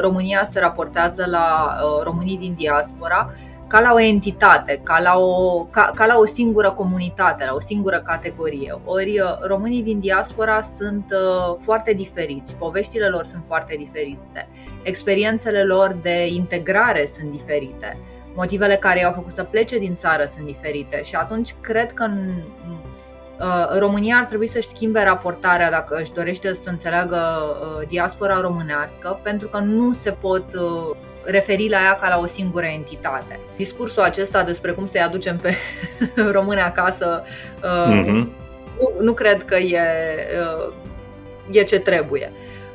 România 0.00 0.44
se 0.44 0.58
raportează 0.58 1.26
la 1.26 1.76
uh, 1.82 2.02
românii 2.02 2.38
din 2.38 2.54
diaspora 2.54 3.32
ca 3.68 3.80
la 3.80 3.92
o 3.92 4.00
entitate, 4.00 4.80
ca 4.82 5.00
la 5.00 5.18
o, 5.18 5.64
ca, 5.64 5.92
ca 5.94 6.06
la 6.06 6.18
o 6.18 6.24
singură 6.24 6.70
comunitate, 6.70 7.44
la 7.44 7.54
o 7.54 7.60
singură 7.60 8.00
categorie. 8.00 8.80
Ori 8.84 9.20
uh, 9.20 9.38
românii 9.40 9.82
din 9.82 10.00
diaspora 10.00 10.60
sunt 10.60 11.04
uh, 11.12 11.54
foarte 11.58 11.92
diferiți, 11.92 12.54
poveștile 12.54 13.08
lor 13.08 13.24
sunt 13.24 13.42
foarte 13.46 13.74
diferite, 13.78 14.48
experiențele 14.82 15.62
lor 15.62 15.98
de 16.02 16.26
integrare 16.26 17.08
sunt 17.18 17.30
diferite, 17.30 17.98
motivele 18.34 18.76
care 18.76 19.00
i-au 19.00 19.12
făcut 19.12 19.32
să 19.32 19.42
plece 19.42 19.78
din 19.78 19.96
țară 19.96 20.24
sunt 20.34 20.46
diferite 20.46 21.02
și 21.02 21.14
atunci 21.14 21.54
cred 21.60 21.92
că 21.92 22.02
în, 22.02 22.42
uh, 22.70 22.96
România 23.78 24.16
ar 24.16 24.24
trebui 24.24 24.46
să-și 24.46 24.68
schimbe 24.68 25.02
raportarea 25.02 25.70
dacă 25.70 25.98
își 26.00 26.12
dorește 26.12 26.54
să 26.54 26.68
înțeleagă 26.68 27.20
diaspora 27.88 28.40
românească, 28.40 29.20
pentru 29.22 29.48
că 29.48 29.58
nu 29.58 29.92
se 29.92 30.10
pot 30.10 30.44
referi 31.30 31.68
la 31.68 31.76
ea 31.76 31.98
ca 32.00 32.08
la 32.08 32.18
o 32.18 32.26
singură 32.26 32.66
entitate. 32.66 33.40
Discursul 33.56 34.02
acesta 34.02 34.42
despre 34.42 34.72
cum 34.72 34.86
să-i 34.86 35.00
aducem 35.00 35.36
pe 35.36 35.54
români 36.36 36.60
acasă 36.60 37.22
uh-huh. 37.22 38.04
nu, 38.04 38.28
nu 39.00 39.12
cred 39.12 39.44
că 39.44 39.56
e, 39.56 39.80
uh, 40.56 40.72
e 41.50 41.62
ce 41.62 41.78
trebuie. 41.78 42.32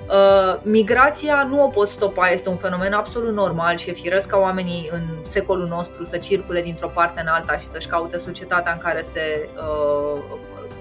Uh, 0.07 0.59
migrația 0.61 1.47
nu 1.49 1.63
o 1.63 1.67
pot 1.67 1.87
stopa, 1.87 2.29
este 2.29 2.49
un 2.49 2.57
fenomen 2.57 2.93
absolut 2.93 3.33
normal 3.33 3.77
și 3.77 3.89
e 3.89 3.93
firesc 3.93 4.27
ca 4.27 4.37
oamenii 4.37 4.89
în 4.91 5.01
secolul 5.23 5.67
nostru 5.67 6.03
să 6.03 6.17
circule 6.17 6.61
dintr-o 6.61 6.91
parte 6.93 7.21
în 7.21 7.27
alta 7.27 7.57
și 7.57 7.65
să-și 7.65 7.87
caute 7.87 8.17
societatea 8.17 8.71
în 8.71 8.77
care 8.77 9.01
se 9.01 9.49
uh, 9.55 10.23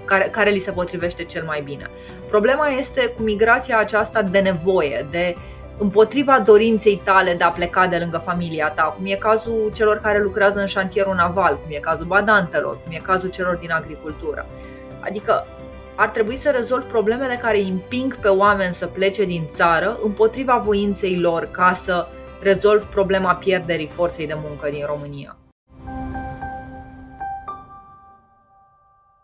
care, 0.05 0.27
care 0.31 0.49
li 0.49 0.59
se 0.59 0.71
potrivește 0.71 1.23
cel 1.23 1.43
mai 1.43 1.61
bine. 1.61 1.89
Problema 2.29 2.67
este 2.67 3.07
cu 3.07 3.21
migrația 3.21 3.77
aceasta 3.77 4.21
de 4.21 4.39
nevoie, 4.39 5.07
de 5.09 5.35
împotriva 5.77 6.39
dorinței 6.39 7.01
tale 7.03 7.33
de 7.33 7.43
a 7.43 7.49
pleca 7.49 7.87
de 7.87 7.97
lângă 7.97 8.17
familia 8.17 8.69
ta, 8.69 8.83
cum 8.83 9.05
e 9.05 9.15
cazul 9.15 9.71
celor 9.73 9.97
care 9.97 10.21
lucrează 10.21 10.59
în 10.59 10.65
șantierul 10.65 11.15
naval, 11.15 11.53
cum 11.53 11.67
e 11.69 11.77
cazul 11.79 12.05
badantelor, 12.05 12.77
cum 12.83 12.91
e 12.91 12.97
cazul 12.97 13.29
celor 13.29 13.55
din 13.55 13.71
agricultură. 13.71 14.45
Adică 14.99 15.45
ar 15.95 16.09
trebui 16.09 16.35
să 16.35 16.49
rezolvi 16.49 16.85
problemele 16.85 17.39
care 17.41 17.57
îi 17.57 17.69
împing 17.69 18.15
pe 18.15 18.27
oameni 18.27 18.73
să 18.73 18.85
plece 18.85 19.23
din 19.23 19.47
țară 19.51 19.99
împotriva 20.01 20.57
voinței 20.57 21.19
lor 21.19 21.47
ca 21.51 21.73
să 21.73 22.07
rezolvi 22.41 22.85
problema 22.85 23.35
pierderii 23.35 23.87
forței 23.87 24.27
de 24.27 24.37
muncă 24.43 24.69
din 24.69 24.85
România. 24.85 25.37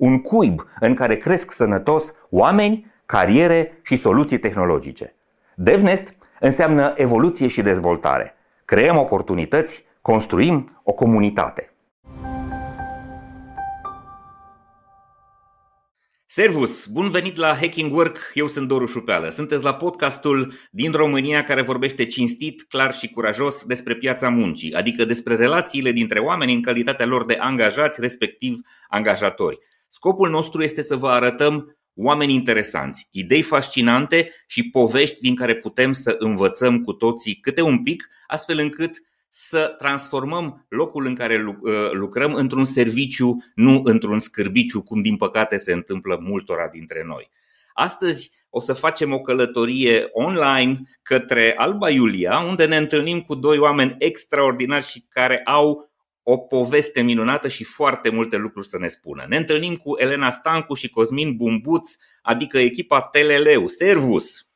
Un 0.00 0.20
cuib 0.20 0.60
în 0.80 0.94
care 0.94 1.16
cresc 1.16 1.50
sănătos 1.50 2.12
oameni, 2.30 2.92
cariere 3.06 3.80
și 3.82 3.96
soluții 3.96 4.38
tehnologice. 4.38 5.14
DevNest 5.54 6.14
înseamnă 6.38 6.92
evoluție 6.96 7.46
și 7.46 7.62
dezvoltare. 7.62 8.34
Creăm 8.64 8.96
oportunități, 8.96 9.84
construim 10.02 10.80
o 10.84 10.92
comunitate. 10.92 11.74
Servus! 16.26 16.86
Bun 16.86 17.10
venit 17.10 17.36
la 17.36 17.54
Hacking 17.54 17.94
Work, 17.94 18.18
eu 18.34 18.46
sunt 18.46 18.68
Doru 18.68 18.86
Șupeală. 18.86 19.28
Sunteți 19.28 19.64
la 19.64 19.74
podcastul 19.74 20.52
din 20.70 20.92
România 20.92 21.44
care 21.44 21.62
vorbește 21.62 22.06
cinstit, 22.06 22.62
clar 22.62 22.94
și 22.94 23.10
curajos 23.10 23.64
despre 23.64 23.94
piața 23.94 24.28
muncii, 24.28 24.74
adică 24.74 25.04
despre 25.04 25.36
relațiile 25.36 25.92
dintre 25.92 26.18
oameni 26.18 26.52
în 26.52 26.62
calitatea 26.62 27.06
lor 27.06 27.24
de 27.24 27.36
angajați, 27.40 28.00
respectiv 28.00 28.58
angajatori. 28.88 29.58
Scopul 29.92 30.30
nostru 30.30 30.62
este 30.62 30.82
să 30.82 30.96
vă 30.96 31.08
arătăm 31.08 31.78
oameni 31.94 32.34
interesanți, 32.34 33.08
idei 33.10 33.42
fascinante 33.42 34.30
și 34.46 34.70
povești 34.70 35.20
din 35.20 35.34
care 35.34 35.56
putem 35.56 35.92
să 35.92 36.16
învățăm 36.18 36.80
cu 36.80 36.92
toții 36.92 37.34
câte 37.34 37.62
un 37.62 37.82
pic, 37.82 38.08
astfel 38.26 38.58
încât 38.58 39.02
să 39.28 39.74
transformăm 39.78 40.66
locul 40.68 41.06
în 41.06 41.14
care 41.14 41.44
uh, 41.46 41.90
lucrăm 41.92 42.34
într-un 42.34 42.64
serviciu, 42.64 43.36
nu 43.54 43.80
într-un 43.84 44.18
scârbiciu, 44.18 44.82
cum 44.82 45.02
din 45.02 45.16
păcate 45.16 45.56
se 45.56 45.72
întâmplă 45.72 46.18
multora 46.22 46.68
dintre 46.68 47.04
noi. 47.06 47.30
Astăzi 47.72 48.30
o 48.50 48.60
să 48.60 48.72
facem 48.72 49.12
o 49.12 49.20
călătorie 49.20 50.08
online 50.12 50.80
către 51.02 51.54
Alba 51.56 51.90
Iulia, 51.90 52.38
unde 52.38 52.66
ne 52.66 52.76
întâlnim 52.76 53.20
cu 53.20 53.34
doi 53.34 53.58
oameni 53.58 53.94
extraordinari 53.98 54.84
și 54.84 55.04
care 55.08 55.40
au 55.44 55.89
o 56.22 56.36
poveste 56.36 57.02
minunată 57.02 57.48
și 57.48 57.64
foarte 57.64 58.10
multe 58.10 58.36
lucruri 58.36 58.68
să 58.68 58.78
ne 58.78 58.88
spună. 58.88 59.24
Ne 59.28 59.36
întâlnim 59.36 59.76
cu 59.76 59.98
Elena 59.98 60.30
Stancu 60.30 60.74
și 60.74 60.88
Cosmin 60.88 61.36
Bumbuț, 61.36 61.90
adică 62.22 62.58
echipa 62.58 63.02
Teleleu. 63.02 63.66
Servus! 63.66 64.46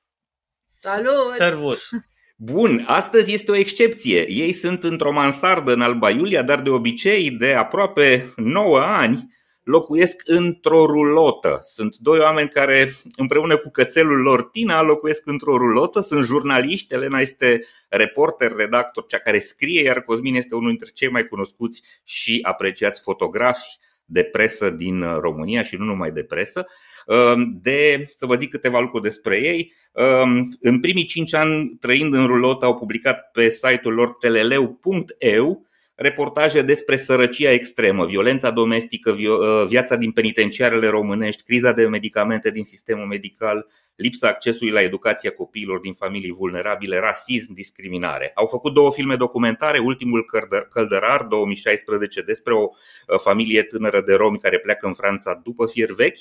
Salut! 0.67 1.35
Servus! 1.35 1.89
Bun, 2.37 2.85
astăzi 2.87 3.33
este 3.33 3.51
o 3.51 3.57
excepție. 3.57 4.31
Ei 4.31 4.53
sunt 4.53 4.85
într-o 4.85 5.13
mansardă 5.13 5.73
în 5.73 5.81
Alba 5.81 6.11
Iulia, 6.11 6.43
dar 6.43 6.61
de 6.61 6.71
obicei, 6.71 7.31
de 7.31 7.53
aproape 7.53 8.33
9 8.37 8.79
ani, 8.81 9.29
locuiesc 9.65 10.23
într-o 10.25 10.87
rulotă. 10.87 11.61
Sunt 11.65 11.97
doi 11.97 12.19
oameni 12.19 12.49
care, 12.49 12.93
împreună 13.17 13.57
cu 13.57 13.71
cățelul 13.71 14.21
lor 14.21 14.43
Tina, 14.43 14.83
locuiesc 14.83 15.27
într-o 15.27 15.57
rulotă. 15.57 16.01
Sunt 16.01 16.25
jurnaliști. 16.25 16.95
Elena 16.95 17.21
este 17.21 17.61
reporter, 17.89 18.53
redactor, 18.53 19.07
cea 19.07 19.19
care 19.19 19.39
scrie, 19.39 19.83
iar 19.83 20.01
Cosmin 20.01 20.35
este 20.35 20.55
unul 20.55 20.69
dintre 20.69 20.91
cei 20.95 21.11
mai 21.11 21.27
cunoscuți 21.27 21.83
și 22.05 22.39
apreciați 22.43 23.01
fotografi 23.01 23.79
de 24.05 24.23
presă 24.23 24.71
din 24.71 25.03
România 25.21 25.63
și 25.63 25.77
nu 25.77 25.85
numai 25.85 26.11
de 26.11 26.23
presă. 26.23 26.67
Ehm, 27.07 27.59
de, 27.63 28.09
să 28.17 28.27
vă 28.27 28.35
zic 28.35 28.51
câteva 28.51 28.81
lucruri 28.81 29.03
despre 29.03 29.37
ei. 29.43 29.73
Ehm, 29.93 30.57
în 30.61 30.81
primii 30.81 31.05
cinci 31.05 31.35
ani, 31.35 31.77
trăind 31.81 32.15
în 32.15 32.27
rulotă, 32.27 32.65
au 32.65 32.75
publicat 32.75 33.31
pe 33.33 33.49
site-ul 33.49 33.95
lor 33.95 34.13
teleleu.eu 34.13 35.67
reportaje 35.95 36.63
despre 36.63 36.97
sărăcia 36.97 37.51
extremă, 37.51 38.07
violența 38.07 38.51
domestică, 38.51 39.17
ă, 39.29 39.67
viața 39.69 39.97
din 39.97 40.13
penitenciarele 40.13 40.89
românești, 40.89 41.43
criza 41.43 41.73
de 41.73 41.87
medicamente 41.87 42.51
din 42.51 42.65
sistemul 42.65 43.07
medical, 43.07 43.67
lipsa 43.97 44.29
accesului 44.29 44.73
la 44.73 44.81
educația 44.83 45.31
copiilor 45.31 45.81
din 45.81 45.93
familii 45.93 46.33
vulnerabile, 46.33 46.99
rasism, 46.99 47.53
discriminare. 47.53 48.31
Au 48.35 48.47
făcut 48.47 48.75
două 48.75 48.93
filme 48.93 49.17
documentare, 49.17 49.79
ultimul 49.79 50.27
Căldărar 50.71 51.23
2016 51.23 52.23
despre 52.23 52.55
o 52.55 52.69
ă, 53.09 53.17
familie 53.17 53.63
tânără 53.63 54.01
de 54.01 54.15
romi 54.15 54.39
care 54.39 54.59
pleacă 54.59 54.87
în 54.87 54.95
Franța 54.95 55.41
după 55.45 55.67
fier 55.67 55.93
vechi 55.93 56.19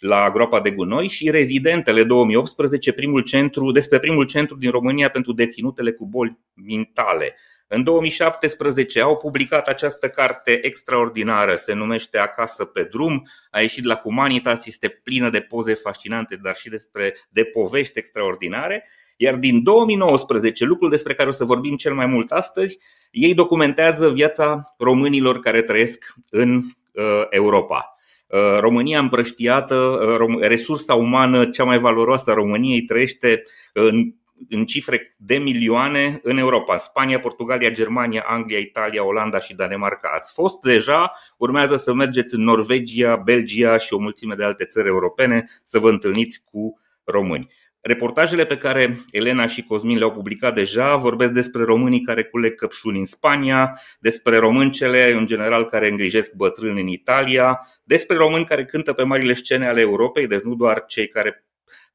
la 0.00 0.30
groapa 0.30 0.60
de 0.60 0.70
gunoi 0.70 1.08
și 1.08 1.30
Rezidentele 1.30 2.04
2018, 2.04 2.92
primul 2.92 3.22
centru, 3.22 3.70
despre 3.70 3.98
primul 3.98 4.24
centru 4.24 4.56
din 4.56 4.70
România 4.70 5.10
pentru 5.10 5.32
deținutele 5.32 5.92
cu 5.92 6.06
boli 6.06 6.38
mentale. 6.54 7.36
În 7.72 7.82
2017 7.82 9.00
au 9.00 9.16
publicat 9.16 9.66
această 9.66 10.08
carte 10.08 10.66
extraordinară, 10.66 11.54
se 11.54 11.72
numește 11.72 12.18
Acasă 12.18 12.64
pe 12.64 12.82
drum, 12.82 13.26
a 13.50 13.60
ieșit 13.60 13.84
la 13.84 13.94
Humanitas, 13.94 14.66
este 14.66 14.88
plină 14.88 15.30
de 15.30 15.40
poze 15.40 15.74
fascinante, 15.74 16.36
dar 16.42 16.56
și 16.56 16.68
despre 16.68 17.14
de 17.28 17.44
povești 17.44 17.98
extraordinare. 17.98 18.88
Iar 19.16 19.34
din 19.34 19.62
2019, 19.62 20.64
lucrul 20.64 20.90
despre 20.90 21.14
care 21.14 21.28
o 21.28 21.32
să 21.32 21.44
vorbim 21.44 21.76
cel 21.76 21.94
mai 21.94 22.06
mult 22.06 22.30
astăzi, 22.30 22.78
ei 23.10 23.34
documentează 23.34 24.10
viața 24.10 24.74
românilor 24.78 25.40
care 25.40 25.62
trăiesc 25.62 26.14
în 26.30 26.54
uh, 26.56 27.22
Europa. 27.30 27.94
Uh, 28.26 28.58
România 28.58 28.98
împrăștiată, 28.98 29.74
uh, 29.74 30.40
resursa 30.40 30.94
umană 30.94 31.46
cea 31.46 31.64
mai 31.64 31.78
valoroasă 31.78 32.30
a 32.30 32.34
României 32.34 32.82
trăiește 32.82 33.42
în 33.72 34.14
în 34.48 34.64
cifre 34.64 35.14
de 35.16 35.36
milioane 35.36 36.20
în 36.22 36.36
Europa. 36.36 36.76
Spania, 36.76 37.20
Portugalia, 37.20 37.70
Germania, 37.70 38.24
Anglia, 38.26 38.58
Italia, 38.58 39.04
Olanda 39.04 39.38
și 39.38 39.54
Danemarca. 39.54 40.10
Ați 40.14 40.32
fost 40.32 40.60
deja, 40.60 41.12
urmează 41.36 41.76
să 41.76 41.92
mergeți 41.92 42.34
în 42.34 42.42
Norvegia, 42.42 43.16
Belgia 43.16 43.78
și 43.78 43.94
o 43.94 43.98
mulțime 43.98 44.34
de 44.34 44.44
alte 44.44 44.64
țări 44.64 44.88
europene 44.88 45.44
să 45.64 45.78
vă 45.78 45.88
întâlniți 45.88 46.44
cu 46.44 46.80
români. 47.04 47.48
Reportajele 47.82 48.44
pe 48.44 48.54
care 48.56 48.98
Elena 49.10 49.46
și 49.46 49.62
Cosmin 49.62 49.98
le-au 49.98 50.12
publicat 50.12 50.54
deja 50.54 50.96
vorbesc 50.96 51.32
despre 51.32 51.64
românii 51.64 52.00
care 52.00 52.24
culeg 52.24 52.54
căpșuni 52.54 52.98
în 52.98 53.04
Spania, 53.04 53.80
despre 54.00 54.36
româncele 54.36 55.12
în 55.12 55.26
general 55.26 55.66
care 55.66 55.88
îngrijesc 55.88 56.32
bătrâni 56.32 56.80
în 56.80 56.86
Italia, 56.86 57.60
despre 57.84 58.16
români 58.16 58.44
care 58.44 58.64
cântă 58.64 58.92
pe 58.92 59.02
marile 59.02 59.34
scene 59.34 59.66
ale 59.66 59.80
Europei, 59.80 60.26
deci 60.26 60.40
nu 60.40 60.54
doar 60.54 60.84
cei 60.86 61.08
care 61.08 61.44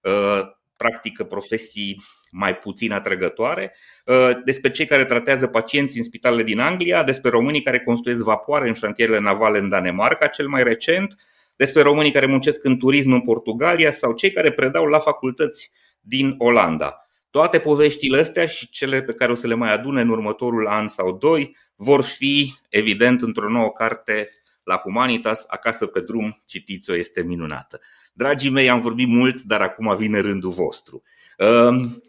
uh, 0.02 0.42
practică 0.78 1.24
profesii 1.24 2.02
mai 2.32 2.56
puțin 2.56 2.92
atrăgătoare, 2.92 3.76
uh, 4.06 4.30
despre 4.44 4.72
cei 4.72 4.86
care 4.86 5.06
tratează 5.06 5.48
pacienți 5.48 5.98
în 5.98 6.04
spitalele 6.04 6.44
din 6.44 6.60
Anglia, 6.60 7.04
despre 7.04 7.30
românii 7.30 7.62
care 7.62 7.80
construiesc 7.80 8.24
vapoare 8.24 8.68
în 8.68 8.74
șantierele 8.74 9.20
navale 9.20 9.58
în 9.58 9.70
Danemarca, 9.70 10.28
cel 10.28 10.48
mai 10.48 10.64
recent, 10.64 11.16
despre 11.56 11.82
românii 11.82 12.12
care 12.12 12.26
muncesc 12.26 12.64
în 12.64 12.78
turism 12.78 13.12
în 13.12 13.22
Portugalia 13.22 13.92
sau 13.92 14.14
cei 14.14 14.32
care 14.32 14.52
predau 14.52 14.86
la 14.86 15.00
facultăți 15.00 15.72
din 16.02 16.36
Olanda. 16.38 16.96
Toate 17.30 17.60
poveștile 17.60 18.20
astea 18.20 18.46
și 18.46 18.70
cele 18.70 19.02
pe 19.02 19.12
care 19.12 19.32
o 19.32 19.36
să 19.36 19.48
le 19.48 19.54
mai 19.54 19.74
adune 19.74 20.02
în 20.02 20.10
următorul 20.10 20.68
an 20.68 20.88
sau 20.88 21.18
doi 21.18 21.56
vor 21.76 22.04
fi, 22.04 22.56
evident, 22.70 23.22
într-o 23.22 23.50
nouă 23.50 23.72
carte 23.72 24.30
la 24.66 24.78
Humanitas, 24.78 25.46
acasă 25.48 25.86
pe 25.86 26.00
drum, 26.00 26.44
citiți-o, 26.46 26.96
este 26.96 27.22
minunată. 27.22 27.80
Dragii 28.14 28.50
mei, 28.50 28.70
am 28.70 28.82
vorbit 28.82 29.08
mult, 29.08 29.42
dar 29.42 29.62
acum 29.62 29.96
vine 29.96 30.20
rândul 30.20 30.52
vostru. 30.52 31.02
Ehm, 31.38 32.04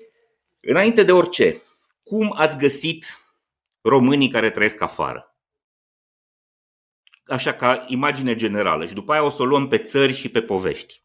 înainte 0.60 1.02
de 1.02 1.12
orice, 1.12 1.62
cum 2.02 2.32
ați 2.36 2.56
găsit 2.56 3.20
românii 3.80 4.30
care 4.30 4.50
trăiesc 4.50 4.80
afară? 4.80 5.36
Așa 7.26 7.52
ca 7.52 7.84
imagine 7.88 8.34
generală 8.34 8.86
și 8.86 8.94
după 8.94 9.12
aia 9.12 9.22
o 9.22 9.30
să 9.30 9.42
o 9.42 9.44
luăm 9.44 9.68
pe 9.68 9.78
țări 9.78 10.12
și 10.12 10.28
pe 10.28 10.42
povești. 10.42 11.04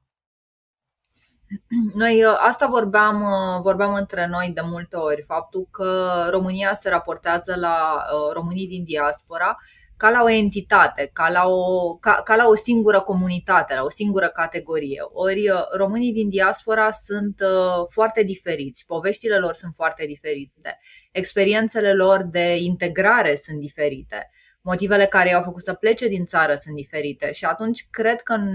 Noi 1.94 2.24
uh, 2.24 2.36
asta 2.40 2.68
vorbeam, 2.68 3.22
uh, 3.22 3.62
vorbeam 3.62 3.94
între 3.94 4.28
noi 4.28 4.52
de 4.54 4.62
multe 4.64 4.96
ori, 4.96 5.22
faptul 5.22 5.68
că 5.72 6.28
România 6.30 6.74
se 6.74 6.90
raportează 6.90 7.56
la 7.56 8.06
uh, 8.14 8.34
românii 8.34 8.68
din 8.68 8.84
diaspora 8.84 9.58
ca 10.02 10.10
la 10.10 10.24
o 10.24 10.30
entitate, 10.30 11.10
ca 11.14 11.30
la 11.30 11.48
o, 11.48 11.96
ca, 11.96 12.22
ca 12.24 12.36
la 12.36 12.48
o 12.48 12.56
singură 12.56 13.02
comunitate, 13.02 13.76
la 13.76 13.84
o 13.84 13.90
singură 13.90 14.28
categorie. 14.28 15.02
Ori 15.12 15.44
românii 15.78 16.14
din 16.14 16.30
diaspora 16.30 16.92
sunt 16.92 17.42
foarte 17.90 18.24
diferiți, 18.24 18.86
poveștile 18.86 19.38
lor 19.38 19.54
sunt 19.54 19.74
foarte 19.76 20.06
diferite, 20.06 20.80
experiențele 21.12 21.94
lor 21.94 22.24
de 22.24 22.56
integrare 22.56 23.36
sunt 23.44 23.60
diferite, 23.60 24.30
motivele 24.62 25.06
care 25.06 25.30
i-au 25.30 25.42
făcut 25.42 25.64
să 25.64 25.74
plece 25.74 26.08
din 26.08 26.26
țară 26.26 26.56
sunt 26.64 26.76
diferite 26.76 27.32
și 27.32 27.46
atunci 27.46 27.88
cred 27.90 28.22
că 28.22 28.34
în, 28.34 28.50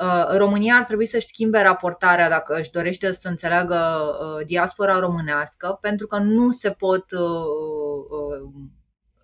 Uh, 0.00 0.36
România 0.36 0.74
ar 0.74 0.84
trebui 0.84 1.06
să-și 1.06 1.26
schimbe 1.26 1.62
raportarea 1.62 2.28
dacă 2.28 2.54
își 2.58 2.70
dorește 2.70 3.12
să 3.12 3.28
înțeleagă 3.28 3.76
uh, 3.76 4.46
diaspora 4.46 4.98
românească, 4.98 5.78
pentru 5.80 6.06
că 6.06 6.18
nu 6.18 6.50
se 6.50 6.70
pot 6.70 7.04
uh, 7.10 8.40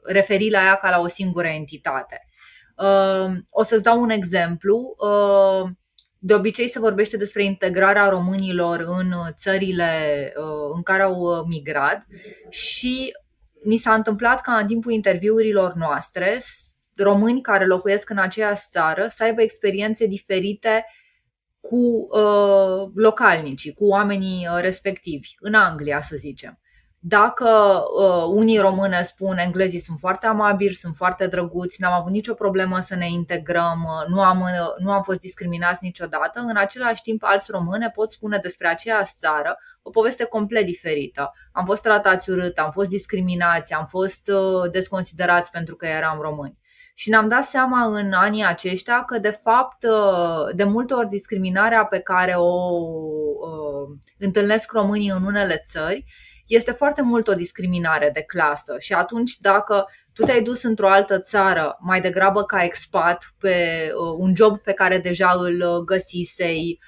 referi 0.07 0.51
la 0.51 0.63
ea 0.63 0.75
ca 0.75 0.91
la 0.91 1.01
o 1.01 1.09
singură 1.09 1.47
entitate. 1.47 2.27
O 3.51 3.63
să-ți 3.63 3.83
dau 3.83 4.01
un 4.01 4.11
exemplu. 4.11 4.97
De 6.19 6.35
obicei 6.35 6.69
se 6.69 6.79
vorbește 6.79 7.17
despre 7.17 7.45
integrarea 7.45 8.09
românilor 8.09 8.85
în 8.87 9.13
țările 9.37 10.33
în 10.75 10.83
care 10.83 11.03
au 11.03 11.45
migrat 11.49 12.07
și 12.49 13.13
ni 13.65 13.77
s-a 13.77 13.95
întâmplat 13.95 14.41
ca 14.41 14.53
în 14.53 14.67
timpul 14.67 14.93
interviurilor 14.93 15.75
noastre 15.75 16.41
români 16.95 17.41
care 17.41 17.67
locuiesc 17.67 18.11
în 18.11 18.19
aceeași 18.19 18.63
țară 18.71 19.07
să 19.09 19.25
aibă 19.25 19.43
experiențe 19.43 20.07
diferite 20.07 20.85
cu 21.61 22.09
uh, 22.19 22.91
localnicii, 22.95 23.73
cu 23.73 23.87
oamenii 23.87 24.49
uh, 24.53 24.61
respectivi, 24.61 25.35
în 25.39 25.55
Anglia, 25.55 26.01
să 26.01 26.17
zicem. 26.17 26.61
Dacă 27.09 27.83
uh, 28.01 28.25
unii 28.29 28.59
române 28.59 29.03
spun 29.03 29.39
englezii 29.39 29.79
sunt 29.79 29.99
foarte 29.99 30.27
amabili, 30.27 30.75
sunt 30.75 30.97
foarte 30.97 31.27
drăguți, 31.27 31.81
n-am 31.81 31.93
avut 31.93 32.13
nicio 32.13 32.35
problemă 32.35 32.81
să 32.81 32.95
ne 32.95 33.09
integrăm, 33.09 33.85
uh, 33.85 34.15
nu 34.15 34.23
am, 34.23 34.41
uh, 34.41 34.75
nu 34.79 34.91
am 34.91 35.03
fost 35.03 35.21
discriminați 35.21 35.79
niciodată, 35.83 36.41
în 36.41 36.57
același 36.57 37.03
timp 37.03 37.23
alți 37.25 37.51
române 37.51 37.91
pot 37.95 38.13
spune 38.13 38.39
despre 38.39 38.69
aceeași 38.69 39.13
țară 39.19 39.59
o 39.83 39.91
poveste 39.91 40.25
complet 40.25 40.65
diferită. 40.65 41.33
Am 41.53 41.65
fost 41.65 41.83
tratați 41.83 42.31
urât, 42.31 42.59
am 42.59 42.71
fost 42.71 42.89
discriminați, 42.89 43.73
am 43.73 43.87
fost 43.87 44.29
uh, 44.29 44.71
desconsiderați 44.71 45.51
pentru 45.51 45.77
că 45.77 45.87
eram 45.87 46.19
români. 46.21 46.59
Și 46.95 47.11
ne-am 47.11 47.29
dat 47.29 47.45
seama 47.45 47.85
în 47.85 48.13
anii 48.13 48.45
aceștia 48.45 49.05
că, 49.05 49.19
de 49.19 49.31
fapt, 49.31 49.85
uh, 49.85 50.55
de 50.55 50.65
multe 50.65 50.95
ori 50.95 51.09
discriminarea 51.09 51.85
pe 51.85 51.99
care 51.99 52.35
o 52.37 52.81
uh, 53.47 53.97
întâlnesc 54.19 54.73
românii 54.73 55.11
în 55.11 55.25
unele 55.25 55.63
țări 55.67 56.05
este 56.47 56.73
foarte 56.73 57.03
mult 57.03 57.29
o 57.29 57.35
discriminare 57.35 58.11
de 58.11 58.23
clasă. 58.23 58.77
Și 58.79 58.93
atunci, 58.93 59.37
dacă 59.39 59.89
tu 60.13 60.23
te-ai 60.23 60.43
dus 60.43 60.63
într-o 60.63 60.89
altă 60.89 61.21
țară 61.21 61.77
mai 61.81 62.01
degrabă 62.01 62.45
ca 62.45 62.65
expat 62.65 63.35
pe 63.39 63.89
uh, 63.89 64.17
un 64.19 64.35
job 64.35 64.59
pe 64.59 64.73
care 64.73 64.99
deja 64.99 65.31
îl 65.39 65.85
găsisei, 65.85 66.79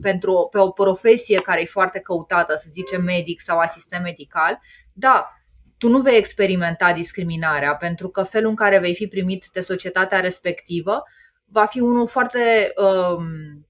pentru, 0.00 0.48
pe 0.50 0.58
o 0.58 0.70
profesie 0.70 1.40
care 1.40 1.60
e 1.60 1.64
foarte 1.64 2.00
căutată, 2.00 2.54
să 2.54 2.66
zicem 2.70 3.02
medic 3.02 3.40
sau 3.40 3.58
asistent 3.58 4.02
medical, 4.02 4.60
da, 4.92 5.30
tu 5.78 5.88
nu 5.88 6.00
vei 6.00 6.16
experimenta 6.16 6.92
discriminarea, 6.92 7.74
pentru 7.74 8.08
că 8.08 8.22
felul 8.22 8.48
în 8.48 8.56
care 8.56 8.78
vei 8.78 8.94
fi 8.94 9.06
primit 9.06 9.46
de 9.52 9.60
societatea 9.60 10.20
respectivă 10.20 11.02
va 11.44 11.64
fi 11.64 11.80
unul 11.80 12.06
foarte 12.06 12.72
um, 12.76 13.66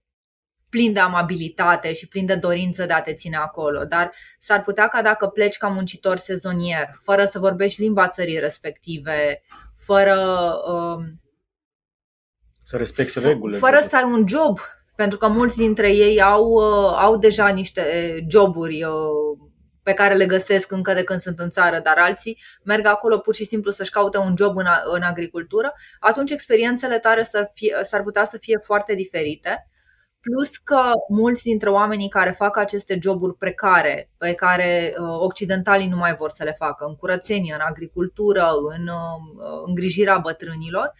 plin 0.77 0.93
de 0.93 1.01
amabilitate 1.01 1.93
și 1.93 2.09
plin 2.09 2.27
de 2.27 2.35
dorință 2.35 2.87
de 2.87 2.93
a 2.93 3.03
te 3.03 3.15
ține 3.15 3.37
acolo. 3.37 3.85
Dar 3.85 4.13
s-ar 4.39 4.63
putea 4.63 4.89
ca 4.89 5.03
dacă 5.03 5.27
pleci 5.27 5.57
ca 5.57 5.69
muncitor 5.69 6.17
sezonier, 6.17 6.91
fără 7.03 7.25
să 7.25 7.39
vorbești 7.39 7.81
limba 7.81 8.09
țării 8.09 8.39
respective, 8.39 9.43
fără. 9.77 10.17
Um, 10.69 11.21
să 12.65 12.77
respecti 12.77 13.19
regulile. 13.19 13.59
Fără 13.59 13.81
să 13.89 13.97
ai 13.97 14.05
un 14.05 14.27
job, 14.27 14.59
pentru 14.97 15.19
că 15.19 15.29
mulți 15.29 15.57
dintre 15.57 15.91
ei 15.91 16.23
au, 16.23 16.45
uh, 16.45 16.97
au 16.97 17.17
deja 17.17 17.49
niște 17.49 17.83
joburi 18.29 18.85
uh, 18.85 19.49
pe 19.83 19.93
care 19.95 20.15
le 20.15 20.27
găsesc 20.27 20.73
încă 20.73 20.93
de 20.93 21.05
când 21.05 21.21
sunt 21.21 21.39
în 21.39 21.51
țară, 21.51 21.79
dar 21.79 21.99
alții 21.99 22.39
merg 22.65 22.87
acolo 22.87 23.19
pur 23.19 23.35
și 23.35 23.45
simplu 23.45 23.71
să-și 23.71 23.91
caute 23.91 24.19
un 24.19 24.35
job 24.37 24.57
în, 24.57 24.67
în 24.85 25.03
agricultură, 25.03 25.75
atunci 26.01 26.31
experiențele 26.31 26.99
tale 26.99 27.25
să 27.25 27.51
fie, 27.55 27.77
s-ar 27.83 28.03
putea 28.03 28.25
să 28.25 28.39
fie 28.39 28.59
foarte 28.63 28.95
diferite. 28.95 29.69
Plus 30.31 30.57
că 30.57 30.93
mulți 31.09 31.43
dintre 31.43 31.71
oamenii 31.71 32.09
care 32.09 32.31
fac 32.31 32.57
aceste 32.57 32.99
joburi 33.03 33.37
precare, 33.37 34.11
pe 34.19 34.33
care 34.33 34.95
uh, 34.99 35.07
occidentalii 35.21 35.89
nu 35.89 35.97
mai 35.97 36.15
vor 36.15 36.31
să 36.31 36.45
le 36.45 36.55
facă, 36.59 36.85
în 36.85 36.97
curățenie, 36.97 37.55
în 37.55 37.61
agricultură, 37.69 38.49
în 38.77 38.87
uh, 38.87 39.63
îngrijirea 39.67 40.19
bătrânilor, 40.19 40.95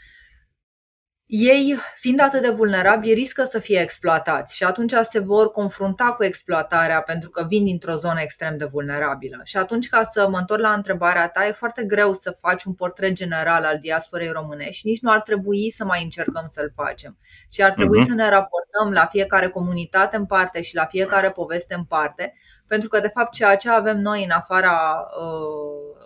ei, 1.29 1.77
fiind 1.95 2.21
atât 2.21 2.43
de 2.43 2.49
vulnerabili, 2.49 3.15
riscă 3.15 3.45
să 3.45 3.59
fie 3.59 3.81
exploatați 3.81 4.57
și 4.57 4.65
atunci 4.65 4.93
se 5.09 5.19
vor 5.19 5.51
confrunta 5.51 6.13
cu 6.13 6.25
exploatarea 6.25 7.01
pentru 7.03 7.31
că 7.31 7.45
vin 7.49 7.65
dintr-o 7.65 7.95
zonă 7.95 8.21
extrem 8.21 8.57
de 8.57 8.65
vulnerabilă. 8.65 9.41
Și 9.45 9.57
atunci, 9.57 9.89
ca 9.89 10.03
să 10.03 10.29
mă 10.29 10.39
întorc 10.39 10.61
la 10.61 10.73
întrebarea 10.73 11.29
ta, 11.29 11.47
e 11.47 11.53
foarte 11.53 11.85
greu 11.85 12.13
să 12.13 12.37
faci 12.41 12.65
un 12.65 12.73
portret 12.75 13.13
general 13.13 13.65
al 13.65 13.79
diasporei 13.79 14.31
românești 14.31 14.75
și 14.75 14.87
nici 14.87 15.01
nu 15.01 15.11
ar 15.11 15.21
trebui 15.21 15.71
să 15.71 15.85
mai 15.85 16.03
încercăm 16.03 16.47
să-l 16.51 16.73
facem, 16.75 17.19
ci 17.49 17.61
ar 17.61 17.73
trebui 17.73 18.03
uh-huh. 18.03 18.09
să 18.09 18.15
ne 18.15 18.29
raportăm 18.29 18.91
la 18.93 19.07
fiecare 19.07 19.49
comunitate 19.49 20.17
în 20.17 20.27
parte 20.27 20.61
și 20.61 20.75
la 20.75 20.85
fiecare 20.85 21.31
poveste 21.31 21.75
în 21.75 21.85
parte, 21.85 22.35
pentru 22.67 22.89
că, 22.89 23.01
de 23.01 23.09
fapt, 23.09 23.33
ceea 23.33 23.57
ce 23.57 23.71
avem 23.71 23.99
noi 23.99 24.25
în 24.25 24.31
afara 24.31 25.07
uh, 25.21 25.97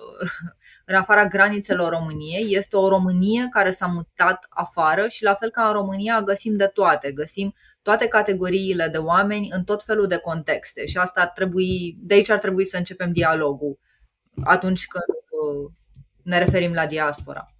în 0.91 0.97
afara 0.97 1.27
granițelor 1.27 1.93
României. 1.93 2.55
Este 2.55 2.77
o 2.77 2.89
Românie 2.89 3.47
care 3.51 3.71
s-a 3.71 3.87
mutat 3.87 4.47
afară 4.49 5.09
și 5.09 5.23
la 5.23 5.35
fel 5.35 5.51
ca 5.51 5.67
în 5.67 5.73
România 5.73 6.23
găsim 6.23 6.57
de 6.57 6.67
toate, 6.67 7.13
găsim 7.13 7.55
toate 7.83 8.09
categoriile 8.09 8.89
de 8.89 8.99
oameni 8.99 9.49
în 9.53 9.65
tot 9.65 9.83
felul 9.83 10.07
de 10.07 10.17
contexte 10.17 10.87
și 10.87 10.97
asta 10.97 11.21
ar 11.21 11.29
trebui, 11.29 11.97
de 11.99 12.15
aici 12.15 12.31
ar 12.31 12.39
trebui 12.39 12.67
să 12.67 12.77
începem 12.77 13.13
dialogul 13.13 13.79
atunci 14.45 14.87
când 14.87 15.19
uh, 15.41 15.73
ne 16.23 16.39
referim 16.39 16.73
la 16.73 16.87
diaspora. 16.87 17.55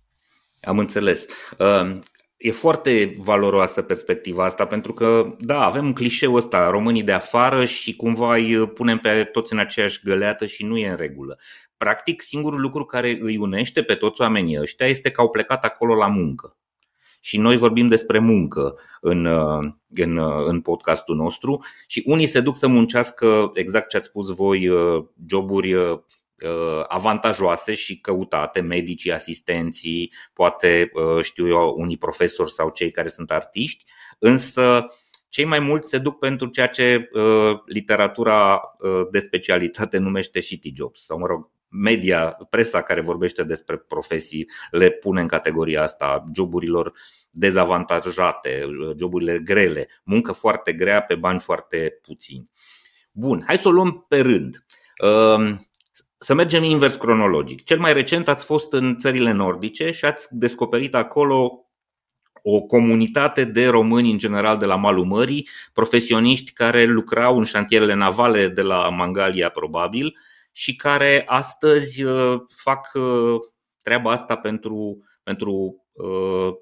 Am 0.63 0.79
înțeles. 0.79 1.27
Uh, 1.59 1.99
e 2.37 2.51
foarte 2.51 3.15
valoroasă 3.19 3.83
perspectiva 3.83 4.45
asta 4.45 4.67
pentru 4.67 4.93
că, 4.93 5.37
da, 5.39 5.65
avem 5.65 5.85
un 5.85 5.93
clișeu 5.93 6.35
ăsta, 6.35 6.71
românii 6.71 7.03
de 7.03 7.13
afară 7.13 7.65
și 7.65 7.97
cumva 7.97 8.35
îi 8.35 8.69
punem 8.69 8.99
pe 8.99 9.25
toți 9.25 9.53
în 9.53 9.59
aceeași 9.59 10.01
găleată 10.05 10.47
și 10.47 10.65
nu 10.65 10.77
e 10.77 10.89
în 10.89 10.97
regulă 10.97 11.39
practic 11.81 12.21
singurul 12.21 12.61
lucru 12.61 12.85
care 12.85 13.19
îi 13.21 13.37
unește 13.37 13.83
pe 13.83 13.95
toți 13.95 14.21
oamenii 14.21 14.61
ăștia 14.61 14.87
este 14.87 15.11
că 15.11 15.21
au 15.21 15.29
plecat 15.29 15.65
acolo 15.65 15.95
la 15.95 16.07
muncă. 16.07 16.57
Și 17.21 17.39
noi 17.39 17.57
vorbim 17.57 17.89
despre 17.89 18.19
muncă 18.19 18.79
în, 19.01 19.25
în, 19.95 20.19
în 20.47 20.61
podcastul 20.61 21.17
nostru 21.17 21.65
și 21.87 22.03
unii 22.07 22.27
se 22.27 22.41
duc 22.41 22.57
să 22.57 22.67
muncească, 22.67 23.51
exact 23.55 23.89
ce 23.89 23.97
ați 23.97 24.07
spus 24.07 24.31
voi, 24.31 24.71
joburi 25.27 25.75
avantajoase 26.89 27.75
și 27.75 28.01
căutate, 28.01 28.61
medicii, 28.61 29.13
asistenții, 29.13 30.13
poate 30.33 30.93
știu 31.21 31.49
eu, 31.49 31.75
unii 31.77 31.97
profesori 31.97 32.51
sau 32.51 32.71
cei 32.71 32.91
care 32.91 33.09
sunt 33.09 33.31
artiști, 33.31 33.85
însă 34.19 34.87
cei 35.31 35.45
mai 35.45 35.59
mulți 35.59 35.89
se 35.89 35.99
duc 35.99 36.19
pentru 36.19 36.47
ceea 36.47 36.67
ce 36.67 37.11
uh, 37.13 37.59
literatura 37.67 38.61
uh, 38.79 39.07
de 39.11 39.19
specialitate 39.19 39.99
numește 39.99 40.41
shitty 40.41 40.73
jobs 40.77 41.05
sau, 41.05 41.19
mă 41.19 41.27
rog, 41.27 41.51
media, 41.71 42.37
presa 42.51 42.83
care 42.83 43.01
vorbește 43.01 43.43
despre 43.43 43.77
profesii 43.77 44.51
le 44.71 44.91
pune 44.91 45.21
în 45.21 45.27
categoria 45.27 45.83
asta 45.83 46.25
joburilor 46.35 46.93
dezavantajate, 47.31 48.67
joburile 48.99 49.39
grele, 49.39 49.89
muncă 50.05 50.33
foarte 50.33 50.73
grea 50.73 51.03
pe 51.03 51.15
bani 51.15 51.41
foarte 51.41 51.99
puțini. 52.03 52.51
Bun, 53.13 53.43
hai 53.47 53.57
să 53.57 53.69
o 53.69 53.71
luăm 53.71 54.05
pe 54.09 54.21
rând. 54.21 54.65
Ehm, 54.97 55.69
să 56.19 56.35
mergem 56.35 56.65
invers 56.65 56.95
cronologic. 56.95 57.65
Cel 57.65 57.79
mai 57.79 57.93
recent 57.93 58.29
ați 58.29 58.45
fost 58.45 58.73
în 58.73 58.97
țările 58.99 59.33
nordice 59.33 59.91
și 59.91 60.05
ați 60.05 60.29
descoperit 60.31 60.95
acolo 60.95 61.65
o 62.43 62.61
comunitate 62.61 63.45
de 63.45 63.69
români 63.69 64.11
în 64.11 64.19
general 64.19 64.59
de 64.59 64.67
la 64.67 64.77
malul 64.77 65.05
mării, 65.05 65.49
profesioniști 65.73 66.53
care 66.53 66.85
lucrau 66.85 67.39
în 67.39 67.45
șantierele 67.45 67.95
navale 67.95 68.49
de 68.49 68.63
la 68.63 68.89
Mangalia 68.89 69.49
probabil 69.49 70.17
și 70.53 70.77
care 70.77 71.23
astăzi 71.27 72.03
uh, 72.03 72.41
fac 72.57 72.91
uh, 72.95 73.37
treaba 73.83 74.13
asta 74.13 74.37
pentru, 74.37 75.05
pentru 75.23 75.87
uh, 75.93 76.53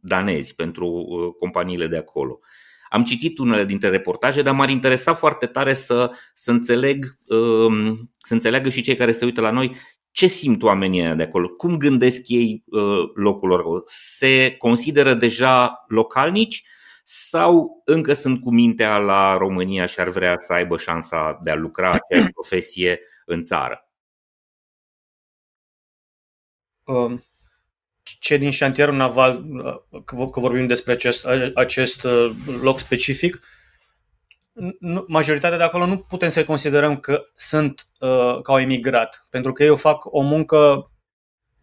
danezi, 0.00 0.54
pentru 0.54 1.06
companiile 1.38 1.86
de 1.86 1.96
acolo. 1.96 2.38
Am 2.88 3.04
citit 3.04 3.38
unele 3.38 3.64
dintre 3.64 3.88
reportaje, 3.88 4.42
dar 4.42 4.54
m-ar 4.54 4.68
interesa 4.68 5.14
foarte 5.14 5.46
tare 5.46 5.74
să, 5.74 6.10
să 6.34 6.50
înțeleg, 6.50 7.06
um, 7.28 8.10
să 8.16 8.32
înțeleagă 8.32 8.68
și 8.68 8.82
cei 8.82 8.96
care 8.96 9.12
se 9.12 9.24
uită 9.24 9.40
la 9.40 9.50
noi 9.50 9.76
ce 10.10 10.26
simt 10.26 10.62
oamenii 10.62 11.14
de 11.14 11.22
acolo, 11.22 11.48
cum 11.48 11.76
gândesc 11.76 12.28
ei 12.28 12.62
uh, 12.66 13.10
locul 13.14 13.48
lor, 13.48 13.82
se 13.86 14.54
consideră 14.58 15.14
deja 15.14 15.84
localnici 15.88 16.64
sau 17.04 17.82
încă 17.84 18.12
sunt 18.12 18.40
cu 18.40 18.52
mintea 18.52 18.98
la 18.98 19.36
România 19.36 19.86
și 19.86 20.00
ar 20.00 20.08
vrea 20.08 20.34
să 20.38 20.52
aibă 20.52 20.76
șansa 20.76 21.40
de 21.42 21.50
a 21.50 21.54
lucra 21.54 21.90
aceeași 21.90 22.32
profesie 22.32 23.00
în 23.24 23.42
țară? 23.42 23.88
Um, 26.84 27.24
ce 28.02 28.36
din 28.36 28.50
șantierul 28.50 28.94
naval, 28.94 29.44
uh, 29.90 30.02
că 30.30 30.40
vorbim 30.40 30.66
despre 30.66 30.92
acest, 30.92 31.26
acest 31.54 32.04
uh, 32.04 32.34
loc 32.62 32.78
specific, 32.78 33.40
majoritatea 35.06 35.58
de 35.58 35.62
acolo 35.62 35.86
nu 35.86 35.98
putem 35.98 36.28
să 36.28 36.44
considerăm 36.44 37.00
că 37.00 37.24
sunt 37.36 37.86
uh, 38.00 38.40
că 38.42 38.50
au 38.50 38.58
emigrat, 38.58 39.26
pentru 39.30 39.52
că 39.52 39.64
eu 39.64 39.76
fac 39.76 40.04
o 40.04 40.20
muncă, 40.20 40.90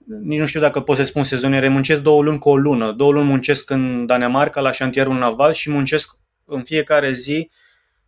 nici 0.05 0.39
nu 0.39 0.45
știu 0.45 0.59
dacă 0.59 0.81
pot 0.81 0.95
să 0.95 1.03
spun 1.03 1.23
sezoniere, 1.23 1.67
muncesc 1.67 2.01
două 2.01 2.21
luni 2.21 2.39
cu 2.39 2.49
o 2.49 2.57
lună. 2.57 2.91
Două 2.91 3.11
luni 3.11 3.27
muncesc 3.27 3.69
în 3.69 4.05
Danemarca 4.05 4.61
la 4.61 4.71
șantierul 4.71 5.17
naval 5.17 5.53
și 5.53 5.69
muncesc 5.69 6.15
în 6.45 6.63
fiecare 6.63 7.11
zi 7.11 7.51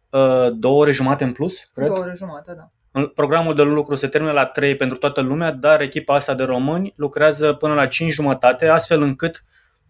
uh, 0.10 0.48
două 0.54 0.80
ore 0.80 0.92
jumate 0.92 1.24
în 1.24 1.32
plus, 1.32 1.64
cred. 1.74 1.88
Două 1.88 2.00
ore 2.00 2.14
jumate, 2.16 2.54
da. 2.54 2.72
Programul 3.16 3.56
de 3.56 3.62
lucru 3.62 3.96
se 3.96 4.08
termină 4.08 4.32
la 4.32 4.46
3 4.46 4.76
pentru 4.76 4.98
toată 4.98 5.22
lumea, 5.22 5.52
dar 5.52 5.82
echipa 5.82 6.16
asta 6.16 6.34
de 6.34 6.44
români 6.44 6.94
lucrează 6.96 7.54
până 7.54 7.74
la 7.74 7.88
5 7.88 8.12
jumătate, 8.12 8.68
astfel 8.68 9.02
încât 9.02 9.44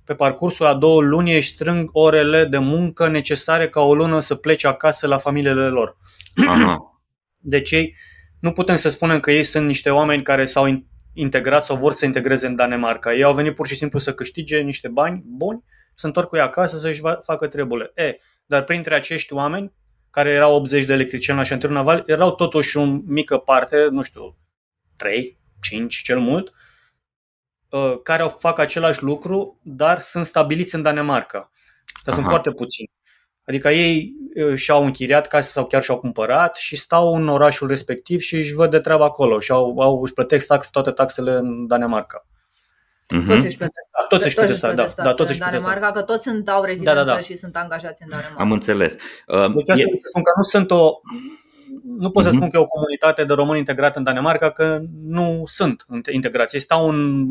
pe 0.03 0.13
parcursul 0.13 0.65
a 0.65 0.73
două 0.73 1.01
luni 1.01 1.35
își 1.35 1.53
strâng 1.53 1.89
orele 1.91 2.45
de 2.45 2.57
muncă 2.57 3.07
necesare 3.07 3.69
ca 3.69 3.81
o 3.81 3.95
lună 3.95 4.19
să 4.19 4.35
plece 4.35 4.67
acasă 4.67 5.07
la 5.07 5.17
familiile 5.17 5.67
lor. 5.67 5.97
Aha. 6.47 6.97
Deci 7.37 7.71
ei, 7.71 7.95
nu 8.39 8.51
putem 8.51 8.75
să 8.75 8.89
spunem 8.89 9.19
că 9.19 9.31
ei 9.31 9.43
sunt 9.43 9.65
niște 9.65 9.89
oameni 9.89 10.23
care 10.23 10.45
s-au 10.45 10.83
integrat 11.13 11.65
sau 11.65 11.77
vor 11.77 11.91
să 11.91 12.05
integreze 12.05 12.47
în 12.47 12.55
Danemarca. 12.55 13.13
Ei 13.13 13.23
au 13.23 13.33
venit 13.33 13.55
pur 13.55 13.67
și 13.67 13.75
simplu 13.75 13.99
să 13.99 14.13
câștige 14.13 14.59
niște 14.59 14.87
bani 14.87 15.23
buni, 15.25 15.63
să 15.95 16.05
întorc 16.05 16.29
cu 16.29 16.35
ei 16.35 16.41
acasă 16.41 16.77
să-și 16.77 17.01
facă 17.21 17.47
treburile. 17.47 17.91
E, 17.95 18.17
dar 18.45 18.63
printre 18.63 18.95
acești 18.95 19.33
oameni, 19.33 19.73
care 20.13 20.29
erau 20.29 20.55
80 20.55 20.85
de 20.85 20.93
electricieni 20.93 21.39
la 21.39 21.45
șantierul 21.45 21.75
naval, 21.75 22.03
erau 22.05 22.35
totuși 22.35 22.77
o 22.77 22.85
mică 23.05 23.37
parte, 23.37 23.87
nu 23.91 24.01
știu, 24.01 24.37
3, 24.95 25.37
5 25.61 25.95
cel 25.95 26.19
mult, 26.19 26.53
Uh, 27.73 27.99
care 28.03 28.33
fac 28.37 28.59
același 28.59 29.03
lucru, 29.03 29.59
dar 29.63 29.99
sunt 29.99 30.25
stabiliți 30.25 30.75
în 30.75 30.81
Danemarca. 30.81 31.51
Dar 32.03 32.13
sunt 32.13 32.25
foarte 32.25 32.51
puțini. 32.51 32.91
Adică 33.45 33.69
ei 33.69 34.13
uh, 34.35 34.55
și-au 34.55 34.83
închiriat 34.83 35.27
case 35.27 35.49
sau 35.49 35.65
chiar 35.65 35.83
și-au 35.83 35.99
cumpărat 35.99 36.55
și 36.55 36.75
stau 36.75 37.15
în 37.15 37.27
orașul 37.27 37.67
respectiv 37.67 38.19
și 38.19 38.35
își 38.35 38.53
văd 38.53 38.71
de 38.71 38.79
treabă 38.79 39.03
acolo 39.03 39.39
și 39.39 39.51
au, 39.51 39.79
au, 39.79 40.01
își 40.01 40.13
plătesc 40.13 40.47
tax, 40.47 40.69
toate 40.69 40.91
taxele 40.91 41.31
în 41.31 41.67
Danemarca. 41.67 42.27
Uh-huh. 43.03 43.27
Toți 43.27 43.45
își 43.45 43.57
plătesc 43.57 43.89
asta. 43.91 44.15
Toți 44.15 44.25
își 44.25 44.35
plătesc 44.35 44.63
asta, 44.63 45.03
da. 45.03 45.09
da 45.09 45.13
toți 45.13 45.31
în 45.31 45.37
Danemarca, 45.37 45.91
că 45.91 46.01
toți 46.01 46.23
sunt, 46.23 46.49
au 46.49 46.63
rezidență 46.63 46.99
da, 46.99 47.05
da, 47.05 47.13
da. 47.13 47.21
și 47.21 47.37
sunt 47.37 47.55
angajați 47.55 48.03
în 48.03 48.09
Danemarca. 48.09 48.41
Am 48.41 48.51
înțeles. 48.51 48.93
Uh, 49.27 49.53
deci 49.53 49.69
asta 49.69 49.83
e... 49.87 49.97
să 49.97 50.07
spun 50.09 50.23
că 50.23 50.31
nu 50.37 50.43
sunt 50.43 50.71
o 50.71 50.91
nu 51.97 52.11
pot 52.11 52.23
să 52.23 52.29
mhm. 52.29 52.37
spun 52.37 52.49
că 52.49 52.57
e 52.57 52.59
o 52.59 52.67
comunitate 52.67 53.23
de 53.23 53.33
români 53.33 53.57
integrată 53.57 53.97
în 53.97 54.03
Danemarca, 54.03 54.51
că 54.51 54.81
nu 55.03 55.43
sunt 55.45 55.85
integrați. 56.11 56.57
Stau 56.57 56.89
în, 56.89 57.27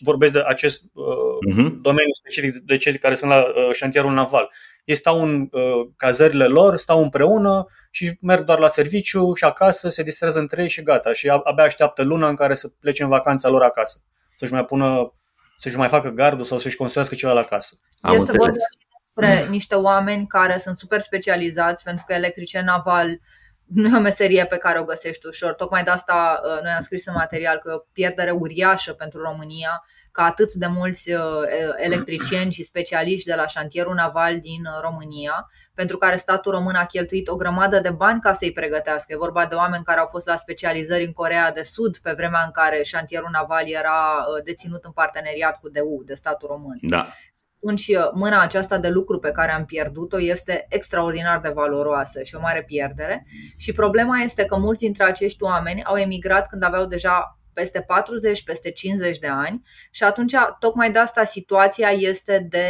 vorbesc 0.00 0.32
de 0.32 0.42
acest 0.46 0.82
uh-huh. 0.82 1.70
domeniu 1.80 2.12
specific 2.12 2.54
de 2.64 2.76
cei 2.76 2.98
care 2.98 3.14
sunt 3.14 3.30
la 3.30 3.38
uh, 3.38 3.68
șantierul 3.72 4.12
naval. 4.12 4.50
Ei 4.84 4.94
stau 4.94 5.22
în 5.22 5.48
uh, 5.50 5.88
cazările 5.96 6.46
lor, 6.46 6.76
stau 6.76 7.02
împreună 7.02 7.66
și 7.90 8.18
merg 8.20 8.44
doar 8.44 8.58
la 8.58 8.68
serviciu 8.68 9.34
și 9.34 9.44
acasă, 9.44 9.88
se 9.88 10.02
distrează 10.02 10.38
între 10.38 10.62
ei 10.62 10.68
și 10.68 10.82
gata. 10.82 11.12
Și 11.12 11.28
abia 11.28 11.64
așteaptă 11.64 12.02
luna 12.02 12.28
în 12.28 12.34
care 12.34 12.54
să 12.54 12.68
plece 12.80 13.02
în 13.02 13.08
vacanța 13.08 13.48
lor 13.48 13.62
acasă. 13.62 13.98
Să-și 14.36 14.52
mai 14.52 14.64
pună, 14.64 15.12
să-și 15.58 15.76
mai 15.76 15.88
facă 15.88 16.08
gardul 16.08 16.44
sau 16.44 16.58
să-și 16.58 16.76
construiască 16.76 17.14
ceva 17.14 17.32
la 17.32 17.42
casă. 17.42 17.78
Am 18.00 18.14
este 18.14 18.36
vorba 18.36 18.52
despre 18.52 19.44
mm. 19.44 19.50
niște 19.50 19.74
oameni 19.74 20.26
care 20.26 20.58
sunt 20.58 20.76
super 20.76 21.00
specializați 21.00 21.84
pentru 21.84 22.04
că 22.06 22.12
electrician 22.12 22.64
naval 22.64 23.20
nu 23.66 23.88
e 23.88 23.96
o 23.96 24.00
meserie 24.00 24.46
pe 24.46 24.58
care 24.58 24.78
o 24.78 24.84
găsești 24.84 25.26
ușor. 25.26 25.54
Tocmai 25.54 25.82
de 25.82 25.90
asta 25.90 26.40
uh, 26.44 26.62
noi 26.62 26.72
am 26.72 26.80
scris 26.80 27.06
în 27.06 27.14
material 27.14 27.56
că 27.56 27.70
e 27.70 27.74
o 27.74 27.78
pierdere 27.92 28.30
uriașă 28.30 28.92
pentru 28.92 29.20
România 29.20 29.84
ca 30.16 30.24
atât 30.24 30.52
de 30.52 30.66
mulți 30.66 31.12
uh, 31.12 31.20
electricieni 31.76 32.52
și 32.52 32.62
specialiști 32.62 33.28
de 33.28 33.34
la 33.34 33.46
șantierul 33.46 33.94
naval 33.94 34.40
din 34.40 34.62
uh, 34.64 34.80
România, 34.82 35.50
pentru 35.74 35.96
care 35.98 36.16
statul 36.16 36.52
român 36.52 36.74
a 36.74 36.84
cheltuit 36.84 37.28
o 37.28 37.36
grămadă 37.36 37.80
de 37.80 37.90
bani 37.90 38.20
ca 38.20 38.32
să-i 38.32 38.52
pregătească. 38.52 39.12
E 39.12 39.16
vorba 39.16 39.46
de 39.46 39.54
oameni 39.54 39.84
care 39.84 40.00
au 40.00 40.08
fost 40.10 40.26
la 40.26 40.36
specializări 40.36 41.04
în 41.04 41.12
Corea 41.12 41.52
de 41.52 41.62
Sud 41.62 41.96
pe 41.98 42.12
vremea 42.16 42.42
în 42.44 42.50
care 42.50 42.82
șantierul 42.82 43.28
naval 43.32 43.68
era 43.68 44.24
deținut 44.44 44.84
în 44.84 44.92
parteneriat 44.92 45.60
cu 45.60 45.68
DU, 45.68 46.02
de 46.04 46.14
statul 46.14 46.48
român. 46.48 46.78
Da 46.80 47.06
atunci 47.62 47.86
uh, 47.86 48.10
mâna 48.14 48.42
aceasta 48.42 48.78
de 48.78 48.88
lucru 48.88 49.18
pe 49.18 49.30
care 49.30 49.52
am 49.52 49.64
pierdut-o 49.64 50.20
este 50.20 50.66
extraordinar 50.68 51.40
de 51.40 51.48
valoroasă 51.48 52.22
și 52.22 52.34
o 52.34 52.40
mare 52.40 52.62
pierdere. 52.62 53.26
Și 53.56 53.72
problema 53.72 54.18
este 54.18 54.44
că 54.44 54.56
mulți 54.56 54.80
dintre 54.80 55.04
acești 55.04 55.42
oameni 55.42 55.84
au 55.84 55.96
emigrat 55.96 56.48
când 56.48 56.62
aveau 56.62 56.86
deja 56.86 57.38
peste 57.56 57.80
40, 57.80 58.44
peste 58.44 58.70
50 58.70 59.18
de 59.18 59.26
ani 59.26 59.62
și 59.90 60.02
atunci 60.02 60.32
tocmai 60.58 60.92
de 60.92 60.98
asta 60.98 61.24
situația 61.24 61.88
este 61.88 62.46
de 62.50 62.66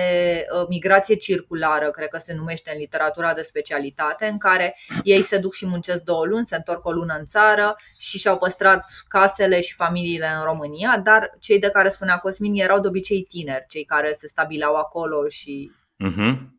uh, 0.52 0.66
migrație 0.69 1.14
circulară, 1.14 1.90
cred 1.90 2.09
că 2.09 2.19
se 2.19 2.35
numește 2.35 2.71
în 2.73 2.78
literatura 2.78 3.33
de 3.35 3.43
specialitate, 3.43 4.26
în 4.26 4.38
care 4.38 4.76
ei 5.02 5.23
se 5.23 5.38
duc 5.38 5.55
și 5.55 5.66
muncesc 5.66 6.02
două 6.02 6.25
luni, 6.25 6.47
se 6.47 6.57
întorc 6.57 6.87
o 6.87 6.93
lună 6.93 7.14
în 7.19 7.26
țară 7.26 7.76
și 7.99 8.19
și-au 8.19 8.38
păstrat 8.38 8.85
casele 9.09 9.61
și 9.61 9.75
familiile 9.75 10.26
în 10.26 10.45
România, 10.45 11.00
dar 11.05 11.37
cei 11.40 11.59
de 11.59 11.71
care 11.71 11.88
spunea 11.88 12.16
Cosmin 12.16 12.55
erau 12.55 12.81
de 12.81 12.88
obicei 12.88 13.23
tineri, 13.23 13.64
cei 13.69 13.85
care 13.85 14.12
se 14.12 14.28
stabilau 14.28 14.75
acolo 14.75 15.28
și 15.28 15.73
uh-huh. 16.05 16.55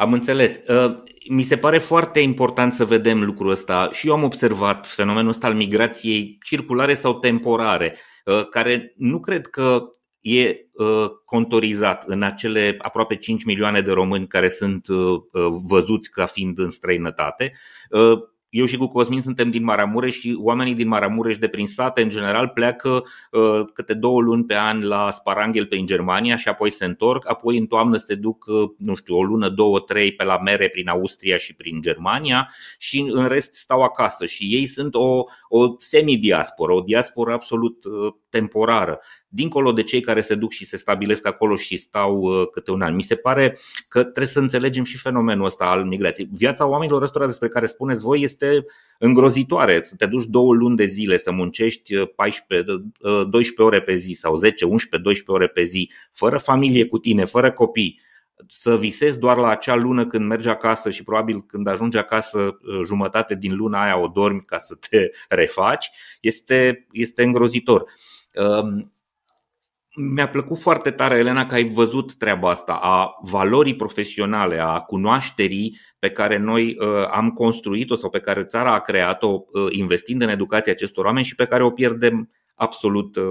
Am 0.00 0.12
înțeles. 0.12 0.60
Uh, 0.68 1.02
mi 1.28 1.42
se 1.42 1.56
pare 1.56 1.78
foarte 1.78 2.20
important 2.20 2.72
să 2.72 2.84
vedem 2.84 3.24
lucrul 3.24 3.50
ăsta 3.50 3.88
și 3.92 4.06
eu 4.06 4.12
am 4.12 4.22
observat 4.22 4.86
fenomenul 4.86 5.30
ăsta 5.30 5.46
al 5.46 5.54
migrației 5.54 6.38
circulare 6.44 6.94
sau 6.94 7.18
temporare, 7.18 7.96
uh, 8.24 8.48
care 8.48 8.92
nu 8.96 9.20
cred 9.20 9.46
că 9.46 9.82
e 10.20 10.56
uh, 10.72 11.10
contorizat 11.24 12.04
în 12.06 12.22
acele 12.22 12.76
aproape 12.78 13.16
5 13.16 13.44
milioane 13.44 13.80
de 13.80 13.92
români 13.92 14.26
care 14.26 14.48
sunt 14.48 14.86
văzuți 15.68 16.10
ca 16.10 16.26
fiind 16.26 16.58
în 16.58 16.70
străinătate 16.70 17.52
eu 18.50 18.64
și 18.64 18.76
cu 18.76 18.86
Cosmin 18.86 19.20
suntem 19.20 19.50
din 19.50 19.64
Maramureș 19.64 20.18
și 20.18 20.38
oamenii 20.40 20.74
din 20.74 20.88
Maramureș 20.88 21.38
de 21.38 21.48
prin 21.48 21.66
sate 21.66 22.02
în 22.02 22.08
general 22.08 22.48
pleacă 22.48 23.04
uh, 23.30 23.64
câte 23.72 23.94
două 23.94 24.20
luni 24.20 24.44
pe 24.44 24.56
an 24.56 24.82
la 24.86 25.10
Sparanghel 25.10 25.66
pe 25.66 25.76
în 25.76 25.86
Germania 25.86 26.36
și 26.36 26.48
apoi 26.48 26.70
se 26.70 26.84
întorc, 26.84 27.30
apoi 27.30 27.58
în 27.58 27.66
toamnă 27.66 27.96
se 27.96 28.14
duc, 28.14 28.44
uh, 28.46 28.70
nu 28.76 28.94
știu, 28.94 29.16
o 29.16 29.22
lună, 29.22 29.48
două, 29.48 29.80
trei 29.80 30.12
pe 30.12 30.24
la 30.24 30.38
mere 30.38 30.68
prin 30.68 30.88
Austria 30.88 31.36
și 31.36 31.54
prin 31.54 31.80
Germania 31.80 32.50
și 32.78 33.08
în 33.10 33.26
rest 33.26 33.54
stau 33.54 33.82
acasă. 33.82 34.26
Și 34.26 34.44
ei 34.44 34.66
sunt 34.66 34.94
o, 34.94 35.24
o 35.48 35.74
semi-diasporă, 35.78 36.72
o 36.72 36.80
diasporă 36.80 37.32
absolut 37.32 37.84
uh, 37.84 38.14
temporară 38.30 39.00
dincolo 39.32 39.72
de 39.72 39.82
cei 39.82 40.00
care 40.00 40.20
se 40.20 40.34
duc 40.34 40.50
și 40.50 40.64
se 40.64 40.76
stabilesc 40.76 41.26
acolo 41.26 41.56
și 41.56 41.76
stau 41.76 42.16
uh, 42.20 42.48
câte 42.52 42.70
un 42.70 42.82
an. 42.82 42.94
Mi 42.94 43.02
se 43.02 43.14
pare 43.14 43.58
că 43.88 44.02
trebuie 44.02 44.26
să 44.26 44.38
înțelegem 44.38 44.84
și 44.84 44.98
fenomenul 44.98 45.44
ăsta 45.44 45.64
al 45.64 45.84
migrației. 45.84 46.28
Viața 46.32 46.66
oamenilor 46.66 47.02
ăstora 47.02 47.26
despre 47.26 47.48
care 47.48 47.66
spuneți 47.66 48.02
voi 48.02 48.22
este 48.22 48.64
îngrozitoare. 48.98 49.82
Să 49.82 49.94
te 49.96 50.06
duci 50.06 50.24
două 50.24 50.54
luni 50.54 50.76
de 50.76 50.84
zile 50.84 51.16
să 51.16 51.32
muncești 51.32 51.96
14, 51.96 52.72
uh, 52.72 53.28
12 53.30 53.52
uh, 53.58 53.66
ore 53.66 53.80
pe 53.80 53.94
zi 53.94 54.12
sau 54.12 54.36
10, 54.36 54.64
11, 54.64 55.02
12 55.02 55.30
ore 55.30 55.46
pe 55.52 55.62
zi, 55.62 55.90
fără 56.12 56.38
familie 56.38 56.86
cu 56.86 56.98
tine, 56.98 57.24
fără 57.24 57.52
copii 57.52 58.00
să 58.48 58.76
visezi 58.76 59.18
doar 59.18 59.36
la 59.36 59.48
acea 59.48 59.74
lună 59.74 60.06
când 60.06 60.26
mergi 60.26 60.48
acasă 60.48 60.90
și 60.90 61.02
probabil 61.02 61.42
când 61.42 61.66
ajungi 61.66 61.98
acasă 61.98 62.58
jumătate 62.86 63.34
din 63.34 63.56
luna 63.56 63.82
aia 63.82 63.98
o 63.98 64.06
dormi 64.06 64.42
ca 64.44 64.58
să 64.58 64.74
te 64.88 65.10
refaci, 65.40 65.90
este, 66.20 66.86
este 66.90 67.22
îngrozitor. 67.22 67.84
Um, 68.34 68.92
mi-a 69.96 70.28
plăcut 70.28 70.58
foarte 70.58 70.90
tare, 70.90 71.18
Elena, 71.18 71.46
că 71.46 71.54
ai 71.54 71.64
văzut 71.64 72.14
treaba 72.14 72.50
asta 72.50 72.72
a 72.72 73.18
valorii 73.22 73.76
profesionale, 73.76 74.58
a 74.58 74.80
cunoașterii 74.80 75.78
pe 75.98 76.10
care 76.10 76.36
noi 76.36 76.76
uh, 76.78 77.08
am 77.10 77.30
construit-o 77.30 77.94
sau 77.94 78.10
pe 78.10 78.20
care 78.20 78.44
țara 78.44 78.72
a 78.74 78.80
creat-o 78.80 79.28
uh, 79.52 79.66
investind 79.70 80.22
în 80.22 80.28
educația 80.28 80.72
acestor 80.72 81.04
oameni 81.04 81.24
și 81.24 81.34
pe 81.34 81.46
care 81.46 81.64
o 81.64 81.70
pierdem 81.70 82.30
absolut 82.54 83.16
uh, 83.16 83.24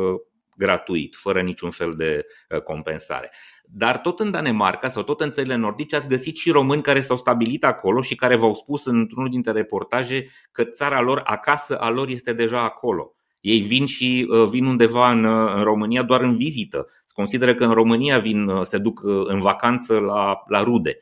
gratuit, 0.55 1.15
fără 1.15 1.41
niciun 1.41 1.69
fel 1.69 1.93
de 1.93 2.25
compensare. 2.63 3.31
Dar 3.63 3.97
tot 3.97 4.19
în 4.19 4.31
Danemarca 4.31 4.89
sau 4.89 5.03
tot 5.03 5.21
în 5.21 5.31
țările 5.31 5.55
nordice 5.55 5.95
ați 5.95 6.07
găsit 6.07 6.35
și 6.35 6.51
români 6.51 6.81
care 6.81 6.99
s-au 6.99 7.17
stabilit 7.17 7.63
acolo 7.63 8.01
și 8.01 8.15
care 8.15 8.35
v-au 8.35 8.53
spus 8.53 8.85
într-unul 8.85 9.29
dintre 9.29 9.51
reportaje 9.51 10.27
că 10.51 10.63
țara 10.63 11.01
lor, 11.01 11.21
acasă 11.23 11.77
a 11.77 11.89
lor, 11.89 12.07
este 12.07 12.33
deja 12.33 12.63
acolo 12.63 13.13
ei 13.39 13.61
vin 13.61 13.85
și 13.85 14.27
uh, 14.29 14.47
vin 14.47 14.65
undeva 14.65 15.11
în, 15.11 15.23
uh, 15.23 15.53
în 15.55 15.63
România 15.63 16.03
doar 16.03 16.21
în 16.21 16.35
vizită. 16.35 16.87
Se 17.05 17.13
consideră 17.13 17.55
că 17.55 17.63
în 17.63 17.73
România 17.73 18.19
vin, 18.19 18.47
uh, 18.47 18.65
se 18.65 18.77
duc 18.77 19.03
în 19.03 19.41
vacanță 19.41 19.99
la, 19.99 20.41
la 20.47 20.63
rude. 20.63 20.97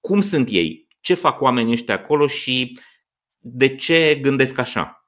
Cum 0.00 0.20
sunt 0.20 0.48
ei? 0.50 0.88
Ce 1.00 1.14
fac 1.14 1.40
oamenii 1.40 1.72
ăștia 1.72 1.94
acolo 1.94 2.26
și 2.26 2.78
de 3.38 3.74
ce 3.74 4.18
gândesc 4.22 4.58
așa? 4.58 5.04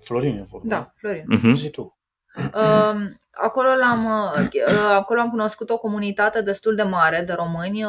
Florin 0.00 0.36
e 0.36 0.46
vorba. 0.48 0.68
Da, 0.68 0.92
Florin. 0.96 1.24
Uh-huh. 1.36 1.54
Zi 1.54 1.70
tu. 1.70 1.98
Um, 2.36 3.20
acolo, 3.30 3.68
l-am, 3.74 4.06
acolo 4.90 5.20
am 5.20 5.30
cunoscut 5.30 5.70
o 5.70 5.78
comunitate 5.78 6.42
destul 6.42 6.74
de 6.74 6.82
mare 6.82 7.20
de 7.20 7.32
români 7.32 7.84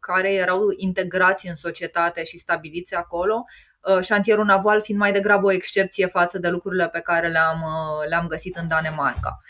care 0.00 0.32
erau 0.32 0.60
integrați 0.76 1.48
în 1.48 1.54
societate 1.54 2.24
și 2.24 2.38
stabiliți 2.38 2.94
acolo 2.94 3.44
Uh, 3.44 3.73
șantierul 4.02 4.44
naval 4.44 4.82
fiind 4.82 5.00
mai 5.00 5.12
degrabă 5.12 5.46
o 5.46 5.52
excepție 5.52 6.06
față 6.06 6.38
de 6.38 6.48
lucrurile 6.48 6.88
pe 6.88 7.00
care 7.00 7.28
le-am, 7.28 7.62
uh, 7.62 8.08
le-am 8.08 8.26
găsit 8.26 8.56
în 8.56 8.68
Danemarca. 8.68 9.40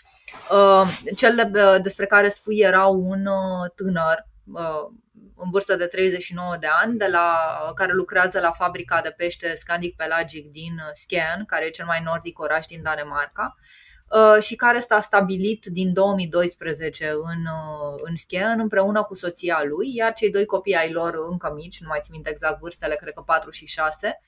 Uh, 0.50 1.12
cel 1.16 1.50
despre 1.82 2.06
care 2.06 2.28
spui 2.28 2.58
era 2.58 2.86
un 2.86 3.28
tânăr 3.74 4.26
în 5.36 5.50
vârstă 5.50 5.76
de 5.76 5.86
39 5.86 6.56
de 6.60 6.66
ani, 6.82 6.96
de 6.96 7.06
la, 7.10 7.36
care 7.74 7.92
lucrează 7.92 8.40
la 8.40 8.50
fabrica 8.50 9.00
de 9.00 9.10
pește 9.10 9.54
Scandic 9.56 9.96
Pelagic 9.96 10.50
din 10.50 10.80
Skien, 10.94 11.44
care 11.46 11.64
e 11.64 11.70
cel 11.70 11.86
mai 11.86 12.02
nordic 12.04 12.38
oraș 12.38 12.66
din 12.66 12.82
Danemarca 12.82 13.54
și 14.40 14.54
care 14.54 14.80
s-a 14.80 15.00
stabilit 15.00 15.66
din 15.66 15.92
2012 15.92 17.08
în, 17.08 17.42
în 18.02 18.16
Skien 18.16 18.58
împreună 18.60 19.02
cu 19.02 19.14
soția 19.14 19.62
lui, 19.68 19.94
iar 19.94 20.12
cei 20.12 20.30
doi 20.30 20.46
copii 20.46 20.76
ai 20.76 20.92
lor 20.92 21.14
încă 21.30 21.52
mici, 21.54 21.80
nu 21.80 21.88
mai 21.88 21.98
țin 22.02 22.12
minte 22.12 22.30
exact 22.30 22.60
vârstele, 22.60 22.94
cred 22.94 23.12
că 23.12 23.20
4 23.20 23.50
și 23.50 23.66
6, 23.66 24.18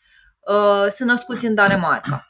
Uh, 0.47 0.91
sunt 0.91 1.09
născuți 1.09 1.47
în 1.47 1.55
Danemarca. 1.55 2.29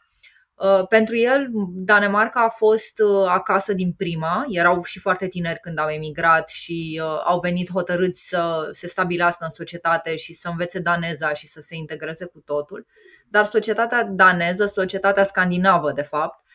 Uh, 0.54 0.86
pentru 0.88 1.16
el, 1.16 1.48
Danemarca 1.72 2.40
a 2.40 2.48
fost 2.48 2.98
uh, 2.98 3.28
acasă 3.28 3.72
din 3.72 3.92
prima, 3.92 4.44
erau 4.48 4.82
și 4.82 4.98
foarte 4.98 5.28
tineri 5.28 5.60
când 5.60 5.78
au 5.78 5.88
emigrat 5.88 6.48
și 6.48 7.02
au 7.24 7.40
venit 7.40 7.70
hotărâți 7.72 8.28
să 8.28 8.68
se 8.72 8.86
stabilească 8.86 9.44
în 9.44 9.50
societate 9.50 10.16
și 10.16 10.32
să 10.32 10.48
învețe 10.48 10.78
daneza 10.78 11.32
și 11.32 11.46
să 11.46 11.60
se 11.60 11.74
integreze 11.74 12.24
cu 12.24 12.40
totul. 12.44 12.86
Dar 13.28 13.44
societatea 13.44 14.04
daneză, 14.04 14.66
societatea 14.66 15.24
scandinavă, 15.24 15.92
de 15.92 16.02
fapt, 16.02 16.45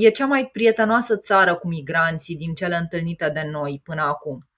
e 0.00 0.10
cea 0.10 0.26
mai 0.26 0.48
prietenoasă 0.52 1.16
țară 1.16 1.54
cu 1.54 1.68
migranții 1.68 2.36
din 2.36 2.54
cele 2.54 2.76
întâlnite 2.76 3.28
de 3.28 3.48
noi 3.50 3.80
până 3.84 4.02
acum. 4.02 4.48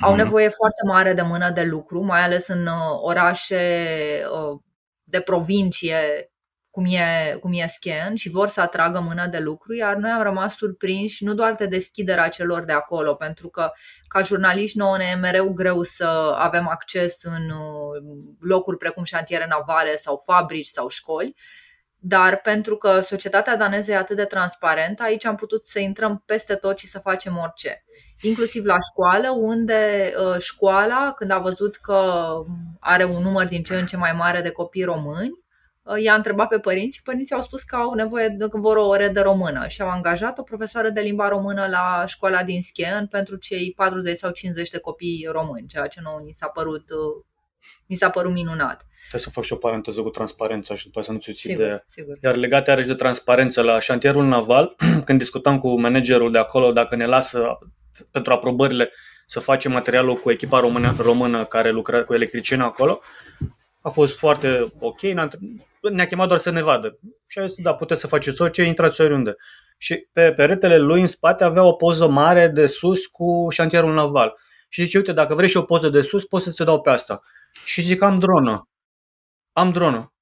Au 0.00 0.10
mhm. 0.10 0.22
nevoie 0.22 0.48
foarte 0.48 0.82
mare 0.86 1.12
de 1.12 1.22
mână 1.22 1.50
de 1.50 1.62
lucru, 1.62 2.02
mai 2.02 2.20
ales 2.20 2.48
în 2.48 2.66
orașe 3.02 3.86
de 5.04 5.20
provincie 5.20 6.30
cum 6.70 6.84
e, 6.84 7.36
cum 7.40 7.52
e 7.52 7.66
Scan 7.66 8.14
și 8.14 8.30
vor 8.30 8.48
să 8.48 8.60
atragă 8.60 9.00
mână 9.00 9.26
de 9.26 9.38
lucru, 9.38 9.74
iar 9.74 9.94
noi 9.96 10.10
am 10.10 10.22
rămas 10.22 10.56
surprinși 10.56 11.24
nu 11.24 11.34
doar 11.34 11.54
de 11.54 11.66
deschiderea 11.66 12.28
celor 12.28 12.64
de 12.64 12.72
acolo, 12.72 13.14
pentru 13.14 13.48
că 13.48 13.70
ca 14.08 14.22
jurnaliști 14.22 14.78
nouă 14.78 14.96
ne 14.96 15.04
e 15.12 15.14
mereu 15.14 15.52
greu 15.52 15.82
să 15.82 16.34
avem 16.38 16.68
acces 16.68 17.22
în 17.22 17.50
uh, 17.50 18.02
locuri 18.40 18.76
precum 18.76 19.04
șantiere 19.04 19.46
navale 19.48 19.96
sau 19.96 20.22
fabrici 20.24 20.66
sau 20.66 20.88
școli, 20.88 21.34
dar 22.00 22.40
pentru 22.40 22.76
că 22.76 23.00
societatea 23.00 23.56
daneză 23.56 23.90
e 23.90 23.96
atât 23.96 24.16
de 24.16 24.24
transparentă, 24.24 25.02
aici 25.02 25.24
am 25.24 25.34
putut 25.34 25.66
să 25.66 25.78
intrăm 25.78 26.22
peste 26.26 26.54
tot 26.54 26.78
și 26.78 26.86
să 26.86 26.98
facem 26.98 27.36
orice. 27.36 27.84
Inclusiv 28.20 28.64
la 28.64 28.76
școală, 28.90 29.30
unde 29.30 30.12
uh, 30.18 30.38
școala, 30.38 31.12
când 31.16 31.30
a 31.30 31.38
văzut 31.38 31.76
că 31.76 32.28
are 32.80 33.04
un 33.04 33.22
număr 33.22 33.46
din 33.46 33.62
ce 33.62 33.74
în 33.74 33.86
ce 33.86 33.96
mai 33.96 34.12
mare 34.12 34.40
de 34.40 34.50
copii 34.50 34.84
români, 34.84 35.30
uh, 35.82 36.02
i-a 36.02 36.14
întrebat 36.14 36.48
pe 36.48 36.58
părinți 36.58 36.96
și 36.96 37.02
părinții 37.02 37.34
au 37.34 37.40
spus 37.40 37.62
că 37.62 37.76
au 37.76 37.94
nevoie 37.94 38.28
de 38.28 38.46
vor 38.50 38.76
o 38.76 38.86
ore 38.86 39.08
de 39.08 39.20
română 39.20 39.66
și 39.66 39.82
au 39.82 39.88
angajat 39.88 40.38
o 40.38 40.42
profesoară 40.42 40.90
de 40.90 41.00
limba 41.00 41.28
română 41.28 41.66
la 41.66 42.04
școala 42.06 42.42
din 42.42 42.62
Schien 42.62 43.06
pentru 43.10 43.36
cei 43.36 43.72
40 43.76 44.18
sau 44.18 44.30
50 44.30 44.70
de 44.70 44.78
copii 44.78 45.28
români, 45.32 45.66
ceea 45.66 45.86
ce 45.86 46.00
nouă 46.02 46.20
ni 46.24 46.34
s-a 46.36 46.46
părut, 46.46 46.90
uh, 46.90 47.24
ni 47.86 47.96
s-a 47.96 48.10
părut 48.10 48.32
minunat. 48.32 48.86
Trebuie 49.08 49.20
să 49.20 49.30
fac 49.30 49.44
și 49.44 49.52
o 49.52 49.56
paranteză 49.56 50.02
cu 50.02 50.08
transparența 50.08 50.76
și 50.76 50.84
după 50.84 51.00
să 51.00 51.12
nu-ți 51.12 51.32
sigur, 51.32 51.54
ideea. 51.54 51.84
Sigur. 51.88 52.18
Iar 52.22 52.36
legat 52.36 52.66
iarăși 52.66 52.86
de 52.86 52.94
transparență, 52.94 53.62
la 53.62 53.78
șantierul 53.78 54.24
naval, 54.24 54.76
când 55.04 55.18
discutam 55.18 55.58
cu 55.58 55.80
managerul 55.80 56.32
de 56.32 56.38
acolo 56.38 56.72
dacă 56.72 56.96
ne 56.96 57.06
lasă 57.06 57.58
pentru 58.10 58.32
aprobările 58.32 58.90
să 59.26 59.40
facem 59.40 59.72
materialul 59.72 60.14
cu 60.14 60.30
echipa 60.30 60.60
română, 60.60 60.94
română 60.98 61.44
care 61.44 61.70
lucrează 61.70 62.04
cu 62.04 62.14
electricieni 62.14 62.62
acolo, 62.62 63.00
a 63.80 63.88
fost 63.88 64.18
foarte 64.18 64.66
ok, 64.80 65.00
ne-a 65.92 66.06
chemat 66.06 66.28
doar 66.28 66.40
să 66.40 66.50
ne 66.50 66.62
vadă. 66.62 66.98
Și 67.26 67.38
a 67.38 67.44
zis, 67.46 67.62
da, 67.62 67.74
puteți 67.74 68.00
să 68.00 68.06
faceți 68.06 68.42
orice, 68.42 68.62
intrați 68.62 69.00
oriunde. 69.00 69.36
Și 69.78 70.08
pe 70.12 70.32
peretele 70.32 70.78
lui 70.78 71.00
în 71.00 71.06
spate 71.06 71.44
avea 71.44 71.62
o 71.62 71.72
poză 71.72 72.08
mare 72.08 72.48
de 72.48 72.66
sus 72.66 73.06
cu 73.06 73.46
șantierul 73.50 73.94
naval. 73.94 74.34
Și 74.68 74.84
zice, 74.84 74.98
uite, 74.98 75.12
dacă 75.12 75.34
vrei 75.34 75.48
și 75.48 75.56
o 75.56 75.62
poză 75.62 75.88
de 75.88 76.00
sus, 76.00 76.24
poți 76.24 76.44
să-ți 76.44 76.64
dau 76.64 76.80
pe 76.80 76.90
asta. 76.90 77.22
Și 77.64 77.82
zic, 77.82 78.02
am 78.02 78.18
dronă 78.18 78.68
am 79.58 79.70
dronă. 79.70 80.12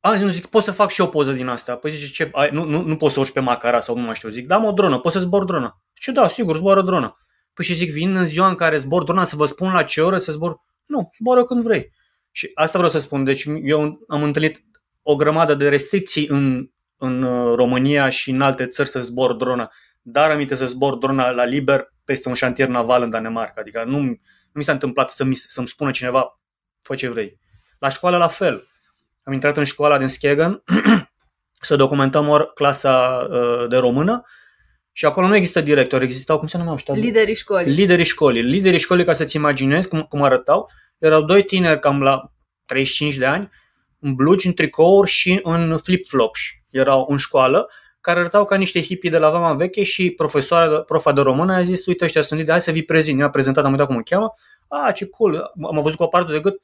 A, 0.00 0.18
nu 0.18 0.28
zic, 0.28 0.46
pot 0.46 0.62
să 0.62 0.72
fac 0.72 0.90
și 0.90 1.00
o 1.00 1.06
poză 1.06 1.32
din 1.32 1.48
asta. 1.48 1.76
Păi 1.76 1.90
zice, 1.90 2.12
ce, 2.12 2.30
ai, 2.32 2.48
nu, 2.52 2.64
nu, 2.64 2.82
nu 2.82 2.96
poți 2.96 3.14
să 3.14 3.20
urci 3.20 3.32
pe 3.32 3.40
macara 3.40 3.80
sau 3.80 3.96
nu 3.96 4.02
mai 4.02 4.14
știu. 4.14 4.28
Zic, 4.28 4.46
da, 4.46 4.54
am 4.54 4.64
o 4.64 4.72
dronă, 4.72 4.98
pot 4.98 5.12
să 5.12 5.18
zbor 5.18 5.44
dronă. 5.44 5.82
Și 5.92 6.12
da, 6.12 6.28
sigur, 6.28 6.56
zboară 6.56 6.82
dronă. 6.82 7.18
Păi 7.54 7.64
și 7.64 7.74
zic, 7.74 7.92
vin 7.92 8.16
în 8.16 8.26
ziua 8.26 8.48
în 8.48 8.54
care 8.54 8.76
zbor 8.76 9.04
drona 9.04 9.24
să 9.24 9.36
vă 9.36 9.46
spun 9.46 9.72
la 9.72 9.82
ce 9.82 10.00
oră 10.00 10.18
să 10.18 10.32
zbor. 10.32 10.56
Nu, 10.86 11.10
zboară 11.18 11.44
când 11.44 11.62
vrei. 11.62 11.90
Și 12.30 12.50
asta 12.54 12.78
vreau 12.78 12.92
să 12.92 12.98
spun. 12.98 13.24
Deci 13.24 13.44
eu 13.62 14.04
am 14.08 14.22
întâlnit 14.22 14.64
o 15.02 15.16
grămadă 15.16 15.54
de 15.54 15.68
restricții 15.68 16.28
în, 16.28 16.68
în 16.96 17.22
uh, 17.22 17.54
România 17.54 18.08
și 18.08 18.30
în 18.30 18.40
alte 18.40 18.66
țări 18.66 18.88
să 18.88 19.00
zbor 19.00 19.32
drona. 19.32 19.70
Dar 20.02 20.30
aminte 20.30 20.54
să 20.54 20.66
zbor 20.66 20.94
drona 20.94 21.30
la 21.30 21.44
liber 21.44 21.92
peste 22.04 22.28
un 22.28 22.34
șantier 22.34 22.68
naval 22.68 23.02
în 23.02 23.10
Danemarca. 23.10 23.60
Adică 23.60 23.84
nu, 23.86 23.98
nu 23.98 24.18
mi 24.52 24.64
s-a 24.64 24.72
întâmplat 24.72 25.10
să 25.10 25.24
mi, 25.24 25.34
să-mi 25.34 25.68
spună 25.68 25.90
cineva, 25.90 26.40
fă 26.82 26.94
ce 26.94 27.08
vrei. 27.08 27.38
La 27.78 27.88
școală 27.88 28.16
la 28.16 28.28
fel 28.28 28.68
am 29.24 29.32
intrat 29.32 29.56
în 29.56 29.64
școala 29.64 29.98
din 29.98 30.08
Skegen 30.08 30.62
să 31.60 31.76
documentăm 31.76 32.28
ori 32.28 32.52
clasa 32.52 33.26
uh, 33.30 33.68
de 33.68 33.76
română 33.76 34.24
și 34.92 35.04
acolo 35.04 35.26
nu 35.26 35.36
există 35.36 35.60
director, 35.60 36.02
existau, 36.02 36.38
cum 36.38 36.46
se 36.46 36.56
numeau 36.56 36.74
ăștia? 36.74 36.94
Liderii 36.94 37.34
școlii. 37.34 37.72
Liderii 37.72 38.04
școlii. 38.04 38.42
Liderii 38.42 38.78
școlii, 38.78 39.04
ca 39.04 39.12
să-ți 39.12 39.36
imaginezi 39.36 39.88
cum, 39.88 40.02
cum 40.02 40.22
arătau, 40.22 40.70
erau 40.98 41.22
doi 41.22 41.44
tineri 41.44 41.80
cam 41.80 42.02
la 42.02 42.32
35 42.64 43.14
de 43.14 43.26
ani, 43.26 43.50
în 43.98 44.14
blugi, 44.14 44.46
în 44.46 44.52
tricouri 44.52 45.10
și 45.10 45.40
în 45.42 45.78
flip-flops. 45.78 46.40
Erau 46.70 47.06
în 47.08 47.16
școală, 47.16 47.70
care 48.00 48.18
arătau 48.18 48.44
ca 48.44 48.56
niște 48.56 48.82
hippie 48.82 49.10
de 49.10 49.18
la 49.18 49.30
Vama 49.30 49.54
Veche 49.54 49.82
și 49.82 50.10
profesoara, 50.10 50.80
profa 50.80 51.12
de 51.12 51.20
română 51.20 51.54
a 51.54 51.62
zis, 51.62 51.86
uite 51.86 52.04
ăștia 52.04 52.22
sunt 52.22 52.38
lideri, 52.38 52.56
hai 52.56 52.66
să 52.66 52.72
vii 52.72 52.84
prezint. 52.84 53.18
Ne-a 53.18 53.30
prezentat, 53.30 53.64
am 53.64 53.70
uitat 53.70 53.86
cum 53.86 53.96
o 53.96 54.00
cheamă. 54.04 54.32
A, 54.68 54.92
ce 54.92 55.06
cool, 55.06 55.52
am 55.62 55.80
văzut 55.82 55.96
cu 55.96 56.02
o 56.02 56.06
parte 56.06 56.32
de 56.32 56.40
gât, 56.40 56.60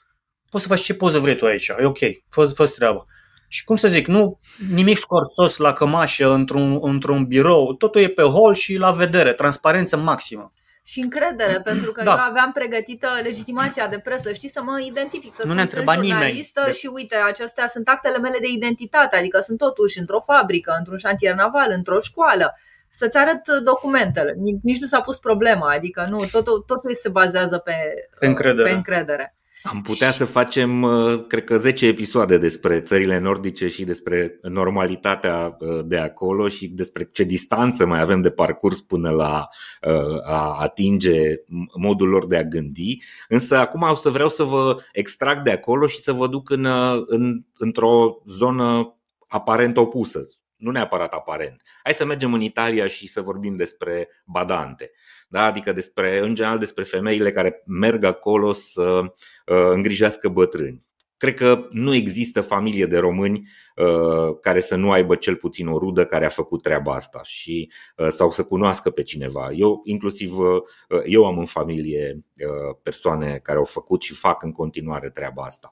poți 0.51 0.65
să 0.65 0.71
faci 0.71 0.83
ce 0.83 0.95
poză 0.95 1.19
vrei 1.19 1.37
tu 1.37 1.47
aici, 1.47 1.69
e 1.69 1.85
ok, 1.85 1.99
fă, 2.29 2.47
fă 2.47 2.67
treaba. 2.67 3.07
Și 3.49 3.65
cum 3.65 3.77
să 3.77 3.89
zic, 3.89 4.07
nu 4.07 4.39
nimic 4.75 4.99
scorțos 4.99 5.57
la 5.57 5.73
cămașă 5.73 6.33
într-un, 6.33 6.79
într-un 6.83 7.25
birou, 7.25 7.75
totul 7.75 8.03
e 8.03 8.09
pe 8.09 8.23
hol 8.23 8.55
și 8.55 8.77
la 8.77 8.91
vedere, 8.91 9.33
transparență 9.33 9.97
maximă. 9.97 10.53
Și 10.85 11.01
încredere, 11.01 11.61
pentru 11.65 11.93
că 11.93 12.03
da. 12.03 12.11
eu 12.11 12.19
aveam 12.31 12.53
pregătită 12.53 13.09
legitimația 13.23 13.89
de 13.89 13.99
presă, 13.99 14.33
știi, 14.33 14.49
să 14.49 14.63
mă 14.63 14.81
identific, 14.81 15.35
să 15.35 15.47
nu 15.47 15.55
ne 15.55 15.63
întreba 15.63 15.93
nimeni. 15.93 16.51
De... 16.65 16.73
și 16.73 16.91
uite, 16.93 17.17
acestea 17.17 17.69
sunt 17.69 17.89
actele 17.89 18.19
mele 18.19 18.39
de 18.41 18.49
identitate, 18.49 19.17
adică 19.17 19.41
sunt 19.41 19.59
totuși 19.59 19.99
într-o 19.99 20.21
fabrică, 20.21 20.75
într-un 20.79 20.97
șantier 20.97 21.35
naval, 21.35 21.71
într-o 21.71 22.01
școală 22.01 22.55
să-ți 22.91 23.17
arăt 23.17 23.49
documentele. 23.65 24.35
Nici 24.63 24.81
nu 24.81 24.87
s-a 24.87 25.01
pus 25.01 25.19
problema, 25.19 25.73
adică 25.73 26.07
nu, 26.09 26.25
totul, 26.31 26.65
totul 26.67 26.95
se 26.95 27.09
bazează 27.09 27.59
pe, 27.59 27.75
pe 28.19 28.27
încredere. 28.27 28.69
Pe 28.69 28.75
încredere. 28.75 29.35
Am 29.63 29.83
putea 29.83 30.09
și... 30.09 30.17
să 30.17 30.25
facem, 30.25 30.83
uh, 30.83 31.27
cred 31.27 31.45
că, 31.45 31.59
10 31.59 31.87
episoade 31.87 32.39
despre 32.39 32.81
țările 32.81 33.19
nordice 33.19 33.69
și 33.69 33.85
despre 33.85 34.39
normalitatea 34.43 35.57
uh, 35.59 35.81
de 35.85 35.99
acolo 35.99 36.49
și 36.49 36.69
despre 36.69 37.09
ce 37.13 37.25
distanță 37.25 37.87
mai 37.87 38.01
avem 38.01 38.21
de 38.21 38.31
parcurs 38.31 38.81
până 38.81 39.11
la 39.11 39.49
uh, 39.83 40.21
a 40.25 40.57
atinge 40.61 41.35
modul 41.75 42.09
lor 42.09 42.27
de 42.27 42.37
a 42.37 42.45
gândi. 42.45 42.97
Însă 43.29 43.57
acum 43.57 43.83
o 43.83 43.95
să 43.95 44.11
vreau 44.11 44.29
să 44.29 44.43
vă 44.43 44.77
extrag 44.93 45.43
de 45.43 45.51
acolo 45.51 45.87
și 45.87 46.01
să 46.01 46.13
vă 46.13 46.29
duc 46.29 46.51
în, 46.51 46.67
în, 47.07 47.45
într-o 47.57 48.23
zonă 48.27 48.95
aparent 49.29 49.77
opusă, 49.77 50.21
nu 50.61 50.71
neapărat 50.71 51.13
aparent. 51.13 51.63
Hai 51.83 51.95
să 51.95 52.05
mergem 52.05 52.35
în 52.35 52.41
Italia 52.41 52.87
și 52.87 53.09
să 53.09 53.21
vorbim 53.21 53.57
despre 53.57 54.09
badante, 54.25 54.91
da? 55.29 55.45
adică 55.45 55.73
despre, 55.73 56.19
în 56.19 56.35
general 56.35 56.59
despre 56.59 56.85
femeile 56.85 57.33
care 57.33 57.63
merg 57.67 58.05
acolo 58.05 58.53
să 58.53 59.01
uh, 59.03 59.71
îngrijească 59.73 60.29
bătrâni. 60.29 60.89
Cred 61.21 61.35
că 61.35 61.67
nu 61.71 61.95
există 61.95 62.41
familie 62.41 62.87
de 62.87 62.99
români 62.99 63.49
uh, 63.77 64.39
care 64.41 64.61
să 64.61 64.77
nu 64.77 64.91
aibă 64.91 65.15
cel 65.15 65.37
puțin 65.37 65.67
o 65.67 65.79
rudă 65.79 66.07
care 66.07 66.25
a 66.25 66.29
făcut 66.29 66.63
treaba 66.63 66.95
asta 66.95 67.21
și 67.25 67.73
uh, 67.97 68.07
sau 68.09 68.31
să 68.31 68.45
cunoască 68.45 68.91
pe 68.91 69.03
cineva. 69.03 69.51
Eu 69.53 69.81
inclusiv 69.85 70.39
uh, 70.39 70.63
eu 71.05 71.27
am 71.27 71.39
în 71.39 71.45
familie 71.45 72.25
uh, 72.37 72.77
persoane 72.83 73.41
care 73.43 73.59
au 73.59 73.65
făcut 73.65 74.03
și 74.03 74.15
fac 74.15 74.43
în 74.43 74.53
continuare 74.53 75.11
treaba 75.11 75.43
asta. 75.43 75.71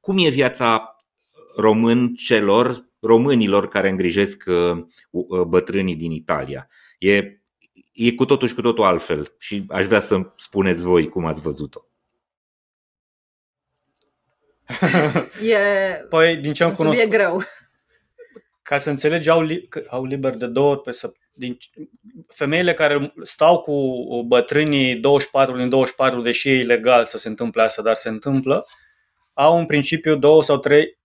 Cum 0.00 0.18
e 0.18 0.28
viața 0.28 0.96
român 1.56 2.14
celor 2.14 2.86
românilor 3.06 3.68
care 3.68 3.88
îngrijesc 3.88 4.44
uh, 4.46 4.84
uh, 5.10 5.42
bătrânii 5.42 5.96
din 5.96 6.10
Italia. 6.10 6.68
E, 6.98 7.40
e 7.92 8.12
cu 8.12 8.24
totul 8.24 8.48
și 8.48 8.54
cu 8.54 8.60
totul 8.60 8.84
altfel 8.84 9.34
și 9.38 9.64
aș 9.68 9.86
vrea 9.86 10.00
să 10.00 10.32
spuneți 10.36 10.82
voi 10.82 11.08
cum 11.08 11.24
ați 11.24 11.40
văzut-o. 11.40 11.80
E 15.42 15.58
păi, 16.08 16.36
din 16.36 16.52
ce 16.52 16.64
am 16.64 16.72
cunoscut, 16.72 17.04
e 17.04 17.08
greu. 17.08 17.42
Ca 18.62 18.78
să 18.78 18.90
înțelegi, 18.90 19.28
au, 19.28 19.42
li, 19.42 19.68
au 19.88 20.04
liber 20.04 20.34
de 20.34 20.46
două 20.46 20.70
ori 20.70 20.80
pe 20.80 20.92
să, 20.92 21.12
din, 21.32 21.58
femeile 22.26 22.74
care 22.74 23.12
stau 23.22 23.60
cu 23.60 23.72
bătrânii 24.26 24.96
24 24.96 25.56
din 25.56 25.68
24, 25.68 26.20
deși 26.20 26.48
e 26.48 26.58
ilegal 26.58 27.04
să 27.04 27.18
se 27.18 27.28
întâmple 27.28 27.62
asta, 27.62 27.82
dar 27.82 27.94
se 27.94 28.08
întâmplă, 28.08 28.66
au 29.32 29.58
în 29.58 29.66
principiu 29.66 30.16
două 30.16 30.42
sau 30.42 30.58
trei 30.58 30.98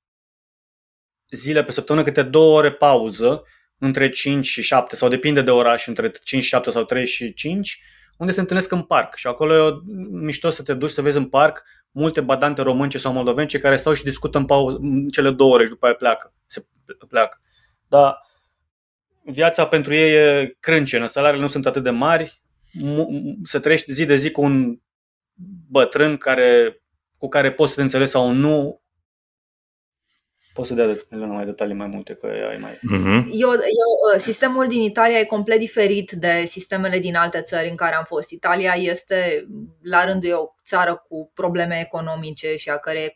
zile 1.31 1.63
pe 1.63 1.71
săptămână, 1.71 2.05
câte 2.05 2.23
două 2.23 2.57
ore 2.57 2.71
pauză 2.71 3.43
între 3.77 4.09
5 4.09 4.45
și 4.45 4.61
7 4.61 4.95
sau 4.95 5.09
depinde 5.09 5.41
de 5.41 5.51
oraș, 5.51 5.87
între 5.87 6.11
5 6.23 6.43
și 6.43 6.49
7 6.49 6.71
sau 6.71 6.83
3 6.83 7.07
și 7.07 7.33
5, 7.33 7.83
unde 8.17 8.31
se 8.31 8.39
întâlnesc 8.39 8.71
în 8.71 8.81
parc. 8.81 9.15
Și 9.15 9.27
acolo 9.27 9.67
e 9.67 9.81
mișto 10.11 10.49
să 10.49 10.63
te 10.63 10.73
duci 10.73 10.89
să 10.89 11.01
vezi 11.01 11.17
în 11.17 11.29
parc 11.29 11.63
multe 11.91 12.21
badante 12.21 12.61
românce 12.61 12.97
sau 12.97 13.13
moldovence 13.13 13.59
care 13.59 13.77
stau 13.77 13.93
și 13.93 14.03
discută 14.03 14.37
în, 14.37 14.45
pauză, 14.45 14.77
în 14.81 15.07
cele 15.07 15.31
două 15.31 15.53
ore 15.53 15.63
și 15.63 15.69
după 15.69 15.85
aia 15.85 15.95
pleacă. 15.95 16.33
Se 16.45 16.65
pleacă. 17.07 17.39
Dar 17.87 18.17
viața 19.23 19.67
pentru 19.67 19.93
ei 19.93 20.13
e 20.13 20.55
crâncenă, 20.59 21.05
salariile 21.05 21.43
nu 21.43 21.49
sunt 21.49 21.65
atât 21.65 21.83
de 21.83 21.89
mari, 21.89 22.41
să 23.43 23.59
trăiești 23.59 23.93
zi 23.93 24.05
de 24.05 24.15
zi 24.15 24.31
cu 24.31 24.41
un 24.41 24.79
bătrân 25.69 26.17
care, 26.17 26.81
cu 27.17 27.27
care 27.27 27.51
poți 27.51 27.69
să 27.69 27.75
te 27.75 27.81
înțelegi 27.81 28.11
sau 28.11 28.31
nu, 28.31 28.80
Poți 30.53 30.67
să 30.67 30.73
dea 30.73 30.97
Elena 31.09 31.33
mai 31.33 31.45
detalii 31.45 31.75
mai 31.75 31.87
multe, 31.87 32.13
că 32.13 32.25
ai 32.49 32.57
mai... 32.57 32.71
Uh-huh. 32.71 33.25
Eu, 33.31 33.49
eu, 33.49 34.17
sistemul 34.17 34.67
din 34.67 34.81
Italia 34.81 35.19
e 35.19 35.23
complet 35.23 35.59
diferit 35.59 36.11
de 36.11 36.43
sistemele 36.47 36.99
din 36.99 37.15
alte 37.15 37.41
țări 37.41 37.69
în 37.69 37.75
care 37.75 37.95
am 37.95 38.03
fost. 38.03 38.29
Italia 38.29 38.73
este, 38.75 39.47
la 39.81 40.05
rândul 40.05 40.29
ei, 40.29 40.35
o 40.35 40.45
țară 40.65 41.05
cu 41.07 41.31
probleme 41.33 41.79
economice 41.79 42.55
și 42.55 42.69
a 42.69 42.77
cărei, 42.77 43.15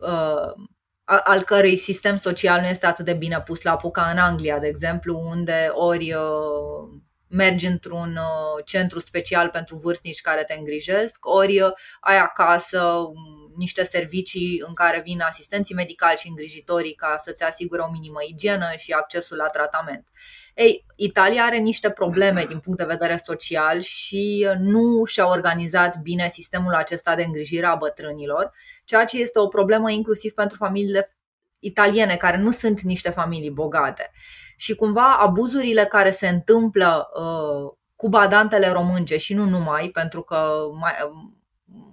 uh, 0.00 0.66
al 1.04 1.42
cărei 1.42 1.76
sistem 1.76 2.16
social 2.16 2.60
nu 2.60 2.66
este 2.66 2.86
atât 2.86 3.04
de 3.04 3.12
bine 3.12 3.40
pus 3.40 3.62
la 3.62 3.76
puca 3.76 4.08
în 4.12 4.18
Anglia, 4.18 4.58
de 4.58 4.66
exemplu, 4.66 5.24
unde 5.28 5.68
ori 5.72 6.12
uh, 6.12 7.00
mergi 7.28 7.66
într-un 7.66 8.16
uh, 8.16 8.64
centru 8.64 9.00
special 9.00 9.48
pentru 9.48 9.76
vârstnici 9.76 10.20
care 10.20 10.44
te 10.44 10.54
îngrijesc, 10.54 11.26
ori 11.26 11.60
uh, 11.60 11.70
ai 12.00 12.18
acasă 12.18 12.82
um, 12.82 13.45
niște 13.56 13.84
servicii 13.84 14.62
în 14.66 14.74
care 14.74 15.00
vin 15.04 15.20
asistenții 15.20 15.74
medicali 15.74 16.16
și 16.16 16.28
îngrijitorii 16.28 16.94
ca 16.94 17.16
să-ți 17.18 17.42
asigure 17.42 17.80
o 17.80 17.90
minimă 17.90 18.18
igienă 18.28 18.66
și 18.76 18.92
accesul 18.92 19.36
la 19.36 19.48
tratament. 19.48 20.06
Ei, 20.54 20.84
Italia 20.96 21.42
are 21.42 21.56
niște 21.56 21.90
probleme 21.90 22.44
din 22.48 22.58
punct 22.58 22.78
de 22.78 22.84
vedere 22.84 23.16
social 23.24 23.80
și 23.80 24.46
uh, 24.50 24.56
nu 24.58 25.04
și-a 25.04 25.26
organizat 25.26 25.98
bine 25.98 26.28
sistemul 26.28 26.74
acesta 26.74 27.14
de 27.14 27.22
îngrijire 27.22 27.66
a 27.66 27.74
bătrânilor, 27.74 28.52
ceea 28.84 29.04
ce 29.04 29.20
este 29.20 29.38
o 29.38 29.46
problemă 29.46 29.90
inclusiv 29.90 30.32
pentru 30.32 30.56
familiile 30.56 31.16
italiene, 31.58 32.16
care 32.16 32.36
nu 32.36 32.50
sunt 32.50 32.80
niște 32.80 33.10
familii 33.10 33.50
bogate 33.50 34.10
și 34.56 34.74
cumva 34.74 35.16
abuzurile 35.16 35.84
care 35.84 36.10
se 36.10 36.28
întâmplă 36.28 37.08
uh, 37.14 37.72
cu 37.96 38.08
badantele 38.08 38.68
românce 38.68 39.16
și 39.16 39.34
nu 39.34 39.44
numai, 39.44 39.88
pentru 39.88 40.22
că 40.22 40.54
mai, 40.78 40.92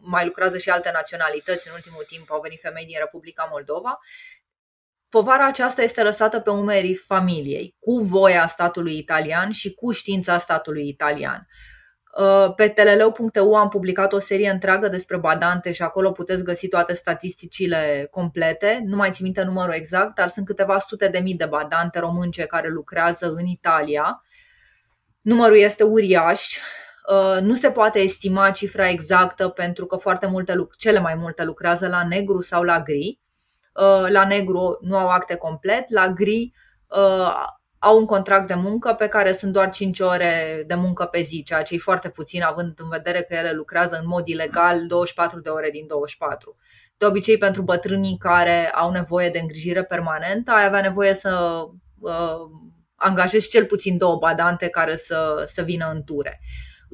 mai 0.06 0.26
lucrează 0.26 0.58
și 0.58 0.70
alte 0.70 0.92
naționalități. 0.94 1.68
În 1.68 1.74
ultimul 1.74 2.04
timp 2.08 2.32
au 2.32 2.42
venit 2.42 2.60
femei 2.62 2.86
din 2.86 2.98
Republica 3.00 3.48
Moldova. 3.52 4.00
Povara 5.10 5.48
aceasta 5.48 5.82
este 5.82 6.04
lăsată 6.04 6.40
pe 6.40 6.50
umerii 6.50 6.96
familiei, 6.96 7.76
cu 7.80 8.00
voia 8.00 8.48
statului 8.48 8.98
italian 8.98 9.52
și 9.52 9.74
cu 9.74 9.92
știința 9.92 10.38
statului 10.38 10.88
italian. 10.88 11.48
Uh, 12.18 12.54
pe 12.56 12.68
teleleu.eu 12.68 13.56
am 13.56 13.70
publicat 13.70 14.14
o 14.14 14.20
serie 14.20 14.50
întreagă 14.50 14.88
despre 14.88 15.18
badante 15.18 15.72
și 15.72 15.82
acolo 15.82 16.12
puteți 16.12 16.44
găsi 16.44 16.68
toate 16.68 16.94
statisticile 16.94 18.08
complete. 18.12 18.82
Nu 18.86 18.96
mai 18.96 19.12
țin 19.12 19.24
minte 19.24 19.44
numărul 19.44 19.74
exact, 19.74 20.16
dar 20.16 20.28
sunt 20.28 20.46
câteva 20.46 20.80
sute 20.80 21.08
de 21.08 21.20
mii 21.20 21.36
de 21.36 21.46
badante 21.46 22.00
românce 22.00 22.46
care 22.46 22.70
lucrează 22.70 23.32
în 23.32 23.46
Italia. 23.46 24.24
Numărul 25.22 25.58
este 25.58 25.84
uriaș. 25.84 26.58
Uh, 27.10 27.42
nu 27.42 27.56
se 27.56 27.72
poate 27.72 28.00
estima 28.00 28.52
cifra 28.52 28.90
exactă 28.90 29.50
pentru 29.50 29.86
că 29.86 29.96
foarte 29.96 30.28
multe, 30.28 30.68
cele 30.78 31.00
mai 31.00 31.16
multe 31.16 31.44
lucrează 31.44 31.88
la 31.88 32.08
negru 32.08 32.42
sau 32.42 32.64
la 32.64 32.82
gri. 32.82 33.20
Uh, 33.74 34.10
la 34.10 34.26
negru 34.26 34.78
nu 34.82 34.98
au 34.98 35.08
acte 35.08 35.36
complet, 35.36 35.90
la 35.90 36.08
gri 36.08 36.54
au 37.84 37.98
un 37.98 38.06
contract 38.06 38.48
de 38.48 38.54
muncă 38.54 38.94
pe 38.94 39.08
care 39.08 39.34
sunt 39.34 39.54
doar 39.54 39.70
5 39.70 40.00
ore 40.00 40.64
de 40.68 40.76
muncă 40.76 41.06
pe 41.06 41.22
zi, 41.22 41.44
ceea 41.44 41.62
ce 41.62 41.74
e 41.74 41.78
foarte 41.78 42.10
puțin 42.10 42.44
având 42.44 42.80
în 42.82 42.90
vedere 42.90 43.22
că 43.22 43.36
ele 43.36 43.52
lucrează 43.52 44.00
în 44.02 44.08
mod 44.08 44.28
ilegal 44.28 44.88
24 44.88 45.40
de 45.40 45.50
ore 45.50 45.70
din 45.70 45.88
24. 45.88 46.58
De 46.98 47.06
obicei, 47.06 47.38
pentru 47.38 47.62
bătrânii 47.62 48.18
care 48.18 48.70
au 48.70 48.92
nevoie 48.92 49.30
de 49.30 49.40
îngrijire 49.40 49.84
permanentă, 49.84 50.52
ai 50.52 50.66
avea 50.66 50.82
nevoie 50.82 51.14
să 51.14 51.64
uh, 52.00 52.50
angajezi 52.96 53.50
cel 53.50 53.66
puțin 53.66 53.98
două 53.98 54.18
badante 54.18 54.68
care 54.68 54.96
să, 54.96 55.44
să 55.48 55.62
vină 55.62 55.92
în 55.94 56.04
ture. 56.04 56.42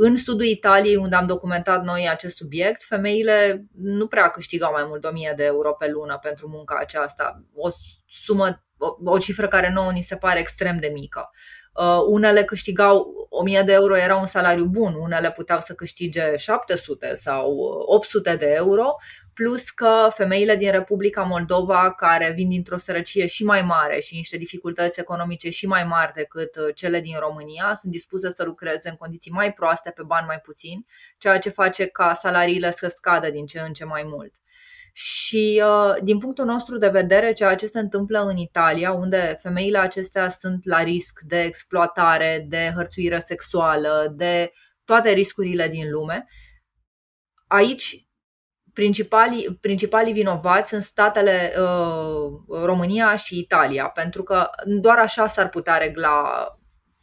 În 0.02 0.16
sudul 0.16 0.46
Italiei, 0.46 0.96
unde 0.96 1.16
am 1.16 1.26
documentat 1.26 1.84
noi 1.84 2.10
acest 2.10 2.36
subiect, 2.36 2.84
femeile 2.84 3.66
nu 3.76 4.08
prea 4.08 4.30
câștigau 4.30 4.72
mai 4.72 4.84
mult 4.88 5.02
de 5.02 5.08
1000 5.08 5.34
de 5.36 5.44
euro 5.44 5.74
pe 5.74 5.90
lună 5.90 6.20
pentru 6.22 6.48
munca 6.48 6.78
aceasta. 6.80 7.44
O 7.56 7.70
sumă 8.08 8.64
o, 8.78 9.12
o 9.12 9.18
cifră 9.18 9.48
care 9.48 9.72
nouă 9.74 9.92
ni 9.92 10.02
se 10.02 10.16
pare 10.16 10.40
extrem 10.40 10.78
de 10.80 10.88
mică. 10.88 11.30
Uh, 11.74 12.04
unele 12.08 12.44
câștigau 12.44 13.28
1000 13.30 13.62
de 13.62 13.74
euro, 13.74 13.98
era 13.98 14.16
un 14.16 14.26
salariu 14.26 14.66
bun, 14.66 14.94
unele 14.94 15.32
puteau 15.32 15.60
să 15.60 15.74
câștige 15.74 16.36
700 16.36 17.16
sau 17.16 17.56
800 17.86 18.36
de 18.36 18.54
euro, 18.56 18.96
plus 19.40 19.70
că 19.70 20.10
femeile 20.14 20.56
din 20.56 20.72
Republica 20.72 21.22
Moldova, 21.22 21.94
care 21.94 22.32
vin 22.36 22.50
dintr-o 22.50 22.78
sărăcie 22.78 23.26
și 23.26 23.44
mai 23.44 23.62
mare 23.62 24.00
și 24.00 24.16
niște 24.16 24.38
dificultăți 24.38 25.00
economice 25.00 25.50
și 25.50 25.68
mai 25.68 25.84
mari 25.84 26.14
decât 26.14 26.56
uh, 26.56 26.76
cele 26.76 27.00
din 27.00 27.16
România, 27.20 27.76
sunt 27.80 27.92
dispuse 27.92 28.30
să 28.30 28.44
lucreze 28.44 28.90
în 28.90 28.96
condiții 28.96 29.32
mai 29.32 29.54
proaste, 29.54 29.90
pe 29.90 30.02
bani 30.06 30.26
mai 30.26 30.40
puțini, 30.40 30.86
ceea 31.18 31.40
ce 31.40 31.50
face 31.50 31.86
ca 31.86 32.14
salariile 32.14 32.72
să 32.72 32.88
scadă 32.88 33.30
din 33.30 33.46
ce 33.46 33.60
în 33.60 33.74
ce 33.74 33.86
mai 33.86 34.04
mult. 34.06 34.36
Și 34.94 35.64
uh, 35.66 35.96
din 36.04 36.18
punctul 36.18 36.46
nostru 36.46 36.78
de 36.78 36.90
vedere, 36.90 37.34
ceea 37.34 37.56
ce 37.56 37.66
se 37.66 37.80
întâmplă 37.80 38.20
în 38.20 38.38
Italia, 38.38 38.92
unde 38.92 39.38
femeile 39.42 39.78
acestea 39.78 40.30
sunt 40.30 40.66
la 40.66 40.84
risc 40.84 41.20
de 41.20 41.42
exploatare, 41.42 42.46
de 42.48 42.72
hărțuire 42.76 43.20
sexuală, 43.26 44.14
de 44.16 44.52
toate 44.86 45.12
riscurile 45.12 45.68
din 45.68 45.92
lume, 45.92 46.28
aici 47.48 48.09
principalii, 48.80 49.58
principalii 49.62 50.14
vinovați 50.14 50.70
sunt 50.70 50.84
statele 50.84 51.54
uh, 51.58 52.62
România 52.64 53.16
și 53.16 53.38
Italia, 53.40 53.88
pentru 53.88 54.24
că 54.24 54.50
doar 54.66 54.98
așa 54.98 55.28
s-ar 55.28 55.50
putea 55.50 55.78
regla 55.78 56.48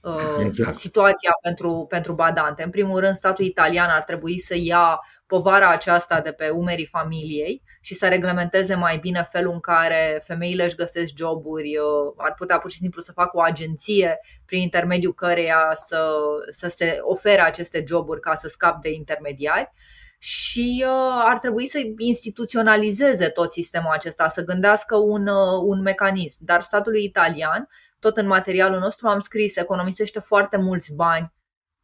uh, 0.00 0.44
exact. 0.44 0.76
situația 0.76 1.30
pentru, 1.42 1.86
pentru 1.88 2.12
badante. 2.12 2.62
În 2.62 2.70
primul 2.70 3.00
rând, 3.00 3.14
statul 3.14 3.44
italian 3.44 3.88
ar 3.90 4.02
trebui 4.02 4.38
să 4.38 4.54
ia 4.58 5.00
povara 5.26 5.68
aceasta 5.68 6.20
de 6.20 6.32
pe 6.32 6.48
umerii 6.48 6.86
familiei 6.86 7.62
și 7.80 7.94
să 7.94 8.08
reglementeze 8.08 8.74
mai 8.74 8.96
bine 8.96 9.22
felul 9.30 9.52
în 9.52 9.60
care 9.60 10.22
femeile 10.24 10.64
își 10.64 10.76
găsesc 10.76 11.12
joburi, 11.16 11.76
uh, 11.76 12.12
ar 12.16 12.34
putea 12.34 12.58
pur 12.58 12.70
și 12.70 12.78
simplu 12.78 13.00
să 13.00 13.12
facă 13.12 13.36
o 13.36 13.40
agenție 13.42 14.18
prin 14.46 14.62
intermediul 14.62 15.12
căreia 15.12 15.72
să, 15.74 16.08
să 16.50 16.68
se 16.68 16.98
ofere 17.00 17.40
aceste 17.40 17.84
joburi 17.86 18.20
ca 18.20 18.34
să 18.34 18.48
scap 18.48 18.80
de 18.82 18.92
intermediari 18.92 19.72
și 20.18 20.84
uh, 20.86 21.22
ar 21.24 21.38
trebui 21.38 21.66
să 21.66 21.78
instituționalizeze 21.98 23.28
tot 23.28 23.52
sistemul 23.52 23.90
acesta, 23.92 24.28
să 24.28 24.44
gândească 24.44 24.96
un, 24.96 25.26
uh, 25.26 25.62
un 25.64 25.80
mecanism. 25.80 26.38
Dar 26.44 26.60
statul 26.60 26.96
italian, 26.96 27.68
tot 28.00 28.16
în 28.16 28.26
materialul 28.26 28.78
nostru 28.78 29.08
am 29.08 29.20
scris, 29.20 29.56
economisește 29.56 30.20
foarte 30.20 30.56
mulți 30.56 30.94
bani 30.94 31.34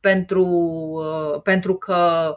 pentru, 0.00 0.44
uh, 0.44 1.40
pentru 1.42 1.76
că 1.76 2.32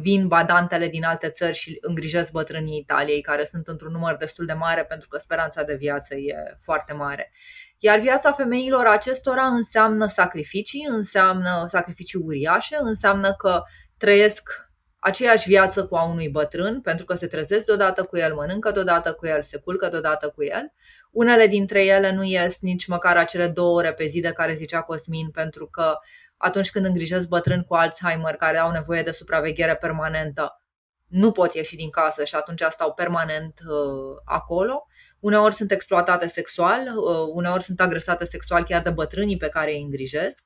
vin 0.00 0.28
badantele 0.28 0.88
din 0.88 1.04
alte 1.04 1.28
țări 1.28 1.56
și 1.56 1.78
îngrijesc 1.80 2.30
bătrânii 2.30 2.78
Italiei, 2.78 3.20
care 3.20 3.44
sunt 3.44 3.68
într-un 3.68 3.92
număr 3.92 4.16
destul 4.16 4.46
de 4.46 4.52
mare 4.52 4.84
pentru 4.84 5.08
că 5.08 5.18
speranța 5.18 5.62
de 5.62 5.74
viață 5.74 6.14
e 6.14 6.56
foarte 6.60 6.92
mare. 6.92 7.32
Iar 7.78 7.98
viața 7.98 8.32
femeilor 8.32 8.86
acestora 8.86 9.46
înseamnă 9.46 10.06
sacrificii, 10.06 10.86
înseamnă 10.88 11.64
sacrificii 11.68 12.20
uriașe, 12.24 12.76
înseamnă 12.80 13.34
că 13.34 13.62
trăiesc 13.96 14.71
aceeași 15.04 15.48
viață 15.48 15.86
cu 15.86 15.96
a 15.96 16.04
unui 16.04 16.28
bătrân, 16.28 16.80
pentru 16.80 17.04
că 17.04 17.14
se 17.14 17.26
trezesc 17.26 17.66
deodată 17.66 18.04
cu 18.04 18.16
el, 18.16 18.34
mănâncă 18.34 18.70
deodată 18.70 19.12
cu 19.12 19.26
el, 19.26 19.42
se 19.42 19.58
culcă 19.58 19.88
deodată 19.88 20.28
cu 20.28 20.44
el. 20.44 20.72
Unele 21.10 21.46
dintre 21.46 21.84
ele 21.84 22.12
nu 22.12 22.24
ies 22.24 22.60
nici 22.60 22.86
măcar 22.86 23.16
acele 23.16 23.46
două 23.46 23.76
ore 23.76 23.92
pe 23.92 24.06
zi 24.06 24.20
de 24.20 24.32
care 24.32 24.54
zicea 24.54 24.80
Cosmin, 24.80 25.30
pentru 25.30 25.66
că 25.66 25.98
atunci 26.36 26.70
când 26.70 26.84
îngrijesc 26.84 27.28
bătrâni 27.28 27.64
cu 27.64 27.74
Alzheimer 27.74 28.34
care 28.34 28.58
au 28.58 28.70
nevoie 28.70 29.02
de 29.02 29.10
supraveghere 29.10 29.76
permanentă, 29.76 30.62
nu 31.06 31.32
pot 31.32 31.54
ieși 31.54 31.76
din 31.76 31.90
casă 31.90 32.24
și 32.24 32.34
atunci 32.34 32.62
stau 32.68 32.92
permanent 32.92 33.60
uh, 33.66 34.16
acolo. 34.24 34.86
Uneori 35.20 35.54
sunt 35.54 35.70
exploatate 35.70 36.26
sexual, 36.26 36.80
uh, 36.96 37.32
uneori 37.34 37.62
sunt 37.62 37.80
agresate 37.80 38.24
sexual 38.24 38.64
chiar 38.64 38.82
de 38.82 38.90
bătrânii 38.90 39.36
pe 39.36 39.48
care 39.48 39.72
îi 39.72 39.82
îngrijesc. 39.82 40.44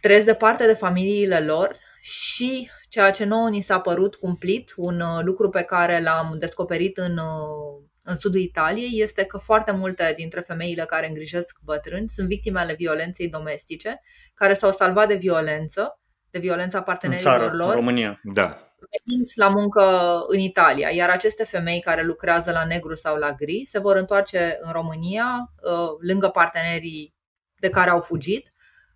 Trăiesc 0.00 0.26
departe 0.26 0.66
de 0.66 0.74
familiile 0.74 1.40
lor 1.40 1.76
și 2.00 2.70
ceea 2.94 3.10
ce 3.10 3.24
nouă 3.24 3.48
ni 3.48 3.60
s-a 3.60 3.80
părut 3.80 4.14
cumplit, 4.14 4.72
un 4.76 5.00
uh, 5.00 5.22
lucru 5.22 5.48
pe 5.48 5.62
care 5.62 6.02
l-am 6.02 6.36
descoperit 6.38 6.98
în, 6.98 7.18
uh, 7.18 7.84
în 8.02 8.16
sudul 8.16 8.40
Italiei, 8.40 9.02
este 9.02 9.24
că 9.24 9.38
foarte 9.38 9.72
multe 9.72 10.14
dintre 10.16 10.40
femeile 10.40 10.84
care 10.84 11.06
îngrijesc 11.08 11.58
bătrâni 11.64 12.08
sunt 12.08 12.28
victime 12.28 12.60
ale 12.60 12.74
violenței 12.74 13.28
domestice, 13.28 14.00
care 14.34 14.52
s-au 14.52 14.70
salvat 14.70 15.08
de 15.08 15.14
violență, 15.14 16.00
de 16.30 16.38
violența 16.38 16.82
partenerilor 16.82 17.34
în 17.34 17.40
țară, 17.40 17.56
lor. 17.56 17.68
În 17.68 17.74
România. 17.74 18.20
Da. 18.22 18.74
Venind 19.04 19.28
la 19.34 19.48
muncă 19.48 19.84
în 20.26 20.38
Italia, 20.38 20.88
iar 20.90 21.10
aceste 21.10 21.44
femei 21.44 21.80
care 21.80 22.02
lucrează 22.02 22.50
la 22.50 22.64
negru 22.64 22.94
sau 22.94 23.16
la 23.16 23.32
gri 23.32 23.66
se 23.70 23.78
vor 23.78 23.96
întoarce 23.96 24.56
în 24.60 24.72
România 24.72 25.52
uh, 25.62 25.88
lângă 26.00 26.28
partenerii 26.28 27.14
de 27.56 27.68
care 27.68 27.90
au 27.90 28.00
fugit, 28.00 28.52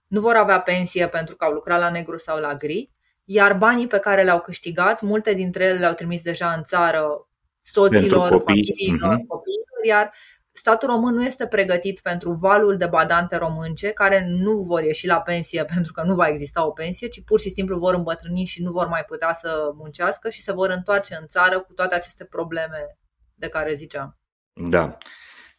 nu 0.06 0.20
vor 0.20 0.34
avea 0.34 0.60
pensie 0.60 1.08
pentru 1.08 1.36
că 1.36 1.44
au 1.44 1.52
lucrat 1.52 1.80
la 1.80 1.90
negru 1.90 2.18
sau 2.18 2.38
la 2.38 2.54
gri 2.54 2.96
iar 3.30 3.56
banii 3.56 3.86
pe 3.86 3.98
care 3.98 4.22
le-au 4.22 4.40
câștigat, 4.40 5.00
multe 5.00 5.32
dintre 5.34 5.64
ele 5.64 5.78
le-au 5.78 5.92
trimis 5.92 6.22
deja 6.22 6.52
în 6.52 6.62
țară 6.62 7.28
soților, 7.62 8.30
copii. 8.30 8.44
familiilor, 8.44 9.14
uh-huh. 9.14 9.26
copiilor, 9.26 9.84
iar 9.86 10.12
statul 10.52 10.88
român 10.88 11.14
nu 11.14 11.24
este 11.24 11.46
pregătit 11.46 12.00
pentru 12.00 12.32
valul 12.32 12.76
de 12.76 12.86
badante 12.86 13.36
românce 13.36 13.90
care 13.90 14.26
nu 14.28 14.52
vor 14.52 14.82
ieși 14.82 15.06
la 15.06 15.20
pensie 15.20 15.64
pentru 15.74 15.92
că 15.92 16.02
nu 16.02 16.14
va 16.14 16.28
exista 16.28 16.66
o 16.66 16.70
pensie, 16.70 17.08
ci 17.08 17.24
pur 17.24 17.40
și 17.40 17.48
simplu 17.48 17.78
vor 17.78 17.94
îmbătrâni 17.94 18.44
și 18.44 18.62
nu 18.62 18.70
vor 18.70 18.86
mai 18.86 19.04
putea 19.06 19.32
să 19.32 19.70
muncească 19.74 20.30
și 20.30 20.42
se 20.42 20.52
vor 20.52 20.70
întoarce 20.70 21.16
în 21.20 21.26
țară 21.26 21.60
cu 21.60 21.72
toate 21.72 21.94
aceste 21.94 22.24
probleme 22.24 22.98
de 23.34 23.48
care 23.48 23.74
ziceam. 23.74 24.18
Da. 24.52 24.96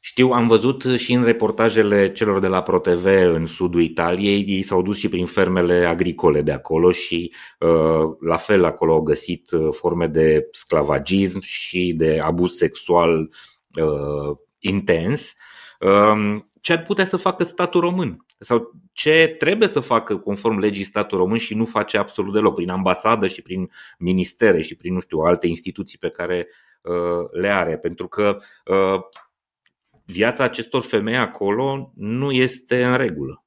Știu, 0.01 0.29
am 0.29 0.47
văzut 0.47 0.83
și 0.83 1.13
în 1.13 1.23
reportajele 1.23 2.11
celor 2.11 2.39
de 2.39 2.47
la 2.47 2.61
ProTV 2.61 3.05
în 3.05 3.45
sudul 3.45 3.81
Italiei, 3.81 4.45
ei 4.47 4.61
s-au 4.61 4.81
dus 4.81 4.97
și 4.97 5.09
prin 5.09 5.25
fermele 5.25 5.85
agricole 5.87 6.41
de 6.41 6.51
acolo 6.51 6.91
și 6.91 7.33
uh, 7.59 8.15
la 8.19 8.37
fel 8.37 8.63
acolo 8.65 8.93
au 8.93 9.01
găsit 9.01 9.51
uh, 9.51 9.67
forme 9.71 10.07
de 10.07 10.47
sclavagism 10.51 11.39
și 11.39 11.93
de 11.97 12.19
abuz 12.19 12.53
sexual 12.53 13.19
uh, 13.73 14.37
intens. 14.59 15.33
Um, 15.79 16.51
ce 16.61 16.73
ar 16.73 16.83
putea 16.83 17.05
să 17.05 17.17
facă 17.17 17.43
statul 17.43 17.81
român? 17.81 18.25
Sau 18.37 18.71
ce 18.91 19.35
trebuie 19.37 19.67
să 19.67 19.79
facă 19.79 20.17
conform 20.17 20.57
legii 20.57 20.83
statul 20.83 21.17
român 21.17 21.37
și 21.37 21.55
nu 21.55 21.65
face 21.65 21.97
absolut 21.97 22.33
deloc, 22.33 22.55
prin 22.55 22.69
ambasadă 22.69 23.27
și 23.27 23.41
prin 23.41 23.69
ministere 23.97 24.61
și 24.61 24.75
prin, 24.75 24.93
nu 24.93 24.99
știu, 24.99 25.17
alte 25.17 25.47
instituții 25.47 25.97
pe 25.97 26.09
care 26.09 26.47
le 27.31 27.49
are? 27.49 27.77
Pentru 27.77 28.07
că 28.07 28.37
viața 30.11 30.43
acestor 30.43 30.81
femei 30.81 31.17
acolo 31.17 31.91
nu 31.95 32.31
este 32.31 32.83
în 32.83 32.97
regulă. 32.97 33.43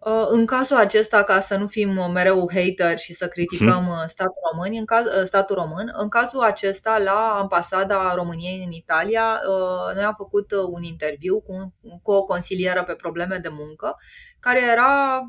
Uh, 0.00 0.26
în 0.28 0.46
cazul 0.46 0.76
acesta, 0.76 1.22
ca 1.22 1.40
să 1.40 1.56
nu 1.56 1.66
fim 1.66 2.10
mereu 2.12 2.50
hater 2.54 2.98
și 2.98 3.12
să 3.12 3.28
criticăm 3.28 3.84
hmm. 3.84 4.06
statul 4.06 4.42
român, 4.52 4.76
în 4.78 4.84
caz, 4.84 5.04
uh, 5.04 5.24
statul 5.24 5.56
român, 5.56 5.90
în 5.92 6.08
cazul 6.08 6.42
acesta, 6.42 6.98
la 6.98 7.38
ambasada 7.38 8.14
României 8.14 8.62
în 8.66 8.72
Italia, 8.72 9.40
noi 9.94 10.04
am 10.04 10.14
făcut 10.16 10.52
un 10.52 10.82
interviu 10.82 11.40
cu, 11.40 11.74
cu 12.02 12.10
o 12.10 12.24
consilieră 12.24 12.82
pe 12.82 12.94
probleme 12.94 13.36
de 13.36 13.48
muncă, 13.48 13.96
care 14.40 14.60
era 14.70 15.24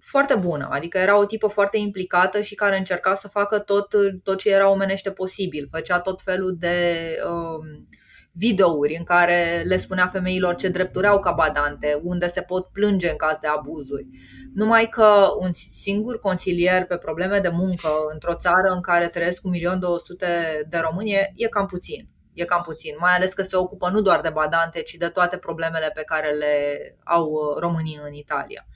foarte 0.00 0.34
bună, 0.34 0.68
adică 0.70 0.98
era 0.98 1.18
o 1.18 1.24
tipă 1.24 1.46
foarte 1.46 1.76
implicată 1.76 2.40
și 2.40 2.54
care 2.54 2.78
încerca 2.78 3.14
să 3.14 3.28
facă 3.28 3.58
tot, 3.58 3.94
tot 4.22 4.38
ce 4.38 4.50
era 4.50 4.70
omenește 4.70 5.10
posibil. 5.10 5.68
Făcea 5.70 6.00
tot 6.00 6.22
felul 6.22 6.56
de 6.58 7.06
uh, 7.24 7.86
videouri 8.38 8.96
în 8.98 9.04
care 9.04 9.62
le 9.66 9.76
spunea 9.76 10.06
femeilor 10.06 10.54
ce 10.54 10.68
drepturi 10.68 11.06
au 11.06 11.20
ca 11.20 11.30
badante, 11.32 12.00
unde 12.02 12.26
se 12.26 12.40
pot 12.40 12.66
plânge 12.66 13.10
în 13.10 13.16
caz 13.16 13.38
de 13.38 13.46
abuzuri. 13.46 14.06
Numai 14.54 14.86
că 14.86 15.26
un 15.38 15.52
singur 15.52 16.18
consilier 16.18 16.84
pe 16.84 16.96
probleme 16.96 17.38
de 17.38 17.48
muncă 17.48 17.88
într-o 18.12 18.34
țară 18.34 18.68
în 18.74 18.80
care 18.80 19.08
trăiesc 19.08 19.42
1.200.000 19.42 20.68
de 20.68 20.78
români 20.78 21.12
e, 21.12 21.32
e 21.34 21.48
cam 21.48 21.66
puțin. 21.66 22.08
E 22.32 22.44
cam 22.44 22.62
puțin, 22.62 22.94
mai 22.98 23.14
ales 23.14 23.32
că 23.32 23.42
se 23.42 23.56
ocupă 23.56 23.90
nu 23.90 24.00
doar 24.00 24.20
de 24.20 24.30
badante, 24.30 24.82
ci 24.82 24.94
de 24.94 25.08
toate 25.08 25.36
problemele 25.36 25.90
pe 25.94 26.02
care 26.02 26.30
le 26.30 26.96
au 27.04 27.24
uh, 27.24 27.58
românii 27.58 28.00
în 28.06 28.12
Italia. 28.12 28.66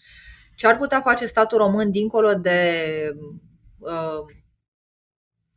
Ce 0.55 0.67
ar 0.67 0.77
putea 0.77 1.01
face 1.01 1.27
statul 1.27 1.59
român 1.59 1.91
dincolo 1.91 2.33
de 2.35 2.83
uh, 3.79 4.40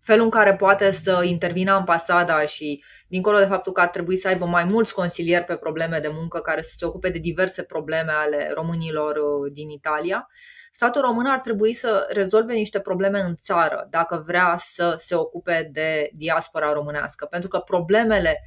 felul 0.04 0.24
în 0.24 0.30
care 0.30 0.56
poate 0.56 0.92
să 0.92 1.22
intervină 1.24 1.72
ambasada 1.72 2.46
și 2.46 2.84
dincolo 3.08 3.38
de 3.38 3.46
faptul 3.46 3.72
că 3.72 3.82
ar 3.82 3.90
trebui 3.90 4.18
să 4.18 4.28
aibă 4.28 4.46
mai 4.46 4.64
mulți 4.64 4.94
consilieri 4.94 5.44
pe 5.44 5.56
probleme 5.56 6.00
de 6.00 6.10
muncă 6.14 6.40
care 6.40 6.62
să 6.62 6.74
se 6.78 6.86
ocupe 6.86 7.10
de 7.10 7.20
diverse 7.20 7.64
probleme 7.64 8.12
ale 8.12 8.52
românilor 8.56 9.16
uh, 9.16 9.52
din 9.54 9.70
Italia, 9.70 10.28
statul 10.72 11.02
român 11.02 11.26
ar 11.26 11.40
trebui 11.40 11.74
să 11.74 12.08
rezolve 12.10 12.54
niște 12.54 12.80
probleme 12.80 13.20
în 13.20 13.36
țară 13.36 13.88
dacă 13.90 14.24
vrea 14.26 14.56
să 14.58 14.96
se 14.98 15.16
ocupe 15.16 15.70
de 15.72 16.10
diaspora 16.14 16.74
românească, 16.74 17.26
pentru 17.26 17.50
că 17.50 17.60
problemele 17.60 18.42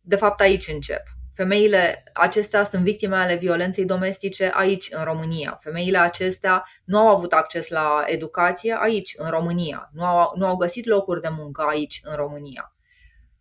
de 0.00 0.16
fapt 0.16 0.40
aici 0.40 0.68
încep. 0.68 1.02
Femeile 1.34 2.02
acestea 2.14 2.64
sunt 2.64 2.82
victime 2.82 3.16
ale 3.16 3.36
violenței 3.36 3.84
domestice 3.84 4.50
aici, 4.54 4.88
în 4.90 5.04
România. 5.04 5.58
Femeile 5.60 5.98
acestea 5.98 6.64
nu 6.84 6.98
au 6.98 7.16
avut 7.16 7.32
acces 7.32 7.68
la 7.68 8.02
educație 8.06 8.76
aici, 8.80 9.14
în 9.16 9.30
România. 9.30 9.90
Nu 9.92 10.04
au, 10.04 10.32
nu 10.36 10.46
au 10.46 10.56
găsit 10.56 10.86
locuri 10.86 11.20
de 11.20 11.28
muncă 11.30 11.64
aici, 11.68 12.00
în 12.04 12.14
România. 12.16 12.74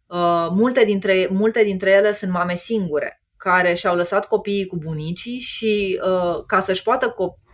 Uh, 0.07 0.47
multe, 0.49 0.83
dintre, 0.83 1.27
multe 1.31 1.63
dintre 1.63 1.91
ele 1.91 2.13
sunt 2.13 2.31
mame 2.31 2.55
singure, 2.55 3.23
care 3.37 3.73
și-au 3.73 3.95
lăsat 3.95 4.27
copiii 4.27 4.67
cu 4.67 4.77
bunicii 4.77 5.39
și 5.39 6.01
uh, 6.03 6.43
ca 6.45 6.59
să-și 6.59 6.83
poată 6.83 7.13
co- 7.13 7.49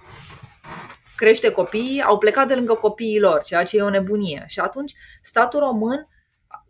crește 1.15 1.52
copiii, 1.52 2.02
au 2.02 2.17
plecat 2.17 2.48
de 2.48 2.56
lângă 2.56 2.74
copiii 2.74 3.19
lor, 3.19 3.43
ceea 3.43 3.63
ce 3.63 3.78
e 3.78 3.82
o 3.82 3.89
nebunie. 3.89 4.43
Și 4.48 4.60
atunci 4.60 4.93
statul 5.24 5.60
român 5.60 6.08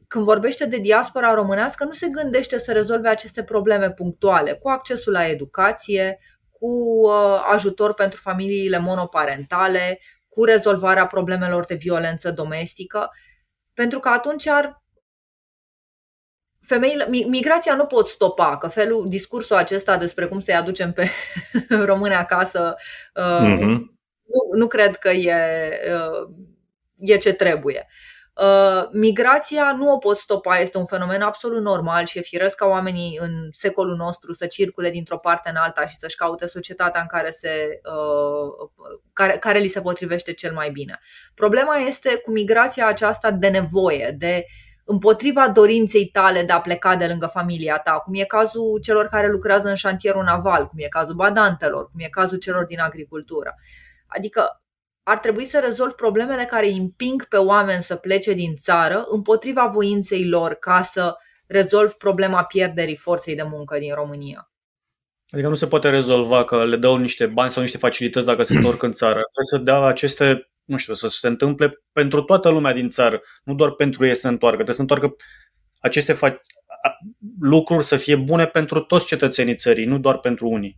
când 0.08 0.24
vorbește 0.24 0.65
de 0.65 0.78
diaspora 0.78 1.34
românească, 1.34 1.84
nu 1.84 1.94
se 1.94 2.08
gândește 2.08 2.60
să 2.60 2.72
rezolve 2.72 3.10
aceste 3.10 3.44
probleme 3.44 3.91
punctuale, 3.91 4.54
cu 4.54 4.70
accesul 4.70 5.13
la 5.13 5.28
educație, 5.28 6.20
cu 6.52 6.68
uh, 6.68 7.46
ajutor 7.52 7.94
pentru 7.94 8.20
familiile 8.20 8.78
monoparentale, 8.78 10.00
cu 10.28 10.44
rezolvarea 10.44 11.08
problemelor 11.08 11.65
de 11.65 11.76
violență 11.76 12.32
domestică, 12.32 13.10
pentru 13.74 14.00
că 14.00 14.10
atunci 14.10 14.48
ar 14.48 14.84
femeile, 16.62 17.08
migrația 17.10 17.76
nu 17.76 17.86
pot 17.86 18.08
stopa, 18.08 18.58
că 18.58 18.68
felul, 18.68 19.06
discursul 19.08 19.56
acesta 19.56 19.98
despre 19.98 20.26
cum 20.26 20.39
să-i 20.39 20.56
aducem 20.56 20.94
pe 20.94 21.10
române 21.91 22.15
acasă, 22.15 22.76
uh, 23.15 23.24
mm-hmm. 23.24 23.78
nu, 24.24 24.58
nu 24.58 24.68
cred 24.68 24.96
că 24.96 25.10
e, 25.10 25.34
uh, 25.94 26.30
e 26.98 27.18
ce 27.18 27.34
trebuie. 27.34 27.88
Uh, 28.41 28.88
migrația 28.91 29.76
nu 29.78 29.91
o 29.91 29.98
pot 29.98 30.17
stopa, 30.17 30.58
este 30.58 30.78
un 30.78 30.86
fenomen 30.86 31.21
absolut 31.21 31.62
normal 31.62 32.06
și 32.06 32.17
e 32.17 32.21
firesc 32.21 32.56
ca 32.56 32.65
oamenii 32.65 33.17
în 33.21 33.50
secolul 33.52 33.95
nostru 33.95 34.34
să 34.34 34.45
circule 34.45 34.89
dintr-o 34.89 35.17
parte 35.17 35.50
în 35.50 35.56
alta 35.56 35.86
și 35.86 35.95
să-și 35.95 36.15
caute 36.15 36.48
societatea 36.48 37.02
în 37.02 37.08
care, 37.08 37.32
se, 37.32 37.80
uh, 37.84 38.69
care, 39.13 39.38
care 39.38 39.60
li 39.60 39.67
se 39.67 39.82
potrivește 39.82 40.34
cel 40.34 40.54
mai 40.54 40.69
bine. 40.69 41.00
Problema 41.36 41.76
este 41.76 42.15
cu 42.15 42.32
migrația 42.32 42.88
aceasta 42.88 43.32
de 43.32 43.48
nevoie, 43.48 44.15
de 44.17 44.45
împotriva 44.86 45.50
dorinței 45.50 46.06
tale 46.06 46.43
de 46.43 46.52
a 46.52 46.62
pleca 46.62 46.95
de 46.95 47.08
lângă 47.08 47.26
familia 47.28 47.78
ta, 47.78 47.91
cum 47.91 48.13
e 48.15 48.24
cazul 48.24 48.80
celor 48.82 49.06
care 49.06 49.28
lucrează 49.28 49.67
în 49.67 49.76
șantierul 49.76 50.24
naval, 50.24 50.67
cum 50.67 50.80
e 50.80 50.88
cazul 50.88 51.15
badantelor, 51.15 51.89
cum 51.91 52.00
e 52.00 52.08
cazul 52.08 52.38
celor 52.38 52.65
din 52.65 52.80
agricultură. 52.80 53.56
Adică 54.08 54.64
ar 55.08 55.20
trebui 55.20 55.46
să 55.46 55.60
rezolv 55.60 55.91
problemele 55.91 56.44
care 56.44 56.68
împing 56.68 57.28
pe 57.28 57.38
oameni 57.38 57.84
să 57.84 57.96
plece 57.96 58.34
din 58.34 58.56
țară 58.56 59.06
împotriva 59.10 59.68
voinței 59.68 60.28
lor 60.28 60.54
ca 60.54 60.82
să 60.82 61.15
rezolv 61.48 61.91
problema 61.91 62.44
pierderii 62.44 62.96
forței 62.96 63.36
de 63.36 63.44
muncă 63.44 63.78
din 63.78 63.94
România. 63.94 64.50
Adică 65.30 65.48
nu 65.48 65.56
se 65.56 65.68
poate 65.68 65.89
rezolva 65.89 66.44
că 66.44 66.65
le 66.65 66.76
dau 66.76 66.98
niște 66.98 67.26
bani 67.26 67.52
sau 67.52 67.62
niște 67.62 67.78
facilități 67.78 68.26
dacă 68.26 68.44
se 68.44 68.54
întorc 68.58 68.84
în 68.84 68.94
țară. 68.94 69.13
Trebuie 69.13 69.46
să 69.46 69.58
dea 69.58 69.82
aceste, 69.82 70.50
nu 70.63 70.78
știu, 70.78 70.94
să 70.94 71.08
se 71.08 71.28
întâmple 71.28 71.84
pentru 71.91 72.22
toată 72.22 72.50
lumea 72.50 72.74
din 72.74 72.89
țară, 72.89 73.22
nu 73.44 73.54
doar 73.54 73.72
pentru 73.72 74.06
ei 74.06 74.15
să 74.15 74.28
întoarcă. 74.28 74.63
Trebuie 74.63 74.76
să 74.76 74.82
întoarcă 74.82 75.15
aceste 75.80 76.13
fa- 76.13 76.39
lucruri 77.39 77.86
să 77.86 77.98
fie 77.98 78.15
bune 78.15 78.46
pentru 78.46 78.80
toți 78.80 79.06
cetățenii 79.06 79.56
țării, 79.56 79.86
nu 79.86 79.98
doar 79.98 80.18
pentru 80.18 80.48
unii. 80.48 80.78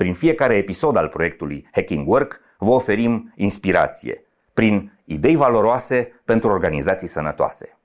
prin 0.00 0.14
fiecare 0.14 0.56
episod 0.56 0.96
al 0.96 1.08
proiectului 1.08 1.68
Hacking 1.72 2.08
Work, 2.08 2.40
vă 2.58 2.70
oferim 2.70 3.32
inspirație 3.36 4.24
prin 4.54 4.92
idei 5.04 5.36
valoroase 5.36 6.22
pentru 6.24 6.48
organizații 6.48 7.08
sănătoase. 7.08 7.78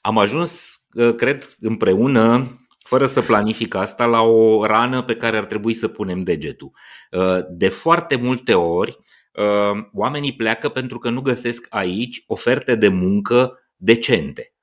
Am 0.00 0.18
ajuns, 0.18 0.80
ă, 0.96 1.12
cred, 1.12 1.56
împreună, 1.60 2.56
fără 2.78 3.06
să 3.06 3.22
planific 3.22 3.74
asta, 3.74 4.04
la 4.04 4.20
o 4.20 4.64
rană 4.64 5.02
pe 5.02 5.16
care 5.16 5.36
ar 5.36 5.44
trebui 5.44 5.74
să 5.74 5.88
punem 5.88 6.22
degetul. 6.22 6.70
Ă, 7.12 7.46
de 7.50 7.68
foarte 7.68 8.16
multe 8.16 8.54
ori, 8.54 8.98
ă, 9.36 9.72
oamenii 9.92 10.36
pleacă 10.36 10.68
pentru 10.68 10.98
că 10.98 11.10
nu 11.10 11.20
găsesc 11.20 11.66
aici 11.68 12.24
oferte 12.26 12.74
de 12.74 12.88
muncă 12.88 13.58
decente 13.76 14.55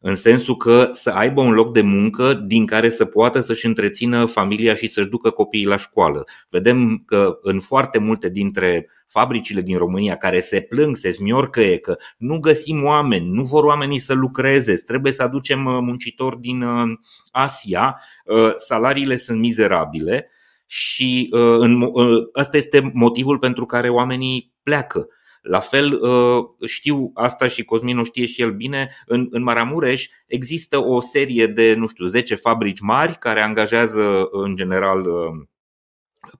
în 0.00 0.16
sensul 0.16 0.56
că 0.56 0.88
să 0.92 1.10
aibă 1.10 1.40
un 1.40 1.52
loc 1.52 1.72
de 1.72 1.80
muncă 1.80 2.34
din 2.34 2.66
care 2.66 2.88
să 2.88 3.04
poată 3.04 3.40
să-și 3.40 3.66
întrețină 3.66 4.24
familia 4.24 4.74
și 4.74 4.86
să-și 4.86 5.08
ducă 5.08 5.30
copiii 5.30 5.66
la 5.66 5.76
școală. 5.76 6.24
Vedem 6.48 7.02
că 7.06 7.38
în 7.42 7.60
foarte 7.60 7.98
multe 7.98 8.28
dintre 8.28 8.88
fabricile 9.06 9.60
din 9.60 9.78
România 9.78 10.16
care 10.16 10.40
se 10.40 10.60
plâng, 10.60 10.96
se 10.96 11.10
smiorcăie 11.10 11.78
că 11.78 11.96
nu 12.18 12.38
găsim 12.38 12.84
oameni, 12.84 13.28
nu 13.28 13.42
vor 13.42 13.64
oamenii 13.64 13.98
să 13.98 14.12
lucreze, 14.12 14.74
trebuie 14.74 15.12
să 15.12 15.22
aducem 15.22 15.64
uh, 15.64 15.78
muncitori 15.80 16.40
din 16.40 16.62
uh, 16.62 16.98
Asia, 17.30 18.00
uh, 18.24 18.52
salariile 18.56 19.16
sunt 19.16 19.38
mizerabile 19.38 20.30
și 20.66 21.30
ăsta 22.34 22.56
este 22.56 22.90
motivul 22.94 23.38
pentru 23.38 23.66
care 23.66 23.88
oamenii 23.88 24.52
pleacă. 24.62 25.08
La 25.40 25.60
fel 25.60 25.92
uh, 25.92 26.44
știu 26.66 27.10
asta 27.14 27.46
și 27.46 27.64
Cosmin 27.64 27.98
o 27.98 28.04
știe 28.04 28.26
și 28.26 28.42
el 28.42 28.52
bine, 28.52 28.88
în, 29.06 29.26
în 29.30 29.42
Maramureș 29.42 30.08
există 30.26 30.84
o 30.84 31.00
serie 31.00 31.46
de, 31.46 31.74
nu 31.74 31.86
știu, 31.86 32.04
10 32.04 32.34
fabrici 32.34 32.80
mari 32.80 33.18
care 33.18 33.40
angajează 33.40 34.28
în 34.30 34.56
general 34.56 35.06
uh, 35.06 35.46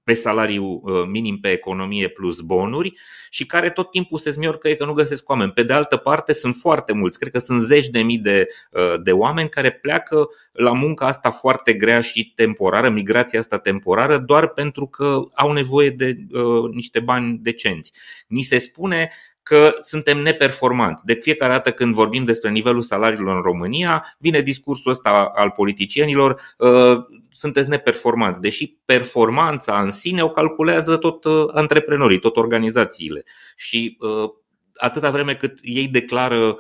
pe 0.05 0.15
salariu 0.15 0.65
uh, 0.65 1.05
minim 1.07 1.39
pe 1.41 1.51
economie 1.51 2.09
plus 2.09 2.41
bonuri 2.41 2.93
și 3.31 3.47
care 3.47 3.71
tot 3.71 3.91
timpul 3.91 4.19
se 4.19 4.31
smiorcă 4.31 4.69
că 4.69 4.85
nu 4.85 4.93
găsesc 4.93 5.29
oameni. 5.29 5.53
Pe 5.53 5.63
de 5.63 5.73
altă 5.73 5.97
parte 5.97 6.33
sunt 6.33 6.57
foarte 6.57 6.93
mulți, 6.93 7.19
cred 7.19 7.33
că 7.33 7.39
sunt 7.39 7.61
zeci 7.61 7.89
de 7.89 8.03
mii 8.03 8.19
de, 8.19 8.47
uh, 8.71 8.95
de 9.03 9.13
oameni 9.13 9.49
care 9.49 9.71
pleacă 9.71 10.29
la 10.53 10.73
munca 10.73 11.07
asta 11.07 11.31
foarte 11.31 11.73
grea 11.73 12.01
și 12.01 12.33
temporară, 12.35 12.89
migrația 12.89 13.39
asta 13.39 13.59
temporară, 13.59 14.19
doar 14.19 14.49
pentru 14.49 14.87
că 14.87 15.23
au 15.35 15.53
nevoie 15.53 15.91
de 15.91 16.17
uh, 16.33 16.71
niște 16.73 17.01
bani 17.01 17.39
decenți. 17.39 17.93
Ni 18.27 18.43
se 18.43 18.59
spune 18.59 19.11
că 19.43 19.77
suntem 19.81 20.19
neperformanți. 20.19 21.05
De 21.05 21.13
fiecare 21.13 21.53
dată 21.53 21.73
când 21.73 21.95
vorbim 21.95 22.25
despre 22.25 22.51
nivelul 22.51 22.81
salariilor 22.81 23.37
în 23.37 23.43
România, 23.43 24.15
vine 24.19 24.41
discursul 24.41 24.91
ăsta 24.91 25.33
al 25.35 25.51
politicienilor, 25.51 26.41
uh, 26.59 26.99
sunteți 27.31 27.69
neperformanți, 27.69 28.41
deși 28.41 28.77
performanța 28.85 29.81
în 29.81 29.91
sine 29.91 30.23
o 30.23 30.31
calculează 30.31 30.97
tot 30.97 31.25
uh, 31.25 31.45
antreprenorii, 31.53 32.19
tot 32.19 32.37
organizațiile. 32.37 33.25
Și 33.57 33.97
uh, 34.01 34.31
atâta 34.75 35.11
vreme 35.11 35.35
cât 35.35 35.59
ei 35.63 35.89
declară 35.89 36.57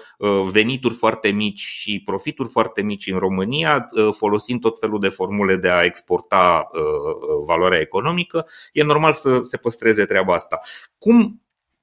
venituri 0.51 0.95
foarte 0.95 1.29
mici 1.29 1.61
și 1.61 2.03
profituri 2.05 2.49
foarte 2.49 2.83
mici 2.83 3.07
în 3.07 3.19
România, 3.19 3.89
folosind 4.17 4.61
tot 4.61 4.79
felul 4.79 5.01
de 5.01 5.09
formule 5.09 5.57
de 5.57 5.69
a 5.69 5.83
exporta 5.83 6.71
valoarea 7.47 7.81
economică, 7.81 8.47
e 8.73 8.83
normal 8.83 9.13
să 9.13 9.41
se 9.43 9.57
păstreze 9.57 10.05
treaba 10.05 10.35
asta. 10.35 10.59
Cum 10.99 11.41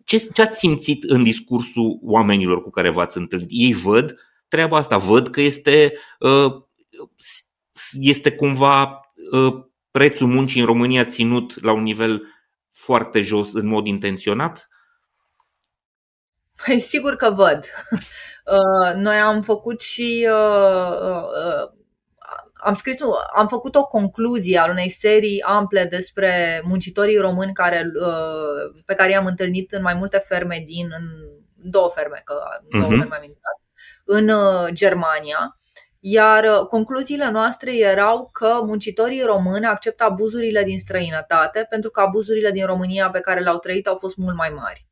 ce, 0.08 0.18
ce 0.34 0.42
ați 0.42 0.58
simțit 0.58 1.04
în 1.04 1.24
discursul 1.24 2.00
oamenilor 2.02 2.64
cu 2.64 2.70
care 2.70 2.90
v-ați 2.90 3.18
întâlnit? 3.18 3.48
Ei 3.52 3.74
văd 3.74 4.16
treaba 4.48 4.78
asta, 4.78 4.98
văd 4.98 5.28
că 5.28 5.42
este, 5.42 5.94
uh, 6.20 6.54
este 8.00 8.32
cumva 8.32 9.02
uh, 9.32 9.64
prețul 9.92 10.28
muncii 10.28 10.60
în 10.60 10.66
România 10.66 11.06
ținut 11.06 11.64
la 11.64 11.72
un 11.72 11.84
nivel 11.84 12.24
foarte 12.72 13.22
jos 13.22 13.54
în 13.54 13.68
mod 13.68 13.88
intenționat? 13.88 14.70
Păi, 16.66 16.80
sigur 16.80 17.16
că 17.16 17.30
văd. 17.30 17.66
Uh, 18.52 18.94
noi 18.96 19.16
am 19.16 19.42
făcut 19.42 19.82
și 19.82 20.28
am 22.60 22.74
scris, 22.74 22.96
am 23.36 23.48
făcut 23.48 23.76
o 23.76 23.86
concluzie 23.86 24.58
al 24.58 24.70
unei 24.70 24.90
serii 24.90 25.42
ample 25.42 25.86
despre 25.86 26.62
muncitorii 26.64 27.18
români 27.18 27.54
care, 27.54 27.92
uh, 28.02 28.82
pe 28.86 28.94
care 28.94 29.12
i-am 29.12 29.26
întâlnit 29.26 29.72
în 29.72 29.82
mai 29.82 29.94
multe 29.94 30.18
ferme 30.18 30.64
din, 30.66 30.88
în 30.98 31.06
două 31.56 31.92
ferme, 31.96 32.22
că 32.24 32.36
două 32.70 32.84
uh-huh. 32.84 32.98
ferme 33.00 33.16
am 33.16 33.24
intrat, 33.24 33.60
în 34.06 34.30
uh, 34.30 34.74
Germania. 34.74 35.58
Iar 36.00 36.44
uh, 36.44 36.68
concluziile 36.68 37.30
noastre 37.30 37.78
erau 37.78 38.30
că 38.34 38.60
muncitorii 38.64 39.22
români 39.22 39.66
acceptă 39.66 40.04
abuzurile 40.04 40.64
din 40.64 40.80
străinătate 40.80 41.66
pentru 41.70 41.90
că 41.90 42.02
abuzurile 42.02 42.52
din 42.52 42.66
România 42.66 43.10
pe 43.10 43.20
care 43.20 43.40
le-au 43.40 43.58
trăit 43.58 43.88
au 43.88 43.96
fost 43.96 44.16
mult 44.16 44.36
mai 44.36 44.50
mari. 44.50 44.88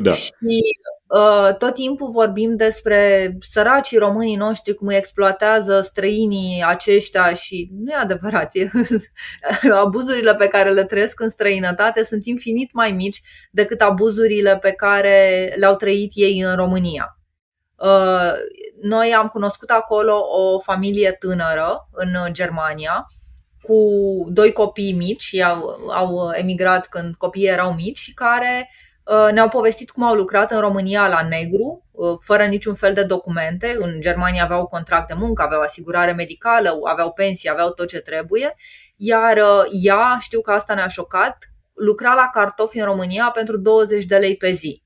Da. 0.00 0.12
Și 0.12 0.60
uh, 1.06 1.56
tot 1.58 1.74
timpul 1.74 2.10
vorbim 2.10 2.56
despre 2.56 3.32
săracii 3.40 3.98
românii 3.98 4.36
noștri, 4.36 4.74
cum 4.74 4.86
îi 4.86 4.96
exploatează 4.96 5.80
străinii 5.80 6.62
aceștia 6.66 7.34
și 7.34 7.70
nu 7.84 7.90
e 7.90 7.94
adevărat. 7.94 8.54
E, 8.54 8.70
abuzurile 9.84 10.34
pe 10.34 10.48
care 10.48 10.70
le 10.70 10.84
trăiesc 10.84 11.20
în 11.20 11.28
străinătate 11.28 12.04
sunt 12.04 12.26
infinit 12.26 12.72
mai 12.72 12.92
mici 12.92 13.20
decât 13.50 13.80
abuzurile 13.80 14.58
pe 14.58 14.72
care 14.72 15.52
le-au 15.56 15.76
trăit 15.76 16.12
ei 16.14 16.40
în 16.40 16.56
România. 16.56 17.18
Uh, 17.76 18.32
noi 18.82 19.14
am 19.14 19.28
cunoscut 19.28 19.70
acolo 19.70 20.18
o 20.18 20.58
familie 20.58 21.12
tânără 21.12 21.88
în 21.92 22.32
Germania 22.32 23.06
cu 23.60 23.74
doi 24.28 24.52
copii 24.52 24.92
mici, 24.92 25.40
au, 25.40 25.76
au 25.90 26.30
emigrat 26.32 26.86
când 26.86 27.14
copiii 27.14 27.46
erau 27.46 27.74
mici 27.74 27.98
și 27.98 28.14
care 28.14 28.68
Uh, 28.68 28.85
ne-au 29.32 29.48
povestit 29.48 29.90
cum 29.90 30.02
au 30.02 30.14
lucrat 30.14 30.50
în 30.50 30.60
România 30.60 31.08
la 31.08 31.22
negru, 31.28 31.84
uh, 31.92 32.16
fără 32.20 32.44
niciun 32.44 32.74
fel 32.74 32.94
de 32.94 33.02
documente. 33.02 33.76
În 33.78 34.00
Germania 34.00 34.44
aveau 34.44 34.66
contract 34.66 35.08
de 35.08 35.14
muncă, 35.14 35.42
aveau 35.42 35.60
asigurare 35.60 36.12
medicală, 36.12 36.78
aveau 36.84 37.12
pensie, 37.12 37.50
aveau 37.50 37.70
tot 37.70 37.88
ce 37.88 37.98
trebuie. 38.00 38.54
Iar 38.96 39.36
uh, 39.36 39.66
ea, 39.82 40.18
știu 40.20 40.40
că 40.40 40.50
asta 40.50 40.74
ne-a 40.74 40.88
șocat, 40.88 41.38
lucra 41.74 42.14
la 42.14 42.30
cartofi 42.32 42.78
în 42.78 42.84
România 42.84 43.30
pentru 43.34 43.56
20 43.56 44.04
de 44.04 44.16
lei 44.16 44.36
pe 44.36 44.50
zi. 44.50 44.82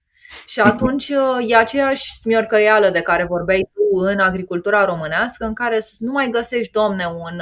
Și 0.46 0.60
atunci 0.60 1.12
e 1.46 1.56
aceeași 1.56 2.12
smiorcăială 2.12 2.90
de 2.90 3.00
care 3.00 3.24
vorbeai 3.24 3.70
tu 3.74 3.96
în 3.96 4.18
agricultura 4.18 4.84
românească, 4.84 5.44
în 5.44 5.54
care 5.54 5.80
nu 5.98 6.12
mai 6.12 6.28
găsești, 6.30 6.72
domne, 6.72 7.04
un, 7.06 7.40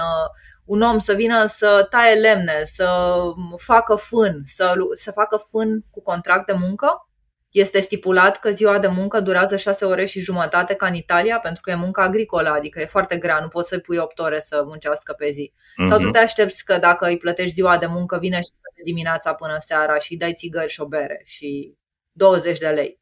un 0.69 0.81
om 0.81 0.99
să 0.99 1.13
vină 1.13 1.47
să 1.47 1.87
taie 1.91 2.15
lemne, 2.15 2.63
să 2.65 3.11
facă 3.57 3.95
fân, 3.95 4.43
să, 4.45 4.75
să 4.95 5.11
facă 5.11 5.47
fân 5.51 5.85
cu 5.91 6.03
contract 6.03 6.47
de 6.47 6.53
muncă. 6.53 7.09
Este 7.51 7.81
stipulat 7.81 8.37
că 8.37 8.51
ziua 8.51 8.79
de 8.79 8.87
muncă 8.87 9.21
durează 9.21 9.57
6 9.57 9.85
ore 9.85 10.05
și 10.05 10.21
jumătate 10.21 10.75
ca 10.75 10.87
în 10.87 10.95
Italia, 10.95 11.39
pentru 11.39 11.63
că 11.63 11.71
e 11.71 11.75
muncă 11.75 12.01
agricolă, 12.01 12.49
adică 12.49 12.81
e 12.81 12.85
foarte 12.85 13.17
grea, 13.17 13.39
nu 13.41 13.49
poți 13.49 13.69
să 13.69 13.79
pui 13.79 13.99
8 13.99 14.19
ore 14.19 14.41
să 14.41 14.63
muncească 14.67 15.13
pe 15.13 15.31
zi. 15.31 15.53
Mm-hmm. 15.53 15.89
Sau 15.89 15.99
tu 15.99 16.11
te 16.11 16.19
aștepți 16.19 16.65
că 16.65 16.79
dacă 16.79 17.07
îi 17.07 17.19
plătești 17.19 17.53
ziua 17.53 17.79
de 17.79 17.87
muncă, 17.87 18.19
vine 18.19 18.37
și 18.37 18.51
de 18.77 18.83
dimineața 18.85 19.35
până 19.35 19.57
seara 19.59 19.99
și 19.99 20.13
îi 20.13 20.19
dai 20.19 20.33
țigări 20.33 20.71
și 20.71 20.81
o 20.81 20.87
bere 20.87 21.23
și 21.25 21.75
20 22.13 22.59
de 22.59 22.69
lei. 22.69 23.01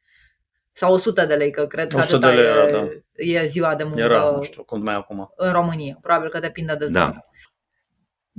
Sau 0.71 0.93
100 0.93 1.25
de 1.25 1.33
lei, 1.35 1.51
că 1.51 1.65
cred 1.65 1.91
că 1.93 1.99
atâta 1.99 2.29
lei, 2.29 2.45
e, 2.45 2.71
da. 2.71 2.87
e 3.15 3.45
ziua 3.45 3.75
de 3.75 3.83
muncă 3.83 3.99
era, 3.99 4.29
nu 4.29 4.41
știu, 4.41 4.63
cum 4.63 4.81
mai 4.81 4.95
acum. 4.95 5.33
în 5.35 5.51
România. 5.51 5.97
Probabil 6.01 6.29
că 6.29 6.39
depinde 6.39 6.75
de 6.75 6.85
da. 6.85 6.99
zonă. 6.99 7.11
Da. 7.11 7.25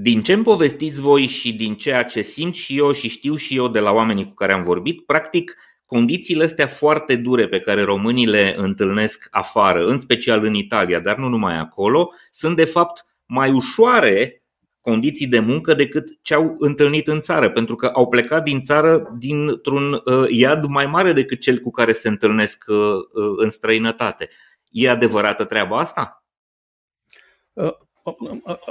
Din 0.01 0.22
ce 0.22 0.32
îmi 0.32 0.44
povestiți 0.44 1.01
voi 1.01 1.26
și 1.26 1.53
din 1.53 1.74
ceea 1.74 2.05
ce 2.05 2.20
simt 2.20 2.55
și 2.55 2.78
eu 2.78 2.92
și 2.92 3.09
știu 3.09 3.34
și 3.34 3.57
eu 3.57 3.68
de 3.68 3.78
la 3.78 3.92
oamenii 3.92 4.26
cu 4.26 4.34
care 4.34 4.53
am 4.53 4.62
vorbit, 4.62 5.07
practic 5.07 5.57
condițiile 5.86 6.44
astea 6.44 6.66
foarte 6.66 7.16
dure 7.16 7.49
pe 7.49 7.61
care 7.61 7.82
românii 7.82 8.26
le 8.26 8.55
întâlnesc 8.59 9.28
afară, 9.30 9.86
în 9.86 10.01
special 10.01 10.44
în 10.44 10.55
Italia, 10.55 11.01
dar 11.01 11.16
nu 11.16 11.28
numai 11.28 11.59
acolo, 11.59 12.12
sunt 12.30 12.57
de 12.57 12.64
fapt 12.64 13.05
mai 13.26 13.53
ușoare 13.53 14.42
condiții 14.80 15.26
de 15.26 15.38
muncă 15.38 15.74
decât 15.74 16.18
ce 16.22 16.34
au 16.34 16.57
întâlnit 16.59 17.07
în 17.07 17.20
țară, 17.20 17.51
pentru 17.51 17.74
că 17.74 17.86
au 17.86 18.09
plecat 18.09 18.42
din 18.42 18.62
țară 18.62 19.14
dintr-un 19.18 19.92
uh, 19.92 20.28
iad 20.28 20.64
mai 20.64 20.86
mare 20.86 21.12
decât 21.12 21.40
cel 21.40 21.59
cu 21.59 21.70
care 21.70 21.92
se 21.92 22.09
întâlnesc 22.09 22.64
uh, 22.66 22.76
uh, 22.76 23.34
în 23.36 23.51
străinătate. 23.51 24.28
E 24.70 24.90
adevărată 24.90 25.44
treaba 25.44 25.78
asta? 25.78 26.24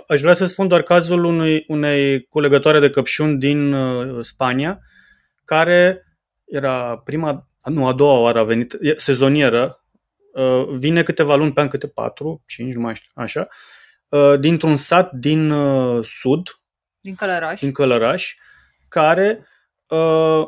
Aș 0.08 0.22
vrea 0.22 0.34
să 0.34 0.46
spun 0.46 0.68
doar 0.68 0.82
cazul 0.82 1.24
unui, 1.24 1.66
unei 1.68 2.22
colegătoare 2.22 2.80
de 2.80 2.90
căpșuni 2.90 3.38
din 3.38 3.76
Spania, 4.22 4.80
care 5.46 6.04
era 6.46 6.98
prima, 6.98 7.50
nu, 7.64 7.88
a 7.88 7.94
doua 7.94 8.20
oară 8.20 8.40
a 8.40 8.44
venit, 8.44 8.78
sezonieră, 8.96 9.84
vine 10.72 11.04
câteva 11.04 11.36
luni 11.36 11.54
pe 11.54 11.62
an, 11.62 11.68
câte 11.68 11.88
patru, 11.88 12.44
cinci, 12.48 12.74
nu 12.74 12.82
mai 12.82 12.96
știu, 12.96 13.12
așa, 13.14 13.48
Uh, 14.10 14.40
dintr-un 14.40 14.76
sat 14.76 15.12
din 15.12 15.52
uh, 15.52 16.06
sud, 16.06 16.60
din 17.00 17.16
Călăraș, 17.16 17.60
din 17.60 17.72
Călăraș 17.72 18.36
care 18.88 19.48
uh, 19.88 20.44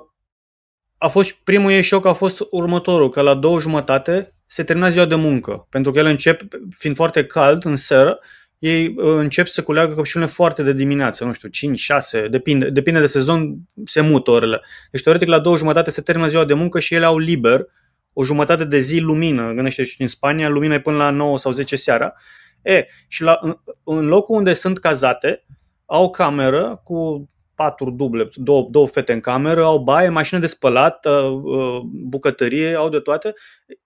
a 0.97 1.07
fost 1.07 1.31
primul 1.31 1.71
ei 1.71 1.81
șoc 1.81 2.05
a 2.05 2.13
fost 2.13 2.47
următorul, 2.49 3.09
că 3.09 3.21
la 3.21 3.33
două 3.33 3.59
jumătate 3.59 4.35
se 4.45 4.63
termina 4.63 4.89
ziua 4.89 5.05
de 5.05 5.15
muncă, 5.15 5.67
pentru 5.69 5.91
că 5.91 5.99
el 5.99 6.05
încep, 6.05 6.41
fiind 6.77 6.95
foarte 6.95 7.25
cald 7.25 7.65
în 7.65 7.75
seară, 7.75 8.19
ei 8.59 8.93
încep 8.97 9.47
să 9.47 9.61
culeagă 9.61 9.93
căpșunile 9.93 10.29
foarte 10.29 10.63
de 10.63 10.73
dimineață, 10.73 11.25
nu 11.25 11.33
știu, 11.33 11.49
5, 11.49 11.79
6, 11.79 12.27
depinde, 12.27 12.69
depinde 12.69 12.99
de 12.99 13.07
sezon, 13.07 13.57
se 13.85 14.01
mută 14.01 14.31
orele. 14.31 14.61
Deci, 14.91 15.03
teoretic, 15.03 15.27
la 15.27 15.39
două 15.39 15.57
jumătate 15.57 15.91
se 15.91 16.01
termină 16.01 16.27
ziua 16.27 16.45
de 16.45 16.53
muncă 16.53 16.79
și 16.79 16.93
ele 16.93 17.05
au 17.05 17.17
liber 17.17 17.65
o 18.13 18.23
jumătate 18.23 18.63
de 18.63 18.77
zi 18.77 18.99
lumină. 18.99 19.53
Gândește 19.53 19.83
și 19.83 20.01
în 20.01 20.07
Spania, 20.07 20.49
lumina 20.49 20.73
e 20.73 20.79
până 20.79 20.97
la 20.97 21.09
9 21.09 21.37
sau 21.37 21.51
10 21.51 21.75
seara 21.75 22.13
E, 22.61 22.87
și 23.07 23.21
la, 23.21 23.39
în, 23.41 23.57
în 23.83 24.07
locul 24.07 24.35
unde 24.35 24.53
sunt 24.53 24.79
cazate, 24.79 25.45
au 25.85 26.03
o 26.03 26.09
cameră 26.09 26.81
cu 26.83 27.29
patru 27.55 27.89
duble, 27.89 28.29
două, 28.33 28.67
două 28.71 28.87
fete 28.87 29.13
în 29.13 29.19
cameră, 29.19 29.63
au 29.63 29.79
baie, 29.79 30.09
mașină 30.09 30.39
de 30.39 30.47
spălat, 30.47 31.05
uh, 31.05 31.41
uh, 31.43 31.79
bucătărie, 31.83 32.75
au 32.75 32.89
de 32.89 32.99
toate. 32.99 33.33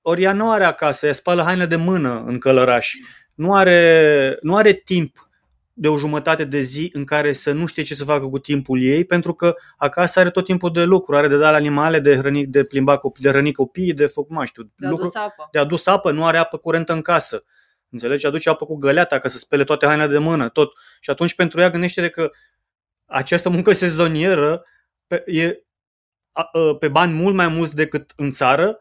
Ori 0.01 0.21
ea 0.21 0.33
nu 0.33 0.51
are 0.51 0.63
acasă, 0.63 1.05
ea 1.05 1.13
spală 1.13 1.41
haine 1.41 1.65
de 1.65 1.75
mână 1.75 2.23
în 2.27 2.37
călăraș. 2.37 2.91
Nu 3.33 3.53
are, 3.53 4.37
nu 4.41 4.55
are 4.55 4.73
timp 4.73 5.27
de 5.73 5.87
o 5.87 5.97
jumătate 5.97 6.43
de 6.43 6.59
zi 6.59 6.89
în 6.93 7.05
care 7.05 7.33
să 7.33 7.51
nu 7.51 7.65
știe 7.65 7.83
ce 7.83 7.95
să 7.95 8.03
facă 8.03 8.25
cu 8.25 8.39
timpul 8.39 8.81
ei, 8.81 9.05
pentru 9.05 9.33
că 9.33 9.55
acasă 9.77 10.19
are 10.19 10.29
tot 10.29 10.45
timpul 10.45 10.71
de 10.71 10.83
lucru, 10.83 11.15
are 11.15 11.27
de 11.27 11.37
dat 11.37 11.51
la 11.51 11.57
animale, 11.57 11.99
de, 11.99 12.15
hrăni, 12.15 12.45
de 12.45 12.63
plimba 12.63 12.97
copii, 12.97 13.23
de 13.23 13.29
hrăni 13.29 13.53
copii, 13.53 13.93
de 13.93 14.05
făcut, 14.05 14.29
mai 14.29 14.45
știu, 14.45 14.63
de 14.75 14.87
lucru, 14.87 15.03
adus 15.03 15.15
apă. 15.15 15.47
de 15.51 15.59
adus 15.59 15.85
apă, 15.85 16.11
nu 16.11 16.25
are 16.25 16.37
apă 16.37 16.57
curentă 16.57 16.93
în 16.93 17.01
casă. 17.01 17.43
Înțelegi? 17.89 18.25
Aduce 18.25 18.49
apă 18.49 18.65
cu 18.65 18.75
găleata 18.75 19.19
ca 19.19 19.27
să 19.29 19.37
spele 19.37 19.63
toate 19.63 19.85
hainele 19.85 20.11
de 20.11 20.17
mână, 20.17 20.49
tot. 20.49 20.71
Și 20.99 21.09
atunci 21.09 21.35
pentru 21.35 21.59
ea 21.59 21.69
gândește 21.69 22.09
că 22.09 22.31
această 23.05 23.49
muncă 23.49 23.73
sezonieră 23.73 24.65
pe, 25.07 25.23
e 25.25 25.63
a, 26.31 26.49
a, 26.51 26.75
pe 26.75 26.87
bani 26.87 27.13
mult 27.13 27.35
mai 27.35 27.47
mulți 27.47 27.75
decât 27.75 28.13
în 28.15 28.31
țară, 28.31 28.79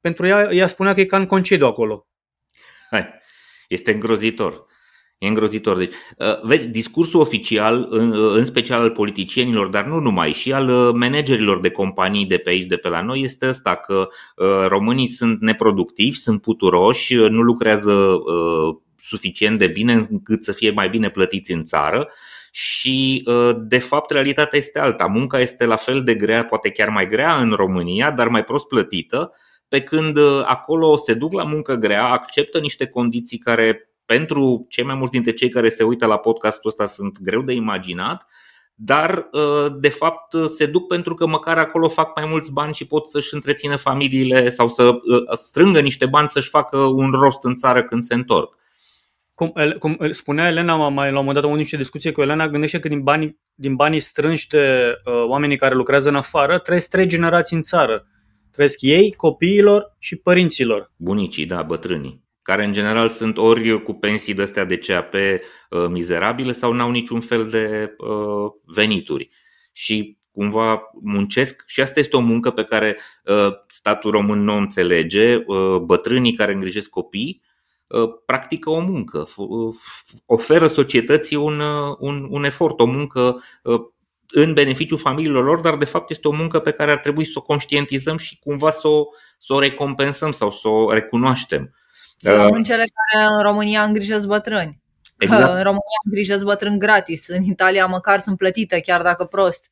pentru 0.00 0.26
ea, 0.26 0.52
ea 0.52 0.66
spunea 0.66 0.92
că 0.94 1.00
e 1.00 1.04
ca 1.04 1.16
în 1.16 1.26
concediu 1.26 1.66
acolo. 1.66 2.06
Hai, 2.90 3.22
este 3.74 3.92
îngrozitor. 3.92 4.66
E 5.18 5.26
îngrozitor. 5.26 5.76
Deci, 5.76 5.94
uh, 6.18 6.42
vezi, 6.42 6.66
discursul 6.66 7.20
oficial, 7.20 7.86
în, 7.90 8.10
uh, 8.10 8.36
în 8.36 8.44
special 8.44 8.80
al 8.80 8.90
politicienilor, 8.90 9.66
dar 9.66 9.84
nu 9.84 9.98
numai, 9.98 10.32
și 10.32 10.52
al 10.52 10.68
uh, 10.68 10.94
managerilor 10.94 11.60
de 11.60 11.70
companii 11.70 12.26
de 12.26 12.38
pe 12.38 12.50
aici, 12.50 12.64
de 12.64 12.76
pe 12.76 12.88
la 12.88 13.02
noi, 13.02 13.20
este 13.20 13.48
ăsta 13.48 13.74
că 13.74 14.08
românii 14.68 15.06
sunt 15.06 15.40
neproductivi, 15.40 16.16
sunt 16.16 16.40
puturoși, 16.40 17.14
nu 17.14 17.40
lucrează 17.40 18.18
suficient 18.98 19.58
de 19.58 19.66
bine 19.66 19.92
încât 19.92 20.44
să 20.44 20.52
fie 20.52 20.70
mai 20.70 20.88
bine 20.88 21.10
plătiți 21.10 21.52
în 21.52 21.64
țară 21.64 22.08
și 22.50 23.28
de 23.56 23.78
fapt 23.78 24.10
realitatea 24.10 24.58
este 24.58 24.78
alta. 24.78 25.06
Munca 25.06 25.40
este 25.40 25.64
la 25.64 25.76
fel 25.76 26.00
de 26.00 26.14
grea, 26.14 26.44
poate 26.44 26.70
chiar 26.70 26.88
mai 26.88 27.06
grea 27.06 27.40
în 27.40 27.50
România, 27.50 28.10
dar 28.10 28.28
mai 28.28 28.44
prost 28.44 28.66
plătită, 28.66 29.32
pe 29.74 29.82
când 29.82 30.18
acolo 30.44 30.96
se 30.96 31.14
duc 31.14 31.32
la 31.32 31.42
muncă 31.42 31.74
grea, 31.74 32.04
acceptă 32.04 32.58
niște 32.58 32.86
condiții 32.86 33.38
care 33.38 33.90
pentru 34.04 34.66
cei 34.68 34.84
mai 34.84 34.94
mulți 34.94 35.12
dintre 35.12 35.32
cei 35.32 35.48
care 35.48 35.68
se 35.68 35.82
uită 35.82 36.06
la 36.06 36.16
podcastul 36.16 36.70
ăsta 36.70 36.86
sunt 36.86 37.20
greu 37.20 37.42
de 37.42 37.52
imaginat, 37.52 38.26
dar 38.74 39.28
uh, 39.32 39.74
de 39.78 39.88
fapt 39.88 40.36
se 40.54 40.66
duc 40.66 40.86
pentru 40.86 41.14
că 41.14 41.26
măcar 41.26 41.58
acolo 41.58 41.88
fac 41.88 42.16
mai 42.16 42.28
mulți 42.28 42.52
bani 42.52 42.74
și 42.74 42.86
pot 42.86 43.10
să-și 43.10 43.34
întrețină 43.34 43.76
familiile 43.76 44.48
sau 44.48 44.68
să 44.68 44.82
uh, 44.84 45.36
strângă 45.36 45.80
niște 45.80 46.06
bani 46.06 46.28
să-și 46.28 46.48
facă 46.48 46.76
un 46.78 47.10
rost 47.10 47.44
în 47.44 47.56
țară 47.56 47.84
când 47.84 48.02
se 48.02 48.14
întorc. 48.14 48.54
Cum, 49.34 49.52
cum 49.78 49.98
spunea 50.10 50.48
Elena 50.48 50.88
mai 50.88 51.10
la 51.10 51.18
un 51.18 51.24
moment 51.24 51.34
dat 51.34 51.50
am 51.50 51.56
niște 51.56 51.76
discuție 51.76 52.12
cu 52.12 52.22
Elena, 52.22 52.48
gândește 52.48 52.78
că 52.78 52.88
din 52.88 53.02
banii, 53.02 53.38
din 53.54 53.74
banii 53.74 54.00
strânși 54.00 54.48
de 54.48 54.94
uh, 55.04 55.24
oamenii 55.26 55.56
care 55.56 55.74
lucrează 55.74 56.08
în 56.08 56.16
afară, 56.16 56.58
trăiesc 56.58 56.88
trei 56.88 57.06
generații 57.06 57.56
în 57.56 57.62
țară. 57.62 58.06
Trăiesc 58.54 58.80
ei, 58.80 59.12
copiilor 59.12 59.96
și 59.98 60.16
părinților. 60.16 60.92
Bunicii, 60.96 61.46
da, 61.46 61.62
bătrânii 61.62 62.24
care 62.44 62.64
în 62.64 62.72
general 62.72 63.08
sunt 63.08 63.38
ori 63.38 63.82
cu 63.82 63.92
pensii 63.92 64.34
de-astea 64.34 64.64
de 64.64 64.78
CAP 64.78 65.14
uh, 65.14 65.38
mizerabile 65.88 66.52
sau 66.52 66.72
n-au 66.72 66.90
niciun 66.90 67.20
fel 67.20 67.48
de 67.48 67.94
uh, 67.98 68.52
venituri. 68.64 69.28
Și 69.72 70.18
cumva 70.30 70.90
muncesc 71.02 71.62
și 71.66 71.80
asta 71.80 72.00
este 72.00 72.16
o 72.16 72.20
muncă 72.20 72.50
pe 72.50 72.64
care 72.64 72.98
uh, 73.24 73.52
statul 73.66 74.10
român 74.10 74.44
nu 74.44 74.52
o 74.52 74.56
înțelege. 74.56 75.44
Bătrânii 75.84 76.32
care 76.32 76.52
îngrijesc 76.52 76.90
copii 76.90 77.42
practică 78.26 78.70
o 78.70 78.80
muncă, 78.80 79.28
oferă 80.26 80.66
societății 80.66 81.36
un, 81.36 81.60
un, 81.98 82.26
un 82.30 82.44
efort, 82.44 82.80
o 82.80 82.84
muncă 82.84 83.42
în 84.36 84.52
beneficiul 84.52 84.98
familiilor 84.98 85.44
lor, 85.44 85.60
dar 85.60 85.76
de 85.76 85.84
fapt 85.84 86.10
este 86.10 86.28
o 86.28 86.32
muncă 86.32 86.58
pe 86.58 86.70
care 86.70 86.90
ar 86.90 86.98
trebui 86.98 87.24
să 87.24 87.32
o 87.34 87.42
conștientizăm 87.42 88.16
și 88.16 88.38
cumva 88.38 88.70
să 88.70 88.88
o, 88.88 89.04
să 89.38 89.52
o 89.52 89.58
recompensăm 89.58 90.32
sau 90.32 90.50
să 90.50 90.68
o 90.68 90.92
recunoaștem. 90.92 91.74
Uh, 92.22 92.64
cele 92.64 92.84
care 92.94 93.26
în 93.36 93.42
România 93.42 93.82
îngrijesc 93.82 94.26
bătrâni. 94.26 94.80
Exact. 95.18 95.42
În 95.42 95.62
România 95.62 96.00
îngrijesc 96.04 96.44
bătrâni 96.44 96.78
gratis. 96.78 97.28
În 97.28 97.42
Italia 97.42 97.86
măcar 97.86 98.20
sunt 98.20 98.36
plătite, 98.36 98.80
chiar 98.80 99.02
dacă 99.02 99.24
prost. 99.24 99.70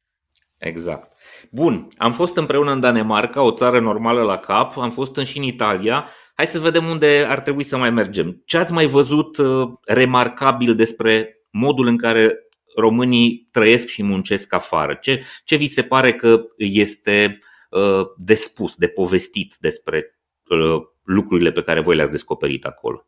Exact. 0.58 1.12
Bun, 1.50 1.88
am 1.96 2.12
fost 2.12 2.36
împreună 2.36 2.72
în 2.72 2.80
Danemarca, 2.80 3.42
o 3.42 3.50
țară 3.50 3.80
normală 3.80 4.22
la 4.22 4.38
cap, 4.38 4.78
am 4.78 4.90
fost 4.90 5.16
și 5.16 5.38
în 5.38 5.44
Italia. 5.44 6.08
Hai 6.34 6.46
să 6.46 6.58
vedem 6.58 6.86
unde 6.86 7.26
ar 7.28 7.40
trebui 7.40 7.62
să 7.62 7.76
mai 7.76 7.90
mergem. 7.90 8.42
Ce 8.44 8.56
ați 8.56 8.72
mai 8.72 8.86
văzut 8.86 9.36
uh, 9.36 9.68
remarcabil 9.84 10.74
despre 10.74 11.36
modul 11.50 11.86
în 11.86 11.96
care 11.96 12.34
românii 12.76 13.48
trăiesc 13.50 13.86
și 13.86 14.02
muncesc 14.02 14.52
afară? 14.52 14.94
Ce, 14.94 15.24
ce 15.44 15.56
vi 15.56 15.66
se 15.66 15.82
pare 15.82 16.14
că 16.14 16.42
este 16.56 17.38
uh, 17.70 18.06
de 18.16 18.34
spus, 18.34 18.74
de 18.76 18.88
povestit 18.88 19.56
despre 19.60 20.20
uh, 20.48 20.82
lucrurile 21.02 21.52
pe 21.52 21.62
care 21.62 21.80
voi 21.80 21.96
le-ați 21.96 22.10
descoperit 22.10 22.64
acolo? 22.64 23.06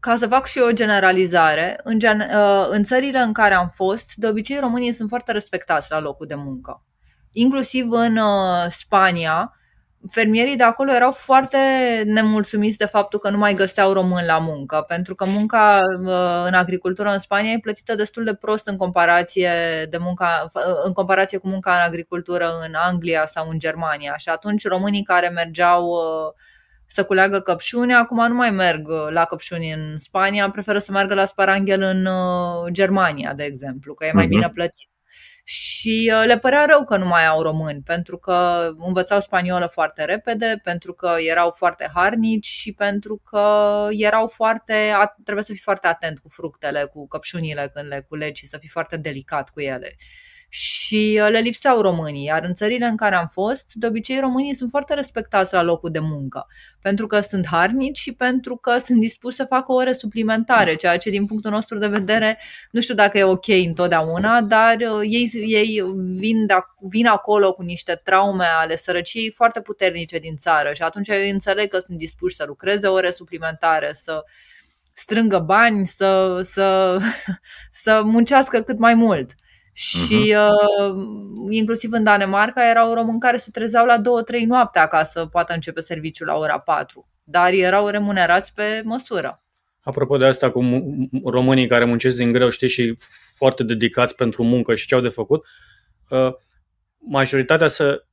Ca 0.00 0.16
să 0.16 0.26
fac 0.26 0.46
și 0.46 0.58
eu 0.58 0.66
o 0.66 0.72
generalizare, 0.72 1.80
în, 1.82 1.98
gen, 1.98 2.20
uh, 2.20 2.66
în 2.70 2.82
țările 2.82 3.18
în 3.18 3.32
care 3.32 3.54
am 3.54 3.68
fost, 3.68 4.14
de 4.14 4.28
obicei 4.28 4.58
românii 4.58 4.92
sunt 4.92 5.08
foarte 5.08 5.32
respectați 5.32 5.90
la 5.90 6.00
locul 6.00 6.26
de 6.26 6.34
muncă. 6.34 6.84
Inclusiv 7.32 7.90
în 7.90 8.16
uh, 8.16 8.66
Spania, 8.68 9.54
fermierii 10.08 10.56
de 10.56 10.62
acolo 10.62 10.92
erau 10.92 11.10
foarte 11.12 11.58
nemulțumiți 12.04 12.76
de 12.76 12.84
faptul 12.84 13.18
că 13.18 13.30
nu 13.30 13.38
mai 13.38 13.54
găseau 13.54 13.92
români 13.92 14.26
la 14.26 14.38
muncă, 14.38 14.84
pentru 14.88 15.14
că 15.14 15.24
munca 15.24 15.78
uh, 16.00 16.46
în 16.46 16.54
agricultură 16.54 17.10
în 17.10 17.18
Spania 17.18 17.52
e 17.52 17.58
plătită 17.58 17.94
destul 17.94 18.24
de 18.24 18.34
prost 18.34 18.66
în 18.68 18.76
comparație, 18.76 19.50
de 19.90 19.98
munca, 19.98 20.50
uh, 20.54 20.62
în 20.84 20.92
comparație 20.92 21.38
cu 21.38 21.48
munca 21.48 21.74
în 21.74 21.80
agricultură 21.80 22.50
în 22.66 22.74
Anglia 22.74 23.26
sau 23.26 23.48
în 23.50 23.58
Germania. 23.58 24.16
Și 24.16 24.28
atunci 24.28 24.66
românii 24.66 25.02
care 25.02 25.28
mergeau 25.28 25.86
uh, 25.86 26.32
să 26.86 27.04
culeagă 27.04 27.40
căpșuni, 27.40 27.94
acum 27.94 28.28
nu 28.28 28.34
mai 28.34 28.50
merg 28.50 28.88
la 29.10 29.24
căpșuni 29.24 29.72
în 29.72 29.98
Spania, 29.98 30.50
preferă 30.50 30.78
să 30.78 30.92
meargă 30.92 31.14
la 31.14 31.24
sparanghel 31.24 31.82
în 31.82 32.08
Germania, 32.72 33.34
de 33.34 33.44
exemplu, 33.44 33.94
că 33.94 34.06
e 34.06 34.12
mai 34.12 34.24
uh-huh. 34.24 34.28
bine 34.28 34.48
plătit 34.48 34.90
și 35.44 36.12
uh, 36.14 36.22
le 36.26 36.38
părea 36.38 36.64
rău 36.64 36.84
că 36.84 36.96
nu 36.96 37.06
mai 37.06 37.26
au 37.26 37.42
români, 37.42 37.82
pentru 37.82 38.18
că 38.18 38.70
învățau 38.78 39.20
spaniolă 39.20 39.66
foarte 39.66 40.04
repede, 40.04 40.60
pentru 40.62 40.92
că 40.92 41.14
erau 41.18 41.50
foarte 41.50 41.90
harnici 41.94 42.46
și 42.46 42.72
pentru 42.72 43.16
că 43.24 43.86
erau 43.90 44.26
foarte, 44.26 44.92
trebuie 45.24 45.44
să 45.44 45.52
fii 45.52 45.62
foarte 45.62 45.86
atent 45.86 46.18
cu 46.18 46.28
fructele, 46.28 46.84
cu 46.84 47.06
căpșunile 47.08 47.70
când 47.74 47.88
le 47.88 48.06
culegi 48.08 48.40
și 48.40 48.46
să 48.46 48.58
fii 48.58 48.68
foarte 48.68 48.96
delicat 48.96 49.50
cu 49.50 49.60
ele. 49.60 49.96
Și 50.52 51.20
le 51.30 51.38
lipseau 51.38 51.80
românii. 51.80 52.24
Iar 52.24 52.44
în 52.44 52.54
țările 52.54 52.86
în 52.86 52.96
care 52.96 53.14
am 53.14 53.26
fost, 53.26 53.72
de 53.74 53.86
obicei 53.86 54.20
românii 54.20 54.54
sunt 54.54 54.70
foarte 54.70 54.94
respectați 54.94 55.54
la 55.54 55.62
locul 55.62 55.90
de 55.90 55.98
muncă, 55.98 56.46
pentru 56.80 57.06
că 57.06 57.20
sunt 57.20 57.46
harnici 57.46 57.98
și 57.98 58.14
pentru 58.14 58.56
că 58.56 58.78
sunt 58.78 59.00
dispuși 59.00 59.36
să 59.36 59.44
facă 59.44 59.72
ore 59.72 59.92
suplimentare, 59.92 60.74
ceea 60.74 60.96
ce 60.96 61.10
din 61.10 61.26
punctul 61.26 61.50
nostru 61.50 61.78
de 61.78 61.86
vedere 61.86 62.38
nu 62.70 62.80
știu 62.80 62.94
dacă 62.94 63.18
e 63.18 63.24
ok 63.24 63.48
întotdeauna, 63.48 64.40
dar 64.40 64.76
ei, 65.02 65.30
ei 65.46 65.82
vin, 66.16 66.46
de, 66.46 66.54
vin 66.80 67.06
acolo 67.06 67.52
cu 67.52 67.62
niște 67.62 68.00
traume 68.04 68.44
ale 68.44 68.76
sărăciei 68.76 69.30
foarte 69.30 69.60
puternice 69.60 70.18
din 70.18 70.36
țară 70.36 70.72
și 70.72 70.82
atunci 70.82 71.08
eu 71.08 71.30
înțeleg 71.32 71.68
că 71.68 71.78
sunt 71.78 71.98
dispuși 71.98 72.36
să 72.36 72.44
lucreze 72.46 72.86
ore 72.86 73.10
suplimentare, 73.10 73.90
să 73.94 74.24
strângă 74.92 75.38
bani, 75.38 75.86
să, 75.86 76.40
să, 76.42 76.98
să 77.84 78.02
muncească 78.04 78.60
cât 78.60 78.78
mai 78.78 78.94
mult. 78.94 79.30
Și 79.80 80.34
uh-huh. 80.34 80.94
uh, 80.94 81.04
inclusiv 81.50 81.92
în 81.92 82.02
Danemarca 82.02 82.68
erau 82.68 82.94
români 82.94 83.20
care 83.20 83.36
se 83.36 83.50
trezeau 83.50 83.86
la 83.86 83.98
2-3 83.98 84.02
noaptea 84.46 84.86
ca 84.86 85.02
să 85.02 85.26
poată 85.26 85.52
începe 85.52 85.80
serviciul 85.80 86.26
la 86.26 86.36
ora 86.36 86.58
4, 86.58 87.08
dar 87.24 87.52
erau 87.52 87.88
remunerați 87.88 88.54
pe 88.54 88.82
măsură. 88.84 89.42
Apropo 89.82 90.16
de 90.16 90.26
asta 90.26 90.50
cu 90.50 90.60
românii 91.24 91.66
care 91.66 91.84
muncesc 91.84 92.16
din 92.16 92.32
greu, 92.32 92.50
știi, 92.50 92.68
și 92.68 92.96
foarte 93.36 93.62
dedicați 93.62 94.14
pentru 94.14 94.42
muncă 94.42 94.74
și 94.74 94.86
ce 94.86 94.94
au 94.94 95.00
de 95.00 95.08
făcut, 95.08 95.46
uh, 96.08 96.32
majoritatea 96.98 97.68
să 97.68 98.04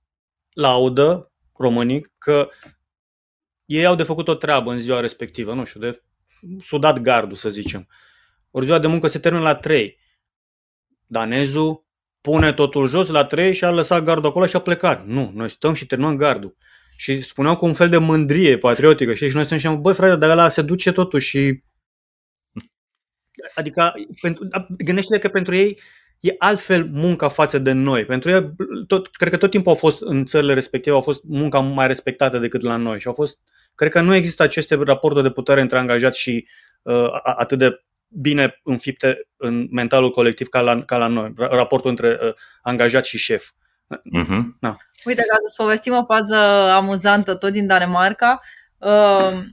laudă 0.54 1.32
românii 1.58 2.12
că 2.18 2.50
ei 3.66 3.86
au 3.86 3.96
de 3.96 4.04
făcut 4.04 4.28
o 4.28 4.36
treabă 4.36 4.72
în 4.72 4.80
ziua 4.80 5.00
respectivă, 5.00 5.54
nu 5.54 5.64
știu, 5.64 5.80
de 5.80 6.04
sudat 6.62 7.00
gardul, 7.00 7.36
să 7.36 7.50
zicem. 7.50 7.88
Ori 8.52 8.66
ziua 8.66 8.80
de 8.80 8.88
muncă 8.88 9.08
se 9.08 9.20
termină 9.20 9.44
la 9.44 9.56
3. 9.56 10.06
Danezul 11.08 11.86
pune 12.22 12.54
totul 12.54 12.88
jos 12.88 13.08
la 13.08 13.26
3 13.26 13.54
și 13.54 13.64
a 13.64 13.70
lăsat 13.70 14.04
gardul 14.04 14.30
acolo 14.30 14.46
și 14.46 14.56
a 14.56 14.60
plecat. 14.60 15.06
Nu, 15.06 15.32
noi 15.36 15.50
stăm 15.50 15.74
și 15.74 15.86
terminăm 15.86 16.16
gardul. 16.16 16.58
Și 16.98 17.22
spuneau 17.22 17.58
cu 17.58 17.66
un 17.66 17.74
fel 17.74 17.90
de 17.90 17.98
mândrie 17.98 18.58
patriotică, 18.58 19.14
știi? 19.14 19.30
Și 19.30 19.36
noi 19.36 19.46
stăm 19.46 19.58
și 19.58 19.68
am, 19.68 19.82
băi 19.82 19.94
frate, 19.94 20.16
dar 20.16 20.30
ăla 20.30 20.50
se 20.50 20.62
duce 20.62 20.92
totuși 20.92 21.28
și... 21.28 21.64
Adică, 23.56 23.94
pentru, 24.22 24.48
gândește-te 24.78 25.20
că 25.20 25.28
pentru 25.28 25.56
ei 25.56 25.80
e 26.20 26.36
altfel 26.38 26.90
munca 26.92 27.28
față 27.28 27.60
de 27.60 27.72
noi. 27.72 28.06
Pentru 28.06 28.30
ei, 28.30 28.52
tot, 28.88 29.08
cred 29.08 29.32
că 29.32 29.38
tot 29.38 29.50
timpul 29.50 29.72
au 29.72 29.78
fost 29.78 30.02
în 30.02 30.26
țările 30.26 30.54
respective, 30.54 30.96
au 30.96 31.02
fost 31.02 31.24
munca 31.24 31.60
mai 31.60 31.88
respectată 31.88 32.38
decât 32.38 32.62
la 32.62 32.76
noi 32.76 33.00
și 33.00 33.08
au 33.08 33.14
fost, 33.14 33.40
cred 33.76 33.92
că 33.92 34.02
nu 34.02 34.16
există 34.16 34.44
aceste 34.44 34.76
raporturi 34.76 35.24
de 35.24 35.32
putere 35.32 35.62
între 35.62 35.78
angajat 35.78 36.16
și 36.16 36.48
uh, 36.82 37.10
atât 37.24 37.58
de 37.58 37.86
bine 38.08 38.60
înfipte 38.64 39.28
în 39.38 39.68
mentalul 39.72 40.12
colectiv 40.12 40.48
ca 40.48 40.62
la, 40.62 40.82
ca 40.82 40.98
la 40.98 41.08
noi, 41.08 41.34
raportul 41.36 41.90
între 41.90 42.20
uh, 42.22 42.34
angajat 42.62 43.06
și 43.06 43.18
șef. 43.18 43.50
Uh-huh. 43.96 44.44
Da. 44.60 44.78
Uite, 45.06 45.22
ca 45.22 45.36
să-ți 45.40 45.56
povestim 45.58 45.94
o 45.94 46.04
fază 46.04 46.36
amuzantă 46.72 47.36
tot 47.36 47.52
din 47.52 47.68
Danemarca, 47.68 48.40
uh, 48.78 49.44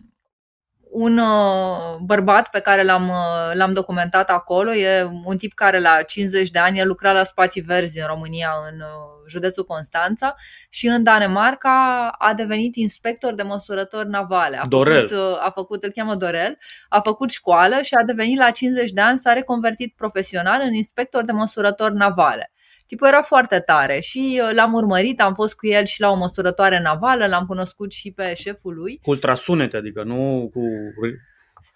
un 0.95 1.19
uh, 1.19 1.97
bărbat 2.01 2.49
pe 2.49 2.61
care 2.61 2.83
l-am, 2.83 3.09
uh, 3.09 3.55
l-am 3.55 3.73
documentat 3.73 4.31
acolo, 4.31 4.75
e 4.75 5.11
un 5.25 5.37
tip 5.37 5.53
care 5.53 5.81
la 5.81 6.03
50 6.03 6.51
de 6.51 6.59
ani 6.59 6.81
a 6.81 6.85
lucrat 6.85 7.15
la 7.15 7.25
spații 7.25 7.61
verzi 7.61 7.99
în 7.99 8.07
România, 8.07 8.51
în 8.71 8.81
uh, 8.81 9.15
județul 9.29 9.65
Constanța 9.65 10.35
și 10.69 10.87
în 10.87 11.03
Danemarca 11.03 12.09
a 12.19 12.35
devenit 12.35 12.77
inspector 12.77 13.35
de 13.35 13.43
măsurători 13.43 14.09
navale. 14.09 14.57
A 14.57 14.67
Dorel. 14.67 15.09
Făcut, 15.09 15.39
a 15.41 15.51
făcut, 15.55 15.85
îl 15.85 15.91
cheamă 15.91 16.15
Dorel, 16.15 16.59
a 16.89 17.01
făcut 17.01 17.31
școală 17.31 17.75
și 17.83 17.95
a 17.95 18.03
devenit 18.03 18.39
la 18.39 18.51
50 18.51 18.91
de 18.91 19.01
ani, 19.01 19.19
s-a 19.19 19.33
reconvertit 19.33 19.95
profesional 19.97 20.61
în 20.65 20.73
inspector 20.73 21.25
de 21.25 21.33
măsurători 21.33 21.95
navale. 21.95 22.54
Tipul 22.87 23.07
era 23.07 23.23
foarte 23.23 23.59
tare 23.59 24.01
și 24.01 24.41
uh, 24.43 24.55
l-am 24.55 24.73
urmărit, 24.73 25.21
am 25.21 25.35
fost 25.35 25.55
cu 25.55 25.67
el 25.67 25.85
și 25.85 26.01
la 26.01 26.11
o 26.11 26.17
măsurătoare 26.17 26.81
navală, 26.81 27.27
l-am 27.27 27.47
cunoscut 27.47 27.93
și 27.93 28.11
pe 28.11 28.35
șeful 28.35 28.75
lui. 28.75 28.99
Cu 29.03 29.11
ultrasunete, 29.11 29.77
adică 29.77 30.03
nu 30.03 30.51
cu 30.53 30.61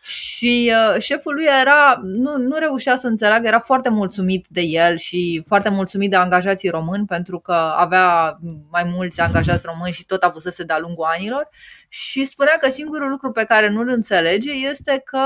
și 0.00 0.72
uh, 0.74 1.02
șeful 1.02 1.34
lui 1.34 1.44
era, 1.60 2.00
nu, 2.02 2.36
nu 2.36 2.56
reușea 2.58 2.96
să 2.96 3.06
înțeleagă, 3.06 3.46
era 3.46 3.58
foarte 3.58 3.88
mulțumit 3.88 4.46
de 4.48 4.60
el 4.60 4.96
și 4.96 5.42
foarte 5.46 5.68
mulțumit 5.68 6.10
de 6.10 6.16
angajații 6.16 6.68
români 6.68 7.06
pentru 7.06 7.38
că 7.38 7.52
avea 7.76 8.38
mai 8.70 8.84
mulți 8.94 9.20
angajați 9.20 9.66
români 9.66 9.92
și 9.92 10.06
tot 10.06 10.22
avusese 10.22 10.64
de-a 10.64 10.78
lungul 10.78 11.06
anilor 11.16 11.48
și 11.88 12.24
spunea 12.24 12.56
că 12.60 12.70
singurul 12.70 13.08
lucru 13.08 13.32
pe 13.32 13.44
care 13.44 13.70
nu-l 13.70 13.88
înțelege 13.88 14.50
este 14.50 15.02
că 15.04 15.20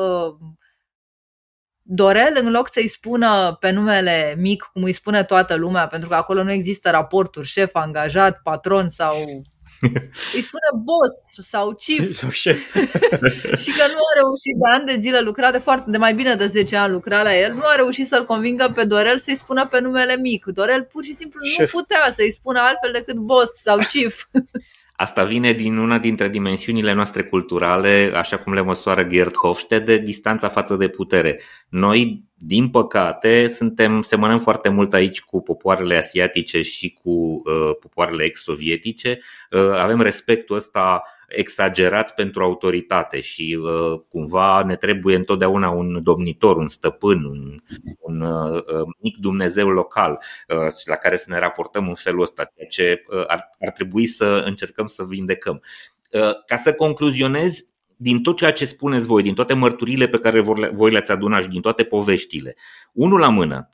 uh, 0.00 0.48
Dorel, 1.90 2.38
în 2.40 2.50
loc 2.50 2.68
să-i 2.72 2.88
spună 2.88 3.56
pe 3.60 3.70
numele 3.70 4.34
mic, 4.38 4.70
cum 4.72 4.82
îi 4.82 4.92
spune 4.92 5.24
toată 5.24 5.54
lumea, 5.54 5.86
pentru 5.86 6.08
că 6.08 6.14
acolo 6.14 6.42
nu 6.42 6.50
există 6.50 6.90
raporturi, 6.90 7.46
șef, 7.46 7.74
angajat, 7.74 8.40
patron 8.42 8.88
sau 8.88 9.14
îi 10.34 10.40
spune 10.40 10.68
boss 10.84 11.48
sau 11.48 11.74
chief 11.74 12.14
sau 12.20 12.30
șef. 12.30 12.74
și 13.62 13.70
că 13.70 13.84
nu 13.86 14.00
a 14.08 14.12
reușit 14.20 14.56
de 14.62 14.68
ani 14.72 14.84
de 14.86 14.96
zile 15.00 15.20
lucra 15.20 15.50
de 15.50 15.58
foarte 15.58 15.90
de 15.90 15.96
mai 15.96 16.14
bine 16.14 16.34
de 16.34 16.46
10 16.46 16.76
ani 16.76 16.92
lucra 16.92 17.22
la 17.22 17.36
el, 17.36 17.52
nu 17.52 17.62
a 17.64 17.74
reușit 17.74 18.06
să-l 18.06 18.24
convingă 18.24 18.72
pe 18.74 18.84
Dorel 18.84 19.18
să-i 19.18 19.36
spună 19.36 19.66
pe 19.66 19.80
numele 19.80 20.16
mic. 20.16 20.44
Dorel 20.44 20.82
pur 20.82 21.04
și 21.04 21.14
simplu 21.14 21.44
șef. 21.44 21.72
nu 21.72 21.80
putea 21.80 22.10
să-i 22.12 22.32
spună 22.32 22.58
altfel 22.58 22.90
decât 22.92 23.16
boss 23.16 23.62
sau 23.62 23.76
chief. 23.76 24.24
Asta 25.00 25.24
vine 25.24 25.52
din 25.52 25.76
una 25.76 25.98
dintre 25.98 26.28
dimensiunile 26.28 26.92
noastre 26.92 27.22
culturale, 27.22 28.12
așa 28.14 28.38
cum 28.38 28.52
le 28.52 28.60
măsoară 28.60 29.04
Gerd 29.04 29.36
Hofstede, 29.36 29.98
distanța 29.98 30.48
față 30.48 30.74
de 30.74 30.88
putere. 30.88 31.40
Noi, 31.68 32.24
din 32.34 32.68
păcate, 32.70 33.46
suntem, 33.46 34.02
semănăm 34.02 34.38
foarte 34.38 34.68
mult 34.68 34.94
aici 34.94 35.20
cu 35.20 35.42
popoarele 35.42 35.96
asiatice 35.96 36.62
și 36.62 36.98
cu 37.02 37.10
uh, 37.10 37.76
popoarele 37.80 38.24
ex-sovietice. 38.24 39.18
Uh, 39.50 39.70
avem 39.70 40.00
respectul 40.00 40.56
ăsta 40.56 41.02
exagerat 41.28 42.14
pentru 42.14 42.42
autoritate 42.42 43.20
și 43.20 43.58
uh, 43.60 44.00
cumva 44.08 44.62
ne 44.62 44.76
trebuie 44.76 45.16
întotdeauna 45.16 45.70
un 45.70 46.02
domnitor, 46.02 46.56
un 46.56 46.68
stăpân, 46.68 47.24
un, 47.24 47.60
un 48.00 48.20
uh, 48.20 48.52
uh 48.52 48.86
mic 48.98 49.16
Dumnezeu 49.16 49.68
local 49.68 50.18
uh, 50.48 50.56
la 50.84 50.94
care 50.94 51.16
să 51.16 51.26
ne 51.28 51.38
raportăm 51.38 51.88
în 51.88 51.94
felul 51.94 52.22
ăsta, 52.22 52.52
ceea 52.56 52.68
ce 52.68 53.04
uh, 53.08 53.24
ar, 53.26 53.56
ar 53.60 53.70
trebui 53.70 54.06
să 54.06 54.42
încercăm 54.44 54.86
să 54.86 55.04
vindecăm. 55.04 55.62
Uh, 56.12 56.44
ca 56.46 56.56
să 56.56 56.72
concluzionez, 56.72 57.66
din 57.96 58.22
tot 58.22 58.36
ceea 58.36 58.52
ce 58.52 58.64
spuneți 58.64 59.06
voi, 59.06 59.22
din 59.22 59.34
toate 59.34 59.54
mărturile 59.54 60.08
pe 60.08 60.18
care 60.18 60.40
voi 60.72 60.90
le-ați 60.90 61.10
adunat 61.10 61.42
și 61.42 61.48
din 61.48 61.60
toate 61.60 61.84
poveștile, 61.84 62.56
unul 62.92 63.18
la 63.18 63.28
mână, 63.28 63.68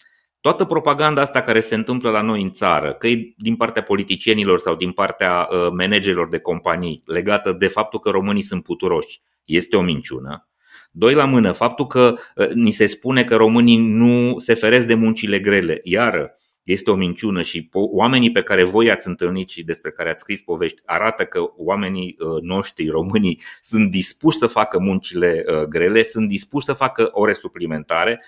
toată 0.45 0.65
propaganda 0.65 1.21
asta 1.21 1.41
care 1.41 1.61
se 1.61 1.75
întâmplă 1.75 2.11
la 2.11 2.21
noi 2.21 2.43
în 2.43 2.51
țară, 2.51 2.93
că 2.93 3.07
e 3.07 3.35
din 3.37 3.57
partea 3.57 3.83
politicienilor 3.83 4.59
sau 4.59 4.75
din 4.75 4.93
partea 4.93 5.49
uh, 5.51 5.71
managerilor 5.71 6.29
de 6.29 6.39
companii, 6.39 7.03
legată 7.07 7.53
de 7.53 7.69
faptul 7.69 8.01
că 8.01 8.11
românii 8.11 8.43
sunt 8.43 8.63
puturoși, 8.63 9.21
este 9.45 9.77
o 9.77 9.81
minciună. 9.81 10.49
Doi 10.91 11.15
la 11.15 11.25
mână, 11.25 11.53
faptul 11.53 11.87
că 11.87 12.15
uh, 12.35 12.49
ni 12.49 12.71
se 12.71 12.87
spune 12.87 13.25
că 13.25 13.37
românii 13.37 13.77
nu 13.77 14.39
se 14.39 14.55
feresc 14.55 14.87
de 14.87 14.95
muncile 14.95 15.39
grele, 15.39 15.81
iară, 15.83 16.35
este 16.63 16.91
o 16.91 16.95
minciună 16.95 17.43
și 17.43 17.69
oamenii 17.73 18.33
pe 18.33 18.43
care 18.43 18.65
voi 18.65 18.91
ați 18.91 19.09
întâlnit 19.09 19.49
și 19.49 19.63
despre 19.63 19.91
care 19.91 20.11
ați 20.11 20.21
scris 20.21 20.41
povești 20.41 20.83
arată 20.85 21.25
că 21.25 21.41
oamenii 21.57 22.17
uh, 22.19 22.43
noștri, 22.43 22.89
românii, 22.89 23.41
sunt 23.61 23.91
dispuși 23.91 24.39
să 24.39 24.47
facă 24.47 24.79
muncile 24.79 25.45
uh, 25.49 25.63
grele, 25.63 26.03
sunt 26.03 26.29
dispuși 26.29 26.65
să 26.65 26.73
facă 26.73 27.09
ore 27.13 27.33
suplimentare, 27.33 28.23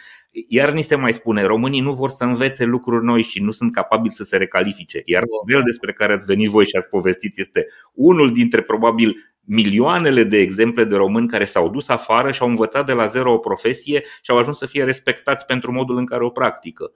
iar 0.48 0.72
ni 0.72 0.82
se 0.82 0.94
mai 0.94 1.12
spune, 1.12 1.42
românii 1.42 1.80
nu 1.80 1.92
vor 1.92 2.10
să 2.10 2.24
învețe 2.24 2.64
lucruri 2.64 3.04
noi 3.04 3.22
și 3.22 3.42
nu 3.42 3.50
sunt 3.50 3.72
capabili 3.72 4.14
să 4.14 4.24
se 4.24 4.36
recalifice. 4.36 5.02
Iar 5.04 5.22
modelul 5.40 5.62
despre 5.62 5.92
care 5.92 6.12
ați 6.12 6.26
venit 6.26 6.50
voi 6.50 6.64
și 6.64 6.76
ați 6.76 6.88
povestit 6.88 7.38
este 7.38 7.66
unul 7.94 8.32
dintre 8.32 8.60
probabil 8.60 9.16
milioanele 9.40 10.24
de 10.24 10.38
exemple 10.38 10.84
de 10.84 10.96
români 10.96 11.28
care 11.28 11.44
s-au 11.44 11.68
dus 11.68 11.88
afară 11.88 12.30
și 12.30 12.42
au 12.42 12.48
învățat 12.48 12.86
de 12.86 12.92
la 12.92 13.06
zero 13.06 13.32
o 13.32 13.38
profesie 13.38 14.02
și 14.22 14.30
au 14.30 14.38
ajuns 14.38 14.58
să 14.58 14.66
fie 14.66 14.84
respectați 14.84 15.44
pentru 15.44 15.72
modul 15.72 15.96
în 15.96 16.06
care 16.06 16.24
o 16.24 16.30
practică 16.30 16.92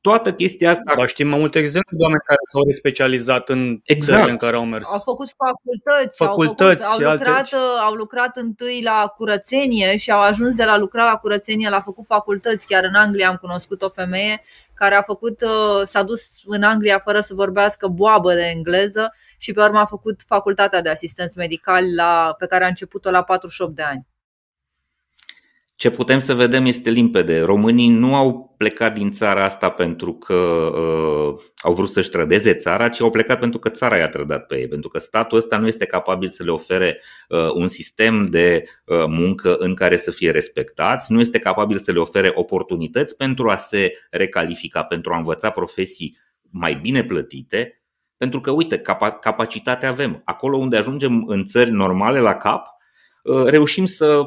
toată 0.00 0.32
chestia 0.32 0.70
asta. 0.70 0.92
Dar 0.96 1.08
știm 1.08 1.28
mai 1.28 1.38
multe 1.38 1.58
exemple 1.58 1.96
de 1.96 2.02
oameni 2.02 2.20
care 2.26 2.38
s-au 2.50 2.72
specializat 2.72 3.48
în 3.48 3.80
exact. 3.82 4.12
țările 4.12 4.30
în 4.30 4.36
care 4.36 4.56
au 4.56 4.64
mers. 4.64 4.92
Au 4.92 4.98
făcut 4.98 5.28
facultăți, 5.36 6.16
facultăți 6.16 6.84
au, 6.84 6.90
făcut, 6.90 7.06
au, 7.06 7.12
lucrat, 7.12 7.54
au 7.80 7.92
lucrat 7.92 8.36
întâi 8.36 8.80
la 8.82 9.12
curățenie 9.16 9.96
și 9.96 10.10
au 10.10 10.20
ajuns 10.20 10.54
de 10.54 10.64
la 10.64 10.78
lucra 10.78 11.04
la 11.04 11.16
curățenie 11.16 11.68
la 11.68 11.80
făcut 11.80 12.06
facultăți. 12.06 12.66
Chiar 12.66 12.84
în 12.84 12.94
Anglia 12.94 13.28
am 13.28 13.36
cunoscut 13.36 13.82
o 13.82 13.88
femeie 13.88 14.42
care 14.74 14.94
a 14.94 15.02
făcut, 15.02 15.40
uh, 15.40 15.82
s-a 15.84 16.02
dus 16.02 16.20
în 16.44 16.62
Anglia 16.62 16.98
fără 16.98 17.20
să 17.20 17.34
vorbească 17.34 17.86
boabă 17.86 18.34
de 18.34 18.52
engleză 18.54 19.14
și 19.38 19.52
pe 19.52 19.62
urmă 19.62 19.78
a 19.78 19.84
făcut 19.84 20.22
facultatea 20.26 20.82
de 20.82 20.88
asistenți 20.88 21.38
medicali 21.38 21.94
la, 21.94 22.34
pe 22.38 22.46
care 22.46 22.64
a 22.64 22.68
început-o 22.68 23.10
la 23.10 23.22
48 23.22 23.74
de 23.74 23.82
ani. 23.82 24.06
Ce 25.78 25.90
putem 25.90 26.18
să 26.18 26.34
vedem 26.34 26.64
este 26.66 26.90
limpede. 26.90 27.40
Românii 27.40 27.88
nu 27.88 28.14
au 28.14 28.54
plecat 28.56 28.94
din 28.94 29.10
țara 29.10 29.44
asta 29.44 29.70
pentru 29.70 30.12
că 30.12 30.34
uh, 30.34 31.40
au 31.56 31.72
vrut 31.74 31.88
să-și 31.88 32.10
trădeze 32.10 32.54
țara, 32.54 32.88
ci 32.88 33.00
au 33.00 33.10
plecat 33.10 33.38
pentru 33.38 33.58
că 33.58 33.68
țara 33.68 33.96
i-a 33.96 34.08
trădat 34.08 34.46
pe 34.46 34.58
ei, 34.58 34.68
pentru 34.68 34.88
că 34.88 34.98
statul 34.98 35.38
ăsta 35.38 35.56
nu 35.58 35.66
este 35.66 35.84
capabil 35.84 36.28
să 36.28 36.42
le 36.42 36.50
ofere 36.50 37.00
uh, 37.28 37.50
un 37.54 37.68
sistem 37.68 38.26
de 38.26 38.62
uh, 38.84 39.04
muncă 39.06 39.56
în 39.56 39.74
care 39.74 39.96
să 39.96 40.10
fie 40.10 40.30
respectați, 40.30 41.12
nu 41.12 41.20
este 41.20 41.38
capabil 41.38 41.78
să 41.78 41.92
le 41.92 41.98
ofere 41.98 42.32
oportunități 42.34 43.16
pentru 43.16 43.48
a 43.48 43.56
se 43.56 43.90
recalifica, 44.10 44.82
pentru 44.82 45.12
a 45.12 45.16
învăța 45.16 45.50
profesii 45.50 46.18
mai 46.50 46.74
bine 46.74 47.04
plătite, 47.04 47.82
pentru 48.16 48.40
că, 48.40 48.50
uite, 48.50 48.82
capacitate 49.20 49.86
avem. 49.86 50.22
Acolo 50.24 50.56
unde 50.56 50.76
ajungem 50.76 51.24
în 51.26 51.44
țări 51.44 51.70
normale 51.70 52.18
la 52.18 52.34
cap, 52.34 52.66
uh, 53.22 53.44
reușim 53.44 53.84
să 53.84 54.22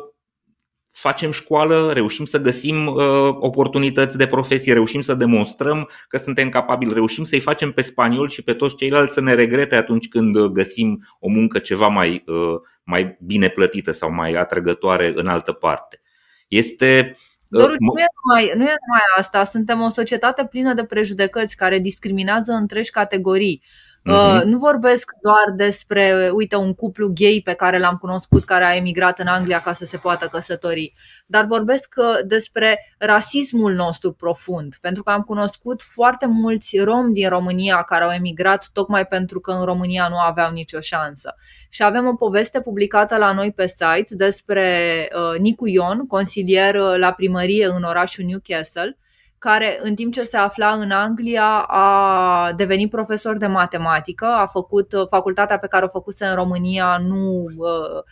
facem 0.91 1.31
școală, 1.31 1.91
reușim 1.93 2.25
să 2.25 2.37
găsim 2.37 2.87
uh, 2.87 3.03
oportunități 3.39 4.17
de 4.17 4.27
profesie, 4.27 4.73
reușim 4.73 5.01
să 5.01 5.13
demonstrăm 5.13 5.89
că 6.07 6.17
suntem 6.17 6.49
capabili, 6.49 6.93
reușim 6.93 7.23
să-i 7.23 7.39
facem 7.39 7.71
pe 7.71 7.81
spaniol 7.81 8.29
și 8.29 8.41
pe 8.41 8.53
toți 8.53 8.75
ceilalți 8.75 9.13
să 9.13 9.21
ne 9.21 9.33
regrete 9.33 9.75
atunci 9.75 10.07
când 10.07 10.37
găsim 10.37 11.07
o 11.19 11.29
muncă 11.29 11.59
ceva 11.59 11.87
mai, 11.87 12.23
uh, 12.27 12.59
mai 12.83 13.17
bine 13.25 13.49
plătită 13.49 13.91
sau 13.91 14.11
mai 14.11 14.31
atrăgătoare 14.31 15.13
în 15.15 15.27
altă 15.27 15.51
parte. 15.51 16.01
Este 16.47 17.15
uh, 17.15 17.59
Doruș, 17.59 17.75
nu 17.79 17.99
e, 17.99 18.05
numai, 18.23 18.43
nu 18.55 18.63
e 18.63 18.75
numai 18.85 19.01
asta, 19.17 19.43
suntem 19.43 19.81
o 19.81 19.89
societate 19.89 20.45
plină 20.45 20.73
de 20.73 20.83
prejudecăți 20.83 21.55
care 21.55 21.79
discriminează 21.79 22.51
întregi 22.51 22.91
categorii. 22.91 23.63
Uh-huh. 24.09 24.43
Nu 24.43 24.57
vorbesc 24.57 25.11
doar 25.21 25.55
despre, 25.55 26.29
uite, 26.33 26.55
un 26.55 26.73
cuplu 26.73 27.11
gay 27.13 27.41
pe 27.43 27.53
care 27.53 27.79
l-am 27.79 27.95
cunoscut 27.95 28.43
care 28.43 28.63
a 28.63 28.75
emigrat 28.75 29.19
în 29.19 29.27
Anglia 29.27 29.61
ca 29.61 29.73
să 29.73 29.85
se 29.85 29.97
poată 29.97 30.27
căsători, 30.31 30.93
dar 31.25 31.45
vorbesc 31.45 31.93
uh, 31.97 32.19
despre 32.25 32.95
rasismul 32.97 33.73
nostru 33.73 34.11
profund, 34.11 34.75
pentru 34.81 35.03
că 35.03 35.11
am 35.11 35.21
cunoscut 35.21 35.81
foarte 35.81 36.25
mulți 36.25 36.79
romi 36.79 37.13
din 37.13 37.29
România 37.29 37.83
care 37.83 38.03
au 38.03 38.09
emigrat 38.09 38.69
tocmai 38.73 39.05
pentru 39.05 39.39
că 39.39 39.51
în 39.51 39.65
România 39.65 40.07
nu 40.09 40.17
aveau 40.17 40.51
nicio 40.51 40.79
șansă. 40.79 41.35
Și 41.69 41.83
avem 41.83 42.07
o 42.07 42.15
poveste 42.15 42.61
publicată 42.61 43.17
la 43.17 43.31
noi 43.31 43.51
pe 43.51 43.67
site 43.67 44.15
despre 44.15 45.07
uh, 45.15 45.39
Nicu 45.39 45.67
Ion, 45.67 46.07
consilier 46.07 46.75
uh, 46.75 46.97
la 46.97 47.11
primărie 47.11 47.65
în 47.65 47.83
orașul 47.83 48.25
Newcastle, 48.25 48.97
care 49.41 49.79
în 49.81 49.95
timp 49.95 50.13
ce 50.13 50.23
se 50.23 50.37
afla 50.37 50.71
în 50.71 50.91
Anglia 50.91 51.59
a 51.67 52.51
devenit 52.53 52.89
profesor 52.89 53.37
de 53.37 53.47
matematică, 53.47 54.25
a 54.25 54.45
făcut 54.45 54.93
uh, 54.93 55.07
facultatea 55.09 55.57
pe 55.57 55.67
care 55.67 55.85
o 55.85 55.87
făcuse 55.87 56.25
în 56.25 56.35
România 56.35 56.97
nu, 57.07 57.45
uh, 57.57 58.03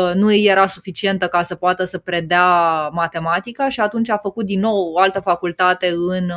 uh, 0.00 0.14
nu 0.14 0.32
era 0.32 0.66
suficientă 0.66 1.26
ca 1.26 1.42
să 1.42 1.54
poată 1.54 1.84
să 1.84 1.98
predea 1.98 2.88
matematica 2.92 3.68
și 3.68 3.80
atunci 3.80 4.08
a 4.10 4.16
făcut 4.16 4.46
din 4.46 4.60
nou 4.60 4.92
o 4.92 4.98
altă 4.98 5.20
facultate 5.20 5.92
în, 5.96 6.30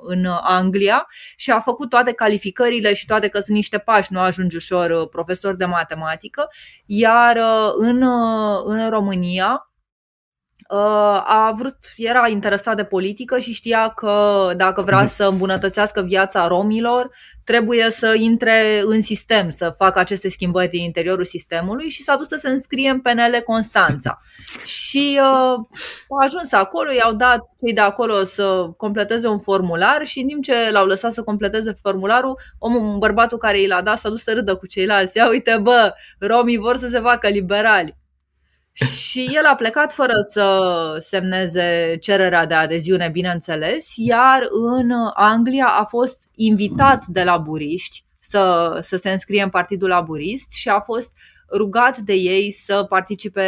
în 0.00 0.26
Anglia 0.40 1.06
și 1.36 1.50
a 1.50 1.60
făcut 1.60 1.88
toate 1.88 2.12
calificările 2.12 2.94
și 2.94 3.06
toate 3.06 3.28
că 3.28 3.40
sunt 3.40 3.56
niște 3.56 3.78
pași, 3.78 4.12
nu 4.12 4.20
ajunge 4.20 4.56
ușor 4.56 5.08
profesor 5.08 5.56
de 5.56 5.64
matematică, 5.64 6.48
iar 6.86 7.38
în, 7.76 8.02
în 8.64 8.88
România 8.88 9.64
Uh, 9.64 9.69
a 11.24 11.52
vrut, 11.56 11.78
era 11.96 12.28
interesat 12.28 12.76
de 12.76 12.84
politică 12.84 13.38
și 13.38 13.52
știa 13.52 13.88
că 13.88 14.50
dacă 14.56 14.82
vrea 14.82 15.06
să 15.06 15.24
îmbunătățească 15.24 16.02
viața 16.02 16.46
romilor, 16.46 17.10
trebuie 17.44 17.90
să 17.90 18.14
intre 18.16 18.82
în 18.84 19.02
sistem, 19.02 19.50
să 19.50 19.74
facă 19.76 19.98
aceste 19.98 20.28
schimbări 20.28 20.68
din 20.68 20.82
interiorul 20.82 21.24
sistemului 21.24 21.88
și 21.88 22.02
s-a 22.02 22.16
dus 22.16 22.28
să 22.28 22.36
se 22.40 22.48
înscrie 22.48 22.90
în 22.90 23.00
PNL 23.00 23.42
Constanța. 23.44 24.20
Și 24.80 25.18
uh, 25.20 25.58
a 26.08 26.24
ajuns 26.24 26.52
acolo, 26.52 26.92
i-au 26.92 27.12
dat 27.12 27.44
cei 27.64 27.74
de 27.74 27.80
acolo 27.80 28.24
să 28.24 28.70
completeze 28.76 29.28
un 29.28 29.38
formular 29.38 30.06
și 30.06 30.20
în 30.20 30.26
timp 30.26 30.42
ce 30.42 30.70
l-au 30.70 30.86
lăsat 30.86 31.12
să 31.12 31.22
completeze 31.22 31.76
formularul, 31.82 32.38
omul, 32.58 32.98
bărbatul 32.98 33.38
care 33.38 33.60
i 33.60 33.66
l-a 33.66 33.82
dat 33.82 33.98
s-a 33.98 34.08
dus 34.08 34.22
să 34.22 34.32
râdă 34.32 34.56
cu 34.56 34.66
ceilalți. 34.66 35.16
Ia 35.16 35.28
uite 35.28 35.58
bă, 35.62 35.92
romii 36.18 36.58
vor 36.58 36.76
să 36.76 36.88
se 36.88 36.98
facă 36.98 37.28
liberali 37.28 37.98
și 38.86 39.28
el 39.32 39.44
a 39.44 39.54
plecat 39.54 39.92
fără 39.92 40.12
să 40.30 40.96
semneze 40.98 41.96
cererea 42.00 42.46
de 42.46 42.54
adeziune, 42.54 43.08
bineînțeles, 43.08 43.92
iar 43.96 44.48
în 44.50 44.90
Anglia 45.14 45.66
a 45.66 45.84
fost 45.84 46.28
invitat 46.34 47.06
de 47.06 47.24
laburiști 47.24 48.04
să, 48.20 48.76
să 48.80 48.96
se 48.96 49.10
înscrie 49.10 49.42
în 49.42 49.50
Partidul 49.50 49.88
Laburist 49.88 50.52
și 50.52 50.68
a 50.68 50.80
fost 50.80 51.12
rugat 51.52 51.98
de 51.98 52.12
ei 52.12 52.52
să 52.52 52.86
participe, 52.88 53.42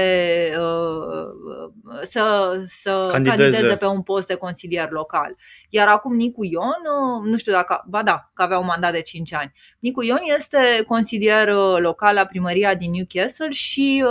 uh, 0.58 2.02
să, 2.02 2.54
să 2.66 3.08
candideze. 3.10 3.40
candideze 3.42 3.76
pe 3.76 3.86
un 3.86 4.02
post 4.02 4.26
de 4.26 4.34
consilier 4.34 4.90
local. 4.90 5.36
Iar 5.68 5.88
acum 5.88 6.14
Nicu 6.14 6.44
Ion, 6.44 6.62
uh, 6.62 7.30
nu 7.30 7.36
știu 7.36 7.52
dacă, 7.52 7.84
ba 7.88 8.02
da, 8.02 8.30
că 8.34 8.42
avea 8.42 8.58
un 8.58 8.66
mandat 8.66 8.92
de 8.92 9.00
5 9.00 9.34
ani. 9.34 9.52
Nicu 9.78 10.02
Ion 10.02 10.20
este 10.36 10.58
consilier 10.86 11.48
uh, 11.48 11.76
local 11.78 12.14
la 12.14 12.24
primăria 12.24 12.74
din 12.74 12.90
Newcastle 12.90 13.50
și 13.50 14.04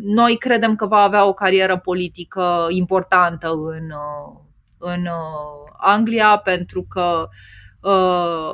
noi 0.00 0.36
credem 0.36 0.76
că 0.76 0.86
va 0.86 1.00
avea 1.00 1.26
o 1.26 1.32
carieră 1.32 1.78
politică 1.78 2.66
importantă 2.68 3.48
în, 3.48 3.92
în 4.78 5.06
Anglia 5.78 6.36
pentru 6.36 6.86
că 6.88 7.22
uh, 7.22 7.28
uh, 7.28 7.69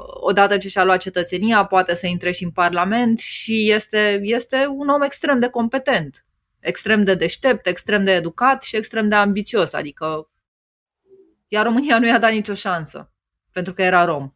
odată 0.07 0.57
ce 0.57 0.69
și-a 0.69 0.85
luat 0.85 1.01
cetățenia, 1.01 1.65
poate 1.65 1.95
să 1.95 2.07
intre 2.07 2.31
și 2.31 2.45
în 2.45 2.51
Parlament 2.51 3.19
și 3.19 3.71
este, 3.71 4.21
este 4.23 4.67
un 4.69 4.89
om 4.89 5.03
extrem 5.03 5.39
de 5.39 5.49
competent, 5.49 6.27
extrem 6.61 7.05
de 7.05 7.15
deștept, 7.15 7.67
extrem 7.67 8.05
de 8.05 8.13
educat 8.13 8.63
și 8.63 8.77
extrem 8.77 9.09
de 9.09 9.15
ambițios. 9.15 9.73
Adică, 9.73 10.31
iar 11.49 11.65
România 11.65 11.99
nu 11.99 12.07
i-a 12.07 12.19
dat 12.19 12.33
nicio 12.33 12.55
șansă, 12.55 13.11
pentru 13.53 13.75
că 13.75 13.83
era 13.83 14.05
rom. 14.05 14.31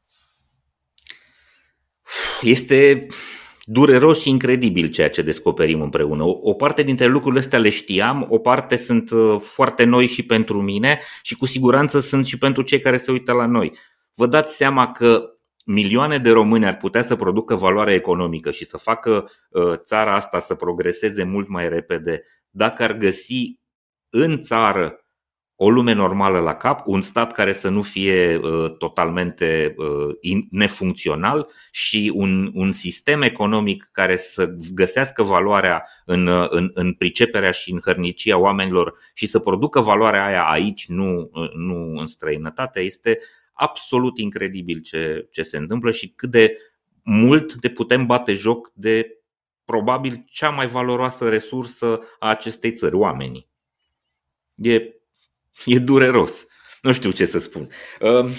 Este 2.40 3.06
dureros 3.64 4.20
și 4.20 4.28
incredibil 4.28 4.88
ceea 4.88 5.10
ce 5.10 5.22
descoperim 5.22 5.80
împreună. 5.80 6.24
O, 6.24 6.38
o 6.42 6.52
parte 6.52 6.82
dintre 6.82 7.06
lucrurile 7.06 7.40
astea 7.40 7.58
le 7.58 7.70
știam, 7.70 8.26
o 8.28 8.38
parte 8.38 8.76
sunt 8.76 9.10
uh, 9.10 9.40
foarte 9.40 9.84
noi 9.84 10.06
și 10.06 10.22
pentru 10.22 10.62
mine 10.62 11.00
și 11.22 11.36
cu 11.36 11.46
siguranță 11.46 12.00
sunt 12.00 12.26
și 12.26 12.38
pentru 12.38 12.62
cei 12.62 12.80
care 12.80 12.96
se 12.96 13.10
uită 13.10 13.32
la 13.32 13.46
noi 13.46 13.72
vă 14.20 14.26
dați 14.26 14.56
seama 14.56 14.92
că 14.92 15.30
milioane 15.64 16.18
de 16.18 16.30
români 16.30 16.66
ar 16.66 16.76
putea 16.76 17.02
să 17.02 17.16
producă 17.16 17.54
valoare 17.54 17.92
economică 17.92 18.50
și 18.50 18.64
să 18.64 18.76
facă 18.76 19.30
uh, 19.50 19.72
țara 19.76 20.14
asta 20.14 20.38
să 20.38 20.54
progreseze 20.54 21.24
mult 21.24 21.48
mai 21.48 21.68
repede 21.68 22.24
dacă 22.50 22.82
ar 22.82 22.92
găsi 22.92 23.58
în 24.10 24.40
țară 24.40 25.04
o 25.56 25.70
lume 25.70 25.92
normală 25.92 26.38
la 26.38 26.54
cap, 26.54 26.86
un 26.86 27.00
stat 27.00 27.32
care 27.32 27.52
să 27.52 27.68
nu 27.68 27.82
fie 27.82 28.36
uh, 28.36 28.76
totalmente 28.78 29.74
uh, 29.76 30.44
nefuncțional 30.50 31.48
și 31.70 32.12
un, 32.14 32.50
un 32.54 32.72
sistem 32.72 33.22
economic 33.22 33.88
care 33.92 34.16
să 34.16 34.54
găsească 34.74 35.22
valoarea 35.22 35.86
în, 36.04 36.26
uh, 36.26 36.46
în, 36.50 36.70
în 36.74 36.92
priceperea 36.92 37.50
și 37.50 37.72
în 37.72 37.80
hărnicia 37.84 38.38
oamenilor 38.38 38.94
și 39.14 39.26
să 39.26 39.38
producă 39.38 39.80
valoarea 39.80 40.24
aia 40.24 40.42
aici, 40.42 40.88
nu, 40.88 41.30
uh, 41.32 41.50
nu 41.54 41.94
în 41.96 42.06
străinătate, 42.06 42.80
este 42.80 43.18
absolut 43.60 44.18
incredibil 44.18 44.80
ce, 44.80 45.28
ce 45.30 45.42
se 45.42 45.56
întâmplă 45.56 45.90
și 45.90 46.08
cât 46.08 46.30
de 46.30 46.56
mult 47.02 47.54
de 47.54 47.68
putem 47.68 48.06
bate 48.06 48.32
joc 48.32 48.72
de 48.74 49.18
probabil 49.64 50.24
cea 50.26 50.50
mai 50.50 50.66
valoroasă 50.66 51.28
resursă 51.28 52.00
a 52.18 52.28
acestei 52.28 52.72
țări, 52.72 52.94
oamenii. 52.94 53.48
E, 54.54 54.74
e 55.64 55.78
dureros. 55.78 56.46
Nu 56.82 56.92
știu 56.92 57.10
ce 57.10 57.24
să 57.24 57.38
spun. 57.38 57.68
Uh, 58.00 58.30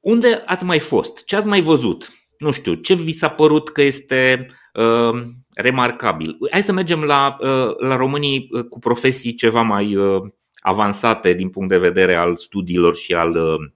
unde 0.00 0.42
ați 0.46 0.64
mai 0.64 0.78
fost? 0.78 1.24
Ce 1.24 1.36
ați 1.36 1.46
mai 1.46 1.60
văzut? 1.60 2.12
Nu 2.38 2.50
știu, 2.50 2.74
ce 2.74 2.94
vi 2.94 3.12
s-a 3.12 3.28
părut 3.30 3.70
că 3.70 3.82
este 3.82 4.46
uh, 4.74 5.22
remarcabil? 5.54 6.36
Hai 6.50 6.62
să 6.62 6.72
mergem 6.72 7.02
la, 7.02 7.36
uh, 7.40 7.76
la 7.78 7.96
românii 7.96 8.48
uh, 8.50 8.64
cu 8.64 8.78
profesii 8.78 9.34
ceva 9.34 9.62
mai 9.62 9.96
uh, 9.96 10.22
avansate 10.60 11.32
din 11.32 11.50
punct 11.50 11.68
de 11.68 11.78
vedere 11.78 12.14
al 12.14 12.36
studiilor 12.36 12.96
și 12.96 13.14
al 13.14 13.36
uh, 13.36 13.74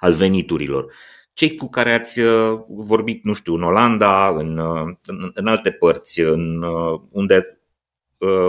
al 0.00 0.12
veniturilor. 0.12 0.92
Cei 1.32 1.54
cu 1.54 1.68
care 1.68 1.92
ați 1.92 2.20
uh, 2.20 2.60
vorbit, 2.68 3.24
nu 3.24 3.32
știu, 3.32 3.54
în 3.54 3.62
Olanda, 3.62 4.28
în, 4.28 4.58
uh, 4.58 4.94
în, 5.06 5.30
în 5.34 5.46
alte 5.46 5.70
părți, 5.70 6.20
în, 6.20 6.62
uh, 6.62 7.00
unde 7.10 7.60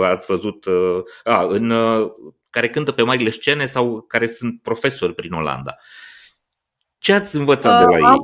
ați 0.04 0.26
văzut, 0.26 0.66
a, 1.24 1.44
în, 1.44 1.74
care 2.50 2.70
cântă 2.70 2.92
pe 2.92 3.02
marile 3.02 3.30
scene 3.30 3.66
sau 3.66 4.02
care 4.02 4.28
sunt 4.28 4.62
profesori 4.62 5.14
prin 5.14 5.32
Olanda. 5.32 5.76
Ce 6.98 7.14
ați 7.14 7.36
învățat 7.36 7.86
de 7.86 7.98
la 7.98 8.10
ei? 8.10 8.18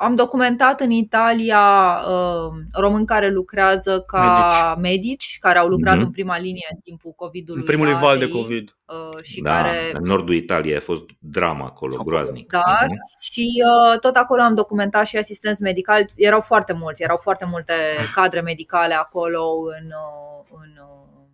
Am 0.00 0.14
documentat 0.14 0.80
în 0.80 0.90
Italia 0.90 1.60
uh, 2.08 2.52
români 2.72 3.06
care 3.06 3.30
lucrează 3.30 4.00
ca 4.00 4.74
medici, 4.80 4.98
medici 4.98 5.36
care 5.40 5.58
au 5.58 5.68
lucrat 5.68 5.96
mm-hmm. 5.96 6.00
în 6.00 6.10
prima 6.10 6.38
linie 6.38 6.66
în 6.70 6.78
timpul 6.78 7.12
COVID-ului. 7.16 7.60
În 7.60 7.66
primul 7.66 7.94
val 7.94 8.18
de 8.18 8.28
COVID. 8.28 8.76
Uh, 8.86 9.22
și 9.22 9.40
da, 9.40 9.50
care... 9.50 9.76
în 9.92 10.02
nordul 10.04 10.34
Italiei 10.34 10.76
a 10.76 10.80
fost 10.80 11.02
drama 11.18 11.64
acolo, 11.64 12.02
groaznic. 12.02 12.50
Da, 12.50 12.78
mm-hmm. 12.82 13.30
și 13.30 13.62
uh, 13.92 13.98
tot 13.98 14.16
acolo 14.16 14.42
am 14.42 14.54
documentat 14.54 15.06
și 15.06 15.16
asistenți 15.16 15.62
medicali. 15.62 16.04
Erau 16.16 16.40
foarte 16.40 16.72
mulți, 16.72 17.02
erau 17.02 17.16
foarte 17.16 17.46
multe 17.50 17.72
cadre 18.14 18.40
medicale 18.40 18.94
acolo 18.94 19.42
în, 19.80 19.86
uh, 19.86 20.58
în 20.62 20.70
uh, 20.82 21.26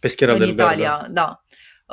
Peschiera 0.00 0.32
în 0.32 0.38
del 0.38 0.48
Italia, 0.48 0.98
Verda. 1.00 1.12
da. 1.12 1.42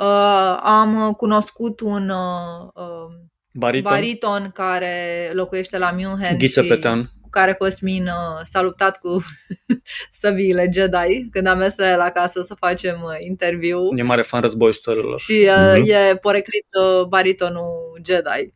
Uh, 0.04 0.60
am 0.62 1.12
cunoscut 1.12 1.80
un 1.80 2.08
uh, 2.08 2.68
uh, 2.74 3.26
Bariton, 3.58 3.90
bariton 3.92 4.50
care 4.54 5.30
locuiește 5.32 5.78
la 5.78 5.90
München 5.90 6.38
Ghiță 6.38 6.62
și 6.62 6.68
Petean. 6.68 7.12
cu 7.20 7.28
care 7.30 7.52
Cosmin 7.54 8.02
uh, 8.06 8.40
s-a 8.42 8.62
luptat 8.62 8.98
cu 8.98 9.16
săbiile 10.20 10.68
Jedi 10.72 11.28
când 11.30 11.46
am 11.46 11.58
mers 11.58 11.76
la 11.76 11.90
el 11.92 12.00
acasă 12.00 12.42
să 12.42 12.54
facem 12.54 13.00
uh, 13.04 13.10
interviu 13.26 13.78
E 13.96 14.02
mare 14.02 14.22
fan 14.22 14.40
război 14.40 14.70
istoriilor. 14.70 15.18
și 15.18 15.48
uh, 15.48 15.74
Mhm. 15.78 15.90
e 15.90 16.16
poreclit 16.16 16.66
uh, 16.82 17.04
baritonul 17.06 18.00
Jedi. 18.06 18.54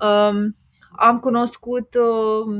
Um, 0.00 0.56
am 1.02 1.18
cunoscut 1.18 1.94
uh, 1.94 2.54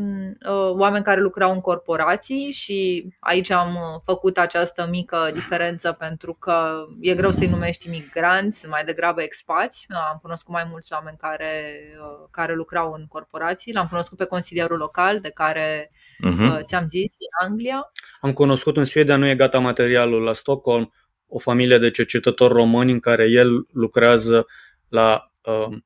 uh, 0.50 0.70
oameni 0.70 1.04
care 1.04 1.20
lucrau 1.20 1.52
în 1.52 1.60
corporații 1.60 2.52
și 2.52 3.06
aici 3.20 3.50
am 3.50 3.74
uh, 3.74 4.00
făcut 4.02 4.38
această 4.38 4.86
mică 4.90 5.30
diferență 5.32 5.92
pentru 5.92 6.34
că 6.34 6.84
e 7.00 7.14
greu 7.14 7.30
să-i 7.30 7.46
numești 7.46 7.86
imigranți, 7.86 8.58
sunt 8.58 8.72
mai 8.72 8.84
degrabă 8.84 9.22
expați. 9.22 9.86
Am 10.10 10.18
cunoscut 10.22 10.52
mai 10.52 10.66
mulți 10.70 10.92
oameni 10.92 11.16
care, 11.16 11.80
uh, 12.00 12.28
care 12.30 12.54
lucrau 12.54 12.92
în 12.92 13.06
corporații. 13.08 13.72
L-am 13.72 13.86
cunoscut 13.86 14.18
pe 14.18 14.24
consilierul 14.24 14.78
local 14.78 15.20
de 15.20 15.30
care 15.30 15.90
Mhm. 16.18 16.48
uh, 16.50 16.58
ți-am 16.62 16.88
zis, 16.88 17.12
din 17.16 17.48
Anglia. 17.48 17.92
Am 18.20 18.32
cunoscut 18.32 18.76
în 18.76 18.84
Suedia, 18.84 19.16
nu 19.16 19.26
e 19.26 19.34
gata 19.34 19.58
materialul, 19.58 20.22
la 20.22 20.32
Stockholm, 20.32 20.92
o 21.28 21.38
familie 21.38 21.78
de 21.78 21.90
cercetători 21.90 22.52
români 22.52 22.92
în 22.92 23.00
care 23.00 23.26
el 23.30 23.48
lucrează 23.72 24.46
la 24.88 25.32
uh, 25.44 25.76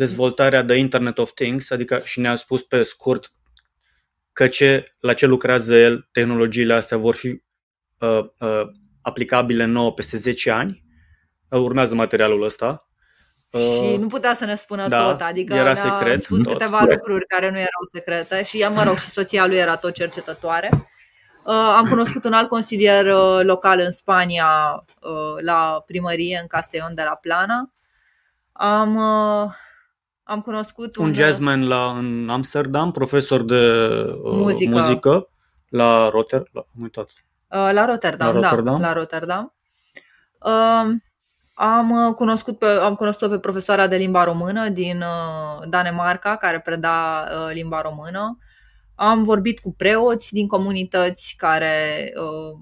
dezvoltarea 0.00 0.62
de 0.62 0.74
Internet 0.74 1.18
of 1.18 1.32
Things, 1.32 1.70
adică 1.70 2.00
și 2.04 2.20
ne-a 2.20 2.36
spus 2.36 2.62
pe 2.62 2.82
scurt 2.82 3.32
că 4.32 4.48
ce, 4.48 4.84
la 5.00 5.14
ce 5.14 5.26
lucrează 5.26 5.74
el, 5.74 6.08
tehnologiile 6.12 6.74
astea 6.74 6.96
vor 6.96 7.14
fi 7.14 7.42
uh, 7.98 8.24
uh, 8.38 8.62
aplicabile 9.02 9.64
nouă 9.64 9.92
peste 9.92 10.16
10 10.16 10.50
ani. 10.50 10.84
Uh, 11.48 11.60
urmează 11.60 11.94
materialul 11.94 12.42
ăsta. 12.42 12.88
Uh, 13.50 13.60
Și 13.60 13.96
nu 13.96 14.06
putea 14.06 14.34
să 14.34 14.44
ne 14.44 14.54
spună 14.54 14.88
da, 14.88 15.10
tot, 15.10 15.20
adică 15.20 15.54
era 15.54 15.62
ne-a 15.62 15.74
secret 15.74 16.22
spus 16.22 16.42
tot. 16.42 16.52
câteva 16.52 16.84
lucruri 16.88 17.26
care 17.26 17.50
nu 17.50 17.56
erau 17.56 17.82
secrete 17.92 18.44
și, 18.44 18.66
mă 18.74 18.82
rog, 18.82 18.98
și 18.98 19.08
soția 19.08 19.46
lui 19.46 19.56
era 19.56 19.76
tot 19.76 19.94
cercetătoare. 19.94 20.68
Uh, 20.72 21.54
am 21.54 21.88
cunoscut 21.88 22.24
un 22.24 22.32
alt 22.32 22.48
consilier 22.48 23.06
uh, 23.06 23.40
local 23.42 23.78
în 23.80 23.90
Spania, 23.90 24.84
uh, 25.00 25.42
la 25.44 25.82
primărie, 25.86 26.38
în 26.40 26.46
Castellón 26.58 26.94
de 26.94 27.02
la 27.02 27.14
Plana. 27.14 27.72
Am, 28.52 28.96
uh, 28.96 29.52
am 30.30 30.40
cunoscut 30.40 30.96
un, 30.96 31.06
un 31.06 31.14
jazzman 31.14 31.68
la, 31.68 31.90
în 31.90 32.28
Amsterdam, 32.28 32.90
profesor 32.90 33.42
de 33.42 33.82
uh, 34.22 34.32
Muzică. 34.32 34.70
muzică 34.70 35.28
la 35.68 36.08
Rotterdam. 36.08 36.50
La, 36.52 36.66
am 36.74 36.82
uitat. 36.82 37.08
Uh, 37.48 37.70
la 37.72 37.84
Rotterdam, 37.84 38.36
La 38.36 38.40
Rotterdam? 38.40 38.80
da, 38.80 38.86
la 38.86 38.92
Rotterdam. 38.92 39.54
Uh, 40.44 40.96
am 41.54 41.90
uh, 41.90 42.14
cunoscut 42.14 42.58
pe, 42.58 42.66
am 42.66 42.94
cunoscut 42.94 43.30
pe 43.30 43.38
profesoara 43.38 43.86
de 43.86 43.96
limba 43.96 44.24
română 44.24 44.68
din 44.68 45.00
uh, 45.02 45.68
Danemarca, 45.68 46.36
care 46.36 46.60
preda 46.60 47.28
uh, 47.30 47.52
limba 47.52 47.80
română. 47.80 48.38
Am 48.94 49.22
vorbit 49.22 49.60
cu 49.60 49.74
preoți 49.74 50.32
din 50.32 50.46
comunități 50.46 51.34
care 51.36 52.12
uh, 52.16 52.58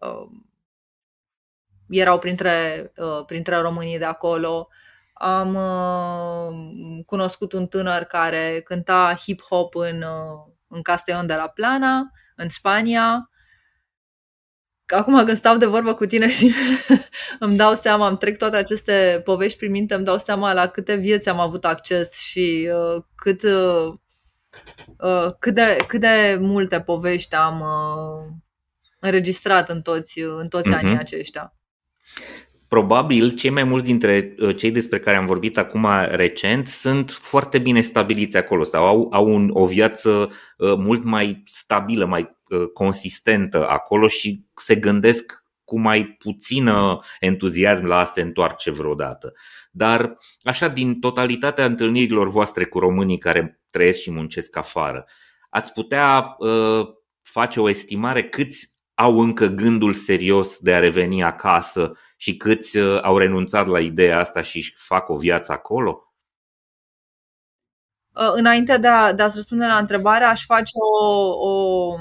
uh, 0.00 0.28
erau 1.88 2.18
printre, 2.18 2.92
uh, 2.96 3.24
printre 3.26 3.56
românii 3.56 3.98
de 3.98 4.04
acolo. 4.04 4.68
Am 5.18 5.54
uh, 5.54 7.04
cunoscut 7.06 7.52
un 7.52 7.66
tânăr 7.66 8.02
care 8.02 8.60
cânta 8.64 9.14
hip-hop 9.14 9.72
în, 9.72 10.02
uh, 10.02 10.52
în 10.68 10.80
Castellón 10.82 11.26
de 11.26 11.34
la 11.34 11.48
Plana, 11.48 12.10
în 12.36 12.48
Spania. 12.48 13.30
Acum 14.86 15.24
când 15.24 15.36
stau 15.36 15.56
de 15.56 15.66
vorbă 15.66 15.94
cu 15.94 16.06
tine 16.06 16.30
și 16.30 16.52
îmi 17.38 17.56
dau 17.56 17.74
seama, 17.74 18.08
îmi 18.08 18.18
trec 18.18 18.38
toate 18.38 18.56
aceste 18.56 19.20
povești 19.24 19.58
prin 19.58 19.70
minte, 19.70 19.94
îmi 19.94 20.04
dau 20.04 20.18
seama 20.18 20.52
la 20.52 20.66
câte 20.66 20.94
vieți 20.94 21.28
am 21.28 21.40
avut 21.40 21.64
acces 21.64 22.18
și 22.18 22.70
uh, 22.74 23.02
cât, 23.14 23.42
uh, 23.42 23.92
uh, 24.98 25.32
cât, 25.38 25.54
de, 25.54 25.84
cât 25.88 26.00
de 26.00 26.38
multe 26.40 26.80
povești 26.80 27.34
am 27.34 27.60
uh, 27.60 28.32
înregistrat 29.00 29.68
în 29.68 29.82
toți, 29.82 30.20
în 30.20 30.48
toți 30.48 30.68
Mhm. 30.68 30.76
anii 30.76 30.96
aceștia. 30.98 31.52
Probabil 32.68 33.30
cei 33.30 33.50
mai 33.50 33.64
mulți 33.64 33.84
dintre 33.84 34.34
uh, 34.38 34.56
cei 34.56 34.70
despre 34.70 34.98
care 34.98 35.16
am 35.16 35.26
vorbit 35.26 35.58
acum 35.58 35.86
recent 36.10 36.66
sunt 36.66 37.10
foarte 37.10 37.58
bine 37.58 37.80
stabiliți 37.80 38.36
acolo 38.36 38.64
sau 38.64 38.86
au, 38.86 39.08
au 39.12 39.28
un, 39.34 39.50
o 39.52 39.66
viață 39.66 40.30
uh, 40.56 40.74
mult 40.76 41.04
mai 41.04 41.42
stabilă, 41.46 42.04
mai 42.04 42.36
uh, 42.48 42.66
consistentă 42.72 43.68
acolo 43.68 44.08
și 44.08 44.44
se 44.54 44.74
gândesc 44.74 45.46
cu 45.64 45.80
mai 45.80 46.04
puțină 46.04 46.98
entuziasm 47.20 47.84
la 47.84 47.98
a 47.98 48.04
se 48.04 48.20
întoarce 48.20 48.70
vreodată. 48.70 49.32
Dar 49.70 50.16
așa 50.42 50.68
din 50.68 51.00
totalitatea 51.00 51.64
întâlnirilor 51.64 52.28
voastre 52.28 52.64
cu 52.64 52.78
românii 52.78 53.18
care 53.18 53.60
trăiesc 53.70 54.00
și 54.00 54.10
muncesc 54.10 54.56
afară, 54.56 55.04
ați 55.50 55.72
putea 55.72 56.36
uh, 56.38 56.88
face 57.22 57.60
o 57.60 57.68
estimare 57.68 58.24
câți 58.24 58.77
au 58.98 59.18
încă 59.18 59.46
gândul 59.46 59.94
serios 59.94 60.58
de 60.58 60.74
a 60.74 60.78
reveni 60.78 61.22
acasă 61.22 61.92
și 62.16 62.36
câți 62.36 62.76
uh, 62.76 63.02
au 63.02 63.18
renunțat 63.18 63.66
la 63.66 63.80
ideea 63.80 64.18
asta 64.18 64.42
și 64.42 64.56
își 64.56 64.74
fac 64.76 65.08
o 65.08 65.16
viață 65.16 65.52
acolo? 65.52 66.12
Uh, 68.14 68.30
Înainte 68.32 68.76
de, 68.76 68.88
a, 68.88 69.12
de 69.12 69.22
a-ți 69.22 69.34
răspunde 69.34 69.64
la 69.64 69.78
întrebare, 69.78 70.24
aș 70.24 70.44
face 70.44 70.70
o, 71.00 71.06
o 71.48 71.94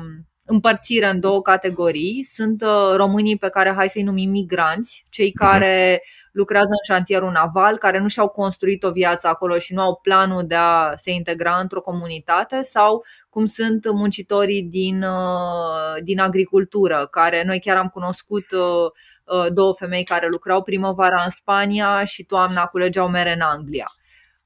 împărțire 0.48 1.10
în 1.10 1.20
două 1.20 1.42
categorii. 1.42 2.24
Sunt 2.24 2.62
uh, 2.62 2.96
românii 2.96 3.38
pe 3.38 3.50
care 3.50 3.74
hai 3.76 3.90
să-i 3.90 4.04
numim 4.04 4.30
migranți, 4.30 5.06
cei 5.10 5.32
care 5.32 6.02
lucrează 6.32 6.70
în 6.70 6.96
șantierul 6.96 7.32
naval, 7.32 7.78
care 7.78 8.00
nu 8.00 8.08
și-au 8.08 8.28
construit 8.28 8.84
o 8.84 8.92
viață 8.92 9.28
acolo 9.28 9.58
și 9.58 9.74
nu 9.74 9.82
au 9.82 10.00
planul 10.04 10.44
de 10.46 10.56
a 10.56 10.92
se 10.96 11.12
integra 11.12 11.58
într-o 11.62 11.82
comunitate 11.82 12.62
sau 12.62 13.04
cum 13.30 13.46
sunt 13.46 13.92
muncitorii 13.92 14.64
din, 14.64 15.04
uh, 15.04 16.02
din 16.04 16.20
agricultură, 16.20 17.08
care 17.12 17.44
noi 17.46 17.60
chiar 17.60 17.78
am 17.78 17.88
cunoscut 17.88 18.52
uh, 18.52 18.92
uh, 19.24 19.46
două 19.54 19.74
femei 19.74 20.04
care 20.04 20.28
lucrau 20.28 20.64
primăvara 20.64 21.24
în 21.24 21.30
Spania 21.30 22.04
și 22.04 22.24
toamna 22.24 22.66
culegeau 22.66 23.10
mere 23.10 23.34
în 23.34 23.42
Anglia. 23.42 23.88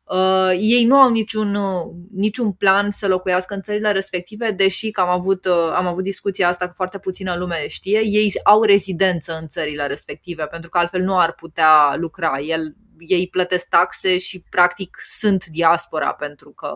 Uh, 0.04 0.50
ei 0.60 0.86
nu 0.86 0.96
au 0.96 1.10
niciun, 1.10 1.56
uh, 1.56 1.94
niciun 2.12 2.52
plan 2.52 2.92
să 2.92 3.08
locuiască 3.08 3.54
în 3.54 3.62
țările 3.62 3.92
respective, 3.92 4.52
deși 4.52 4.92
că 4.92 5.02
am 5.02 5.10
avut, 5.10 5.46
uh, 5.46 5.74
am 5.74 5.86
avut 5.88 6.04
discuția 6.04 6.48
asta 6.48 6.68
cu 6.68 6.74
foarte 6.76 7.00
puțină 7.00 7.36
lume 7.36 7.68
știe, 7.68 8.02
ei 8.04 8.32
au 8.44 8.64
rezidență 8.64 9.38
în 9.42 9.48
țările 9.48 9.88
respective, 9.88 10.46
pentru 10.46 10.70
că 10.70 10.78
altfel 10.78 11.02
nu 11.02 11.20
ar 11.20 11.34
putea 11.34 11.96
lucra. 11.96 12.40
El, 12.40 12.76
ei 12.98 13.28
plătesc 13.28 13.68
taxe 13.68 14.18
și 14.18 14.44
practic 14.50 14.98
sunt 15.20 15.46
diaspora 15.46 16.14
pentru 16.14 16.52
că 16.52 16.74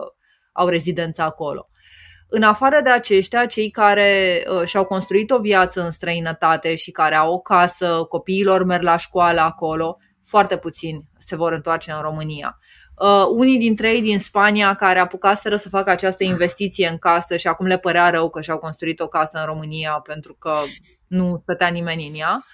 au 0.52 0.68
rezidență 0.68 1.22
acolo. 1.22 1.68
În 2.28 2.42
afară 2.42 2.80
de 2.82 2.90
aceștia, 2.90 3.46
cei 3.46 3.70
care 3.70 4.42
uh, 4.48 4.64
și-au 4.64 4.84
construit 4.84 5.30
o 5.30 5.38
viață 5.38 5.84
în 5.84 5.90
străinătate 5.90 6.74
și 6.74 6.90
care 6.90 7.14
au 7.14 7.32
o 7.32 7.38
casă, 7.38 8.06
copiilor 8.08 8.64
merg 8.64 8.82
la 8.82 8.96
școală 8.96 9.40
acolo, 9.40 9.98
foarte 10.24 10.56
puțini 10.56 11.08
se 11.18 11.36
vor 11.36 11.52
întoarce 11.52 11.92
în 11.92 12.00
România. 12.00 12.58
Uh, 13.00 13.26
unii 13.28 13.58
dintre 13.58 13.90
ei 13.92 14.02
din 14.02 14.18
Spania 14.18 14.74
care 14.74 14.98
apucaseră 14.98 15.56
să 15.56 15.68
facă 15.68 15.90
această 15.90 16.24
investiție 16.24 16.88
în 16.88 16.98
casă 16.98 17.36
și 17.36 17.46
acum 17.46 17.66
le 17.66 17.78
părea 17.78 18.10
rău 18.10 18.30
că 18.30 18.40
și-au 18.40 18.58
construit 18.58 19.00
o 19.00 19.08
casă 19.08 19.38
în 19.38 19.44
România 19.44 19.90
pentru 20.04 20.34
că 20.34 20.54
nu 21.06 21.36
stătea 21.38 21.68
nimeni 21.68 22.06
în 22.06 22.14
ea. 22.14 22.44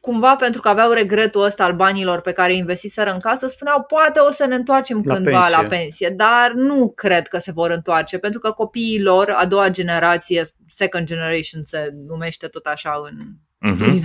Cumva 0.00 0.36
pentru 0.36 0.60
că 0.60 0.68
aveau 0.68 0.90
regretul 0.92 1.42
ăsta 1.44 1.64
al 1.64 1.72
banilor 1.72 2.20
pe 2.20 2.32
care 2.32 2.54
investiseră 2.54 3.12
în 3.12 3.18
casă, 3.18 3.46
spuneau 3.46 3.82
poate 3.82 4.18
o 4.18 4.30
să 4.30 4.46
ne 4.46 4.54
întoarcem 4.54 5.02
La 5.04 5.14
cândva 5.14 5.38
pensie. 5.40 5.56
la 5.56 5.68
pensie, 5.68 6.08
dar 6.08 6.52
nu 6.54 6.92
cred 6.96 7.26
că 7.28 7.38
se 7.38 7.52
vor 7.52 7.70
întoarce 7.70 8.18
pentru 8.18 8.40
că 8.40 8.50
copiii 8.50 9.02
lor, 9.02 9.34
a 9.36 9.46
doua 9.46 9.68
generație, 9.68 10.46
second 10.68 11.06
generation 11.06 11.62
se 11.62 11.88
numește 12.06 12.46
tot 12.46 12.64
așa 12.66 12.94
în 13.10 13.16
Mhm. 13.58 14.02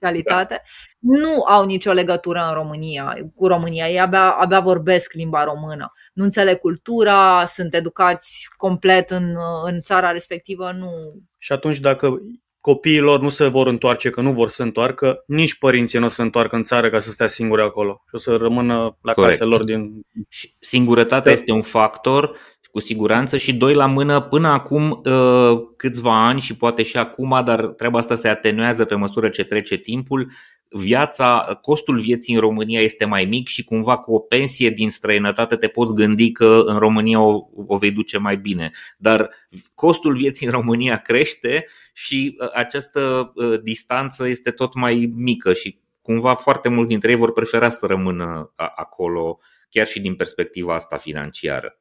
Studii 0.00 0.22
de 0.22 0.30
specialitate, 0.30 0.62
nu 0.98 1.44
au 1.44 1.64
nicio 1.64 1.92
legătură 1.92 2.44
în 2.48 2.54
România, 2.54 3.14
cu 3.34 3.46
România. 3.46 3.88
Ei 3.88 4.00
abia, 4.00 4.30
abia 4.30 4.60
vorbesc 4.60 5.12
limba 5.12 5.44
română. 5.44 5.92
Nu 6.14 6.24
înțeleg 6.24 6.58
cultura, 6.58 7.44
sunt 7.44 7.74
educați 7.74 8.48
complet 8.56 9.10
în, 9.10 9.36
în 9.64 9.80
țara 9.80 10.10
respectivă, 10.10 10.72
nu. 10.72 10.90
Și 11.38 11.52
atunci 11.52 11.78
dacă 11.78 12.18
copiilor 12.60 13.20
nu 13.20 13.28
se 13.28 13.46
vor 13.46 13.66
întoarce, 13.66 14.10
că 14.10 14.20
nu 14.20 14.32
vor 14.32 14.48
să 14.48 14.54
se 14.54 14.62
întoarcă, 14.62 15.22
nici 15.26 15.58
părinții 15.58 15.98
nu 15.98 16.04
o 16.04 16.08
să 16.08 16.14
se 16.14 16.22
întoarcă 16.22 16.56
în 16.56 16.64
țară 16.64 16.90
ca 16.90 16.98
să 16.98 17.10
stea 17.10 17.26
singuri 17.26 17.62
acolo. 17.62 18.02
Și 18.08 18.14
o 18.14 18.18
să 18.18 18.36
rămână 18.36 18.98
la 19.02 19.12
Corect. 19.12 19.32
casele 19.32 19.50
lor 19.50 19.64
din... 19.64 20.00
Și 20.28 20.52
Singurătatea 20.60 21.20
Da. 21.20 21.30
este 21.30 21.52
un 21.52 21.62
factor 21.62 22.36
cu 22.70 22.80
siguranță 22.80 23.36
și 23.36 23.54
doi 23.54 23.74
la 23.74 23.86
mână 23.86 24.20
până 24.20 24.48
acum 24.48 25.00
uh, 25.04 25.60
câțiva 25.76 26.26
ani 26.26 26.40
și 26.40 26.56
poate 26.56 26.82
și 26.82 26.96
acum, 26.96 27.42
dar 27.44 27.66
treaba 27.66 27.98
asta 27.98 28.14
se 28.14 28.28
atenuează 28.28 28.84
pe 28.84 28.94
măsură 28.94 29.28
ce 29.28 29.44
trece 29.44 29.76
timpul. 29.76 30.30
viața, 30.72 31.58
costul 31.62 31.98
vieții 31.98 32.34
în 32.34 32.40
România 32.40 32.80
este 32.80 33.04
mai 33.04 33.24
mic 33.24 33.48
și 33.48 33.64
cumva 33.64 33.98
cu 33.98 34.14
o 34.14 34.18
pensie 34.18 34.70
din 34.70 34.90
străinătate 34.90 35.56
te 35.56 35.68
poți 35.68 35.94
gândi 35.94 36.32
că 36.32 36.62
în 36.66 36.78
România 36.78 37.20
o, 37.20 37.48
o 37.66 37.76
vei 37.76 37.90
duce 37.90 38.18
mai 38.18 38.36
bine. 38.36 38.70
Dar 38.98 39.30
costul 39.74 40.14
vieții 40.14 40.46
în 40.46 40.52
România 40.52 40.96
crește 40.96 41.66
și 41.92 42.36
uh, 42.40 42.48
această 42.54 43.32
uh, 43.34 43.60
distanță 43.62 44.28
este 44.28 44.50
tot 44.50 44.74
mai 44.74 45.12
mică 45.14 45.52
și 45.52 45.78
cumva 46.02 46.34
foarte 46.34 46.68
mulți 46.68 46.88
dintre 46.88 47.10
ei 47.10 47.16
vor 47.16 47.32
prefera 47.32 47.68
să 47.68 47.86
rămână 47.86 48.52
acolo 48.56 49.38
chiar 49.70 49.86
și 49.86 50.00
din 50.00 50.16
perspectiva 50.16 50.74
asta 50.74 50.96
financiară. 50.96 51.79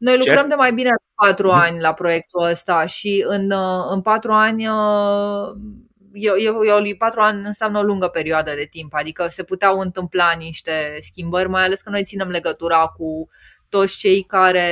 Noi 0.00 0.16
lucrăm 0.16 0.42
Ce? 0.42 0.48
de 0.48 0.54
mai 0.54 0.72
bine 0.72 0.88
de 0.88 1.06
patru 1.14 1.46
mhm. 1.46 1.56
ani 1.56 1.80
la 1.80 1.92
proiectul 1.92 2.42
ăsta 2.42 2.86
și 2.86 3.24
în, 3.26 3.50
uh, 3.50 3.84
în 3.90 4.00
patru 4.00 4.32
ani 4.32 4.64
eu, 6.12 6.34
eu, 6.38 6.64
eu, 6.64 6.96
patru 6.98 7.20
ani 7.20 7.46
înseamnă 7.46 7.78
o 7.78 7.82
lungă 7.82 8.08
perioadă 8.08 8.50
de 8.54 8.66
timp, 8.70 8.94
adică 8.94 9.26
se 9.28 9.42
puteau 9.42 9.78
întâmpla 9.78 10.32
niște 10.38 10.96
schimbări, 11.00 11.48
mai 11.48 11.64
ales 11.64 11.80
că 11.80 11.90
noi 11.90 12.04
ținem 12.04 12.28
legătura 12.28 12.86
cu 12.86 13.28
toți 13.68 13.96
cei, 13.96 14.22
care, 14.22 14.70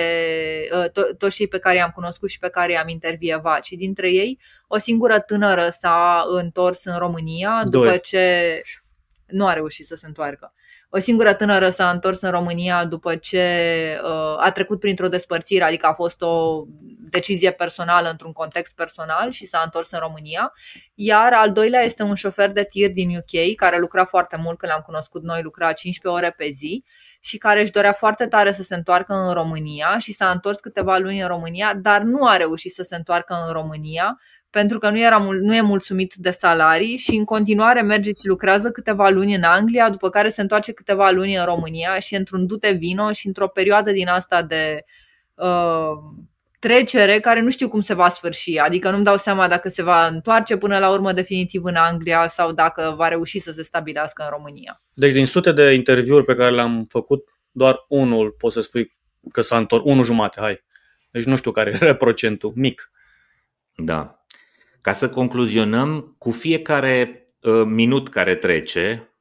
uh, 0.72 0.84
to- 0.88 1.16
toți 1.18 1.36
cei 1.36 1.48
pe 1.48 1.58
care 1.58 1.76
i-am 1.76 1.90
cunoscut 1.94 2.30
și 2.30 2.38
pe 2.38 2.48
care 2.48 2.72
i-am 2.72 2.88
intervievat. 2.88 3.64
Și 3.64 3.76
dintre 3.76 4.10
ei, 4.10 4.38
o 4.66 4.78
singură 4.78 5.18
tânără 5.20 5.68
s-a 5.68 6.24
întors 6.28 6.84
în 6.84 6.98
România 6.98 7.62
Doi. 7.64 7.82
după 7.82 7.96
ce 7.96 8.60
nu 9.26 9.46
a 9.46 9.52
reușit 9.52 9.86
să 9.86 9.94
se 9.94 10.06
întoarcă. 10.06 10.52
O 10.90 10.98
singură 10.98 11.34
tânără 11.34 11.70
s-a 11.70 11.90
întors 11.90 12.20
în 12.20 12.30
România 12.30 12.84
după 12.84 13.16
ce 13.16 13.44
uh, 14.04 14.44
a 14.44 14.50
trecut 14.54 14.80
printr-o 14.80 15.08
despărțire, 15.08 15.64
adică 15.64 15.86
a 15.86 15.92
fost 15.92 16.22
o 16.22 16.64
decizie 17.10 17.50
personală 17.50 18.10
într-un 18.10 18.32
context 18.32 18.74
personal 18.74 19.30
și 19.30 19.46
s-a 19.46 19.62
întors 19.64 19.90
în 19.90 19.98
România. 19.98 20.52
Iar 20.94 21.32
al 21.32 21.52
doilea 21.52 21.80
este 21.80 22.02
un 22.02 22.14
șofer 22.14 22.52
de 22.52 22.64
tir 22.64 22.90
din 22.90 23.16
UK 23.16 23.54
care 23.56 23.78
lucra 23.78 24.04
foarte 24.04 24.36
mult 24.36 24.58
când 24.58 24.72
l-am 24.72 24.82
cunoscut 24.86 25.22
noi, 25.22 25.42
lucra 25.42 25.72
15 25.72 26.22
ore 26.22 26.34
pe 26.36 26.50
zi 26.50 26.84
și 27.20 27.38
care 27.38 27.60
își 27.60 27.72
dorea 27.72 27.92
foarte 27.92 28.26
tare 28.26 28.52
să 28.52 28.62
se 28.62 28.74
întoarcă 28.74 29.12
în 29.12 29.32
România 29.32 29.98
și 29.98 30.12
s-a 30.12 30.30
întors 30.30 30.60
câteva 30.60 30.96
luni 30.96 31.20
în 31.20 31.28
România, 31.28 31.74
dar 31.74 32.00
nu 32.00 32.26
a 32.26 32.36
reușit 32.36 32.72
să 32.72 32.82
se 32.82 32.96
întoarcă 32.96 33.42
în 33.46 33.52
România 33.52 34.18
pentru 34.50 34.78
că 34.78 34.90
nu, 34.90 35.00
era, 35.00 35.18
nu 35.40 35.54
e 35.54 35.60
mulțumit 35.60 36.14
de 36.14 36.30
salarii 36.30 36.96
și 36.96 37.14
în 37.14 37.24
continuare 37.24 37.82
merge 37.82 38.10
și 38.10 38.26
lucrează 38.26 38.70
câteva 38.70 39.08
luni 39.08 39.34
în 39.34 39.42
Anglia, 39.42 39.90
după 39.90 40.10
care 40.10 40.28
se 40.28 40.40
întoarce 40.40 40.72
câteva 40.72 41.10
luni 41.10 41.36
în 41.36 41.44
România 41.44 41.98
și 41.98 42.14
într-un 42.14 42.46
dute 42.46 42.70
vino 42.70 43.12
și 43.12 43.26
într-o 43.26 43.48
perioadă 43.48 43.92
din 43.92 44.08
asta 44.08 44.42
de 44.42 44.84
uh, 45.34 45.92
trecere 46.58 47.20
care 47.20 47.40
nu 47.40 47.50
știu 47.50 47.68
cum 47.68 47.80
se 47.80 47.94
va 47.94 48.08
sfârși, 48.08 48.58
adică 48.58 48.90
nu-mi 48.90 49.04
dau 49.04 49.16
seama 49.16 49.48
dacă 49.48 49.68
se 49.68 49.82
va 49.82 50.06
întoarce 50.06 50.56
până 50.56 50.78
la 50.78 50.90
urmă 50.90 51.12
definitiv 51.12 51.64
în 51.64 51.74
Anglia 51.74 52.26
sau 52.26 52.52
dacă 52.52 52.94
va 52.96 53.08
reuși 53.08 53.38
să 53.38 53.52
se 53.52 53.62
stabilească 53.62 54.22
în 54.22 54.30
România. 54.30 54.80
Deci 54.94 55.12
din 55.12 55.26
sute 55.26 55.52
de 55.52 55.72
interviuri 55.72 56.24
pe 56.24 56.34
care 56.34 56.54
le-am 56.54 56.86
făcut, 56.88 57.24
doar 57.50 57.84
unul 57.88 58.30
pot 58.30 58.52
să 58.52 58.60
spui 58.60 58.96
că 59.32 59.40
s-a 59.40 59.56
întors, 59.56 59.82
unul 59.84 60.04
jumate, 60.04 60.40
hai. 60.40 60.64
Deci 61.10 61.24
nu 61.24 61.36
știu 61.36 61.50
care 61.50 61.78
e 61.80 61.94
procentul, 61.94 62.52
mic. 62.54 62.90
Da, 63.74 64.17
ca 64.88 64.94
să 64.94 65.08
concluzionăm, 65.08 66.14
cu 66.18 66.30
fiecare 66.30 67.26
uh, 67.40 67.62
minut 67.66 68.08
care 68.08 68.34
trece, 68.34 69.12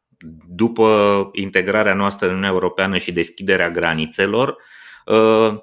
după 0.49 1.29
integrarea 1.33 1.93
noastră 1.93 2.25
în 2.25 2.31
Uniunea 2.31 2.53
Europeană 2.53 2.97
și 2.97 3.11
deschiderea 3.11 3.69
granițelor, 3.69 4.57
uh, 5.05 5.59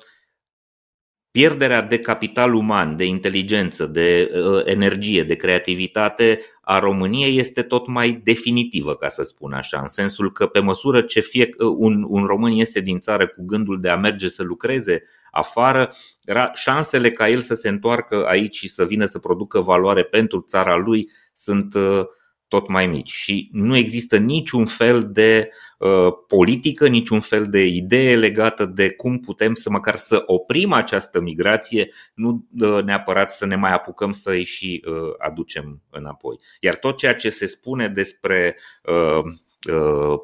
pierderea 1.30 1.82
de 1.82 1.98
capital 1.98 2.54
uman, 2.54 2.96
de 2.96 3.04
inteligență, 3.04 3.86
de 3.86 4.30
uh, 4.34 4.62
energie, 4.64 5.22
de 5.22 5.34
creativitate 5.34 6.40
a 6.60 6.78
României 6.78 7.38
este 7.38 7.62
tot 7.62 7.86
mai 7.86 8.20
definitivă, 8.24 8.94
ca 8.94 9.08
să 9.08 9.22
spun 9.22 9.52
așa, 9.52 9.80
în 9.80 9.88
sensul 9.88 10.32
că 10.32 10.46
pe 10.46 10.60
măsură 10.60 11.00
ce 11.00 11.20
fie 11.20 11.48
un, 11.58 12.04
un 12.08 12.24
român 12.24 12.52
iese 12.52 12.80
din 12.80 12.98
țară 12.98 13.26
cu 13.26 13.44
gândul 13.44 13.80
de 13.80 13.88
a 13.88 13.96
merge 13.96 14.28
să 14.28 14.42
lucreze 14.42 15.02
afară, 15.34 15.90
șansele 16.54 17.10
ca 17.10 17.28
el 17.28 17.40
să 17.40 17.54
se 17.54 17.68
întoarcă 17.68 18.24
aici 18.26 18.56
și 18.56 18.68
să 18.68 18.84
vină 18.84 19.04
să 19.04 19.18
producă 19.18 19.60
valoare 19.60 20.02
pentru 20.02 20.40
țara 20.40 20.76
lui 20.76 21.10
sunt 21.34 21.74
uh, 21.74 22.04
tot 22.48 22.68
mai 22.68 22.86
mici 22.86 23.10
și 23.10 23.48
nu 23.52 23.76
există 23.76 24.16
niciun 24.16 24.66
fel 24.66 25.08
de 25.12 25.50
uh, 25.78 26.12
politică, 26.26 26.88
niciun 26.88 27.20
fel 27.20 27.44
de 27.46 27.64
idee 27.66 28.16
legată 28.16 28.64
de 28.64 28.90
cum 28.90 29.18
putem 29.18 29.54
să 29.54 29.70
măcar 29.70 29.96
să 29.96 30.22
oprim 30.26 30.72
această 30.72 31.20
migrație, 31.20 31.90
nu 32.14 32.46
uh, 32.60 32.82
neapărat 32.82 33.30
să 33.32 33.46
ne 33.46 33.56
mai 33.56 33.72
apucăm 33.72 34.12
să 34.12 34.30
îi 34.30 34.44
și 34.44 34.84
uh, 34.86 35.14
aducem 35.18 35.82
înapoi. 35.90 36.36
Iar 36.60 36.76
tot 36.76 36.96
ceea 36.96 37.14
ce 37.14 37.28
se 37.28 37.46
spune 37.46 37.88
despre 37.88 38.56
uh, 38.82 39.24
uh, 39.74 40.18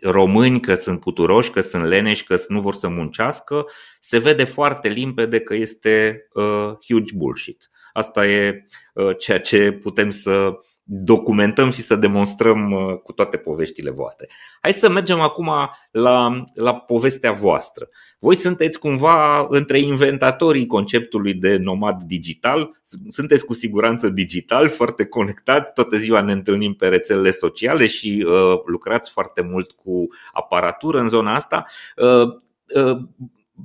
români 0.00 0.60
că 0.60 0.74
sunt 0.74 1.00
puturoși, 1.00 1.50
că 1.50 1.60
sunt 1.60 1.84
leneși, 1.84 2.24
că 2.24 2.36
nu 2.48 2.60
vor 2.60 2.74
să 2.74 2.88
muncească, 2.88 3.66
se 4.00 4.18
vede 4.18 4.44
foarte 4.44 4.88
limpede 4.88 5.40
că 5.40 5.54
este 5.54 6.26
uh, 6.32 6.70
huge 6.88 7.12
bullshit. 7.16 7.70
Asta 7.92 8.26
e 8.26 8.64
uh, 8.94 9.16
ceea 9.18 9.40
ce 9.40 9.72
putem 9.72 10.10
să 10.10 10.58
documentăm 10.88 11.70
și 11.70 11.82
să 11.82 11.96
demonstrăm 11.96 12.70
uh, 12.70 12.98
cu 13.02 13.12
toate 13.12 13.36
poveștile 13.36 13.90
voastre. 13.90 14.28
Hai 14.60 14.72
să 14.72 14.90
mergem 14.90 15.20
acum 15.20 15.50
la, 15.90 16.44
la 16.54 16.74
povestea 16.74 17.32
voastră. 17.32 17.88
Voi 18.18 18.36
sunteți 18.36 18.78
cumva 18.78 19.46
între 19.50 19.78
inventatorii 19.78 20.66
conceptului 20.66 21.34
de 21.34 21.56
nomad 21.56 22.02
digital, 22.02 22.80
sunteți 23.08 23.44
cu 23.44 23.54
siguranță 23.54 24.08
digital, 24.08 24.68
foarte 24.68 25.06
conectați, 25.06 25.72
toată 25.72 25.96
ziua 25.96 26.20
ne 26.20 26.32
întâlnim 26.32 26.74
pe 26.74 26.88
rețelele 26.88 27.30
sociale 27.30 27.86
și 27.86 28.26
uh, 28.26 28.60
lucrați 28.66 29.10
foarte 29.10 29.40
mult 29.40 29.70
cu 29.70 30.06
aparatură 30.32 30.98
în 30.98 31.08
zona 31.08 31.34
asta. 31.34 31.64
Uh, 31.96 32.28
uh, 32.74 32.98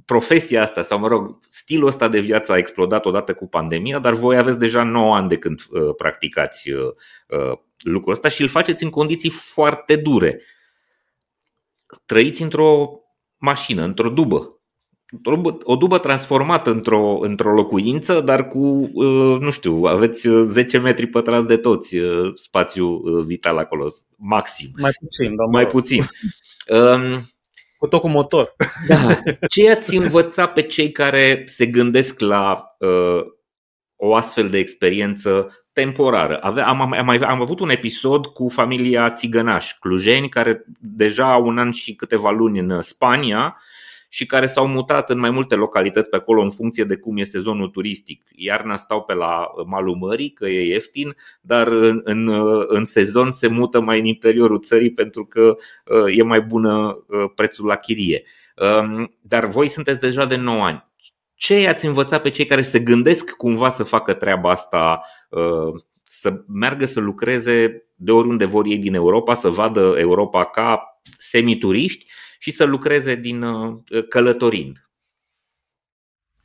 profesia 0.05 0.61
asta 0.61 0.81
sau, 0.81 0.99
mă 0.99 1.07
rog, 1.07 1.39
stilul 1.47 1.87
ăsta 1.87 2.07
de 2.07 2.19
viață 2.19 2.51
a 2.51 2.57
explodat 2.57 3.05
odată 3.05 3.33
cu 3.33 3.47
pandemia, 3.47 3.99
dar 3.99 4.13
voi 4.13 4.37
aveți 4.37 4.59
deja 4.59 4.83
9 4.83 5.15
ani 5.15 5.27
de 5.27 5.37
când 5.37 5.65
uh, 5.69 5.95
practicați 5.97 6.71
uh, 6.71 6.79
uh, 7.27 7.57
lucrul 7.77 8.13
ăsta 8.13 8.29
și 8.29 8.41
îl 8.41 8.47
faceți 8.47 8.83
în 8.83 8.89
condiții 8.89 9.29
foarte 9.29 9.95
dure. 9.95 10.41
Trăiți 12.05 12.41
într-o 12.41 12.99
mașină, 13.37 13.83
într-o 13.83 14.09
dubă. 14.09 14.55
O 15.63 15.75
dubă 15.75 15.97
transformată 15.97 16.71
într-o, 16.71 17.19
într-o 17.21 17.53
locuință, 17.53 18.21
dar 18.21 18.47
cu, 18.47 18.89
uh, 18.93 19.37
nu 19.39 19.49
știu, 19.49 19.83
aveți 19.83 20.27
10 20.29 20.77
metri 20.77 21.07
pătrați 21.07 21.47
de 21.47 21.57
toți 21.57 21.97
uh, 21.97 22.31
spațiu 22.35 22.87
uh, 22.87 23.23
vital 23.25 23.57
acolo, 23.57 23.93
maxim. 24.17 24.71
Mai 24.75 24.91
puțin, 24.99 25.35
da, 25.35 25.43
Mai 25.43 25.67
puțin. 25.67 26.05
Um, 27.81 27.87
cu 27.87 27.87
tot 27.87 28.01
cu 28.01 28.07
motor. 28.07 28.55
Da. 28.87 29.19
Ce 29.47 29.71
ați 29.71 29.95
învățat 29.95 30.53
pe 30.53 30.61
cei 30.61 30.91
care 30.91 31.43
se 31.45 31.65
gândesc 31.65 32.19
la 32.19 32.75
uh, 32.79 33.25
o 33.95 34.15
astfel 34.15 34.49
de 34.49 34.57
experiență 34.57 35.63
temporară? 35.73 36.37
Ave, 36.37 36.61
am, 36.61 36.81
am, 36.81 36.93
am, 36.93 37.09
am 37.09 37.41
avut 37.41 37.59
un 37.59 37.69
episod 37.69 38.25
cu 38.25 38.49
familia 38.49 39.11
Țigănaș, 39.11 39.73
clujeni, 39.79 40.29
care 40.29 40.65
deja 40.79 41.31
au 41.31 41.45
un 41.45 41.57
an 41.57 41.71
și 41.71 41.95
câteva 41.95 42.29
luni 42.29 42.59
în 42.59 42.81
Spania 42.81 43.57
și 44.13 44.25
care 44.25 44.45
s-au 44.45 44.67
mutat 44.67 45.09
în 45.09 45.19
mai 45.19 45.29
multe 45.29 45.55
localități 45.55 46.09
pe 46.09 46.15
acolo 46.15 46.41
în 46.41 46.49
funcție 46.49 46.83
de 46.83 46.95
cum 46.95 47.17
este 47.17 47.39
zonul 47.39 47.67
turistic. 47.67 48.23
Iarna 48.35 48.75
stau 48.75 49.01
pe 49.03 49.13
la 49.13 49.47
malul 49.65 49.95
mării, 49.95 50.31
că 50.31 50.47
e 50.47 50.65
ieftin, 50.65 51.15
dar 51.41 51.67
în, 51.67 52.01
în, 52.03 52.29
în 52.67 52.85
sezon 52.85 53.31
se 53.31 53.47
mută 53.47 53.79
mai 53.79 53.99
în 53.99 54.05
interiorul 54.05 54.59
țării 54.59 54.91
pentru 54.91 55.25
că 55.25 55.55
uh, 55.85 56.17
e 56.17 56.23
mai 56.23 56.41
bună 56.41 57.03
uh, 57.07 57.31
prețul 57.35 57.65
la 57.65 57.75
chirie. 57.75 58.23
Um, 58.55 59.15
dar 59.21 59.45
voi 59.45 59.67
sunteți 59.67 59.99
deja 59.99 60.25
de 60.25 60.35
9 60.35 60.63
ani. 60.63 60.85
Ce 61.35 61.67
ați 61.67 61.85
învățat 61.85 62.21
pe 62.21 62.29
cei 62.29 62.45
care 62.45 62.61
se 62.61 62.79
gândesc 62.79 63.31
cumva 63.31 63.69
să 63.69 63.83
facă 63.83 64.13
treaba 64.13 64.49
asta, 64.49 64.99
uh, 65.29 65.81
să 66.03 66.43
meargă 66.47 66.85
să 66.85 66.99
lucreze 66.99 67.85
de 67.95 68.11
oriunde 68.11 68.45
vor 68.45 68.65
ei 68.65 68.77
din 68.77 68.93
Europa, 68.93 69.33
să 69.33 69.49
vadă 69.49 69.95
Europa 69.97 70.45
ca 70.45 71.01
semituriști 71.17 72.05
și 72.41 72.51
să 72.51 72.63
lucreze 72.63 73.15
din 73.15 73.41
uh, 73.41 73.77
călătorind. 74.09 74.89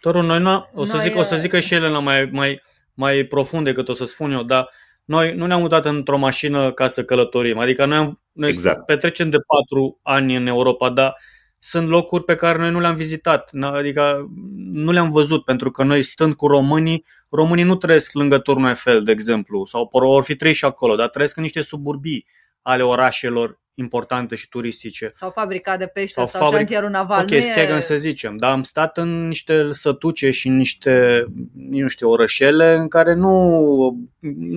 Toru, 0.00 0.22
noi 0.22 0.40
nu, 0.40 0.68
o 0.72 0.84
să, 0.84 0.96
noi, 0.96 1.08
zic, 1.08 1.16
o 1.16 1.22
să 1.22 1.34
uh, 1.34 1.40
zică 1.40 1.60
și 1.60 1.74
Elena 1.74 1.98
mai, 1.98 2.24
mai, 2.24 2.62
mai 2.94 3.24
profund 3.24 3.64
decât 3.64 3.88
o 3.88 3.94
să 3.94 4.04
spun 4.04 4.32
eu, 4.32 4.42
dar 4.42 4.68
noi 5.04 5.34
nu 5.34 5.46
ne-am 5.46 5.60
mutat 5.60 5.84
într-o 5.84 6.18
mașină 6.18 6.72
ca 6.72 6.88
să 6.88 7.04
călătorim. 7.04 7.58
Adică 7.58 7.84
noi, 7.84 7.96
am, 7.96 8.20
noi 8.32 8.48
exact. 8.48 8.86
petrecem 8.86 9.30
de 9.30 9.36
patru 9.46 10.00
ani 10.02 10.36
în 10.36 10.46
Europa, 10.46 10.90
dar 10.90 11.16
sunt 11.58 11.88
locuri 11.88 12.24
pe 12.24 12.34
care 12.34 12.58
noi 12.58 12.70
nu 12.70 12.80
le-am 12.80 12.94
vizitat, 12.94 13.50
adică 13.60 14.26
nu 14.56 14.92
le-am 14.92 15.10
văzut, 15.10 15.44
pentru 15.44 15.70
că 15.70 15.82
noi 15.82 16.02
stând 16.02 16.34
cu 16.34 16.46
românii, 16.46 17.04
românii 17.28 17.64
nu 17.64 17.76
trăiesc 17.76 18.12
lângă 18.12 18.38
Turnul 18.38 18.68
Eiffel, 18.68 19.02
de 19.02 19.10
exemplu, 19.10 19.64
sau 19.64 19.88
vor 19.92 20.24
fi 20.24 20.36
trei 20.36 20.52
și 20.52 20.64
acolo, 20.64 20.94
dar 20.94 21.08
trăiesc 21.08 21.36
în 21.36 21.42
niște 21.42 21.62
suburbii 21.62 22.26
ale 22.66 22.82
orașelor 22.82 23.60
importante 23.74 24.34
și 24.34 24.48
turistice. 24.48 25.10
Sau 25.12 25.30
fabrica 25.30 25.76
de 25.76 25.86
pește 25.86 26.12
sau, 26.12 26.26
sau 26.26 26.40
fabric... 26.40 26.58
șantierul 26.58 26.90
naval. 26.90 27.22
Ok, 27.22 27.42
Stegan 27.42 27.76
e... 27.76 27.80
să 27.80 27.96
zicem, 27.96 28.36
dar 28.36 28.50
am 28.50 28.62
stat 28.62 28.96
în 28.96 29.26
niște 29.26 29.72
sătuce 29.72 30.30
și 30.30 30.48
în 30.48 30.56
niște, 30.56 31.24
nu 31.54 31.88
știu, 31.88 32.10
orășele 32.10 32.74
în 32.74 32.88
care 32.88 33.14
nu, 33.14 34.08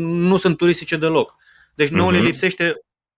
nu 0.03 0.37
sunt 0.37 0.57
turistice 0.57 0.97
deloc. 0.97 1.35
Deci 1.75 1.89
nouă 1.89 2.09
uh-huh. 2.09 2.13
le 2.13 2.19
lipsește 2.19 2.73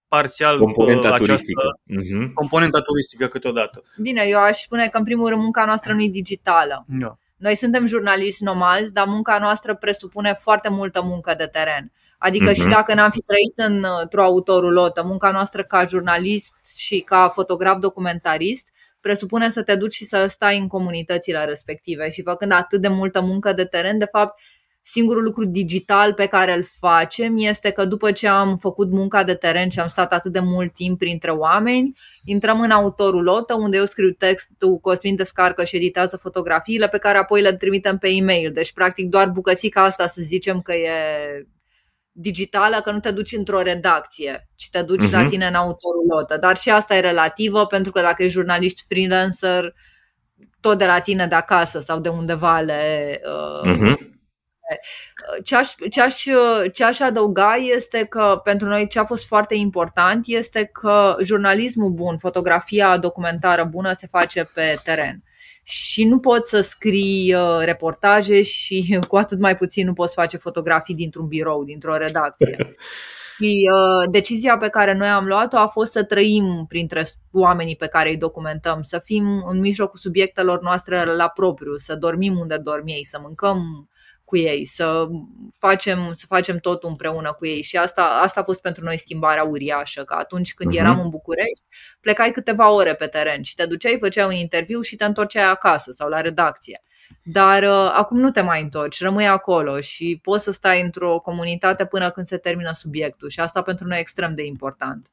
parțial 0.08 0.60
componenta 0.60 1.08
această 1.08 1.24
turistică. 1.24 1.62
Uh-huh. 1.90 2.34
componenta 2.34 2.82
turistică 2.82 3.28
câteodată. 3.28 3.84
Bine, 4.02 4.24
eu 4.28 4.40
aș 4.40 4.58
spune 4.62 4.88
că 4.88 4.98
în 4.98 5.04
primul 5.04 5.30
rând 5.30 5.42
munca 5.42 5.66
noastră 5.66 5.94
nu 5.94 6.02
e 6.02 6.10
digitală. 6.10 6.86
Da. 6.88 7.18
Noi 7.38 7.56
suntem 7.56 7.86
jurnaliști 7.86 8.44
nomazi, 8.44 8.94
dar 8.94 9.06
munca 9.08 9.38
noastră 9.40 9.76
presupune 9.76 10.34
foarte 10.34 10.70
multă 10.70 11.02
muncă 11.04 11.34
de 11.38 11.46
teren. 11.46 11.92
Adică 12.24 12.52
uh-huh. 12.52 12.56
și 12.56 12.68
dacă 12.68 12.94
n-am 12.94 13.10
fi 13.10 13.22
trăit 13.22 13.78
într-o 13.78 14.24
autorulotă, 14.24 15.04
munca 15.04 15.32
noastră 15.32 15.64
ca 15.64 15.86
jurnalist 15.86 16.56
și 16.78 17.00
ca 17.00 17.30
fotograf 17.30 17.80
documentarist 17.80 18.70
presupune 19.00 19.50
să 19.50 19.64
te 19.64 19.76
duci 19.76 19.94
și 19.94 20.06
să 20.06 20.26
stai 20.30 20.58
în 20.58 20.68
comunitățile 20.68 21.46
respective 21.46 22.10
și 22.10 22.22
făcând 22.22 22.52
atât 22.52 22.82
de 22.82 22.88
multă 22.88 23.22
muncă 23.22 23.54
de 23.54 23.66
teren, 23.66 23.98
de 23.98 24.08
fapt, 24.12 24.40
singurul 24.82 25.24
lucru 25.24 25.46
digital 25.46 26.14
pe 26.14 26.26
care 26.26 26.56
îl 26.56 26.66
facem 26.80 27.38
este 27.38 27.72
că 27.72 27.86
după 27.86 28.12
ce 28.12 28.28
am 28.28 28.58
făcut 28.58 28.92
munca 28.92 29.24
de 29.24 29.34
teren 29.34 29.70
și 29.70 29.80
am 29.80 29.88
stat 29.88 30.14
atât 30.14 30.32
de 30.32 30.40
mult 30.40 30.74
timp 30.74 30.98
printre 30.98 31.32
oameni, 31.32 31.94
intrăm 32.24 32.62
în 32.62 32.72
autorulotă 32.72 33.54
unde 33.54 33.78
eu 33.78 33.86
scriu 33.86 34.10
textul, 34.10 34.78
Cosmin 34.78 35.16
descarcă 35.16 35.64
și 35.64 35.76
editează 35.76 36.18
fotografiile 36.18 36.88
pe 36.88 36.98
care 36.98 37.18
apoi 37.18 37.42
le 37.42 37.56
trimitem 37.56 37.98
pe 37.98 38.10
e-mail. 38.10 38.52
Deci, 38.52 38.74
practic, 38.74 39.10
doar 39.10 39.30
bucățica 39.30 39.84
asta 39.84 40.08
să 40.08 40.22
zicem 40.22 40.62
că 40.62 40.74
e 40.74 40.92
digitală, 42.12 42.82
că 42.82 42.92
nu 42.92 43.00
te 43.00 43.12
duci 43.12 43.32
într-o 43.32 43.62
redacție, 43.62 44.50
ci 44.56 44.70
te 44.70 44.82
duci 44.82 45.08
uh-huh. 45.08 45.12
la 45.12 45.20
mhm. 45.20 45.28
tine 45.28 45.48
în 45.48 45.54
autorulotă. 45.54 46.38
Dar 46.38 46.58
și 46.58 46.70
asta 46.70 46.96
e 46.96 47.00
relativă, 47.00 47.66
pentru 47.66 47.92
că 47.92 48.02
dacă 48.02 48.24
ești 48.24 48.34
jurnalist 48.34 48.86
freelancer, 48.88 49.74
tot 50.60 50.78
de 50.78 50.86
la 50.86 51.00
tine 51.00 51.28
de 51.28 51.36
acasă 51.36 51.80
sau 51.80 52.00
de 52.00 52.10
undeva 52.10 52.60
le. 52.60 53.22
Uh, 53.64 53.74
uh-huh. 53.74 54.10
Ce 55.44 55.56
aș, 55.56 55.70
ce, 55.90 56.02
aș, 56.02 56.24
ce 56.74 56.84
aș 56.84 57.00
adăuga 57.00 57.54
este 57.54 58.06
că 58.06 58.42
pentru 58.44 58.68
noi 58.68 58.88
ce 58.88 59.00
a 59.00 59.06
fost 59.06 59.26
foarte 59.26 59.56
important 59.56 60.26
este 60.28 60.66
că 60.66 61.16
jurnalismul 61.22 61.92
bun, 61.92 62.18
fotografia 62.18 62.98
documentară 62.98 63.64
bună 63.64 63.94
se 63.94 64.08
face 64.08 64.44
pe 64.54 64.80
teren 64.84 65.24
și 65.72 66.04
nu 66.04 66.20
poți 66.20 66.50
să 66.50 66.62
scrii 66.62 67.34
uh, 67.34 67.58
reportaje 67.64 68.42
și 68.42 68.98
cu 69.10 69.16
atât 69.16 69.40
mai 69.40 69.56
puțin 69.56 69.86
nu 69.86 69.94
poți 69.94 70.14
face 70.14 70.38
fotografii 70.38 70.96
dintr-un 70.96 71.28
birou, 71.28 71.64
dintr-o 71.64 71.98
redacție. 71.98 72.58
Și 73.36 73.70
uh, 73.74 74.12
decizia 74.12 74.58
pe 74.58 74.70
care 74.70 74.94
noi 74.94 75.08
am 75.08 75.26
luat-o 75.26 75.58
a 75.58 75.68
fost 75.68 75.92
să 75.92 76.04
trăim 76.04 76.66
printre 76.68 77.06
oamenii 77.32 77.76
pe 77.76 77.88
care 77.88 78.10
îi 78.10 78.18
documentăm, 78.18 78.82
să 78.82 79.00
fim 79.04 79.44
în 79.46 79.60
mijlocul 79.60 80.00
subiectelor 80.00 80.62
noastre 80.62 81.16
la 81.16 81.28
propriu, 81.28 81.76
să 81.76 81.96
dormim 81.96 82.40
unde 82.40 82.58
dorm 82.58 82.88
ei, 82.88 83.06
să 83.06 83.20
mâncăm 83.22 83.90
cu 84.32 84.38
ei, 84.38 84.66
să 84.66 85.08
facem, 85.60 86.12
să 86.14 86.26
facem 86.28 86.58
totul 86.58 86.90
împreună 86.90 87.34
cu 87.34 87.46
ei 87.46 87.62
și 87.62 87.78
asta, 87.78 88.20
asta 88.24 88.40
a 88.40 88.44
fost 88.44 88.62
pentru 88.62 88.84
noi 88.84 88.98
schimbarea 88.98 89.44
uriașă, 89.44 90.04
că 90.04 90.16
atunci 90.18 90.54
când 90.54 90.74
uh-huh. 90.74 90.80
eram 90.80 91.00
în 91.00 91.10
București, 91.10 91.64
plecai 92.00 92.32
câteva 92.32 92.72
ore 92.72 92.94
pe 92.94 93.06
teren 93.06 93.42
și 93.42 93.56
te 93.56 93.66
duceai, 93.66 93.98
făceai 94.00 94.26
un 94.26 94.32
interviu 94.32 94.82
și 94.82 94.96
te 94.96 95.06
întorceai 95.06 95.50
acasă 95.50 95.92
sau 95.92 96.10
la 96.10 96.22
redacție. 96.22 96.84
Dar 97.24 97.64
uh, 97.64 97.92
acum 97.94 98.18
nu 98.20 98.32
te 98.32 98.42
mai 98.42 98.62
întorci, 98.62 99.02
rămâi 99.02 99.28
acolo 99.28 99.80
și 99.80 100.20
poți 100.22 100.44
să 100.44 100.52
stai 100.52 100.82
într-o 100.82 101.20
comunitate 101.20 101.86
până 101.86 102.12
când 102.12 102.26
se 102.28 102.38
termină 102.38 102.72
subiectul 102.74 103.30
și 103.30 103.40
asta 103.40 103.62
pentru 103.62 103.88
noi 103.88 103.98
e 103.98 104.00
extrem 104.02 104.36
de 104.36 104.46
important. 104.46 105.12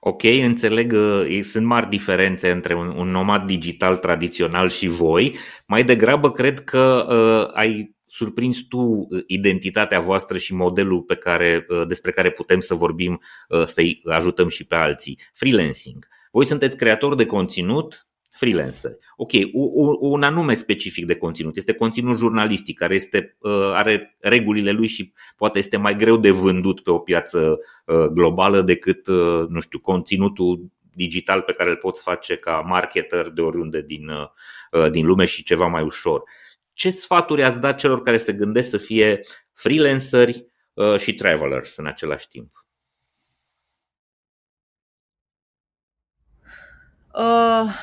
Ok, 0.00 0.22
înțeleg, 0.22 0.92
uh, 0.92 1.40
sunt 1.42 1.66
mari 1.66 1.88
diferențe 1.88 2.50
între 2.50 2.74
un, 2.74 2.88
un 2.96 3.10
nomad 3.10 3.46
digital 3.46 3.96
tradițional 3.96 4.68
și 4.68 4.86
voi. 4.86 5.36
Mai 5.66 5.84
degrabă 5.84 6.32
cred 6.32 6.64
că 6.64 7.06
uh, 7.08 7.56
ai 7.56 7.98
surprins 8.10 8.66
tu 8.68 8.78
uh, 8.78 9.22
identitatea 9.26 10.00
voastră 10.00 10.38
și 10.38 10.54
modelul 10.54 11.02
pe 11.02 11.14
care, 11.14 11.66
uh, 11.68 11.86
despre 11.86 12.10
care 12.10 12.30
putem 12.30 12.60
să 12.60 12.74
vorbim, 12.74 13.20
uh, 13.48 13.64
să-i 13.64 14.00
ajutăm 14.04 14.48
și 14.48 14.66
pe 14.66 14.74
alții. 14.74 15.18
Freelancing. 15.32 16.06
Voi 16.30 16.46
sunteți 16.46 16.76
creator 16.76 17.14
de 17.14 17.26
conținut, 17.26 18.06
freelancer. 18.30 18.90
Ok, 19.16 19.30
un 20.00 20.22
anume 20.22 20.54
specific 20.54 21.06
de 21.06 21.14
conținut. 21.14 21.56
Este 21.56 21.72
conținut 21.72 22.18
jurnalistic 22.18 22.78
care 22.78 22.94
este, 22.94 23.36
are 23.74 24.16
regulile 24.20 24.70
lui 24.70 24.86
și 24.86 25.12
poate 25.36 25.58
este 25.58 25.76
mai 25.76 25.96
greu 25.96 26.16
de 26.16 26.30
vândut 26.30 26.80
pe 26.80 26.90
o 26.90 26.98
piață 26.98 27.58
globală 28.12 28.60
decât, 28.62 29.08
nu 29.48 29.60
știu, 29.60 29.78
conținutul 29.78 30.70
digital 30.94 31.40
pe 31.40 31.52
care 31.52 31.70
îl 31.70 31.76
poți 31.76 32.02
face 32.02 32.36
ca 32.36 32.62
marketer 32.66 33.28
de 33.28 33.40
oriunde 33.40 33.82
din, 33.82 34.10
din 34.90 35.06
lume 35.06 35.24
și 35.24 35.42
ceva 35.42 35.66
mai 35.66 35.82
ușor 35.82 36.22
ce 36.80 36.90
sfaturi 36.90 37.44
ați 37.44 37.60
dat 37.60 37.78
celor 37.78 38.02
care 38.02 38.18
se 38.18 38.32
gândesc 38.32 38.68
să 38.68 38.78
fie 38.78 39.20
freelanceri 39.52 40.46
uh, 40.74 40.98
și 40.98 41.14
travelers 41.14 41.76
în 41.76 41.86
același 41.86 42.28
timp? 42.28 42.64
Uh, 47.14 47.74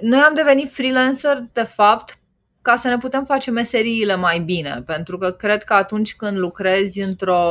noi 0.00 0.18
am 0.20 0.34
devenit 0.34 0.70
freelancer, 0.72 1.38
de 1.52 1.62
fapt, 1.62 2.18
ca 2.62 2.76
să 2.76 2.88
ne 2.88 2.98
putem 2.98 3.24
face 3.24 3.50
meseriile 3.50 4.14
mai 4.14 4.38
bine, 4.38 4.82
pentru 4.86 5.18
că 5.18 5.30
cred 5.30 5.62
că 5.62 5.74
atunci 5.74 6.16
când 6.16 6.38
lucrezi 6.38 7.00
într-o 7.00 7.42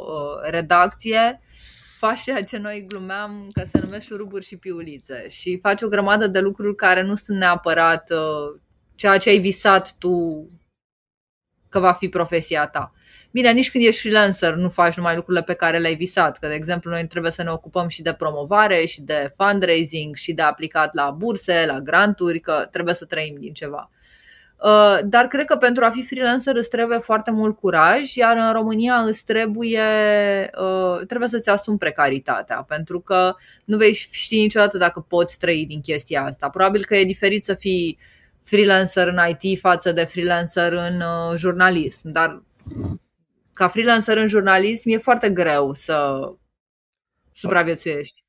uh, 0.00 0.50
redacție, 0.50 1.40
faci 1.98 2.22
ceea 2.22 2.44
ce 2.44 2.58
noi 2.58 2.84
glumeam 2.88 3.50
că 3.52 3.62
se 3.64 3.78
numește 3.78 4.04
șuruburi 4.04 4.44
și 4.44 4.56
piulițe 4.56 5.28
și 5.28 5.58
faci 5.62 5.82
o 5.82 5.88
grămadă 5.88 6.26
de 6.26 6.40
lucruri 6.40 6.76
care 6.76 7.02
nu 7.02 7.14
sunt 7.14 7.38
neapărat 7.38 8.10
uh, 8.10 8.60
ceea 8.96 9.18
ce 9.18 9.28
ai 9.28 9.38
visat 9.38 9.94
tu 9.98 10.46
că 11.68 11.78
va 11.78 11.92
fi 11.92 12.08
profesia 12.08 12.66
ta. 12.66 12.92
Bine, 13.30 13.52
nici 13.52 13.70
când 13.70 13.84
ești 13.84 14.00
freelancer 14.00 14.54
nu 14.54 14.68
faci 14.68 14.96
numai 14.96 15.14
lucrurile 15.14 15.42
pe 15.42 15.54
care 15.54 15.78
le-ai 15.78 15.94
visat, 15.94 16.38
că 16.38 16.46
de 16.46 16.54
exemplu 16.54 16.90
noi 16.90 17.06
trebuie 17.06 17.32
să 17.32 17.42
ne 17.42 17.50
ocupăm 17.50 17.88
și 17.88 18.02
de 18.02 18.12
promovare 18.12 18.84
și 18.84 19.02
de 19.02 19.32
fundraising 19.36 20.14
și 20.14 20.32
de 20.32 20.42
aplicat 20.42 20.94
la 20.94 21.10
burse, 21.10 21.64
la 21.66 21.80
granturi, 21.80 22.40
că 22.40 22.68
trebuie 22.70 22.94
să 22.94 23.04
trăim 23.04 23.36
din 23.38 23.52
ceva. 23.52 23.90
Uh, 24.62 24.98
dar 25.04 25.26
cred 25.26 25.44
că 25.44 25.56
pentru 25.56 25.84
a 25.84 25.90
fi 25.90 26.02
freelancer 26.02 26.56
îți 26.56 26.68
trebuie 26.68 26.98
foarte 26.98 27.30
mult 27.30 27.56
curaj, 27.56 28.14
iar 28.14 28.36
în 28.36 28.52
România 28.52 28.94
îți 28.94 29.24
trebuie, 29.24 29.80
uh, 30.60 31.06
trebuie 31.06 31.28
să-ți 31.28 31.48
asumi 31.48 31.78
precaritatea, 31.78 32.64
pentru 32.68 33.00
că 33.00 33.34
nu 33.64 33.76
vei 33.76 33.92
ști 33.92 34.36
niciodată 34.36 34.78
dacă 34.78 35.00
poți 35.08 35.38
trăi 35.38 35.66
din 35.66 35.80
chestia 35.80 36.24
asta. 36.24 36.48
Probabil 36.48 36.84
că 36.84 36.96
e 36.96 37.04
diferit 37.04 37.44
să 37.44 37.54
fii 37.54 37.98
freelancer 38.46 39.08
în 39.08 39.18
IT 39.28 39.60
față 39.60 39.92
de 39.92 40.04
freelancer 40.04 40.72
în 40.72 41.00
uh, 41.00 41.36
jurnalism, 41.36 42.10
dar 42.10 42.42
ca 43.52 43.68
freelancer 43.68 44.16
în 44.16 44.26
jurnalism 44.26 44.88
e 44.88 44.96
foarte 44.96 45.30
greu 45.30 45.74
să 45.74 46.18
supraviețuiești. 47.32 48.24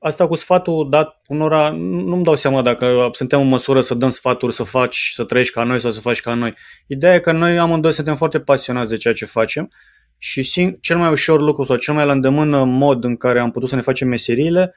Asta 0.00 0.26
cu 0.26 0.34
sfatul 0.34 0.90
dat 0.90 1.20
unora, 1.28 1.70
nu-mi 1.70 2.24
dau 2.24 2.36
seama 2.36 2.62
dacă 2.62 3.08
suntem 3.12 3.40
în 3.40 3.48
măsură 3.48 3.80
să 3.80 3.94
dăm 3.94 4.10
sfaturi 4.10 4.54
să 4.54 4.62
faci, 4.62 5.10
să 5.14 5.24
trăiești 5.24 5.52
ca 5.52 5.62
noi 5.62 5.80
sau 5.80 5.90
să 5.90 6.00
faci 6.00 6.20
ca 6.20 6.34
noi. 6.34 6.54
Ideea 6.86 7.14
e 7.14 7.20
că 7.20 7.32
noi 7.32 7.58
amândoi 7.58 7.92
suntem 7.92 8.16
foarte 8.16 8.40
pasionați 8.40 8.88
de 8.88 8.96
ceea 8.96 9.14
ce 9.14 9.24
facem 9.24 9.70
și 10.18 10.42
sing- 10.42 10.80
cel 10.80 10.96
mai 10.98 11.10
ușor 11.10 11.40
lucru 11.40 11.64
sau 11.64 11.76
cel 11.76 11.94
mai 11.94 12.06
la 12.06 12.12
îndemână 12.12 12.64
mod 12.64 13.04
în 13.04 13.16
care 13.16 13.40
am 13.40 13.50
putut 13.50 13.68
să 13.68 13.74
ne 13.74 13.80
facem 13.80 14.08
meseriile 14.08 14.74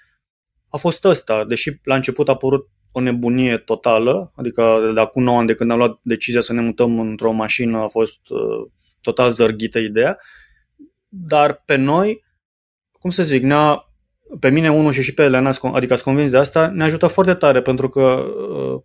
a 0.70 0.78
fost 0.78 1.06
ăsta. 1.06 1.46
Deși 1.46 1.80
la 1.84 1.96
început 1.96 2.30
a 2.30 2.36
părut 2.36 2.70
o 2.92 3.00
nebunie 3.00 3.58
totală, 3.58 4.32
adică 4.36 4.92
de 4.94 5.00
acum 5.00 5.24
9 5.24 5.38
ani 5.38 5.48
de 5.48 5.56
când 5.56 5.72
am 5.72 5.78
luat 5.78 6.00
decizia 6.02 6.42
să 6.42 6.54
ne 6.54 6.62
mutăm 6.62 7.00
într-o 7.00 7.32
mașină 7.32 7.78
a 7.78 7.88
fost 7.88 8.30
uh, 8.30 8.72
total 9.02 9.30
zărghită 9.30 9.80
ideea, 9.80 10.18
dar 11.08 11.64
pe 11.66 11.76
noi, 11.76 12.24
cum 12.92 13.10
să 13.10 13.24
zic, 13.24 13.44
ne-a, 13.44 13.84
pe 14.40 14.50
mine 14.50 14.72
unul 14.72 14.92
și 14.92 15.02
și 15.02 15.14
pe 15.14 15.24
Elena, 15.24 15.52
adică 15.74 15.94
ați 15.94 16.04
convins 16.04 16.30
de 16.30 16.38
asta, 16.38 16.68
ne 16.68 16.84
ajută 16.84 17.08
foarte 17.08 17.34
tare 17.34 17.62
pentru 17.62 17.90
că 17.90 18.02
uh, 18.02 18.82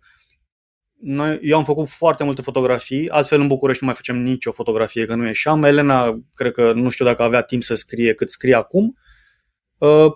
noi, 0.99 1.39
eu 1.41 1.57
am 1.57 1.63
făcut 1.63 1.87
foarte 1.87 2.23
multe 2.23 2.41
fotografii, 2.41 3.09
altfel 3.09 3.39
în 3.39 3.47
București 3.47 3.83
nu 3.83 3.87
mai 3.87 3.97
facem 3.97 4.21
nicio 4.21 4.51
fotografie, 4.51 5.05
că 5.05 5.15
nu 5.15 5.25
ieșeam. 5.25 5.63
Elena, 5.63 6.19
cred 6.33 6.51
că 6.51 6.73
nu 6.73 6.89
știu 6.89 7.05
dacă 7.05 7.23
avea 7.23 7.41
timp 7.41 7.63
să 7.63 7.75
scrie 7.75 8.13
cât 8.13 8.29
scrie 8.29 8.55
acum. 8.55 8.97
Uh, 9.77 10.11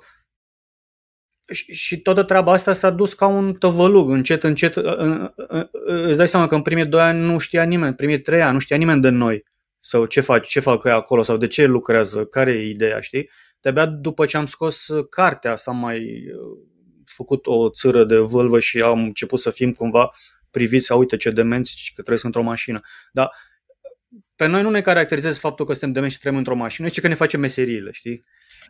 și, 1.52 1.74
și 1.74 2.02
toată 2.02 2.24
treaba 2.24 2.52
asta 2.52 2.74
s-a 2.74 2.89
dus 2.89 3.14
ca 3.14 3.26
un 3.26 3.54
tăvălug, 3.54 4.10
încet, 4.10 4.43
încet. 4.43 4.76
Îți 5.86 6.18
dai 6.18 6.28
seama 6.28 6.47
că 6.47 6.56
în 6.56 6.62
primii 6.62 6.86
doi 6.86 7.02
ani 7.02 7.20
nu 7.20 7.38
știa 7.38 7.64
nimeni, 7.64 7.89
în 7.89 7.95
primii 7.95 8.22
trei 8.22 8.41
ani 8.41 8.54
nu 8.54 8.60
știa 8.60 8.78
nimeni 8.78 9.02
de 9.02 9.10
noi 9.10 9.43
sau 9.80 10.06
ce 10.06 10.22
faci, 10.22 10.47
ce 10.47 10.60
fac 10.60 10.84
ei 10.84 10.91
acolo 10.91 11.24
sau 11.24 11.38
de 11.38 11.47
ce 11.47 11.66
lucrează, 11.66 12.26
care 12.26 12.52
e 12.52 12.70
ideea, 12.70 13.00
știi? 13.00 13.30
De-abia 13.62 13.86
după 13.86 14.26
ce 14.26 14.38
am 14.38 14.45
scos 14.45 14.88
cartea 15.10 15.56
s-a 15.56 15.72
mai 15.72 15.97
uh, 16.00 16.58
făcut 17.06 17.47
o 17.47 17.70
țără 17.70 18.04
de 18.04 18.18
vâlvă 18.18 18.60
și 18.60 18.82
am 18.82 19.04
început 19.04 19.39
să 19.39 19.50
fim 19.50 19.74
cumva 19.74 20.12
priviți, 20.52 20.91
uite 20.91 21.18
ce 21.18 21.32
demenți 21.32 21.91
că 21.95 22.02
trăiesc 22.02 22.26
într-o 22.26 22.41
mașină. 22.41 22.82
Dar 23.12 23.32
pe 24.36 24.45
noi 24.45 24.62
nu 24.62 24.70
ne 24.70 24.82
caracterizează 24.82 25.39
faptul 25.39 25.66
că 25.66 25.72
suntem 25.72 25.91
demenți 25.91 26.16
și 26.16 26.22
trăim 26.22 26.38
într-o 26.38 26.56
mașină, 26.56 26.89
ci 26.89 27.02
că 27.02 27.08
ne 27.08 27.14
facem 27.14 27.39
meseriile, 27.39 27.91
știi? 27.91 28.26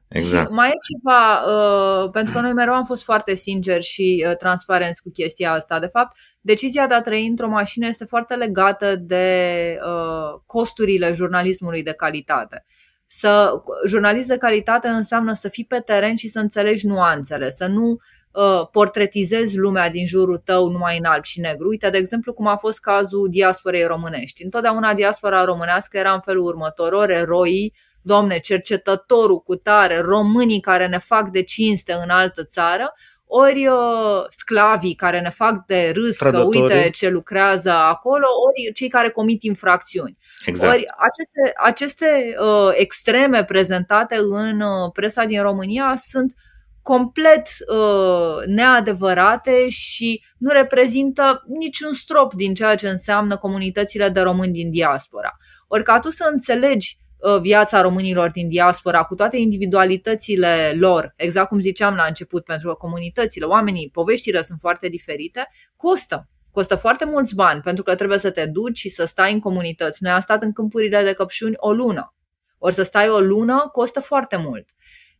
Exact. 0.07 0.47
Și 0.47 0.53
mai 0.53 0.69
e 0.69 0.73
ceva, 0.93 1.41
uh, 1.41 2.09
pentru 2.11 2.33
că 2.33 2.39
noi 2.39 2.53
mereu 2.53 2.73
am 2.73 2.85
fost 2.85 3.03
foarte 3.03 3.35
sinceri 3.35 3.83
și 3.83 4.25
uh, 4.27 4.35
transparenți 4.35 5.01
cu 5.01 5.09
chestia 5.09 5.51
asta. 5.51 5.79
De 5.79 5.85
fapt, 5.85 6.17
decizia 6.41 6.87
de 6.87 6.93
a 6.93 7.01
trăi 7.01 7.27
într-o 7.27 7.47
mașină 7.47 7.87
este 7.87 8.05
foarte 8.05 8.35
legată 8.35 8.95
de 8.95 9.77
uh, 9.85 10.39
costurile 10.45 11.11
jurnalismului 11.13 11.83
de 11.83 11.93
calitate. 11.93 12.65
Să, 13.07 13.51
jurnalist 13.87 14.27
de 14.27 14.37
calitate 14.37 14.87
înseamnă 14.87 15.33
să 15.33 15.49
fii 15.49 15.65
pe 15.65 15.79
teren 15.79 16.15
și 16.15 16.27
să 16.27 16.39
înțelegi 16.39 16.87
nuanțele, 16.87 17.49
să 17.49 17.65
nu 17.65 17.97
uh, 18.31 18.67
portretizezi 18.71 19.57
lumea 19.57 19.89
din 19.89 20.05
jurul 20.05 20.37
tău 20.37 20.69
numai 20.69 20.97
în 20.97 21.05
alb 21.05 21.23
și 21.23 21.39
negru. 21.39 21.67
Uite, 21.67 21.89
de 21.89 21.97
exemplu, 21.97 22.33
cum 22.33 22.47
a 22.47 22.55
fost 22.55 22.79
cazul 22.79 23.27
diasporei 23.29 23.83
românești. 23.83 24.43
Întotdeauna 24.43 24.93
diaspora 24.93 25.43
românească 25.43 25.97
era 25.97 26.13
în 26.13 26.21
felul 26.21 26.45
următor, 26.45 26.93
ori 26.93 27.13
eroii, 27.13 27.73
domne, 28.09 28.39
cercetătorul 28.39 29.39
cu 29.39 29.55
tare, 29.55 29.99
românii 29.99 30.59
care 30.59 30.87
ne 30.87 30.97
fac 30.97 31.29
de 31.29 31.43
cinste 31.43 31.93
în 32.03 32.09
altă 32.09 32.43
țară, 32.43 32.93
ori 33.25 33.67
uh, 33.67 34.23
sclavii 34.29 34.95
care 34.95 35.19
ne 35.19 35.29
fac 35.29 35.65
de 35.65 35.91
râs 35.93 36.17
că 36.17 36.39
uite 36.39 36.89
ce 36.89 37.09
lucrează 37.09 37.71
acolo, 37.71 38.25
ori 38.47 38.73
cei 38.73 38.87
care 38.87 39.09
comit 39.09 39.43
infracțiuni. 39.43 40.17
Exact. 40.45 40.73
Ori 40.73 40.85
aceste, 40.97 41.53
aceste 41.63 42.35
uh, 42.39 42.69
extreme 42.73 43.43
prezentate 43.43 44.17
în 44.21 44.61
uh, 44.61 44.91
presa 44.93 45.23
din 45.23 45.41
România 45.41 45.93
sunt 45.95 46.33
complet 46.81 47.47
uh, 47.67 48.45
neadevărate 48.45 49.69
și 49.69 50.23
nu 50.37 50.51
reprezintă 50.51 51.43
niciun 51.59 51.93
strop 51.93 52.33
din 52.33 52.53
ceea 52.53 52.75
ce 52.75 52.89
înseamnă 52.89 53.37
comunitățile 53.37 54.09
de 54.09 54.19
români 54.19 54.51
din 54.51 54.69
diaspora. 54.71 55.37
Ori 55.67 55.83
ca 55.83 55.99
tu 55.99 56.09
să 56.09 56.29
înțelegi 56.31 56.97
Uh, 56.97 57.08
viața 57.41 57.81
românilor 57.81 58.29
din 58.29 58.47
diaspora 58.47 59.03
cu 59.03 59.15
toate 59.15 59.37
individualitățile 59.37 60.73
lor, 60.75 61.13
exact 61.15 61.47
cum 61.47 61.59
ziceam 61.59 61.95
la 61.95 62.03
început, 62.03 62.43
pentru 62.43 62.67
că 62.67 62.73
comunitățile, 62.73 63.45
oamenii, 63.45 63.89
poveștile 63.93 64.41
sunt 64.41 64.59
foarte 64.61 64.87
diferite, 64.87 65.47
costă. 65.75 66.29
Costă 66.51 66.75
foarte 66.75 67.05
mulți 67.05 67.35
bani 67.35 67.61
pentru 67.61 67.83
că 67.83 67.95
trebuie 67.95 68.17
să 68.17 68.31
te 68.31 68.45
duci 68.45 68.77
și 68.77 68.89
să 68.89 69.05
stai 69.05 69.33
în 69.33 69.39
comunități. 69.39 70.03
Noi 70.03 70.11
am 70.11 70.19
stat 70.19 70.43
în 70.43 70.53
câmpurile 70.53 71.03
de 71.03 71.13
căpșuni 71.13 71.53
o 71.57 71.71
lună. 71.71 72.13
Ori 72.57 72.73
să 72.73 72.83
stai 72.83 73.09
o 73.09 73.19
lună 73.19 73.69
costă 73.71 73.99
foarte 73.99 74.35
mult. 74.35 74.69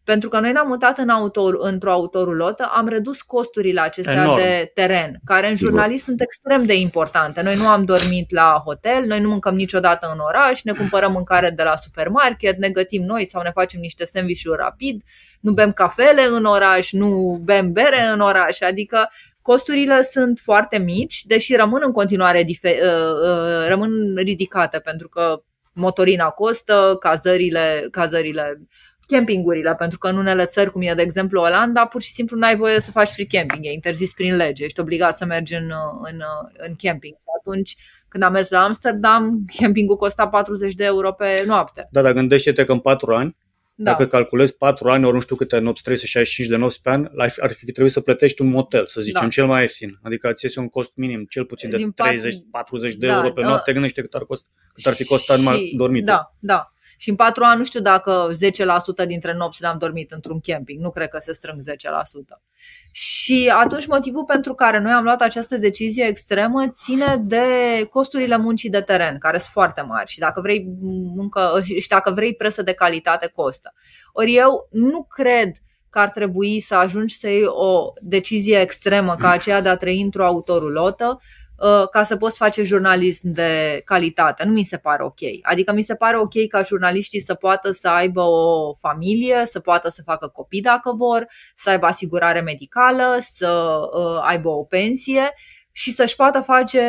Pentru 0.10 0.30
că 0.30 0.40
noi 0.40 0.52
ne-am 0.52 0.68
mutat 0.68 0.98
în 0.98 1.10
autor, 1.10 1.58
într-o 1.60 1.92
autorulotă, 1.92 2.72
am 2.74 2.88
redus 2.88 3.22
costurile 3.22 3.82
acestea 3.82 4.24
Enorm. 4.24 4.38
de 4.38 4.72
teren, 4.74 5.20
care 5.26 5.50
în 5.50 5.56
jurnalist 5.56 6.04
sunt 6.04 6.22
extrem 6.22 6.66
de 6.66 6.76
importante. 6.76 7.42
Noi 7.42 7.56
nu 7.56 7.68
am 7.68 7.84
dormit 7.84 8.32
la 8.32 8.62
hotel, 8.66 9.06
noi 9.06 9.22
nu 9.22 9.30
mâncăm 9.30 9.56
niciodată 9.56 10.10
în 10.14 10.20
oraș, 10.20 10.62
ne 10.62 10.72
cumpărăm 10.72 11.12
mâncare 11.12 11.50
de 11.50 11.64
la 11.64 11.76
supermarket, 11.76 12.58
ne 12.58 12.70
gătim 12.70 13.04
noi 13.04 13.26
sau 13.26 13.42
ne 13.42 13.52
facem 13.54 13.80
niște 13.80 14.06
sandwich 14.06 14.42
rapid, 14.58 15.04
nu 15.40 15.52
bem 15.52 15.72
cafele 15.72 16.26
în 16.32 16.46
oraș, 16.46 16.92
nu 16.92 17.42
bem 17.44 17.72
bere 17.72 18.06
în 18.14 18.20
oraș, 18.20 18.62
adică 18.62 19.10
costurile 19.42 20.02
sunt 20.02 20.40
foarte 20.44 20.78
mici, 20.78 21.24
deși 21.24 21.56
rămân 21.56 21.82
în 21.86 21.92
continuare 21.92 22.44
dife- 22.44 22.80
uh, 22.84 23.30
uh, 23.30 23.68
rămân 23.68 24.16
ridicate 24.16 24.80
pentru 24.80 25.10
că 25.10 25.42
motorina 25.74 26.30
costă, 26.30 26.98
cazările, 27.00 27.88
cazările 27.92 28.62
campingurile, 29.10 29.76
pentru 29.76 29.98
că 29.98 30.08
în 30.08 30.18
unele 30.18 30.46
țări, 30.46 30.72
cum 30.72 30.82
e 30.82 30.94
de 30.94 31.02
exemplu 31.02 31.42
Olanda, 31.42 31.86
pur 31.86 32.02
și 32.02 32.12
simplu 32.12 32.38
n-ai 32.38 32.56
voie 32.56 32.80
să 32.80 32.92
faci 32.92 33.10
free 33.10 33.26
camping, 33.26 33.66
e 33.66 33.72
interzis 33.72 34.14
prin 34.14 34.36
lege, 34.36 34.64
ești 34.64 34.80
obligat 34.80 35.18
să 35.18 35.26
mergi 35.26 35.54
în, 35.54 35.72
în, 36.12 36.22
în 36.58 36.76
camping. 36.78 37.16
Atunci, 37.40 37.76
când 38.08 38.24
am 38.24 38.32
mers 38.32 38.50
la 38.50 38.64
Amsterdam, 38.64 39.46
campingul 39.58 39.96
costa 39.96 40.28
40 40.28 40.74
de 40.74 40.86
euro 40.86 41.12
pe 41.12 41.44
noapte. 41.46 41.88
Da, 41.92 42.02
dar 42.02 42.14
gândește-te 42.14 42.64
că 42.64 42.72
în 42.72 42.80
4 42.80 43.16
ani, 43.16 43.38
da. 43.76 43.92
dacă 43.92 44.06
calculezi 44.06 44.56
4 44.56 44.90
ani, 44.90 45.06
ori 45.06 45.14
nu 45.14 45.22
știu 45.22 45.36
câte 45.36 45.58
nopți, 45.58 45.84
365 45.84 46.50
de 46.50 46.56
nopți 46.56 46.82
pe 46.82 46.90
an, 46.90 47.10
ar 47.18 47.52
fi 47.52 47.72
trebuit 47.72 47.94
să 47.94 48.02
plătești 48.02 48.42
un 48.42 48.48
motel, 48.48 48.88
să 48.88 49.02
zicem, 49.02 49.22
da. 49.22 49.28
cel 49.28 49.46
mai 49.46 49.62
ieftin. 49.62 50.00
Adică 50.04 50.34
ți 50.34 50.46
este 50.46 50.60
un 50.60 50.68
cost 50.68 50.92
minim, 50.96 51.26
cel 51.30 51.46
puțin 51.46 51.70
de 51.70 51.78
30-40 51.78 52.96
de 52.98 53.08
da, 53.08 53.16
euro 53.16 53.32
pe 53.32 53.42
da. 53.42 53.48
noapte, 53.48 53.74
gândește 53.74 54.02
cât 54.02 54.14
ar, 54.14 54.22
cost, 54.22 54.48
cât 54.74 54.86
ar 54.86 54.94
fi 54.94 55.06
costat 55.06 55.38
și, 55.38 55.44
mai 55.44 55.74
dormit. 55.78 56.06
Da, 56.06 56.36
da. 56.40 56.74
Și 57.02 57.10
în 57.10 57.16
patru 57.16 57.44
ani 57.44 57.58
nu 57.58 57.64
știu 57.64 57.80
dacă 57.80 58.30
10% 59.04 59.08
dintre 59.08 59.34
nopți 59.34 59.62
le-am 59.62 59.78
dormit 59.78 60.12
într-un 60.12 60.40
camping. 60.40 60.82
Nu 60.82 60.92
cred 60.92 61.08
că 61.08 61.18
se 61.20 61.34
strâng 61.34 61.62
10%. 61.62 62.42
Și 62.92 63.52
atunci 63.56 63.88
motivul 63.88 64.24
pentru 64.24 64.54
care 64.54 64.80
noi 64.80 64.92
am 64.92 65.04
luat 65.04 65.22
această 65.22 65.58
decizie 65.58 66.06
extremă 66.06 66.68
ține 66.68 67.18
de 67.18 67.44
costurile 67.90 68.38
muncii 68.38 68.70
de 68.70 68.82
teren, 68.82 69.18
care 69.18 69.38
sunt 69.38 69.52
foarte 69.52 69.82
mari 69.82 70.10
și 70.10 70.20
dacă 70.20 70.42
vrei 70.42 70.68
muncă 71.16 71.62
și 71.80 71.88
dacă 71.88 72.12
vrei 72.12 72.36
presă 72.36 72.62
de 72.62 72.74
calitate 72.74 73.32
costă. 73.36 73.74
Ori 74.14 74.36
eu 74.36 74.68
nu 74.72 75.04
cred 75.04 75.52
că 75.90 76.00
ar 76.00 76.10
trebui 76.10 76.60
să 76.60 76.76
ajungi 76.76 77.18
să 77.18 77.28
iei 77.30 77.46
o 77.46 77.90
decizie 78.02 78.60
extremă 78.60 79.16
ca 79.16 79.30
aceea 79.30 79.62
de 79.62 79.70
a 79.70 79.76
trăi 79.76 80.02
într-o 80.02 80.26
autorulotă 80.26 81.20
Uh, 81.20 81.49
ca 81.92 82.04
să 82.04 82.18
poți 82.18 82.38
face 82.38 82.64
jurnalism 82.64 83.32
de 83.32 83.82
calitate. 83.86 84.44
Nu 84.44 84.52
mi 84.52 84.64
se 84.64 84.78
pare 84.78 85.04
ok. 85.04 85.20
Adică 85.42 85.74
mi 85.74 85.82
se 85.82 85.96
pare 85.96 86.18
ok 86.18 86.48
ca 86.50 86.62
jurnaliștii 86.62 87.20
să 87.22 87.34
poată 87.34 87.72
să 87.72 87.88
aibă 87.90 88.22
o 88.22 88.74
familie, 88.74 89.42
să 89.46 89.60
poată 89.60 89.90
să 89.90 90.02
facă 90.06 90.28
copii 90.28 90.62
dacă 90.62 90.94
vor, 90.98 91.28
să 91.56 91.70
aibă 91.70 91.86
asigurare 91.86 92.40
medicală, 92.40 93.18
să 93.20 93.80
uh, 93.94 94.22
aibă 94.22 94.50
o 94.50 94.64
pensie 94.64 95.34
și 95.72 95.92
să-și 95.92 96.16
poată 96.16 96.42
face 96.42 96.82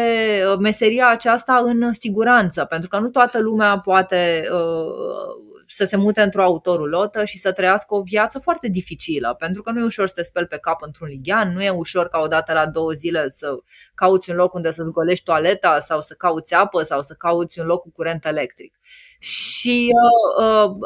uh, 0.52 0.58
meseria 0.58 1.08
aceasta 1.08 1.62
în 1.64 1.92
siguranță, 1.92 2.64
pentru 2.64 2.88
că 2.88 2.98
nu 2.98 3.08
toată 3.08 3.38
lumea 3.38 3.78
poate 3.78 4.48
să 5.72 5.84
se 5.84 5.96
mute 5.96 6.22
într-o 6.22 6.42
autorulotă 6.42 7.24
și 7.24 7.38
să 7.38 7.52
trăiască 7.52 7.94
o 7.94 8.02
viață 8.02 8.38
foarte 8.38 8.68
dificilă, 8.68 9.34
pentru 9.38 9.62
că 9.62 9.70
nu 9.70 9.80
e 9.80 9.84
ușor 9.84 10.06
să 10.06 10.14
te 10.14 10.22
speli 10.22 10.46
pe 10.46 10.58
cap 10.58 10.82
într-un 10.82 11.08
lighean, 11.08 11.52
nu 11.52 11.62
e 11.62 11.70
ușor 11.70 12.08
ca 12.08 12.18
odată 12.18 12.52
la 12.52 12.66
două 12.66 12.92
zile 12.92 13.28
să 13.28 13.48
cauți 13.94 14.30
un 14.30 14.36
loc 14.36 14.54
unde 14.54 14.70
să-ți 14.70 14.90
golești 14.90 15.24
toaleta 15.24 15.78
sau 15.80 16.00
să 16.00 16.14
cauți 16.14 16.54
apă 16.54 16.82
sau 16.82 17.02
să 17.02 17.14
cauți 17.18 17.60
un 17.60 17.66
loc 17.66 17.82
cu 17.82 17.90
curent 17.90 18.24
electric. 18.24 18.78
Și 19.18 19.88
uh, 20.38 20.44
uh, 20.44 20.76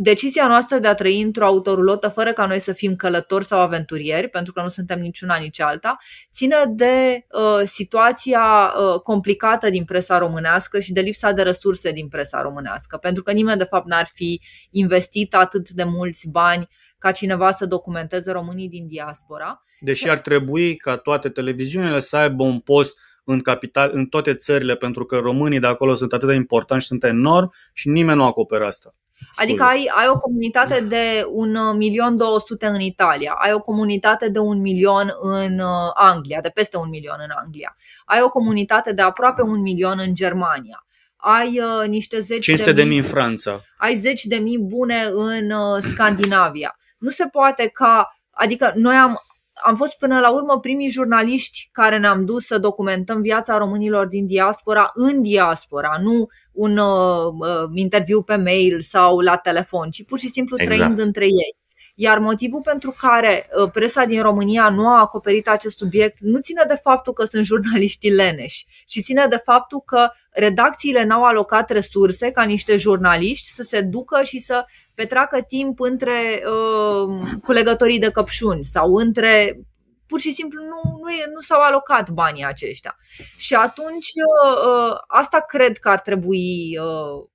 decizia 0.00 0.46
noastră 0.46 0.78
de 0.78 0.88
a 0.88 0.94
trăi 0.94 1.20
într-o 1.22 1.44
autorulotă 1.44 2.08
fără 2.08 2.32
ca 2.32 2.46
noi 2.46 2.58
să 2.58 2.72
fim 2.72 2.96
călători 2.96 3.44
sau 3.44 3.58
aventurieri, 3.58 4.28
pentru 4.28 4.52
că 4.52 4.62
nu 4.62 4.68
suntem 4.68 4.98
niciuna 4.98 5.36
nici 5.36 5.60
alta, 5.60 5.98
ține 6.32 6.56
de 6.68 7.26
uh, 7.30 7.60
situația 7.64 8.40
uh, 8.40 9.00
complicată 9.00 9.70
din 9.70 9.84
presa 9.84 10.18
românească 10.18 10.80
și 10.80 10.92
de 10.92 11.00
lipsa 11.00 11.32
de 11.32 11.42
resurse 11.42 11.90
din 11.90 12.08
presa 12.08 12.42
românească, 12.42 12.96
pentru 12.96 13.22
că 13.22 13.32
nimeni 13.32 13.58
de 13.58 13.64
fapt 13.64 13.86
n-ar 13.86 14.10
fi 14.14 14.40
investit 14.70 15.34
atât 15.34 15.70
de 15.70 15.84
mulți 15.84 16.28
bani 16.28 16.68
ca 16.98 17.10
cineva 17.10 17.50
să 17.50 17.66
documenteze 17.66 18.32
românii 18.32 18.68
din 18.68 18.86
diaspora. 18.86 19.62
Deși 19.80 20.08
ar 20.08 20.20
trebui 20.20 20.76
ca 20.76 20.96
toate 20.96 21.28
televiziunile 21.28 22.00
să 22.00 22.16
aibă 22.16 22.42
un 22.42 22.60
post 22.60 22.96
în 23.24 23.40
capital, 23.40 23.90
în 23.92 24.06
toate 24.06 24.34
țările, 24.34 24.76
pentru 24.76 25.04
că 25.04 25.16
românii 25.16 25.60
de 25.60 25.66
acolo 25.66 25.94
sunt 25.94 26.12
atât 26.12 26.28
de 26.28 26.34
importanti 26.34 26.82
și 26.82 26.88
sunt 26.88 27.04
enormi 27.04 27.50
și 27.72 27.88
nimeni 27.88 28.18
nu 28.18 28.24
acoperă 28.24 28.66
asta. 28.66 28.94
Adică 29.34 29.62
ai, 29.62 29.90
ai 29.94 30.06
o 30.08 30.18
comunitate 30.18 30.80
de 30.80 31.26
un 31.32 31.58
milion 31.76 32.16
200 32.16 32.66
în 32.66 32.80
Italia, 32.80 33.32
ai 33.32 33.52
o 33.52 33.60
comunitate 33.60 34.28
de 34.28 34.38
un 34.38 34.60
milion 34.60 35.12
în 35.20 35.58
uh, 35.58 35.90
Anglia, 35.94 36.40
de 36.40 36.48
peste 36.48 36.76
un 36.76 36.88
milion 36.88 37.16
în 37.18 37.30
Anglia, 37.44 37.76
ai 38.04 38.20
o 38.22 38.28
comunitate 38.28 38.92
de 38.92 39.02
aproape 39.02 39.42
un 39.42 39.60
milion 39.60 39.98
în 39.98 40.14
Germania, 40.14 40.86
ai 41.16 41.60
uh, 41.60 41.88
niște 41.88 42.20
zeci 42.20 42.44
500 42.44 42.72
de 42.72 42.82
mii, 42.82 42.82
de 42.82 42.88
mii 42.88 42.98
în 42.98 43.04
Franța. 43.04 43.60
Ai 43.76 43.96
zeci 43.96 44.24
de 44.24 44.36
mii 44.36 44.58
bune 44.58 45.08
în 45.12 45.50
uh, 45.50 45.82
Scandinavia. 45.90 46.78
Nu 46.98 47.10
se 47.10 47.26
poate 47.26 47.68
ca, 47.68 48.18
adică 48.30 48.72
noi 48.74 48.94
am, 48.94 49.20
am 49.64 49.76
fost 49.76 49.98
până 49.98 50.20
la 50.20 50.30
urmă 50.30 50.58
primii 50.60 50.90
jurnaliști 50.90 51.68
care 51.72 51.98
ne-am 51.98 52.24
dus 52.24 52.46
să 52.46 52.58
documentăm 52.58 53.20
viața 53.20 53.56
românilor 53.56 54.06
din 54.06 54.26
diaspora 54.26 54.90
în 54.94 55.22
diaspora, 55.22 55.96
nu 56.02 56.28
un 56.52 56.76
uh, 56.76 57.32
uh, 57.38 57.70
interviu 57.74 58.22
pe 58.22 58.36
mail 58.36 58.80
sau 58.80 59.18
la 59.18 59.36
telefon, 59.36 59.90
ci 59.90 60.04
pur 60.04 60.18
și 60.18 60.28
simplu 60.28 60.56
exact. 60.58 60.76
trăind 60.76 60.98
între 60.98 61.24
ei. 61.24 61.56
Iar 62.00 62.18
motivul 62.18 62.60
pentru 62.60 62.96
care 63.00 63.48
uh, 63.62 63.70
presa 63.70 64.04
din 64.04 64.22
România 64.22 64.68
nu 64.68 64.88
a 64.88 65.00
acoperit 65.00 65.48
acest 65.48 65.76
subiect 65.76 66.16
nu 66.20 66.38
ține 66.40 66.64
de 66.68 66.74
faptul 66.74 67.12
că 67.12 67.24
sunt 67.24 67.44
jurnaliști 67.44 68.08
leneși, 68.08 68.66
ci 68.86 69.00
ține 69.00 69.26
de 69.26 69.36
faptul 69.36 69.80
că 69.86 70.10
redacțiile 70.30 71.04
n-au 71.04 71.24
alocat 71.24 71.70
resurse 71.70 72.30
ca 72.30 72.42
niște 72.42 72.76
jurnaliști 72.76 73.48
să 73.48 73.62
se 73.62 73.80
ducă 73.80 74.22
și 74.22 74.38
să 74.38 74.64
petreacă 74.94 75.40
timp 75.40 75.80
între 75.80 76.42
uh, 76.44 77.20
culegătorii 77.42 77.98
de 77.98 78.10
căpșuni 78.10 78.64
sau 78.64 78.94
între 78.94 79.60
pur 80.06 80.20
și 80.20 80.32
simplu 80.32 80.62
nu, 80.62 80.98
nu, 81.02 81.10
e, 81.10 81.30
nu 81.34 81.40
s-au 81.40 81.60
alocat 81.60 82.10
banii 82.10 82.44
aceștia. 82.44 82.96
Și 83.36 83.54
atunci 83.54 84.08
uh, 84.44 84.62
uh 84.66 84.96
asta 85.06 85.40
cred 85.40 85.78
că 85.78 85.88
ar 85.88 86.00
trebui 86.00 86.78
uh, 86.78 87.28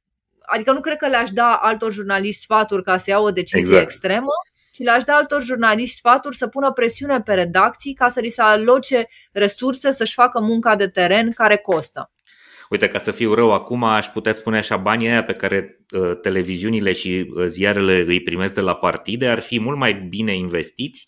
adică 0.45 0.71
nu 0.71 0.79
cred 0.79 0.97
că 0.97 1.07
le-aș 1.07 1.29
da 1.29 1.53
altor 1.53 1.91
jurnaliști 1.91 2.41
sfaturi 2.41 2.83
ca 2.83 2.97
să 2.97 3.09
iau 3.09 3.23
o 3.23 3.31
decizie 3.31 3.59
exact. 3.59 3.83
extremă, 3.83 4.31
și 4.73 4.83
le-aș 4.83 5.03
da 5.03 5.13
altor 5.13 5.41
jurnaliști 5.41 5.95
sfaturi 5.95 6.35
să 6.35 6.47
pună 6.47 6.71
presiune 6.71 7.21
pe 7.21 7.33
redacții 7.33 7.93
ca 7.93 8.09
să 8.09 8.19
li 8.19 8.29
se 8.29 8.41
aloce 8.41 9.07
resurse 9.31 9.91
să-și 9.91 10.13
facă 10.13 10.39
munca 10.41 10.75
de 10.75 10.87
teren 10.87 11.31
care 11.31 11.57
costă. 11.57 12.11
Uite, 12.69 12.87
ca 12.87 12.99
să 12.99 13.11
fiu 13.11 13.33
rău 13.33 13.53
acum, 13.53 13.83
aș 13.83 14.07
putea 14.07 14.31
spune 14.31 14.57
așa, 14.57 14.77
banii 14.77 15.07
aia 15.07 15.23
pe 15.23 15.33
care 15.33 15.79
uh, 15.91 16.11
televiziunile 16.21 16.91
și 16.91 17.31
uh, 17.35 17.45
ziarele 17.45 18.03
îi 18.07 18.21
primesc 18.21 18.53
de 18.53 18.61
la 18.61 18.75
partide 18.75 19.27
ar 19.27 19.39
fi 19.39 19.59
mult 19.59 19.77
mai 19.77 19.93
bine 19.93 20.35
investiți 20.35 21.07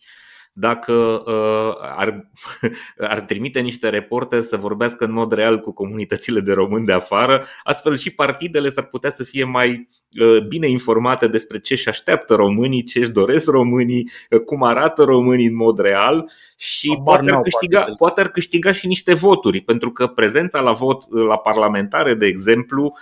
dacă 0.58 0.94
uh, 1.26 1.76
ar, 1.80 2.30
ar 3.14 3.22
trimite 3.22 3.60
niște 3.60 3.90
reporte 3.90 4.42
să 4.42 4.58
vorbească 4.58 5.06
în 5.06 5.12
mod 5.12 5.32
real 5.32 5.60
cu 5.60 5.74
comunitățile 5.74 6.40
de 6.40 6.54
români 6.54 6.86
de 6.86 6.92
afară, 6.92 7.46
astfel 7.64 7.98
și 7.98 8.10
partidele 8.10 8.70
s-ar 8.70 8.86
putea 8.86 9.10
să 9.10 9.24
fie 9.24 9.44
mai 9.44 9.88
uh, 10.22 10.48
bine 10.48 10.70
informate 10.70 11.28
despre 11.28 11.60
ce 11.60 11.74
își 11.74 11.90
așteaptă 11.90 12.36
românii, 12.36 12.84
ce 12.84 13.00
își 13.00 13.12
doresc 13.12 13.50
românii, 13.50 14.10
uh, 14.30 14.40
cum 14.40 14.64
arată 14.64 15.04
românii 15.04 15.48
în 15.48 15.56
mod 15.56 15.80
real 15.80 16.32
și 16.56 17.00
poate 17.04 17.32
ar, 17.32 17.42
câștiga, 17.42 17.94
poate. 17.98 18.22
ar 18.22 18.30
câștiga 18.30 18.72
și 18.72 18.88
niște 18.88 19.14
voturi, 19.14 19.62
pentru 19.62 19.92
că 19.92 20.08
prezența 20.08 20.60
la 20.60 20.72
vot 20.72 21.14
la 21.28 21.38
parlamentare, 21.38 22.14
de 22.14 22.26
exemplu, 22.26 22.94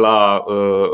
la 0.00 0.44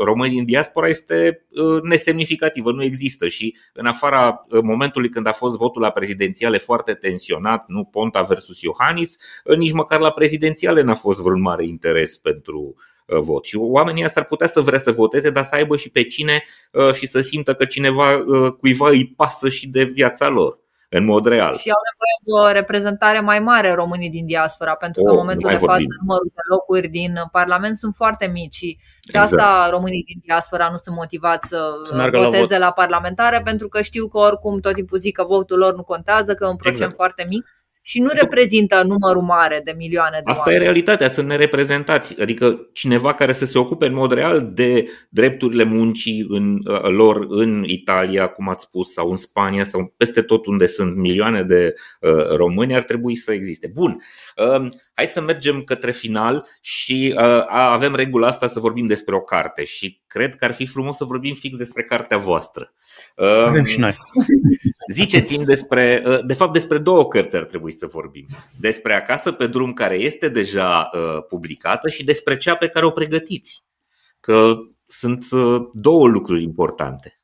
românii 0.03 0.39
în 0.39 0.45
diaspora 0.45 0.87
este 0.87 1.45
nesemnificativă, 1.83 2.71
nu 2.71 2.83
există. 2.83 3.27
Și 3.27 3.55
în 3.73 3.85
afara 3.85 4.45
momentului 4.63 5.09
când 5.09 5.27
a 5.27 5.31
fost 5.31 5.57
votul 5.57 5.81
la 5.81 5.89
prezidențiale 5.89 6.57
foarte 6.57 6.93
tensionat, 6.93 7.63
nu 7.67 7.83
Ponta 7.83 8.21
versus 8.21 8.61
Iohannis, 8.61 9.15
nici 9.57 9.71
măcar 9.71 9.99
la 9.99 10.11
prezidențiale 10.11 10.81
n-a 10.81 10.95
fost 10.95 11.21
vreun 11.21 11.41
mare 11.41 11.65
interes 11.65 12.17
pentru 12.17 12.75
uh, 13.07 13.19
vot. 13.19 13.45
Și 13.45 13.57
oamenii 13.57 14.09
s-ar 14.09 14.25
putea 14.25 14.47
să 14.47 14.61
vrea 14.61 14.79
să 14.79 14.91
voteze, 14.91 15.29
dar 15.29 15.43
să 15.43 15.55
aibă 15.55 15.77
și 15.77 15.89
pe 15.89 16.03
cine 16.03 16.43
uh, 16.71 16.93
și 16.93 17.07
să 17.07 17.21
simtă 17.21 17.53
că 17.53 17.65
cineva, 17.65 18.15
uh, 18.17 18.51
cuiva 18.51 18.89
îi 18.89 19.07
pasă 19.07 19.49
și 19.49 19.67
de 19.67 19.83
viața 19.83 20.27
lor 20.27 20.65
în 20.89 21.05
mod 21.05 21.25
real. 21.25 21.53
Și 21.53 21.69
au 21.69 21.81
nevoie 21.89 22.15
de 22.25 22.31
o 22.49 22.59
reprezentare 22.59 23.19
mai 23.19 23.39
mare 23.39 23.73
românii 23.73 24.09
din 24.09 24.25
diaspora, 24.25 24.75
pentru 24.75 25.03
că 25.03 25.11
oh, 25.11 25.15
în 25.15 25.21
momentul 25.23 25.49
de 25.49 25.55
față 25.55 25.65
vorbim. 25.65 25.87
numărul 26.01 26.31
de 26.33 26.41
locuri 26.49 26.87
din 26.87 27.13
Parlament 27.31 27.77
sunt 27.77 27.93
foarte 27.95 28.27
mici 28.27 28.55
și 28.55 28.77
de 29.11 29.17
exact. 29.17 29.41
asta 29.41 29.69
românii 29.69 30.03
din 30.03 30.19
diaspora 30.23 30.67
nu 30.69 30.77
sunt 30.77 30.95
motivați 30.95 31.47
să, 31.47 31.71
să 31.87 32.09
voteze 32.11 32.57
la, 32.57 32.65
la 32.65 32.71
parlamentare, 32.71 33.41
pentru 33.43 33.67
că 33.67 33.81
știu 33.81 34.07
că 34.07 34.17
oricum 34.17 34.59
tot 34.59 34.73
timpul 34.73 34.99
zic 34.99 35.15
că 35.15 35.23
votul 35.23 35.57
lor 35.57 35.75
nu 35.75 35.83
contează, 35.83 36.33
că 36.33 36.45
e 36.45 36.47
un 36.47 36.55
procent 36.55 36.79
exact. 36.79 36.95
foarte 36.95 37.25
mic 37.29 37.56
și 37.87 37.99
nu 37.99 38.09
reprezintă 38.13 38.83
numărul 38.83 39.21
mare 39.21 39.61
de 39.63 39.73
milioane 39.77 40.21
de 40.23 40.31
Asta 40.31 40.43
oameni. 40.45 40.63
e 40.63 40.65
realitatea, 40.65 41.09
sunt 41.09 41.27
nereprezentați. 41.27 42.21
Adică 42.21 42.69
cineva 42.73 43.13
care 43.13 43.33
să 43.33 43.45
se 43.45 43.57
ocupe 43.57 43.85
în 43.85 43.93
mod 43.93 44.11
real 44.11 44.49
de 44.53 44.87
drepturile 45.09 45.63
muncii 45.63 46.25
în, 46.29 46.59
uh, 46.65 46.81
lor 46.81 47.25
în 47.29 47.63
Italia, 47.65 48.27
cum 48.27 48.49
ați 48.49 48.63
spus, 48.63 48.93
sau 48.93 49.09
în 49.09 49.17
Spania, 49.17 49.63
sau 49.63 49.93
peste 49.97 50.21
tot 50.21 50.45
unde 50.45 50.65
sunt 50.65 50.95
milioane 50.95 51.43
de 51.43 51.73
uh, 52.01 52.29
români, 52.35 52.75
ar 52.75 52.83
trebui 52.83 53.15
să 53.15 53.31
existe. 53.31 53.71
Bun, 53.73 53.97
uh, 54.35 54.69
hai 54.93 55.05
să 55.05 55.21
mergem 55.21 55.63
către 55.63 55.91
final 55.91 56.47
și 56.61 57.15
uh, 57.17 57.43
avem 57.47 57.95
regula 57.95 58.27
asta 58.27 58.47
să 58.47 58.59
vorbim 58.59 58.87
despre 58.87 59.15
o 59.15 59.21
carte 59.21 59.63
și 59.63 60.01
cred 60.07 60.35
că 60.35 60.45
ar 60.45 60.53
fi 60.53 60.65
frumos 60.65 60.97
să 60.97 61.03
vorbim 61.03 61.35
fix 61.35 61.57
despre 61.57 61.83
cartea 61.83 62.17
voastră. 62.17 62.73
Avem 63.45 63.63
și 63.63 63.79
noi. 63.79 63.95
Ziceți-mi 64.93 65.45
despre, 65.45 66.03
uh, 66.05 66.19
de 66.25 66.33
fapt 66.33 66.53
despre 66.53 66.77
două 66.77 67.07
cărți 67.07 67.35
ar 67.35 67.43
trebui 67.43 67.71
să 67.71 67.87
vorbim. 67.87 68.25
Despre 68.59 68.93
Acasă 68.93 69.31
pe 69.31 69.47
drum 69.47 69.73
care 69.73 69.95
este 69.95 70.29
deja 70.29 70.89
uh, 70.93 71.23
publicată 71.27 71.89
și 71.89 72.03
despre 72.03 72.37
cea 72.37 72.55
pe 72.55 72.67
care 72.67 72.85
o 72.85 72.91
pregătiți. 72.91 73.63
Că 74.19 74.55
sunt 74.85 75.25
uh, 75.31 75.61
două 75.73 76.07
lucruri 76.07 76.43
importante. 76.43 77.21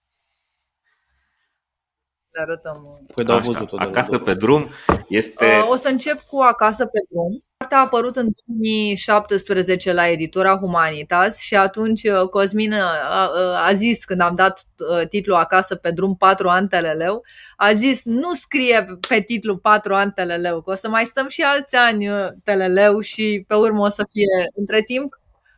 Le 2.33 2.41
arătăm. 2.41 3.05
Păi 3.15 3.23
da, 3.23 3.37
văzut 3.37 3.69
Acasă 3.71 4.17
pe 4.17 4.33
drum 4.33 4.67
este... 5.07 5.45
O 5.69 5.75
să 5.75 5.89
încep 5.89 6.19
cu 6.19 6.39
Acasă 6.39 6.85
pe 6.85 6.99
drum. 7.09 7.43
Cartea 7.57 7.77
a 7.77 7.81
apărut 7.81 8.15
în 8.15 8.27
2017 8.45 9.93
la 9.93 10.07
editura 10.07 10.57
Humanitas 10.57 11.39
și 11.39 11.55
atunci 11.55 12.01
Cosmin 12.31 12.73
a, 12.73 13.31
a 13.67 13.73
zis, 13.73 14.05
când 14.05 14.21
am 14.21 14.35
dat 14.35 14.63
titlul 15.09 15.35
Acasă 15.35 15.75
pe 15.75 15.91
drum 15.91 16.15
4 16.15 16.47
ani 16.47 16.67
teleleu, 16.67 17.21
a 17.55 17.73
zis 17.73 18.01
nu 18.03 18.33
scrie 18.33 18.85
pe 19.07 19.19
titlu 19.21 19.57
4 19.57 19.93
ani 19.93 20.11
teleleu, 20.11 20.61
că 20.61 20.71
o 20.71 20.75
să 20.75 20.89
mai 20.89 21.03
stăm 21.03 21.27
și 21.27 21.41
alți 21.41 21.75
ani 21.75 22.07
teleleu 22.43 22.99
și 22.99 23.43
pe 23.47 23.55
urmă 23.55 23.85
o 23.85 23.89
să 23.89 24.05
fie 24.11 24.47
între 24.55 24.81
timp 24.81 25.13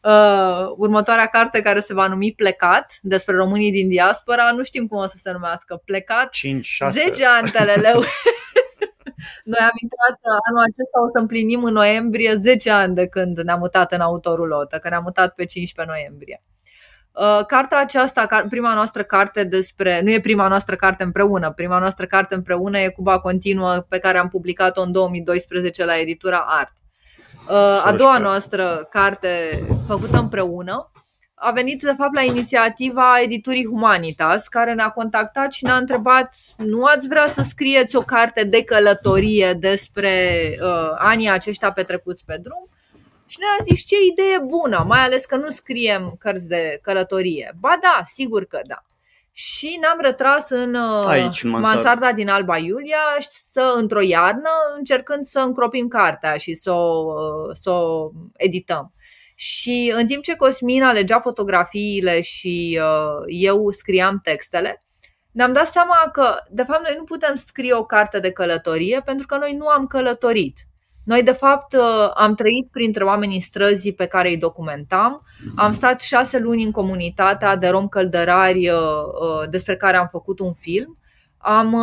uh, 0.05 0.73
următoarea 0.77 1.25
carte 1.25 1.61
care 1.61 1.79
se 1.79 1.93
va 1.93 2.07
numi 2.07 2.33
Plecat, 2.35 2.97
despre 3.01 3.35
românii 3.35 3.71
din 3.71 3.87
diaspora, 3.87 4.51
nu 4.51 4.63
știm 4.63 4.87
cum 4.87 4.97
o 4.97 5.05
să 5.05 5.15
se 5.17 5.31
numească, 5.31 5.81
Plecat, 5.85 6.29
5, 6.29 6.65
6. 6.65 6.99
10 6.99 7.25
ani 7.25 7.49
teleleu. 7.49 8.03
Noi 9.51 9.59
am 9.61 9.77
intrat 9.81 10.19
anul 10.49 10.61
acesta, 10.61 11.01
o 11.05 11.09
să 11.13 11.19
împlinim 11.19 11.63
în 11.63 11.73
noiembrie 11.73 12.35
10 12.35 12.71
ani 12.71 12.95
de 12.95 13.07
când 13.07 13.39
ne-am 13.41 13.59
mutat 13.59 13.91
în 13.91 13.99
autorulotă, 13.99 14.77
că 14.77 14.89
ne-am 14.89 15.03
mutat 15.03 15.35
pe 15.35 15.45
15 15.45 15.95
noiembrie. 15.95 16.43
Uh, 17.11 17.45
cartea 17.45 17.79
aceasta, 17.79 18.45
prima 18.49 18.73
noastră 18.73 19.03
carte 19.03 19.43
despre, 19.43 20.01
nu 20.03 20.11
e 20.11 20.19
prima 20.19 20.47
noastră 20.47 20.75
carte 20.75 21.03
împreună, 21.03 21.51
prima 21.51 21.79
noastră 21.79 22.05
carte 22.05 22.35
împreună 22.35 22.77
e 22.77 22.89
Cuba 22.89 23.19
Continuă 23.19 23.85
pe 23.89 23.99
care 23.99 24.17
am 24.17 24.29
publicat-o 24.29 24.81
în 24.81 24.91
2012 24.91 25.85
la 25.85 25.97
editura 25.97 26.45
Art. 26.47 26.73
Uh, 27.49 27.81
a 27.83 27.93
doua 27.97 28.17
noastră 28.17 28.87
carte 28.89 29.63
făcută 29.87 30.17
împreună 30.17 30.89
a 31.35 31.51
venit 31.51 31.81
de 31.81 31.93
fapt 31.97 32.15
la 32.15 32.21
inițiativa 32.21 33.21
editurii 33.21 33.65
Humanitas, 33.65 34.47
care 34.47 34.73
ne-a 34.73 34.89
contactat 34.89 35.51
și 35.51 35.63
ne-a 35.63 35.75
întrebat 35.75 36.35
nu 36.57 36.83
ați 36.83 37.07
vrea 37.07 37.27
să 37.27 37.41
scrieți 37.41 37.95
o 37.95 38.01
carte 38.01 38.43
de 38.43 38.63
călătorie 38.63 39.53
despre 39.53 40.47
uh, 40.61 40.95
anii 40.97 41.29
aceștia 41.29 41.71
petrecuți 41.71 42.25
pe 42.25 42.39
drum? 42.41 42.69
Și 43.25 43.37
noi 43.39 43.49
am 43.59 43.65
zis 43.65 43.85
ce 43.85 43.95
idee 44.11 44.39
bună, 44.39 44.83
mai 44.87 44.99
ales 44.99 45.25
că 45.25 45.35
nu 45.35 45.49
scriem 45.49 46.15
cărți 46.19 46.47
de 46.47 46.79
călătorie. 46.81 47.55
Ba 47.59 47.77
da, 47.81 48.01
sigur 48.03 48.45
că 48.45 48.59
da 48.67 48.83
și 49.37 49.77
ne-am 49.79 49.97
retras 50.01 50.49
în 50.49 50.73
uh, 50.73 51.05
Aici, 51.07 51.43
în 51.43 51.49
mansarda. 51.49 51.75
mansarda 51.75 52.13
din 52.13 52.29
Alba 52.29 52.57
Iulia 52.57 52.99
să, 53.19 53.73
într-o 53.75 54.01
iarnă 54.01 54.49
încercând 54.77 55.25
să 55.25 55.39
încropim 55.39 55.87
cartea 55.87 56.37
și 56.37 56.53
să 56.53 56.71
o, 56.71 57.13
uh, 57.13 57.55
să 57.61 57.69
o 57.69 58.11
edităm. 58.35 58.93
Și 59.35 59.93
în 59.95 60.07
timp 60.07 60.23
ce 60.23 60.35
Cosmin 60.35 60.83
alegea 60.83 61.19
fotografiile 61.19 62.21
și 62.21 62.79
uh, 62.81 63.23
eu 63.27 63.71
scriam 63.71 64.19
textele, 64.23 64.81
ne-am 65.31 65.53
dat 65.53 65.67
seama 65.67 66.09
că, 66.11 66.35
de 66.49 66.63
fapt, 66.63 66.83
noi 66.83 66.95
nu 66.97 67.03
putem 67.03 67.35
scrie 67.35 67.73
o 67.73 67.85
carte 67.85 68.19
de 68.19 68.31
călătorie 68.31 69.01
pentru 69.05 69.25
că 69.25 69.37
noi 69.37 69.53
nu 69.53 69.67
am 69.67 69.87
călătorit. 69.87 70.59
Noi, 71.05 71.23
de 71.23 71.31
fapt, 71.31 71.73
uh, 71.73 72.11
am 72.13 72.35
trăit 72.35 72.67
printre 72.71 73.03
oamenii 73.03 73.39
străzii 73.39 73.93
pe 73.93 74.05
care 74.05 74.29
îi 74.29 74.37
documentam. 74.37 75.21
Am 75.55 75.71
stat 75.71 76.01
șase 76.01 76.39
luni 76.39 76.63
în 76.63 76.71
comunitatea 76.71 77.55
de 77.55 77.67
rom 77.67 77.87
căldărari 77.87 78.69
uh, 78.69 78.77
uh, 78.77 79.49
despre 79.49 79.75
care 79.75 79.97
am 79.97 80.07
făcut 80.11 80.39
un 80.39 80.53
film. 80.53 80.97
Am 81.37 81.77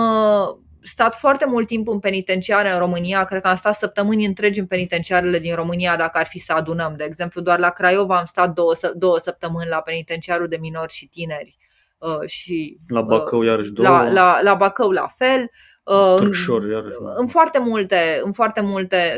stat 0.80 1.14
foarte 1.14 1.46
mult 1.46 1.66
timp 1.66 1.88
în 1.88 1.98
penitenciare 1.98 2.72
în 2.72 2.78
România, 2.78 3.24
cred 3.24 3.40
că 3.40 3.48
am 3.48 3.54
stat 3.54 3.74
săptămâni 3.74 4.26
întregi 4.26 4.60
în 4.60 4.66
penitenciarele 4.66 5.38
din 5.38 5.54
România 5.54 5.96
dacă 5.96 6.18
ar 6.18 6.26
fi 6.26 6.38
să 6.38 6.52
adunăm. 6.52 6.94
De 6.96 7.04
exemplu, 7.04 7.40
doar 7.40 7.58
la 7.58 7.70
Craiova 7.70 8.18
am 8.18 8.24
stat 8.24 8.54
două, 8.54 8.72
două 8.94 9.18
săptămâni 9.18 9.68
la 9.68 9.80
penitenciarul 9.80 10.48
de 10.48 10.56
minori 10.60 10.92
și 10.92 11.06
tineri. 11.06 11.56
și, 12.26 12.78
la 12.88 13.02
Bacău 13.02 13.42
iarăși 13.42 13.72
două. 13.72 13.88
La, 13.88 14.10
la, 14.10 14.40
la 14.42 14.54
Bacău 14.54 14.90
la 14.90 15.06
fel. 15.06 15.50
Uh, 15.82 16.16
Târșor, 16.18 16.64
în, 16.64 17.12
în 17.16 17.26
foarte 17.26 17.58
multe, 17.58 18.20
în 18.24 18.32
foarte 18.32 18.60
multe 18.60 19.14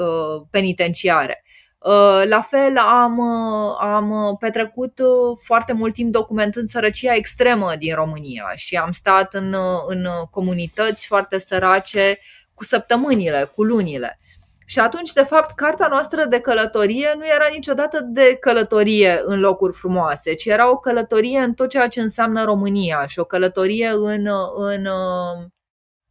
uh, 0.00 0.42
penitenciare. 0.50 1.44
Uh, 1.78 2.22
la 2.24 2.40
fel 2.40 2.78
am, 2.78 3.18
uh, 3.18 3.76
am 3.80 4.36
petrecut 4.40 4.98
uh, 4.98 5.38
foarte 5.44 5.72
mult 5.72 5.94
timp 5.94 6.12
documentând 6.12 6.66
sărăcia 6.66 7.14
extremă 7.14 7.72
din 7.78 7.94
România 7.94 8.52
și 8.54 8.76
am 8.76 8.92
stat 8.92 9.34
în, 9.34 9.54
în 9.86 10.06
comunități 10.30 11.06
foarte 11.06 11.38
sărace 11.38 12.18
cu 12.54 12.64
săptămânile, 12.64 13.50
cu 13.54 13.62
lunile. 13.62 14.18
Și 14.64 14.78
atunci, 14.78 15.12
de 15.12 15.22
fapt, 15.22 15.54
cartea 15.54 15.86
noastră 15.86 16.24
de 16.24 16.40
călătorie 16.40 17.12
nu 17.16 17.26
era 17.26 17.46
niciodată 17.52 18.00
de 18.02 18.36
călătorie 18.40 19.20
în 19.24 19.40
locuri 19.40 19.76
frumoase, 19.76 20.34
ci 20.34 20.44
era 20.44 20.70
o 20.70 20.76
călătorie 20.76 21.38
în 21.38 21.54
tot 21.54 21.68
ceea 21.68 21.88
ce 21.88 22.00
înseamnă 22.00 22.44
România 22.44 23.06
și 23.06 23.18
o 23.18 23.24
călătorie 23.24 23.88
în, 23.88 24.28
în 24.54 24.88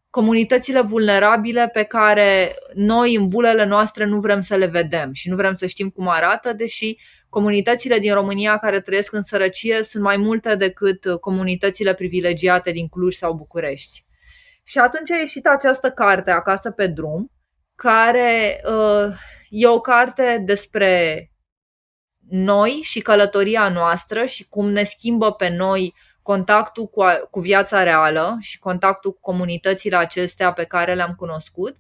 comunitățile 0.10 0.82
vulnerabile 0.82 1.70
pe 1.74 1.84
care 1.84 2.56
noi 2.74 3.16
în 3.16 3.28
bulele 3.28 3.66
noastre 3.66 4.06
nu 4.06 4.20
vrem 4.20 4.42
să 4.42 4.56
le 4.56 4.66
vedem 4.66 5.12
și 5.14 5.30
nu 5.30 5.36
vrem 5.36 5.54
să 5.54 5.66
știm 5.66 5.90
cum 5.90 6.08
arată, 6.08 6.54
deși 6.54 6.98
comunitățile 7.30 8.00
din 8.00 8.14
România 8.14 8.58
care 8.58 8.82
trăiesc 8.82 9.14
în 9.14 9.22
sărăcie 9.22 9.84
sunt 9.84 10.04
mai 10.04 10.18
multe 10.18 10.56
decât 10.56 11.06
comunitățile 11.22 11.94
privilegiate 11.94 12.72
din 12.72 12.88
Cluj 12.88 13.16
sau 13.16 13.34
București. 13.34 14.06
Și 14.64 14.78
atunci 14.78 15.12
a 15.12 15.16
ieșit 15.16 15.48
această 15.48 15.92
carte, 15.92 16.32
Acasă 16.32 16.72
pe 16.72 16.88
drum, 16.88 17.32
care 17.76 18.62
uh, 18.66 19.16
e 19.50 19.68
o 19.68 19.80
carte 19.80 20.42
despre 20.46 21.24
noi 22.30 22.70
și 22.70 23.00
călătoria 23.00 23.70
noastră 23.70 24.26
și 24.26 24.48
cum 24.48 24.70
ne 24.70 24.84
schimbă 24.84 25.32
pe 25.32 25.50
noi 25.50 25.94
contactul 26.30 26.86
cu, 26.86 27.04
cu 27.30 27.40
viața 27.40 27.84
reală 27.84 28.38
și 28.40 28.60
contactul 28.60 29.12
cu 29.12 29.20
comunitățile 29.22 29.96
acestea 29.96 30.54
pe 30.54 30.64
care 30.64 30.94
le-am 30.94 31.14
cunoscut, 31.18 31.76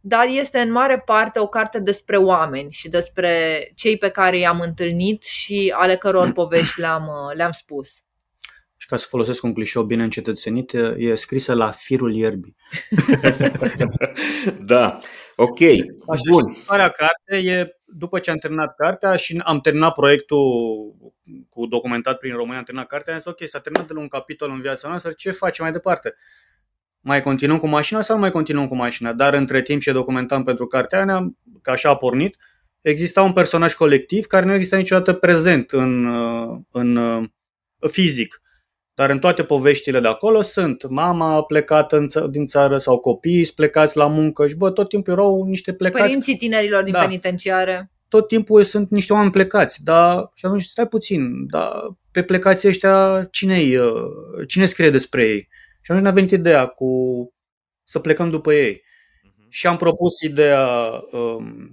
dar 0.00 0.26
este 0.28 0.58
în 0.58 0.72
mare 0.72 0.98
parte 0.98 1.38
o 1.38 1.46
carte 1.46 1.80
despre 1.80 2.16
oameni 2.16 2.70
și 2.70 2.88
despre 2.88 3.60
cei 3.74 3.98
pe 3.98 4.08
care 4.08 4.38
i-am 4.38 4.60
întâlnit 4.60 5.22
și 5.22 5.72
ale 5.76 5.96
căror 5.96 6.32
povești 6.40 6.80
le-am, 6.80 7.08
le-am 7.34 7.50
spus. 7.52 8.02
și 8.76 8.86
ca 8.86 8.96
să 8.96 9.06
folosesc 9.08 9.42
un 9.42 9.54
clișeu 9.54 9.82
bine 9.82 10.02
încetățenit, 10.02 10.72
e 10.96 11.14
scrisă 11.14 11.54
la 11.54 11.70
firul 11.70 12.14
ierbii. 12.14 12.56
da, 14.72 14.98
ok. 15.36 15.60
Așa, 16.08 16.22
Bun. 16.30 16.54
Și 16.54 16.66
carte 16.66 17.36
e, 17.36 17.75
după 17.86 18.18
ce 18.18 18.30
am 18.30 18.36
terminat 18.36 18.74
cartea 18.76 19.16
și 19.16 19.40
am 19.44 19.60
terminat 19.60 19.94
proiectul 19.94 20.40
cu 21.48 21.66
documentat 21.66 22.18
prin 22.18 22.32
România, 22.32 22.58
am 22.58 22.64
terminat 22.64 22.88
cartea, 22.88 23.12
am 23.12 23.18
zis, 23.18 23.28
ok, 23.28 23.48
s-a 23.48 23.60
terminat 23.60 23.86
de 23.86 23.94
un 23.98 24.08
capitol 24.08 24.50
în 24.50 24.60
viața 24.60 24.88
noastră, 24.88 25.12
ce 25.12 25.30
facem 25.30 25.64
mai 25.64 25.72
departe? 25.72 26.14
Mai 27.00 27.22
continuăm 27.22 27.58
cu 27.58 27.66
mașina 27.66 28.00
sau 28.00 28.14
nu 28.14 28.20
mai 28.20 28.30
continuăm 28.30 28.68
cu 28.68 28.74
mașina? 28.74 29.12
Dar 29.12 29.34
între 29.34 29.62
timp 29.62 29.80
ce 29.80 29.92
documentam 29.92 30.44
pentru 30.44 30.66
cartea 30.66 31.04
aia, 31.04 31.34
că 31.62 31.70
așa 31.70 31.88
a 31.88 31.96
pornit, 31.96 32.36
exista 32.80 33.22
un 33.22 33.32
personaj 33.32 33.74
colectiv 33.74 34.26
care 34.26 34.44
nu 34.44 34.54
exista 34.54 34.76
niciodată 34.76 35.12
prezent 35.12 35.72
în, 35.72 36.06
în, 36.70 36.96
în 37.78 37.88
fizic. 37.90 38.40
Dar 38.96 39.10
în 39.10 39.18
toate 39.18 39.44
poveștile 39.44 40.00
de 40.00 40.08
acolo 40.08 40.42
sunt 40.42 40.88
mama 40.88 41.42
plecată 41.42 41.96
în 41.96 42.08
ță- 42.08 42.30
din 42.30 42.46
țară 42.46 42.78
sau 42.78 42.98
copiii 42.98 43.50
plecați 43.54 43.96
la 43.96 44.06
muncă 44.06 44.46
și 44.46 44.56
bă, 44.56 44.70
tot 44.70 44.88
timpul 44.88 45.12
erau 45.12 45.44
niște 45.44 45.72
plecați. 45.72 46.02
Părinții 46.02 46.36
tinerilor 46.36 46.82
din 46.82 46.92
da. 46.92 47.00
penitenciare. 47.00 47.90
Tot 48.08 48.28
timpul 48.28 48.62
sunt 48.62 48.90
niște 48.90 49.12
oameni 49.12 49.30
plecați, 49.30 49.84
dar 49.84 50.28
și 50.34 50.46
atunci 50.46 50.62
stai 50.62 50.86
puțin, 50.86 51.46
dar 51.46 51.70
pe 52.12 52.22
plecații 52.22 52.68
ăștia 52.68 53.24
cine 53.30 53.58
uh, 53.58 54.46
cine 54.46 54.66
scrie 54.66 54.90
despre 54.90 55.24
ei? 55.24 55.48
Și 55.80 55.90
atunci 55.90 56.02
ne-a 56.02 56.12
venit 56.12 56.30
ideea 56.30 56.66
cu 56.66 56.88
să 57.82 57.98
plecăm 57.98 58.30
după 58.30 58.52
ei. 58.52 58.74
Uh-huh. 58.74 59.48
Și 59.48 59.66
am 59.66 59.76
propus 59.76 60.20
ideea 60.20 60.68
um, 61.12 61.70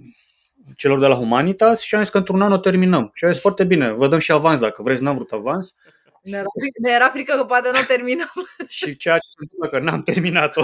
celor 0.76 0.98
de 1.00 1.06
la 1.06 1.14
Humanitas 1.14 1.80
și 1.80 1.94
am 1.94 2.02
zis 2.02 2.10
că 2.10 2.18
într-un 2.18 2.42
an 2.42 2.52
o 2.52 2.58
terminăm. 2.58 3.10
Și 3.14 3.24
am 3.24 3.32
zis 3.32 3.40
foarte 3.40 3.64
bine, 3.64 3.92
vă 3.92 4.08
dăm 4.08 4.18
și 4.18 4.32
avans 4.32 4.58
dacă 4.58 4.82
vreți, 4.82 5.02
n-am 5.02 5.14
vrut 5.14 5.32
avans. 5.32 5.74
Ne 6.24 6.36
era, 6.36 6.48
ne 6.82 6.90
era 6.90 7.08
frică 7.08 7.34
că 7.36 7.44
poate 7.44 7.70
nu 7.72 7.78
terminăm. 7.86 8.32
și 8.78 8.96
ceea 8.96 9.18
ce 9.18 9.28
se 9.28 9.36
întâmplă 9.38 9.68
că 9.68 9.84
n-am 9.84 10.02
terminat-o. 10.02 10.62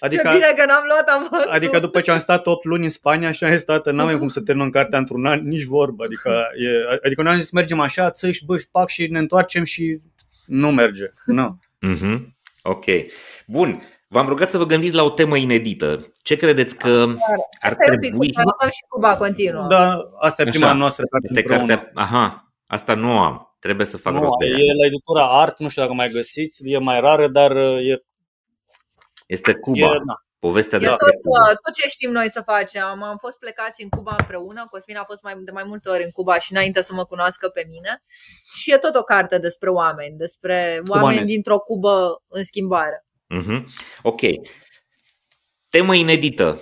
Adică, 0.00 0.22
ce 0.26 0.34
bine 0.34 0.52
că 0.56 0.64
n-am 0.64 0.84
luat 0.86 1.08
avansul. 1.08 1.50
Adică 1.50 1.78
după 1.78 2.00
ce 2.00 2.10
am 2.10 2.18
stat 2.18 2.46
8 2.46 2.64
luni 2.64 2.84
în 2.84 2.90
Spania 2.90 3.30
și 3.30 3.44
am 3.44 3.50
zis, 3.50 3.62
tată, 3.62 3.90
n-am 3.90 4.18
cum 4.18 4.28
să 4.28 4.40
terminăm 4.40 4.70
cartea 4.70 4.98
într-un 4.98 5.26
an, 5.26 5.40
nici 5.46 5.64
vorbă. 5.64 6.04
Adică, 6.04 6.30
e, 6.56 6.98
adică 7.04 7.22
noi 7.22 7.32
am 7.32 7.38
zis, 7.38 7.50
mergem 7.50 7.80
așa, 7.80 8.10
țăși, 8.10 8.44
băși, 8.44 8.68
pac 8.70 8.88
și 8.88 9.06
ne 9.06 9.18
întoarcem 9.18 9.64
și 9.64 10.00
nu 10.46 10.70
merge. 10.70 11.10
Nu. 11.24 11.58
Mm-hmm. 11.86 12.18
Ok. 12.62 12.84
Bun. 13.46 13.82
V-am 14.08 14.28
rugat 14.28 14.50
să 14.50 14.58
vă 14.58 14.66
gândiți 14.66 14.94
la 14.94 15.02
o 15.02 15.10
temă 15.10 15.36
inedită. 15.36 16.12
Ce 16.22 16.36
credeți 16.36 16.76
că 16.76 16.88
ar 16.88 17.70
asta 17.70 17.84
trebui? 17.84 18.08
Asta 18.08 18.10
e 18.10 18.12
un 18.12 18.20
pic, 18.26 18.34
să 18.60 18.66
și 18.66 18.84
Cuba 18.88 19.16
continuă. 19.16 19.66
Da, 19.68 20.00
asta 20.18 20.42
e 20.42 20.44
prima 20.44 20.66
Așa. 20.66 20.76
noastră 20.76 21.04
carte 21.04 21.42
cartea, 21.42 21.90
Aha, 21.94 22.52
asta 22.66 22.94
nu 22.94 23.18
am. 23.18 23.47
Trebuie 23.58 23.86
să 23.86 23.96
fac 23.96 24.12
nu, 24.12 24.20
rost 24.20 24.38
de 24.38 24.46
ea. 24.46 24.56
E 24.56 24.80
la 24.80 24.86
editura 24.86 25.40
Art, 25.40 25.58
nu 25.58 25.68
știu 25.68 25.82
dacă 25.82 25.94
mai 25.94 26.08
găsiți, 26.08 26.62
e 26.64 26.78
mai 26.78 27.00
rară, 27.00 27.28
dar 27.28 27.50
uh, 27.50 27.88
e... 27.90 28.04
Este 29.26 29.54
Cuba. 29.54 29.94
E, 29.94 29.98
da. 30.06 30.22
Povestea 30.38 30.78
de 30.78 30.86
tot, 30.86 30.98
Cuba. 30.98 31.50
Uh, 31.50 31.56
tot 31.64 31.74
ce 31.74 31.88
știm 31.88 32.10
noi 32.10 32.30
să 32.30 32.42
facem. 32.46 32.82
Am 32.82 33.16
fost 33.20 33.38
plecați 33.38 33.82
în 33.82 33.88
Cuba 33.88 34.16
împreună. 34.18 34.66
Cosmin 34.70 34.96
a 34.96 35.04
fost 35.04 35.22
mai, 35.22 35.34
de 35.38 35.50
mai 35.50 35.64
multe 35.66 35.88
ori 35.88 36.04
în 36.04 36.10
Cuba 36.10 36.38
și 36.38 36.52
înainte 36.52 36.82
să 36.82 36.92
mă 36.94 37.04
cunoască 37.04 37.48
pe 37.48 37.64
mine. 37.68 38.02
Și 38.58 38.72
e 38.72 38.76
tot 38.76 38.94
o 38.94 39.02
carte 39.02 39.38
despre 39.38 39.70
oameni, 39.70 40.16
despre 40.16 40.80
Cubanezi. 40.84 41.04
oameni 41.04 41.26
dintr-o 41.26 41.58
Cubă 41.58 42.22
în 42.28 42.44
schimbare. 42.44 43.06
Mm-hmm. 43.34 43.64
Ok. 44.02 44.20
Temă 45.68 45.94
inedită. 45.94 46.60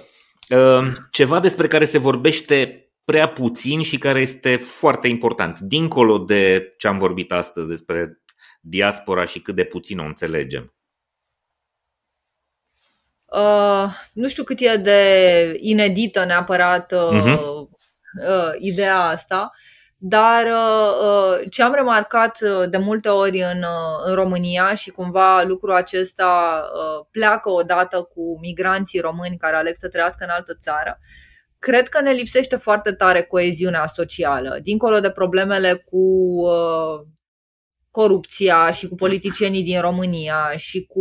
Uh, 0.51 0.93
ceva 1.11 1.41
despre 1.41 1.67
care 1.67 1.85
se 1.85 1.99
vorbește 1.99 2.86
prea 3.07 3.29
puțin 3.29 3.83
și 3.83 3.99
care 3.99 4.21
este 4.21 4.57
foarte 4.57 5.09
important. 5.09 5.61
Dincolo 5.61 6.19
de 6.19 6.75
ce 6.79 6.89
am 6.89 6.99
vorbit 6.99 7.33
astăzi 7.33 7.69
despre 7.69 8.23
diaspora 8.61 9.25
și 9.25 9.41
cât 9.41 9.55
de 9.55 9.65
puțin 9.65 9.99
o 9.99 10.05
înțelegem. 10.05 10.75
Uh, 13.25 13.93
nu 14.13 14.29
știu 14.29 14.45
cât 14.45 14.61
e 14.61 14.77
de 14.77 15.57
inedită 15.61 16.25
neapărat 16.25 16.93
uh, 16.93 17.21
uh-huh. 17.21 17.39
uh, 17.39 18.53
ideea 18.59 19.01
asta, 19.01 19.53
dar 19.97 20.47
uh, 20.47 20.91
uh 21.03 21.51
ce 21.51 21.63
am 21.63 21.75
remarcat 21.75 22.39
uh, 22.43 22.69
de 22.71 22.77
multe 22.77 23.09
ori 23.09 23.41
în, 23.41 23.59
uh, 23.59 24.05
în 24.05 24.15
România 24.15 24.75
și 24.75 24.91
cumva 24.91 25.43
lucrul 25.43 25.75
acesta 25.75 26.63
uh, 26.75 27.07
pleacă 27.11 27.51
odată 27.51 28.03
cu 28.03 28.39
migranții 28.41 29.01
români 29.01 29.37
care 29.37 29.57
aleg 29.57 29.75
să 29.77 29.89
trăiască 29.89 30.25
în 30.25 30.31
altă 30.31 30.55
țară, 30.61 30.99
uh, 31.01 31.26
cred 31.67 31.89
că 31.89 32.01
ne 32.01 32.11
lipsește 32.11 32.57
foarte 32.57 32.93
tare 32.93 33.23
coeziunea 33.23 33.87
socială, 33.87 34.59
dincolo 34.63 35.01
de 35.01 35.11
problemele 35.11 35.75
cu 35.75 35.97
uh, 36.47 37.07
corupția 37.91 38.71
și 38.71 38.89
cu 38.89 38.95
politicienii 38.95 39.63
din 39.63 39.81
România 39.81 40.53
și 40.57 40.87
cu 40.87 41.01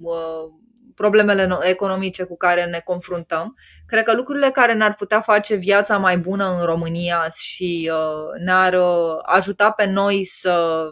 uh, 0.00 0.52
problemele 0.94 1.48
economice 1.62 2.24
cu 2.24 2.36
care 2.36 2.64
ne 2.64 2.80
confruntăm. 2.84 3.54
Cred 3.86 4.04
că 4.04 4.14
lucrurile 4.14 4.50
care 4.50 4.74
ne-ar 4.74 4.94
putea 4.94 5.20
face 5.20 5.54
viața 5.54 5.98
mai 5.98 6.18
bună 6.18 6.56
în 6.58 6.64
România 6.64 7.28
și 7.34 7.90
uh, 7.92 8.40
ne-ar 8.44 8.72
uh, 8.72 9.18
ajuta 9.22 9.70
pe 9.70 9.86
noi 9.86 10.24
să 10.24 10.84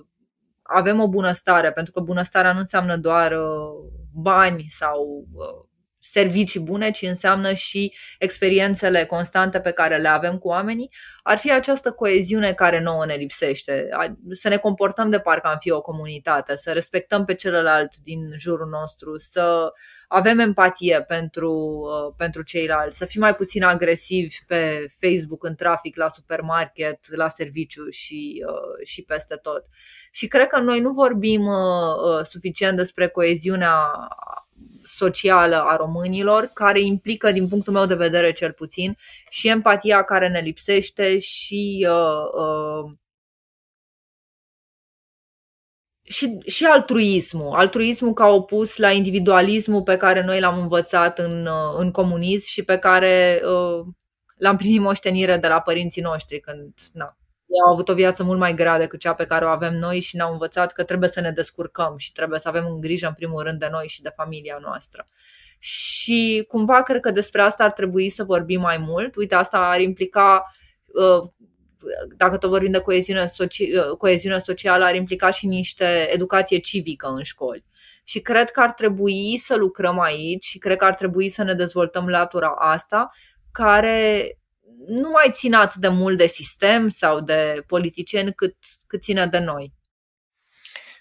avem 0.63 1.01
o 1.01 1.09
bunăstare, 1.09 1.73
pentru 1.73 1.93
că 1.93 2.01
bunăstarea 2.01 2.53
nu 2.53 2.59
înseamnă 2.59 2.97
doar 2.97 3.33
uh, 3.33 3.93
bani 4.13 4.67
sau 4.69 5.27
uh, 5.33 5.64
servicii 6.07 6.61
bune, 6.61 6.91
ci 6.91 7.03
înseamnă 7.03 7.53
și 7.53 7.95
experiențele 8.19 9.05
constante 9.05 9.61
pe 9.61 9.71
care 9.71 9.97
le 9.97 10.09
avem 10.09 10.39
cu 10.39 10.49
oamenii, 10.49 10.91
ar 11.23 11.39
fi 11.39 11.53
această 11.53 11.93
coeziune 11.93 12.53
care 12.53 12.81
nouă 12.81 13.07
ne 13.07 13.15
lipsește. 13.15 13.89
Să 14.31 14.49
ne 14.49 14.57
comportăm 14.57 15.11
de 15.11 15.19
parcă 15.19 15.49
am 15.49 15.57
fi 15.61 15.71
o 15.71 15.81
comunitate, 15.81 16.57
să 16.57 16.73
respectăm 16.73 17.25
pe 17.25 17.35
celălalt 17.35 17.97
din 17.97 18.33
jurul 18.39 18.69
nostru, 18.69 19.19
să 19.19 19.73
avem 20.09 20.39
empatie 20.39 21.03
pentru, 21.03 21.53
uh, 21.53 22.15
pentru 22.17 22.43
ceilalți, 22.43 22.97
să 22.97 23.05
fim 23.05 23.21
mai 23.21 23.35
puțin 23.35 23.63
agresivi 23.63 24.37
pe 24.47 24.87
Facebook, 25.01 25.45
în 25.45 25.55
trafic, 25.55 25.97
la 25.97 26.09
supermarket, 26.09 27.17
la 27.17 27.29
serviciu 27.29 27.89
și, 27.89 28.45
uh, 28.49 28.87
și 28.87 29.03
peste 29.03 29.37
tot. 29.37 29.65
Și 30.11 30.27
cred 30.27 30.47
că 30.47 30.61
noi 30.61 30.81
nu 30.81 30.93
vorbim 30.93 31.47
uh, 31.47 32.21
suficient 32.23 32.77
despre 32.77 33.09
coeziunea 33.09 33.77
socială 34.97 35.63
a 35.63 35.77
românilor, 35.77 36.51
care 36.55 36.81
implică, 36.81 37.33
din 37.33 37.49
punctul 37.49 37.73
meu 37.73 37.87
de 37.87 37.95
vedere 37.95 38.33
cel 38.33 38.53
puțin, 38.53 38.97
și 39.29 39.49
empatia 39.49 40.03
care 40.03 40.29
ne 40.29 40.41
lipsește 40.41 41.19
și 41.19 41.87
uh, 41.91 42.43
uh, 42.43 42.93
și, 46.05 46.39
și 46.47 46.65
altruismul. 46.65 47.55
Altruismul 47.57 48.13
ca 48.13 48.27
opus 48.27 48.77
la 48.77 48.91
individualismul 48.91 49.83
pe 49.83 49.97
care 49.97 50.25
noi 50.25 50.41
l-am 50.41 50.59
învățat 50.59 51.19
în, 51.19 51.47
uh, 51.47 51.75
în 51.77 51.91
comunism 51.91 52.51
și 52.51 52.63
pe 52.63 52.79
care 52.79 53.41
uh, 53.45 53.87
l-am 54.37 54.57
primit 54.57 54.81
moștenire 54.81 55.37
de 55.37 55.49
la 55.49 55.61
părinții 55.61 56.03
noștri 56.03 56.41
când 56.41 56.75
na, 56.93 57.17
ei 57.55 57.61
au 57.67 57.73
avut 57.73 57.89
o 57.89 57.95
viață 57.95 58.23
mult 58.23 58.39
mai 58.39 58.55
grea 58.55 58.79
decât 58.79 59.01
cea 59.01 59.15
pe 59.15 59.27
care 59.27 59.45
o 59.45 59.49
avem 59.49 59.75
noi 59.75 60.01
și 60.01 60.17
ne-au 60.17 60.33
învățat 60.33 60.73
că 60.73 60.85
trebuie 60.85 61.09
să 61.09 61.21
ne 61.21 61.31
descurcăm 61.31 61.97
și 61.97 62.13
trebuie 62.13 62.39
să 62.39 62.49
avem 62.49 62.67
în 62.67 62.81
grijă 62.81 63.07
în 63.07 63.15
primul 63.15 63.43
rând 63.43 63.59
de 63.59 63.69
noi 63.71 63.87
și 63.89 64.03
de 64.03 64.13
familia 64.17 64.59
noastră. 64.61 65.09
Și 65.59 66.45
cumva 66.49 66.83
cred 66.83 67.01
că 67.01 67.11
despre 67.11 67.41
asta 67.41 67.65
ar 67.65 67.73
trebui 67.73 68.09
să 68.09 68.25
vorbim 68.25 68.61
mai 68.61 68.79
mult. 68.79 69.17
Uite, 69.17 69.35
asta 69.35 69.69
ar 69.71 69.81
implica 69.81 70.55
uh, 70.87 71.31
dacă 72.17 72.37
tot 72.37 72.51
vorbim 72.51 72.73
de 72.73 72.79
coeziune, 72.79 73.25
soci- 73.27 73.89
uh, 73.89 73.97
coeziune 73.99 74.39
socială, 74.39 74.85
ar 74.85 74.95
implica 74.95 75.31
și 75.31 75.47
niște 75.47 76.09
educație 76.13 76.59
civică 76.59 77.07
în 77.09 77.23
școli. 77.23 77.65
Și 78.05 78.21
cred 78.21 78.51
că 78.51 78.61
ar 78.61 78.73
trebui 78.73 79.37
să 79.37 79.55
lucrăm 79.57 80.01
aici 80.01 80.45
și 80.45 80.59
cred 80.59 80.77
că 80.77 80.85
ar 80.85 80.95
trebui 80.95 81.29
să 81.29 81.43
ne 81.43 81.55
dezvoltăm 81.55 82.09
latura 82.09 82.55
asta, 82.59 83.11
care 83.53 84.29
nu 84.87 85.11
mai 85.11 85.31
țin 85.33 85.55
atât 85.55 85.81
de 85.81 85.89
mult 85.89 86.19
de 86.19 86.27
sistem 86.27 86.89
sau 86.89 87.21
de 87.21 87.63
politicieni 87.67 88.35
cât, 88.35 88.57
cât 88.87 89.03
ține 89.03 89.27
de 89.27 89.39
noi. 89.39 89.73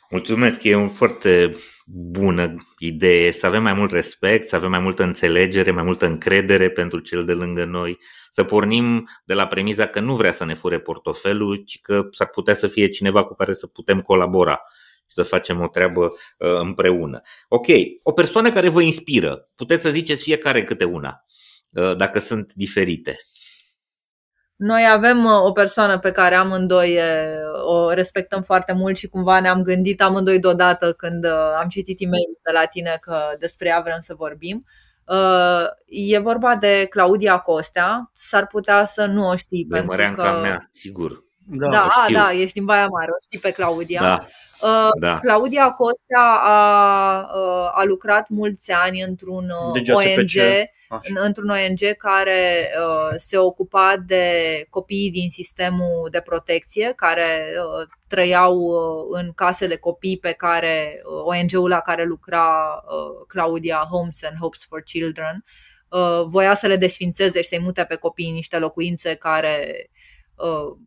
Mulțumesc, 0.09 0.63
e 0.63 0.75
o 0.75 0.87
foarte 0.87 1.55
bună 1.85 2.55
idee 2.77 3.31
să 3.31 3.45
avem 3.45 3.63
mai 3.63 3.73
mult 3.73 3.91
respect, 3.91 4.49
să 4.49 4.55
avem 4.55 4.69
mai 4.69 4.79
multă 4.79 5.03
înțelegere, 5.03 5.71
mai 5.71 5.83
multă 5.83 6.05
încredere 6.05 6.69
pentru 6.69 6.99
cel 6.99 7.25
de 7.25 7.33
lângă 7.33 7.65
noi, 7.65 7.99
să 8.31 8.43
pornim 8.43 9.09
de 9.25 9.33
la 9.33 9.47
premiza 9.47 9.87
că 9.87 9.99
nu 9.99 10.15
vrea 10.15 10.31
să 10.31 10.45
ne 10.45 10.53
fure 10.53 10.79
portofelul, 10.79 11.55
ci 11.55 11.79
că 11.81 12.07
s-ar 12.11 12.27
putea 12.27 12.53
să 12.53 12.67
fie 12.67 12.87
cineva 12.87 13.23
cu 13.23 13.35
care 13.35 13.53
să 13.53 13.67
putem 13.67 14.01
colabora 14.01 14.61
și 14.97 15.13
să 15.15 15.23
facem 15.23 15.61
o 15.61 15.67
treabă 15.67 16.03
uh, 16.03 16.59
împreună. 16.59 17.21
Ok, 17.47 17.67
o 18.03 18.11
persoană 18.11 18.51
care 18.51 18.69
vă 18.69 18.81
inspiră, 18.81 19.49
puteți 19.55 19.81
să 19.81 19.89
ziceți 19.89 20.23
fiecare 20.23 20.63
câte 20.63 20.83
una, 20.83 21.25
uh, 21.71 21.95
dacă 21.97 22.19
sunt 22.19 22.53
diferite. 22.53 23.19
Noi 24.55 24.83
avem 24.91 25.25
uh, 25.25 25.43
o 25.43 25.51
persoană 25.51 25.99
pe 25.99 26.11
care 26.11 26.35
amândoi 26.35 26.99
o 27.65 27.89
respectăm 27.91 28.41
foarte 28.41 28.73
mult 28.73 28.97
și 28.97 29.07
cumva 29.07 29.39
ne-am 29.39 29.61
gândit 29.61 30.01
amândoi 30.01 30.39
deodată 30.39 30.93
când 30.93 31.25
uh, 31.25 31.31
am 31.61 31.67
citit 31.67 32.01
e 32.01 32.05
mail 32.05 32.37
de 32.43 32.51
la 32.51 32.65
tine 32.65 32.97
că 33.01 33.17
despre 33.39 33.67
ea 33.67 33.81
vrem 33.81 33.99
să 33.99 34.13
vorbim. 34.17 34.65
Uh, 35.05 35.65
e 35.85 36.19
vorba 36.19 36.55
de 36.55 36.85
Claudia 36.89 37.37
Costea, 37.37 38.11
s-ar 38.13 38.47
putea 38.47 38.85
să 38.85 39.05
nu 39.05 39.27
o 39.27 39.35
știi. 39.35 39.65
De 39.69 39.77
pentru 39.77 40.11
că... 40.15 40.39
mea, 40.41 40.69
sigur. 40.71 41.23
Da, 41.45 41.69
da, 41.69 42.05
da, 42.11 42.31
ești 42.31 42.53
din 42.53 42.65
Baia 42.65 42.87
Mare, 42.87 43.11
o 43.11 43.19
știi 43.25 43.39
pe 43.39 43.51
Claudia. 43.51 44.01
Da. 44.01 44.27
Uh, 44.63 44.89
da. 44.99 45.19
Claudia 45.19 45.71
Costa 45.71 46.41
a, 46.43 47.19
uh, 47.35 47.71
a 47.73 47.83
lucrat 47.83 48.29
mulți 48.29 48.71
ani 48.71 49.01
într-un 49.01 49.49
uh, 49.49 49.95
ONG, 49.95 50.31
într-un 51.25 51.49
ONG 51.49 51.97
care 51.97 52.71
uh, 52.79 53.15
se 53.17 53.37
ocupa 53.37 53.95
de 54.05 54.25
copiii 54.69 55.11
din 55.11 55.29
sistemul 55.29 56.07
de 56.11 56.21
protecție, 56.21 56.93
care 56.95 57.53
uh, 57.57 57.87
trăiau 58.07 58.57
uh, 58.57 59.19
în 59.19 59.31
case 59.35 59.67
de 59.67 59.77
copii 59.77 60.17
pe 60.17 60.31
care 60.31 61.01
uh, 61.03 61.35
ONG-ul 61.35 61.69
la 61.69 61.79
care 61.79 62.03
lucra 62.03 62.83
uh, 62.85 63.25
Claudia 63.27 63.87
Homes 63.91 64.23
and 64.23 64.37
Hopes 64.39 64.65
for 64.65 64.81
Children 64.81 65.43
uh, 65.93 66.25
voia 66.27 66.53
să 66.53 66.67
le 66.67 66.75
desfințeze 66.75 67.41
și 67.41 67.47
să-i 67.47 67.59
mute 67.59 67.83
pe 67.83 67.95
copii 67.95 68.27
în 68.27 68.33
niște 68.33 68.59
locuințe 68.59 69.15
care 69.15 69.89
uh, 70.35 70.77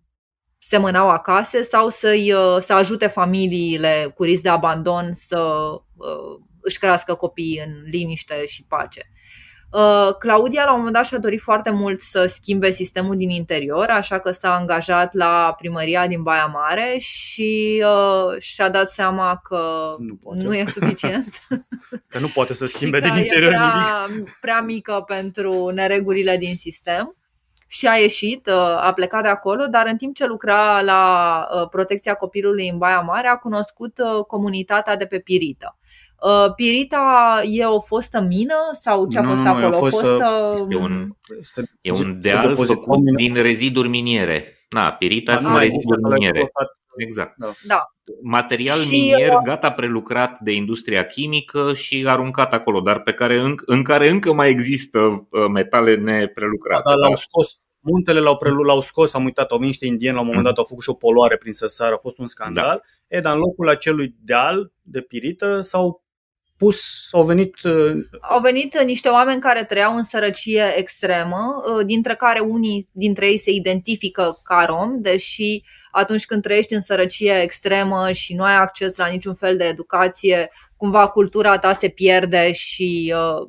semănau 0.59 1.11
acasă 1.11 1.63
sau 1.63 1.89
să-i, 1.89 2.33
uh, 2.33 2.57
să 2.61 2.73
ajute 2.73 3.07
familiile 3.07 4.13
cu 4.15 4.23
risc 4.23 4.43
de 4.43 4.49
abandon 4.49 5.13
să 5.13 5.39
uh, 5.97 6.41
își 6.61 6.79
crească 6.79 7.15
copiii 7.15 7.63
în 7.67 7.83
liniște 7.91 8.47
și 8.47 8.65
pace. 8.69 9.11
Uh, 9.71 10.15
Claudia 10.19 10.65
la 10.65 10.71
un 10.71 10.77
moment 10.77 10.95
dat 10.95 11.07
și-a 11.07 11.19
dorit 11.19 11.41
foarte 11.41 11.71
mult 11.71 12.01
să 12.01 12.27
schimbe 12.27 12.71
sistemul 12.71 13.17
din 13.17 13.31
interior, 13.31 13.89
așa 13.89 14.19
că 14.19 14.31
s-a 14.31 14.55
angajat 14.55 15.15
la 15.15 15.55
primăria 15.59 16.07
din 16.07 16.23
Baia 16.23 16.47
Mare 16.47 16.97
și 16.99 17.85
uh, 17.85 18.41
și-a 18.41 18.69
dat 18.69 18.91
seama 18.91 19.41
că 19.43 19.93
nu, 19.99 20.15
poate. 20.15 20.43
nu 20.43 20.55
e 20.55 20.65
suficient. 20.67 21.47
că 22.09 22.19
nu 22.19 22.29
poate 22.29 22.53
să 22.53 22.67
schimbe 22.77 23.01
din 23.01 23.17
interior 23.17 23.53
e 23.53 23.57
prea, 23.57 24.07
nimic. 24.09 24.39
prea 24.41 24.61
mică 24.61 25.05
pentru 25.07 25.69
neregulile 25.69 26.37
din 26.37 26.57
sistem 26.57 27.17
și 27.67 27.87
a 27.87 27.95
ieșit, 27.95 28.47
uh, 28.47 28.87
a 28.87 28.93
plecat 28.95 29.23
de 29.23 29.29
acolo, 29.29 29.67
dar 29.67 29.87
în 29.87 29.97
timp 29.97 30.15
ce 30.15 30.27
lucra 30.27 30.81
la 30.83 31.47
uh, 31.55 31.69
protecția 31.69 32.15
copilului 32.15 32.69
în 32.69 32.79
Baia 32.79 33.01
Mare, 33.01 33.29
a 33.29 33.37
cunoscut 33.37 33.99
uh, 33.99 34.25
comunitatea 34.25 34.97
de 34.97 35.07
pe 35.07 35.19
Pirită. 35.19 35.77
Pirita 36.57 37.43
e 37.45 37.65
o 37.65 37.81
fostă 37.81 38.21
mină 38.21 38.55
sau 38.73 39.09
ce 39.09 39.19
a 39.19 39.23
nu, 39.23 39.29
fost 39.29 39.43
nu, 39.43 39.49
acolo? 39.49 39.67
A 39.67 39.71
fost, 39.71 39.97
fostă... 39.97 40.55
Este 40.59 40.77
un, 40.77 41.09
e 41.81 41.91
un 41.91 42.21
deal 42.21 42.57
făcut 42.57 43.15
din 43.17 43.35
reziduri 43.35 43.89
miniere. 43.89 44.56
Na, 44.69 44.93
Pirita 44.93 45.35
da, 45.35 45.41
sunt 45.41 45.59
reziduri 45.59 46.03
miniere. 46.03 46.51
Exact. 46.97 47.35
Da. 47.37 47.53
da. 47.67 47.91
Material 48.23 48.79
și 48.79 48.91
minier 48.91 49.35
gata 49.45 49.73
prelucrat 49.73 50.41
de 50.41 50.53
industria 50.53 51.07
chimică 51.07 51.75
și 51.75 52.05
aruncat 52.07 52.53
acolo, 52.53 52.81
dar 52.81 53.01
pe 53.01 53.13
care 53.13 53.41
în, 53.41 53.55
în 53.67 53.83
care 53.83 54.09
încă 54.09 54.33
mai 54.33 54.51
există 54.51 55.29
metale 55.53 55.95
neprelucrate. 55.95 56.83
Da, 56.85 56.95
l-au 56.95 57.15
scos, 57.15 57.59
muntele 57.81 58.21
l-au, 58.21 58.37
prelu- 58.37 58.63
l-au 58.63 58.81
scos, 58.81 59.15
am 59.15 59.25
uitat, 59.25 59.51
au 59.51 59.59
venit 59.59 59.73
niște 59.73 59.87
indieni 59.87 60.15
la 60.15 60.21
un 60.21 60.27
moment 60.27 60.45
dat, 60.45 60.57
au 60.57 60.65
făcut 60.65 60.83
și 60.83 60.91
o 60.91 60.95
poluare 60.95 61.37
prin 61.37 61.53
săsară, 61.53 61.95
a 61.95 61.99
fost 61.99 62.19
un 62.19 62.27
scandal. 62.27 62.83
Da. 63.09 63.17
E, 63.17 63.21
dar 63.21 63.35
în 63.35 63.39
locul 63.39 63.69
acelui 63.69 64.15
deal 64.21 64.73
de 64.83 65.01
pirită 65.01 65.61
s-au 65.61 66.05
pus, 66.57 67.09
au 67.13 67.25
venit... 67.25 67.63
Uh, 67.63 67.95
au 68.21 68.41
venit 68.41 68.83
niște 68.83 69.09
oameni 69.09 69.41
care 69.41 69.65
trăiau 69.65 69.97
în 69.97 70.03
sărăcie 70.03 70.75
extremă, 70.77 71.63
uh, 71.71 71.87
dintre 71.87 72.15
care 72.15 72.41
unii 72.41 72.89
dintre 72.93 73.29
ei 73.29 73.39
se 73.39 73.51
identifică 73.51 74.39
ca 74.43 74.65
rom, 74.65 75.01
deși 75.01 75.63
atunci 75.91 76.27
când 76.27 76.43
trăiești 76.43 76.75
în 76.75 76.81
sărăcie 76.81 77.41
extremă 77.43 78.13
și 78.13 78.35
nu 78.35 78.43
ai 78.43 78.57
acces 78.57 78.97
la 78.97 79.07
niciun 79.07 79.35
fel 79.35 79.57
de 79.57 79.65
educație, 79.65 80.51
cumva 80.77 81.09
cultura 81.09 81.59
ta 81.59 81.73
se 81.73 81.89
pierde 81.89 82.53
și 82.53 83.15
uh, 83.17 83.41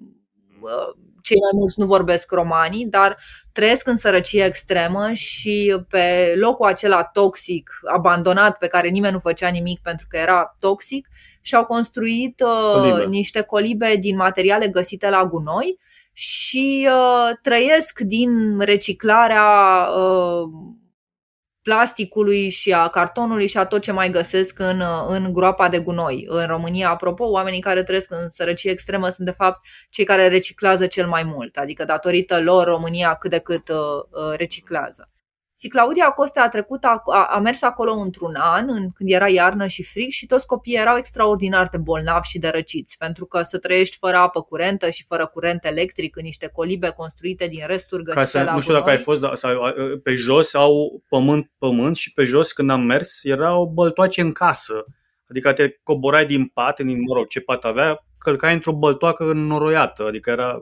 uh, 0.60 1.06
cei 1.28 1.38
mai 1.42 1.60
mulți 1.60 1.80
nu 1.80 1.86
vorbesc 1.86 2.32
romanii, 2.32 2.86
dar 2.86 3.18
trăiesc 3.52 3.88
în 3.88 3.98
sărăcie 3.98 4.44
extremă 4.44 5.12
și 5.14 5.78
pe 5.90 6.34
locul 6.36 6.68
acela 6.68 7.04
toxic, 7.04 7.70
abandonat, 7.96 8.58
pe 8.58 8.68
care 8.68 8.88
nimeni 8.88 9.14
nu 9.14 9.20
făcea 9.20 9.48
nimic 9.48 9.80
pentru 9.82 10.06
că 10.10 10.18
era 10.18 10.56
toxic, 10.60 11.08
și-au 11.42 11.66
construit 11.66 12.42
uh, 12.42 12.74
colibe. 12.74 13.06
niște 13.06 13.42
colibe 13.42 13.96
din 13.96 14.16
materiale 14.16 14.68
găsite 14.68 15.10
la 15.10 15.26
gunoi 15.26 15.80
și 16.14 16.90
uh, 16.92 17.30
trăiesc 17.42 18.00
din 18.00 18.60
reciclarea 18.60 19.46
uh, 19.98 20.50
plasticului 21.68 22.50
și 22.50 22.74
a 22.74 22.88
cartonului 22.88 23.48
și 23.48 23.58
a 23.58 23.66
tot 23.66 23.82
ce 23.82 23.92
mai 23.92 24.10
găsesc 24.10 24.60
în, 24.60 24.82
în 25.08 25.34
groapa 25.34 25.70
de 25.70 25.80
gunoi. 25.80 26.26
În 26.28 26.46
România, 26.46 26.90
apropo, 26.90 27.26
oamenii 27.26 27.60
care 27.60 27.84
trăiesc 27.84 28.12
în 28.12 28.30
sărăcie 28.30 28.72
extremă 28.72 29.10
sunt 29.10 29.28
de 29.28 29.34
fapt 29.34 29.66
cei 29.90 30.06
care 30.06 30.28
reciclează 30.28 30.88
cel 30.88 31.08
mai 31.08 31.24
mult, 31.24 31.58
adică 31.58 31.84
datorită 31.84 32.40
lor 32.40 32.68
România 32.68 33.14
cât 33.14 33.30
de 33.30 33.40
cât 33.40 33.70
uh, 33.70 33.76
uh 33.78 34.38
reciclează. 34.38 35.10
Și 35.60 35.68
Claudia 35.68 36.10
Costa 36.10 36.42
a 36.42 36.50
trecut, 36.50 36.84
a, 36.84 37.02
a 37.30 37.40
mers 37.40 37.62
acolo 37.62 37.94
într-un 37.94 38.36
an, 38.36 38.70
în, 38.70 38.90
când 38.90 39.10
era 39.10 39.30
iarnă 39.30 39.68
și 39.68 39.84
frig 39.84 40.10
și 40.10 40.26
toți 40.26 40.46
copiii 40.46 40.78
erau 40.78 40.98
extraordinar 40.98 41.68
de 41.68 41.78
bolnavi 41.78 42.28
și 42.28 42.40
de 42.40 42.50
răciți, 42.50 42.98
pentru 42.98 43.26
că 43.26 43.42
să 43.42 43.58
trăiești 43.58 43.98
fără 43.98 44.16
apă 44.16 44.42
curentă 44.42 44.90
și 44.90 45.06
fără 45.08 45.28
curent 45.28 45.66
electric 45.66 46.16
în 46.16 46.24
niște 46.24 46.48
colibe 46.48 46.90
construite 46.90 47.48
din 47.48 47.64
resturi 47.68 48.04
găsite 48.04 48.24
Ca 48.24 48.30
să, 48.30 48.44
la 48.44 48.54
Nu 48.54 48.62
știu 48.62 48.74
dacă 48.74 48.90
ai 48.90 48.98
fost, 48.98 49.22
dar, 49.22 49.36
sau, 49.36 49.74
pe 50.04 50.14
jos 50.14 50.54
au 50.54 51.04
pământ, 51.10 51.52
pământ 51.58 51.96
și 51.96 52.14
pe 52.14 52.24
jos 52.24 52.52
când 52.52 52.70
am 52.70 52.82
mers 52.82 53.24
erau 53.24 53.66
băltoace 53.66 54.22
în 54.22 54.32
casă. 54.32 54.86
Adică 55.30 55.54
te 55.54 55.80
coborai 55.84 56.26
din 56.26 56.46
pat, 56.46 56.80
din, 56.80 57.02
mă 57.08 57.14
rog, 57.14 57.28
ce 57.28 57.40
pat 57.40 57.64
avea, 57.64 58.06
călcai 58.18 58.54
într-o 58.54 58.74
băltoacă 58.74 59.30
înoroiată, 59.30 60.04
adică 60.04 60.30
era 60.30 60.62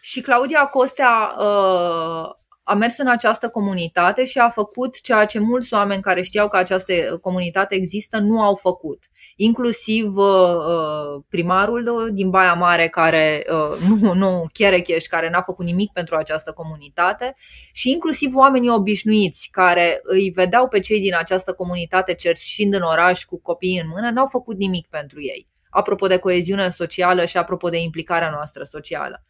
și 0.00 0.20
Claudia 0.20 0.66
Costea 0.66 1.34
uh, 1.38 2.30
a 2.68 2.74
mers 2.74 2.98
în 2.98 3.06
această 3.08 3.48
comunitate 3.48 4.24
și 4.24 4.38
a 4.38 4.48
făcut 4.48 5.00
ceea 5.00 5.24
ce 5.24 5.38
mulți 5.38 5.74
oameni 5.74 6.02
care 6.02 6.22
știau 6.22 6.48
că 6.48 6.56
această 6.56 6.92
comunitate 7.20 7.74
există 7.74 8.18
nu 8.18 8.40
au 8.42 8.54
făcut. 8.54 9.04
Inclusiv 9.36 10.16
uh, 10.16 10.54
uh 10.68 11.22
primarul 11.28 12.10
din 12.12 12.30
Baia 12.30 12.54
Mare, 12.54 12.88
care 12.88 13.46
uh, 13.50 13.78
nu, 14.00 14.12
nu 14.12 14.46
Cherecheș, 14.52 15.04
care 15.04 15.30
n-a 15.30 15.42
făcut 15.42 15.64
nimic 15.64 15.92
pentru 15.92 16.14
această 16.14 16.52
comunitate 16.52 17.34
și 17.72 17.90
inclusiv 17.90 18.34
oamenii 18.34 18.70
obișnuiți 18.70 19.48
care 19.50 20.00
îi 20.02 20.30
vedeau 20.34 20.68
pe 20.68 20.80
cei 20.80 21.00
din 21.00 21.14
această 21.14 21.52
comunitate 21.52 22.14
cerșind 22.14 22.74
în 22.74 22.82
oraș 22.82 23.24
cu 23.24 23.40
copiii 23.40 23.80
în 23.80 23.88
mână, 23.88 24.10
n-au 24.10 24.26
făcut 24.26 24.56
nimic 24.56 24.86
pentru 24.86 25.22
ei. 25.22 25.48
Apropo 25.70 26.06
de 26.06 26.16
coeziune 26.16 26.68
socială 26.68 27.24
și 27.24 27.36
apropo 27.36 27.68
de 27.68 27.78
implicarea 27.78 28.30
noastră 28.30 28.64
socială. 28.64 29.24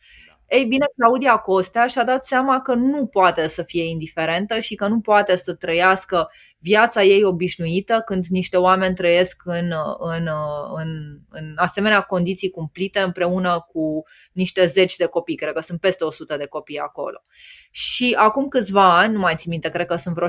Ei 0.48 0.64
bine, 0.64 0.86
Claudia 0.96 1.36
Costea 1.36 1.86
și-a 1.86 2.04
dat 2.04 2.24
seama 2.24 2.60
că 2.60 2.74
nu 2.74 3.06
poate 3.06 3.48
să 3.48 3.62
fie 3.62 3.88
indiferentă 3.88 4.58
și 4.58 4.74
că 4.74 4.86
nu 4.86 5.00
poate 5.00 5.36
să 5.36 5.54
trăiască 5.54 6.30
viața 6.58 7.02
ei 7.02 7.24
obișnuită 7.24 8.02
când 8.04 8.24
niște 8.26 8.56
oameni 8.56 8.94
trăiesc 8.94 9.42
în, 9.44 9.72
în, 9.98 10.28
în, 10.74 11.18
în 11.30 11.52
asemenea 11.56 12.00
condiții 12.00 12.50
cumplite 12.50 13.00
împreună 13.00 13.66
cu 13.72 14.02
niște 14.32 14.66
zeci 14.66 14.96
de 14.96 15.06
copii. 15.06 15.36
Cred 15.36 15.52
că 15.52 15.60
sunt 15.60 15.80
peste 15.80 16.04
100 16.04 16.36
de 16.36 16.46
copii 16.46 16.78
acolo. 16.78 17.22
Și 17.70 18.14
acum 18.18 18.48
câțiva 18.48 18.98
ani, 18.98 19.12
nu 19.12 19.18
mai 19.18 19.34
țin 19.36 19.50
minte, 19.50 19.68
cred 19.68 19.86
că 19.86 19.96
sunt 19.96 20.14
vreo 20.14 20.28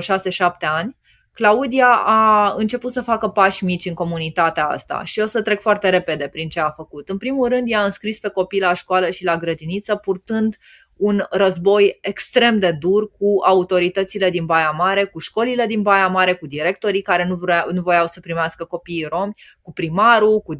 ani, 0.60 0.96
Claudia 1.38 2.02
a 2.04 2.52
început 2.56 2.92
să 2.92 3.02
facă 3.02 3.28
pași 3.28 3.64
mici 3.64 3.84
în 3.84 3.94
comunitatea 3.94 4.66
asta 4.66 5.04
și 5.04 5.20
o 5.20 5.26
să 5.26 5.42
trec 5.42 5.60
foarte 5.60 5.88
repede 5.88 6.28
prin 6.28 6.48
ce 6.48 6.60
a 6.60 6.70
făcut. 6.70 7.08
În 7.08 7.16
primul 7.18 7.48
rând, 7.48 7.68
i-a 7.68 7.80
înscris 7.84 8.18
pe 8.18 8.28
copii 8.28 8.60
la 8.60 8.74
școală 8.74 9.10
și 9.10 9.24
la 9.24 9.36
grădiniță, 9.36 9.96
purtând 9.96 10.56
un 10.96 11.22
război 11.30 11.98
extrem 12.00 12.58
de 12.58 12.72
dur 12.72 13.10
cu 13.10 13.42
autoritățile 13.44 14.30
din 14.30 14.46
Baia 14.46 14.70
Mare, 14.70 15.04
cu 15.04 15.18
școlile 15.18 15.66
din 15.66 15.82
Baia 15.82 16.08
Mare, 16.08 16.34
cu 16.34 16.46
directorii 16.46 17.02
care 17.02 17.26
nu, 17.26 17.34
vrea, 17.34 17.66
nu 17.72 17.82
voiau 17.82 18.06
să 18.06 18.20
primească 18.20 18.64
copiii 18.64 19.06
romi, 19.08 19.34
cu 19.62 19.72
primarul, 19.72 20.40
cu 20.40 20.56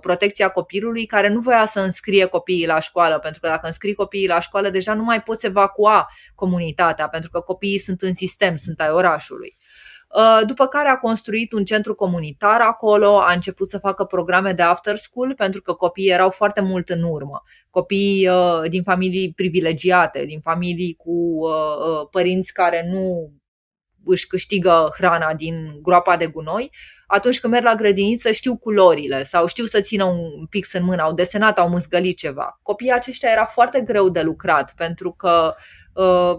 protecția 0.00 0.48
copilului, 0.48 1.06
care 1.06 1.28
nu 1.28 1.40
voia 1.40 1.64
să 1.64 1.80
înscrie 1.80 2.24
copiii 2.24 2.66
la 2.66 2.78
școală, 2.78 3.18
pentru 3.18 3.40
că 3.40 3.48
dacă 3.48 3.66
înscrii 3.66 3.94
copiii 3.94 4.26
la 4.28 4.40
școală, 4.40 4.70
deja 4.70 4.94
nu 4.94 5.02
mai 5.02 5.22
poți 5.22 5.46
evacua 5.46 6.08
comunitatea, 6.34 7.08
pentru 7.08 7.30
că 7.30 7.40
copiii 7.40 7.78
sunt 7.78 8.02
în 8.02 8.14
sistem, 8.14 8.56
sunt 8.56 8.80
ai 8.80 8.90
orașului. 8.90 9.60
Uh, 10.12 10.40
după 10.46 10.66
care 10.66 10.88
a 10.88 10.96
construit 10.96 11.52
un 11.52 11.64
centru 11.64 11.94
comunitar 11.94 12.60
acolo, 12.60 13.18
a 13.18 13.32
început 13.32 13.68
să 13.68 13.78
facă 13.78 14.04
programe 14.04 14.52
de 14.52 14.62
after 14.62 14.96
school 14.96 15.34
pentru 15.34 15.62
că 15.62 15.72
copiii 15.72 16.10
erau 16.10 16.30
foarte 16.30 16.60
mult 16.60 16.88
în 16.88 17.02
urmă. 17.02 17.42
Copii 17.70 18.28
uh, 18.28 18.68
din 18.68 18.82
familii 18.82 19.32
privilegiate, 19.32 20.24
din 20.24 20.40
familii 20.40 20.94
cu 20.94 21.10
uh, 21.10 22.08
părinți 22.10 22.52
care 22.52 22.88
nu 22.90 23.32
își 24.04 24.26
câștigă 24.26 24.88
hrana 24.96 25.34
din 25.34 25.54
groapa 25.82 26.16
de 26.16 26.26
gunoi, 26.26 26.70
atunci 27.06 27.40
când 27.40 27.52
merg 27.52 27.64
la 27.64 27.74
grădiniță 27.74 28.32
știu 28.32 28.56
culorile 28.56 29.22
sau 29.22 29.46
știu 29.46 29.64
să 29.64 29.80
țină 29.80 30.04
un 30.04 30.46
pix 30.46 30.72
în 30.72 30.84
mână, 30.84 31.02
au 31.02 31.12
desenat, 31.12 31.58
au 31.58 31.68
mâzgălit 31.68 32.16
ceva. 32.16 32.60
Copiii 32.62 32.92
aceștia 32.92 33.30
era 33.30 33.44
foarte 33.44 33.80
greu 33.80 34.08
de 34.08 34.22
lucrat 34.22 34.72
pentru 34.76 35.12
că 35.12 35.54
uh, 35.94 36.38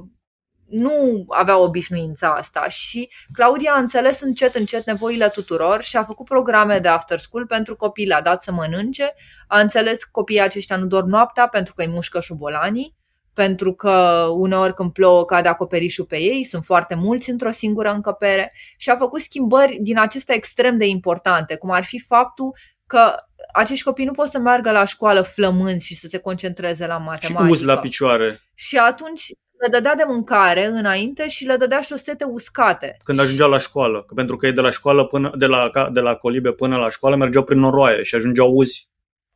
nu 0.74 1.26
avea 1.28 1.58
obișnuința 1.58 2.34
asta 2.34 2.70
și 2.70 3.10
Claudia 3.34 3.74
a 3.76 3.80
înțeles 3.80 4.22
încet, 4.22 4.56
încet 4.56 4.86
nevoile 4.86 5.30
tuturor 5.30 5.82
și 5.82 5.98
a 5.98 6.04
făcut 6.04 6.26
programe 6.26 6.80
de 6.80 6.88
after 6.88 7.20
school 7.20 7.46
pentru 7.46 7.76
copii, 7.76 8.06
le-a 8.06 8.22
dat 8.22 8.44
să 8.44 8.52
mănânce, 8.52 9.14
a 9.48 9.60
înțeles 9.60 10.04
că 10.04 10.10
copiii 10.12 10.42
aceștia 10.42 10.78
nu 10.78 10.86
dorm 10.86 11.08
noaptea 11.08 11.48
pentru 11.48 11.74
că 11.74 11.82
îi 11.82 11.92
mușcă 11.92 12.20
șobolanii, 12.20 12.96
pentru 13.34 13.74
că 13.74 14.28
uneori 14.32 14.74
când 14.74 14.92
plouă 14.92 15.26
cade 15.26 15.48
acoperișul 15.48 16.06
pe 16.06 16.18
ei, 16.20 16.44
sunt 16.44 16.64
foarte 16.64 16.96
mulți 16.96 17.30
într-o 17.30 17.52
singură 17.52 17.90
încăpere 17.90 18.52
și 18.78 18.90
a 18.90 18.96
făcut 18.96 19.22
schimbări 19.22 19.78
din 19.82 20.00
acestea 20.00 20.36
extrem 20.36 20.78
de 20.78 20.88
importante, 20.88 21.56
cum 21.56 21.72
ar 21.72 21.84
fi 21.84 22.00
faptul 22.00 22.56
că 22.88 23.16
acești 23.54 23.84
copii 23.84 24.06
nu 24.06 24.12
pot 24.12 24.28
să 24.28 24.40
meargă 24.40 24.72
la 24.72 24.86
școală 24.86 25.22
flămânzi 25.22 25.88
și 25.88 25.96
să 25.96 26.08
se 26.08 26.18
concentreze 26.18 26.88
la 26.88 26.98
matematică. 26.98 27.46
Și 27.46 27.52
uz 27.52 27.62
la 27.62 27.78
picioare. 27.78 28.42
Și 28.54 28.78
atunci 28.78 29.32
le 29.64 29.70
dădea 29.70 29.96
de 29.96 30.04
mâncare 30.08 30.66
înainte 30.66 31.28
și 31.28 31.46
le 31.46 31.56
dădea 31.56 31.82
șosete 31.82 32.24
uscate. 32.24 32.98
Când 33.04 33.20
ajungeau 33.20 33.50
la 33.50 33.58
școală, 33.58 34.04
că 34.08 34.14
pentru 34.14 34.36
că 34.36 34.46
ei 34.46 34.52
de 34.52 34.62
la 34.62 34.70
școală 34.70 35.06
până 35.06 35.32
de 35.36 35.46
la, 35.46 35.70
de 35.92 36.00
la 36.00 36.16
colibe 36.16 36.52
până 36.52 36.78
la 36.78 36.90
școală 36.90 37.16
mergeau 37.16 37.44
prin 37.44 37.60
noroaie 37.60 38.04
și 38.04 38.16
ajungeau 38.16 38.52
uzi, 38.52 38.88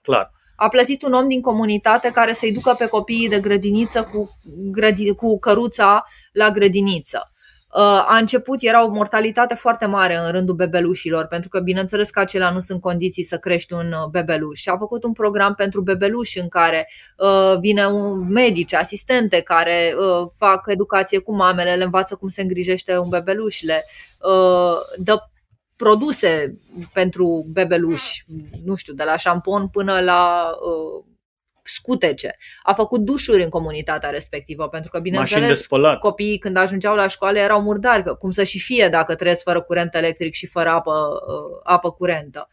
clar. 0.02 0.32
A 0.56 0.68
plătit 0.68 1.04
un 1.04 1.14
om 1.14 1.28
din 1.28 1.42
comunitate 1.42 2.12
care 2.12 2.34
să-i 2.34 2.52
ducă 2.52 2.76
pe 2.78 2.88
copiii 2.88 3.30
de 3.30 3.40
grădiniță 3.40 4.04
cu, 4.14 4.40
grădi, 4.72 5.16
cu 5.16 5.40
căruța 5.40 6.06
la 6.32 6.52
grădiniță. 6.52 7.32
Uh, 7.74 7.82
a 7.84 8.18
început, 8.20 8.58
era 8.62 8.86
o 8.86 8.90
mortalitate 8.90 9.56
foarte 9.56 9.86
mare 9.86 10.16
în 10.16 10.32
rândul 10.32 10.56
bebelușilor, 10.56 11.26
pentru 11.26 11.50
că 11.50 11.60
bineînțeles 11.60 12.10
că 12.10 12.20
acelea 12.20 12.50
nu 12.50 12.60
sunt 12.60 12.82
condiții 12.82 13.24
să 13.24 13.38
crești 13.38 13.74
un 13.74 13.92
uh, 13.92 14.08
bebeluș. 14.12 14.60
Și 14.60 14.70
a 14.70 14.78
făcut 14.78 15.04
un 15.04 15.14
program 15.14 15.54
pentru 15.54 15.82
bebeluși 15.82 16.40
în 16.40 16.48
care 16.48 16.90
uh, 17.18 17.60
vine 17.60 17.86
un 17.86 18.32
medici, 18.32 18.74
asistente 18.74 19.42
care 19.42 19.96
uh, 19.98 20.28
fac 20.36 20.66
educație 20.68 21.20
cu 21.20 21.36
mamele, 21.36 21.76
le 21.76 21.84
învață 21.84 22.16
cum 22.16 22.30
se 22.30 22.42
îngrijește 22.42 22.98
un 22.98 23.10
bebeluș, 23.10 23.62
le 23.62 23.86
uh, 24.20 24.78
dă 24.98 25.18
produse 25.76 26.60
pentru 26.94 27.46
bebeluși, 27.50 28.26
nu 28.66 28.76
știu, 28.76 28.94
de 28.94 29.04
la 29.04 29.16
șampon 29.16 29.68
până 29.68 30.00
la 30.00 30.52
uh, 30.52 31.04
scutece. 31.68 32.36
A 32.64 32.74
făcut 32.74 33.00
dușuri 33.00 33.44
în 33.44 33.50
comunitatea 33.50 34.10
respectivă, 34.10 34.68
pentru 34.68 34.92
că, 34.92 35.00
bineînțeles, 35.00 35.68
copiii 36.00 36.38
când 36.38 36.58
ajungeau 36.58 36.96
la 36.96 37.08
școală 37.08 37.40
erau 37.40 37.62
murdari, 37.62 38.04
că 38.04 38.14
cum 38.14 38.32
să 38.32 38.44
și 38.44 38.60
fie 38.60 38.88
dacă 38.88 39.16
trăiesc 39.16 39.44
fără 39.44 39.62
curent 39.62 39.96
electric 39.96 40.34
și 40.34 40.48
fără 40.48 40.70
apă, 40.70 40.92
uh, 40.92 41.60
apă 41.64 41.92
curentă. 41.92 42.48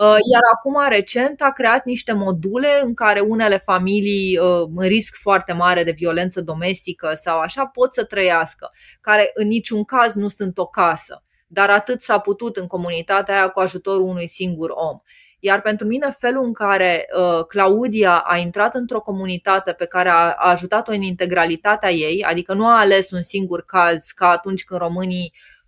Uh, 0.00 0.06
iar 0.06 0.42
acum, 0.54 0.88
recent, 0.88 1.42
a 1.42 1.50
creat 1.50 1.84
niște 1.84 2.12
module 2.12 2.68
în 2.82 2.94
care 2.94 3.20
unele 3.20 3.56
familii 3.56 4.38
uh, 4.38 4.68
în 4.76 4.86
risc 4.88 5.16
foarte 5.20 5.52
mare 5.52 5.82
de 5.82 5.90
violență 5.90 6.40
domestică 6.40 7.12
sau 7.14 7.38
așa 7.38 7.66
pot 7.66 7.94
să 7.94 8.04
trăiască, 8.04 8.70
care 9.00 9.30
în 9.34 9.46
niciun 9.46 9.84
caz 9.84 10.14
nu 10.14 10.28
sunt 10.28 10.58
o 10.58 10.66
casă, 10.66 11.22
dar 11.46 11.70
atât 11.70 12.00
s-a 12.00 12.18
putut 12.18 12.56
în 12.56 12.66
comunitatea 12.66 13.34
aia 13.34 13.48
cu 13.48 13.60
ajutorul 13.60 14.06
unui 14.06 14.28
singur 14.28 14.70
om. 14.70 14.98
Iar 15.40 15.60
pentru 15.60 15.86
mine, 15.86 16.10
felul 16.18 16.44
în 16.44 16.52
care 16.52 17.06
uh, 17.16 17.44
Claudia 17.46 18.16
a 18.16 18.36
intrat 18.36 18.74
într-o 18.74 19.00
comunitate 19.00 19.72
pe 19.72 19.86
care 19.86 20.08
a, 20.08 20.14
a 20.14 20.50
ajutat-o 20.50 20.92
în 20.92 21.02
integralitatea 21.02 21.90
ei, 21.90 22.22
adică 22.22 22.54
nu 22.54 22.66
a 22.66 22.78
ales 22.78 23.10
un 23.10 23.22
singur 23.22 23.64
caz 23.64 24.10
ca 24.14 24.28
atunci 24.28 24.64
când 24.64 24.80
românii 24.80 25.32
uh, 25.34 25.38
uh, 25.42 25.59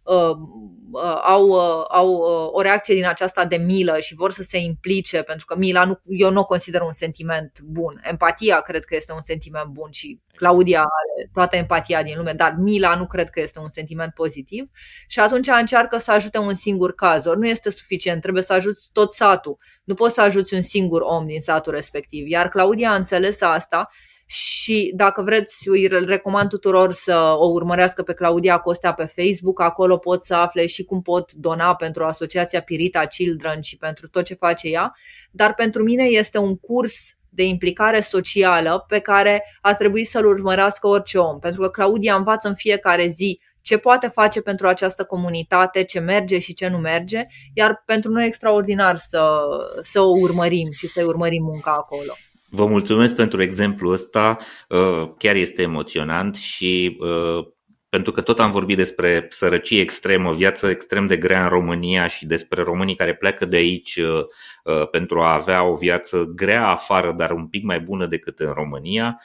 au, 1.23 1.49
uh, 1.49 1.85
au 1.89 2.09
uh, 2.13 2.49
o 2.53 2.61
reacție 2.61 2.95
din 2.95 3.07
aceasta 3.07 3.45
de 3.45 3.57
milă 3.57 3.99
și 4.01 4.15
vor 4.15 4.33
să 4.33 4.43
se 4.43 4.59
implice, 4.59 5.23
pentru 5.23 5.47
că 5.47 5.57
mila 5.57 5.85
nu, 5.85 6.01
eu 6.07 6.31
nu 6.31 6.41
o 6.41 6.45
consider 6.45 6.81
un 6.81 6.93
sentiment 6.93 7.61
bun. 7.65 8.01
Empatia 8.03 8.61
cred 8.61 8.85
că 8.85 8.97
este 8.97 9.13
un 9.13 9.23
sentiment 9.23 9.69
bun 9.71 9.91
și 9.91 10.21
Claudia 10.35 10.79
are 10.79 11.31
toată 11.33 11.57
empatia 11.57 12.03
din 12.03 12.15
lume, 12.17 12.33
dar 12.33 12.55
mila 12.59 12.95
nu 12.95 13.07
cred 13.07 13.31
că 13.31 13.41
este 13.41 13.59
un 13.59 13.71
sentiment 13.71 14.15
pozitiv 14.15 14.71
și 15.07 15.21
atunci 15.21 15.49
încearcă 15.49 15.99
să 15.99 16.13
ajute 16.13 16.39
un 16.39 16.55
singur 16.55 16.95
caz. 16.95 17.27
Ori 17.27 17.39
nu 17.39 17.47
este 17.47 17.71
suficient, 17.71 18.21
trebuie 18.21 18.43
să 18.43 18.53
ajuți 18.53 18.91
tot 18.93 19.13
satul. 19.13 19.57
Nu 19.85 19.95
poți 19.95 20.15
să 20.15 20.21
ajuți 20.21 20.55
un 20.55 20.63
singur 20.63 21.01
om 21.01 21.27
din 21.27 21.41
satul 21.41 21.73
respectiv. 21.73 22.29
Iar 22.29 22.49
Claudia 22.49 22.91
a 22.91 22.95
înțeles 22.95 23.41
asta 23.41 23.89
și 24.35 24.93
dacă 24.95 25.23
vreți, 25.23 25.69
îi 25.69 25.87
recomand 25.87 26.49
tuturor 26.49 26.93
să 26.93 27.35
o 27.39 27.47
urmărească 27.47 28.03
pe 28.03 28.13
Claudia 28.13 28.59
Costea 28.59 28.93
pe 28.93 29.05
Facebook, 29.05 29.61
acolo 29.61 29.97
pot 29.97 30.23
să 30.23 30.35
afle 30.35 30.67
și 30.67 30.85
cum 30.85 31.03
pot 31.03 31.33
dona 31.33 31.75
pentru 31.75 32.05
Asociația 32.05 32.61
Pirita 32.61 33.07
Children 33.07 33.61
și 33.61 33.77
pentru 33.77 34.09
tot 34.09 34.25
ce 34.25 34.35
face 34.35 34.69
ea, 34.69 34.93
dar 35.31 35.55
pentru 35.55 35.83
mine 35.83 36.05
este 36.05 36.39
un 36.39 36.57
curs 36.57 36.95
de 37.29 37.43
implicare 37.43 38.01
socială 38.01 38.85
pe 38.89 38.99
care 38.99 39.45
ar 39.61 39.75
trebui 39.75 40.05
să-l 40.05 40.27
urmărească 40.27 40.87
orice 40.87 41.19
om, 41.19 41.39
pentru 41.39 41.61
că 41.61 41.69
Claudia 41.69 42.15
învață 42.15 42.49
în 42.49 42.55
fiecare 42.55 43.07
zi 43.07 43.41
ce 43.61 43.77
poate 43.77 44.09
face 44.09 44.41
pentru 44.41 44.67
această 44.67 45.05
comunitate, 45.05 45.85
ce 45.85 45.99
merge 45.99 46.39
și 46.39 46.55
ce 46.55 46.69
nu 46.69 46.77
merge, 46.77 47.27
iar 47.55 47.83
pentru 47.87 48.11
noi 48.11 48.23
e 48.23 48.27
extraordinar 48.27 48.97
să, 48.97 49.41
să 49.81 50.01
o 50.01 50.19
urmărim 50.21 50.71
și 50.71 50.89
să-i 50.89 51.05
urmărim 51.05 51.43
munca 51.43 51.71
acolo. 51.71 52.13
Vă 52.55 52.67
mulțumesc 52.67 53.15
pentru 53.15 53.43
exemplul 53.43 53.93
ăsta, 53.93 54.37
uh, 54.69 55.11
chiar 55.19 55.35
este 55.35 55.63
emoționant 55.63 56.35
și 56.35 56.99
uh, 57.01 57.47
pentru 57.93 58.13
că 58.13 58.21
tot 58.21 58.41
am 58.41 58.51
vorbit 58.51 58.77
despre 58.77 59.27
sărăcie 59.31 59.81
extremă, 59.81 60.33
viață 60.33 60.69
extrem 60.69 61.07
de 61.07 61.17
grea 61.17 61.43
în 61.43 61.49
România 61.49 62.07
și 62.07 62.27
despre 62.27 62.63
românii 62.63 62.95
care 62.95 63.15
pleacă 63.15 63.45
de 63.45 63.57
aici 63.57 63.97
uh, 63.97 64.89
pentru 64.91 65.21
a 65.21 65.35
avea 65.35 65.65
o 65.65 65.75
viață 65.75 66.33
grea 66.35 66.69
afară, 66.69 67.13
dar 67.13 67.31
un 67.31 67.47
pic 67.47 67.63
mai 67.63 67.81
bună 67.81 68.07
decât 68.07 68.39
în 68.39 68.53
România. 68.53 69.21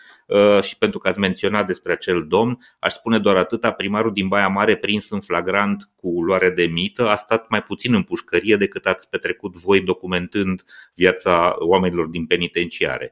Și 0.61 0.77
pentru 0.77 0.99
că 0.99 1.07
ați 1.07 1.19
menționat 1.19 1.65
despre 1.65 1.91
acel 1.91 2.25
domn, 2.27 2.57
aș 2.79 2.93
spune 2.93 3.19
doar 3.19 3.35
atâta, 3.35 3.71
primarul 3.71 4.13
din 4.13 4.27
Baia 4.27 4.47
Mare 4.47 4.75
prins 4.75 5.09
în 5.09 5.19
flagrant 5.19 5.89
cu 5.95 6.23
luare 6.23 6.49
de 6.49 6.63
mită 6.63 7.09
a 7.09 7.15
stat 7.15 7.49
mai 7.49 7.63
puțin 7.63 7.93
în 7.93 8.03
pușcărie 8.03 8.55
decât 8.55 8.85
ați 8.85 9.09
petrecut 9.09 9.55
voi 9.55 9.81
documentând 9.81 10.63
viața 10.95 11.55
oamenilor 11.59 12.05
din 12.05 12.25
penitenciare. 12.25 13.11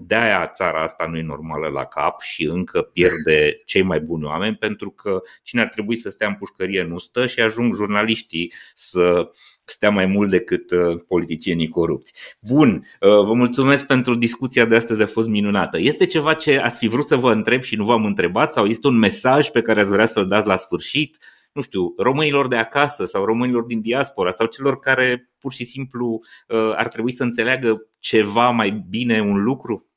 De-aia 0.00 0.46
țara 0.46 0.82
asta 0.82 1.06
nu 1.06 1.16
e 1.16 1.22
normală 1.22 1.68
la 1.68 1.84
cap 1.84 2.20
și 2.20 2.44
încă 2.44 2.82
pierde 2.82 3.62
cei 3.64 3.82
mai 3.82 4.00
buni 4.00 4.24
oameni 4.24 4.56
pentru 4.56 4.90
că 4.90 5.20
cine 5.42 5.60
ar 5.60 5.68
trebui 5.68 5.96
să 5.96 6.08
stea 6.10 6.28
în 6.28 6.34
pușcărie 6.34 6.82
nu 6.82 6.98
stă 6.98 7.26
și 7.26 7.40
ajung 7.40 7.74
jurnaliștii 7.74 8.52
să 8.74 9.30
stea 9.64 9.90
mai 9.90 10.06
mult 10.06 10.30
decât 10.30 10.70
uh, 10.70 11.00
politicienii 11.08 11.68
corupți. 11.68 12.14
Bun, 12.40 12.84
uh, 13.00 13.10
vă 13.10 13.32
mulțumesc 13.32 13.86
pentru 13.86 14.14
discuția 14.14 14.64
de 14.64 14.74
astăzi, 14.74 15.02
a 15.02 15.06
fost 15.06 15.28
minunată. 15.28 15.78
Este 15.78 16.06
ceva 16.06 16.34
ce 16.34 16.58
ați 16.58 16.78
fi 16.78 16.88
vrut 16.88 17.06
să 17.06 17.16
vă 17.16 17.32
întreb 17.32 17.62
și 17.62 17.76
nu 17.76 17.84
v-am 17.84 18.04
întrebat 18.04 18.52
sau 18.52 18.66
este 18.66 18.86
un 18.86 18.98
mesaj 18.98 19.48
pe 19.48 19.62
care 19.62 19.80
ați 19.80 19.90
vrea 19.90 20.06
să-l 20.06 20.26
dați 20.26 20.46
la 20.46 20.56
sfârșit? 20.56 21.18
Nu 21.58 21.64
știu, 21.64 21.94
românilor 21.96 22.48
de 22.48 22.56
acasă 22.56 23.04
sau 23.04 23.24
românilor 23.24 23.62
din 23.62 23.80
diaspora 23.80 24.30
sau 24.30 24.46
celor 24.46 24.78
care 24.78 25.30
pur 25.38 25.52
și 25.52 25.64
simplu 25.64 26.20
uh, 26.48 26.72
ar 26.76 26.88
trebui 26.88 27.12
să 27.12 27.22
înțeleagă 27.22 27.86
ceva 27.98 28.50
mai 28.50 28.84
bine 28.88 29.20
un 29.20 29.42
lucru? 29.42 29.90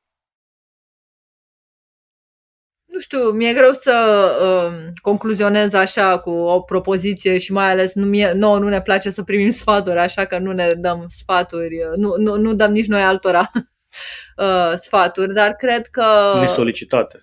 Nu 2.85 2.99
știu, 2.99 3.19
mi-e 3.19 3.53
greu 3.53 3.71
să 3.71 3.95
uh, 4.41 4.93
concluzionez 5.01 5.73
așa 5.73 6.19
cu 6.19 6.29
o 6.29 6.61
propoziție 6.61 7.37
și 7.37 7.51
mai 7.51 7.71
ales 7.71 7.93
nu 7.93 8.05
mie, 8.05 8.31
nouă 8.31 8.59
nu 8.59 8.67
ne 8.67 8.81
place 8.81 9.09
să 9.09 9.23
primim 9.23 9.51
sfaturi, 9.51 9.99
așa 9.99 10.25
că 10.25 10.37
nu 10.37 10.51
ne 10.51 10.73
dăm 10.73 11.05
sfaturi, 11.09 11.77
nu, 11.95 12.15
nu, 12.17 12.37
nu 12.37 12.53
dăm 12.53 12.71
nici 12.71 12.87
noi 12.87 13.01
altora 13.01 13.51
uh, 14.37 14.73
sfaturi, 14.75 15.33
dar 15.33 15.51
cred 15.51 15.87
că... 15.87 16.37
Nesolicitate. 16.39 17.21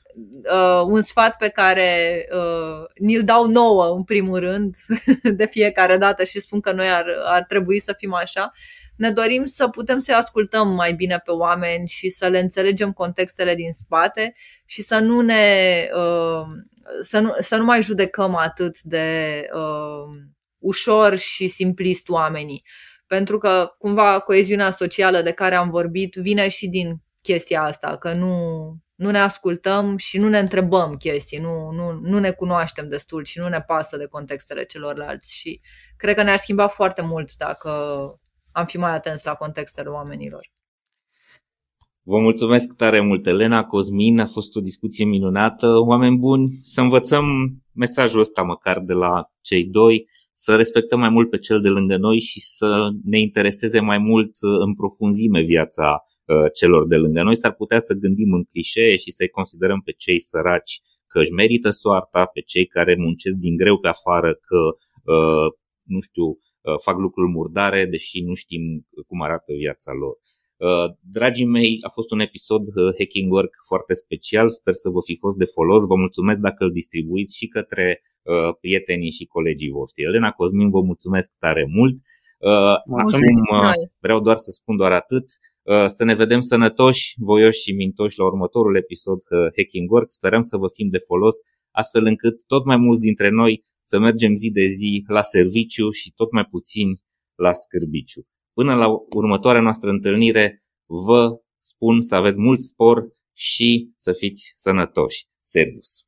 Uh, 0.52 0.82
un 0.86 1.02
sfat 1.02 1.36
pe 1.36 1.48
care 1.48 2.24
uh, 2.32 2.84
ni-l 3.00 3.24
dau 3.24 3.46
nouă, 3.46 3.94
în 3.96 4.04
primul 4.04 4.38
rând, 4.38 4.76
de 5.36 5.46
fiecare 5.46 5.96
dată 5.96 6.24
și 6.24 6.40
spun 6.40 6.60
că 6.60 6.72
noi 6.72 6.88
ar, 6.88 7.06
ar 7.24 7.42
trebui 7.42 7.80
să 7.80 7.94
fim 7.98 8.14
așa, 8.14 8.52
ne 8.96 9.10
dorim 9.10 9.46
să 9.46 9.68
putem 9.68 9.98
să 9.98 10.14
ascultăm 10.14 10.68
mai 10.68 10.92
bine 10.92 11.18
pe 11.24 11.30
oameni 11.30 11.88
și 11.88 12.08
să 12.08 12.26
le 12.26 12.38
înțelegem 12.38 12.92
contextele 12.92 13.54
din 13.54 13.72
spate 13.72 14.34
și 14.64 14.82
să 14.82 14.98
nu 14.98 15.20
ne 15.20 15.88
uh, 15.94 16.46
să 17.00 17.18
nu, 17.18 17.34
să 17.38 17.56
nu 17.56 17.64
mai 17.64 17.82
judecăm 17.82 18.34
atât 18.34 18.80
de 18.80 19.46
uh, 19.54 20.18
ușor 20.58 21.16
și 21.16 21.48
simplist 21.48 22.08
oamenii. 22.08 22.64
Pentru 23.06 23.38
că 23.38 23.74
cumva 23.78 24.18
coeziunea 24.18 24.70
socială 24.70 25.22
de 25.22 25.32
care 25.32 25.54
am 25.54 25.70
vorbit 25.70 26.14
vine 26.14 26.48
și 26.48 26.68
din 26.68 27.02
chestia 27.22 27.62
asta, 27.62 27.96
că 27.96 28.12
nu, 28.12 28.32
nu 28.98 29.10
ne 29.10 29.18
ascultăm 29.18 29.96
și 29.96 30.18
nu 30.18 30.28
ne 30.28 30.38
întrebăm 30.38 30.94
chestii, 30.94 31.38
nu, 31.38 31.70
nu, 31.72 31.98
nu 32.02 32.18
ne 32.18 32.30
cunoaștem 32.30 32.88
destul 32.88 33.24
și 33.24 33.38
nu 33.38 33.48
ne 33.48 33.60
pasă 33.60 33.96
de 33.96 34.06
contextele 34.06 34.64
celorlalți 34.64 35.36
și 35.36 35.60
cred 35.96 36.14
că 36.14 36.22
ne-ar 36.22 36.38
schimba 36.38 36.66
foarte 36.66 37.02
mult 37.02 37.36
dacă 37.36 37.70
am 38.52 38.64
fi 38.64 38.78
mai 38.78 38.94
atenți 38.94 39.26
la 39.26 39.34
contextele 39.34 39.88
oamenilor. 39.88 40.50
Vă 42.02 42.18
mulțumesc 42.18 42.76
tare 42.76 43.00
mult, 43.00 43.26
Elena, 43.26 43.64
Cosmin, 43.64 44.20
a 44.20 44.26
fost 44.26 44.56
o 44.56 44.60
discuție 44.60 45.04
minunată. 45.04 45.78
Oameni 45.78 46.18
buni, 46.18 46.50
să 46.62 46.80
învățăm 46.80 47.24
mesajul 47.72 48.20
ăsta 48.20 48.42
măcar 48.42 48.80
de 48.80 48.92
la 48.92 49.30
cei 49.40 49.64
doi, 49.64 50.08
să 50.32 50.56
respectăm 50.56 50.98
mai 50.98 51.08
mult 51.08 51.30
pe 51.30 51.38
cel 51.38 51.60
de 51.60 51.68
lângă 51.68 51.96
noi 51.96 52.20
și 52.20 52.40
să 52.40 52.88
ne 53.04 53.20
intereseze 53.20 53.80
mai 53.80 53.98
mult 53.98 54.30
în 54.40 54.74
profunzime 54.74 55.40
viața 55.40 56.02
uh, 56.04 56.17
celor 56.54 56.86
de 56.86 56.96
lângă 56.96 57.22
noi. 57.22 57.36
S-ar 57.36 57.54
putea 57.54 57.78
să 57.78 57.94
gândim 57.94 58.32
în 58.32 58.44
clișee 58.44 58.96
și 58.96 59.10
să-i 59.10 59.28
considerăm 59.28 59.80
pe 59.80 59.92
cei 59.92 60.18
săraci 60.18 60.80
că 61.06 61.18
își 61.18 61.32
merită 61.32 61.70
soarta, 61.70 62.24
pe 62.24 62.40
cei 62.40 62.66
care 62.66 62.96
muncesc 62.98 63.36
din 63.36 63.56
greu 63.56 63.78
pe 63.78 63.88
afară 63.88 64.34
că, 64.34 64.58
uh, 65.12 65.52
nu 65.82 66.00
știu, 66.00 66.38
Uh, 66.68 66.74
fac 66.82 66.98
lucruri 66.98 67.30
murdare, 67.30 67.86
deși 67.86 68.20
nu 68.20 68.34
știm 68.34 68.86
cum 69.06 69.22
arată 69.22 69.52
viața 69.52 69.92
lor. 69.92 70.16
Dragii 71.00 71.44
mei, 71.44 71.78
a 71.80 71.88
fost 71.88 72.10
un 72.10 72.20
episod 72.20 72.62
Hacking 72.98 73.32
Work 73.32 73.54
foarte 73.66 73.94
special, 73.94 74.48
sper 74.48 74.74
să 74.74 74.88
vă 74.88 75.00
fi 75.04 75.16
fost 75.16 75.36
de 75.36 75.44
folos. 75.44 75.82
Vă 75.86 75.94
mulțumesc 75.94 76.40
dacă 76.40 76.64
îl 76.64 76.72
distribuiți 76.72 77.36
și 77.36 77.46
către 77.46 78.02
prietenii 78.60 79.10
și 79.10 79.24
colegii 79.24 79.70
voștri. 79.70 80.02
Elena 80.02 80.30
Cosmin, 80.30 80.70
vă 80.70 80.80
mulțumesc 80.80 81.30
tare 81.38 81.66
mult. 81.68 81.96
Acum 82.40 83.20
vreau 83.98 84.20
doar 84.20 84.36
să 84.36 84.50
spun 84.50 84.76
doar 84.76 84.92
atât. 84.92 85.24
Să 85.86 86.04
ne 86.04 86.14
vedem 86.14 86.40
sănătoși, 86.40 87.14
voioși 87.16 87.60
și 87.60 87.72
mintoși 87.72 88.18
la 88.18 88.24
următorul 88.24 88.76
episod 88.76 89.22
Hacking 89.56 89.90
Work. 89.90 90.10
Sperăm 90.10 90.42
să 90.42 90.56
vă 90.56 90.68
fim 90.68 90.88
de 90.88 90.98
folos, 90.98 91.36
astfel 91.70 92.04
încât 92.04 92.46
tot 92.46 92.64
mai 92.64 92.76
mulți 92.76 93.00
dintre 93.00 93.28
noi 93.28 93.62
să 93.82 93.98
mergem 93.98 94.36
zi 94.36 94.50
de 94.50 94.66
zi 94.66 95.04
la 95.06 95.22
serviciu 95.22 95.90
și 95.90 96.12
tot 96.12 96.32
mai 96.32 96.44
puțini 96.44 97.00
la 97.34 97.52
scârbiciu. 97.52 98.26
Până 98.52 98.74
la 98.74 98.86
următoarea 99.14 99.60
noastră 99.60 99.90
întâlnire, 99.90 100.64
vă 100.86 101.40
spun 101.58 102.00
să 102.00 102.14
aveți 102.14 102.38
mult 102.38 102.60
spor 102.60 103.08
și 103.36 103.92
să 103.96 104.12
fiți 104.12 104.52
sănătoși. 104.54 105.26
Servus! 105.40 106.07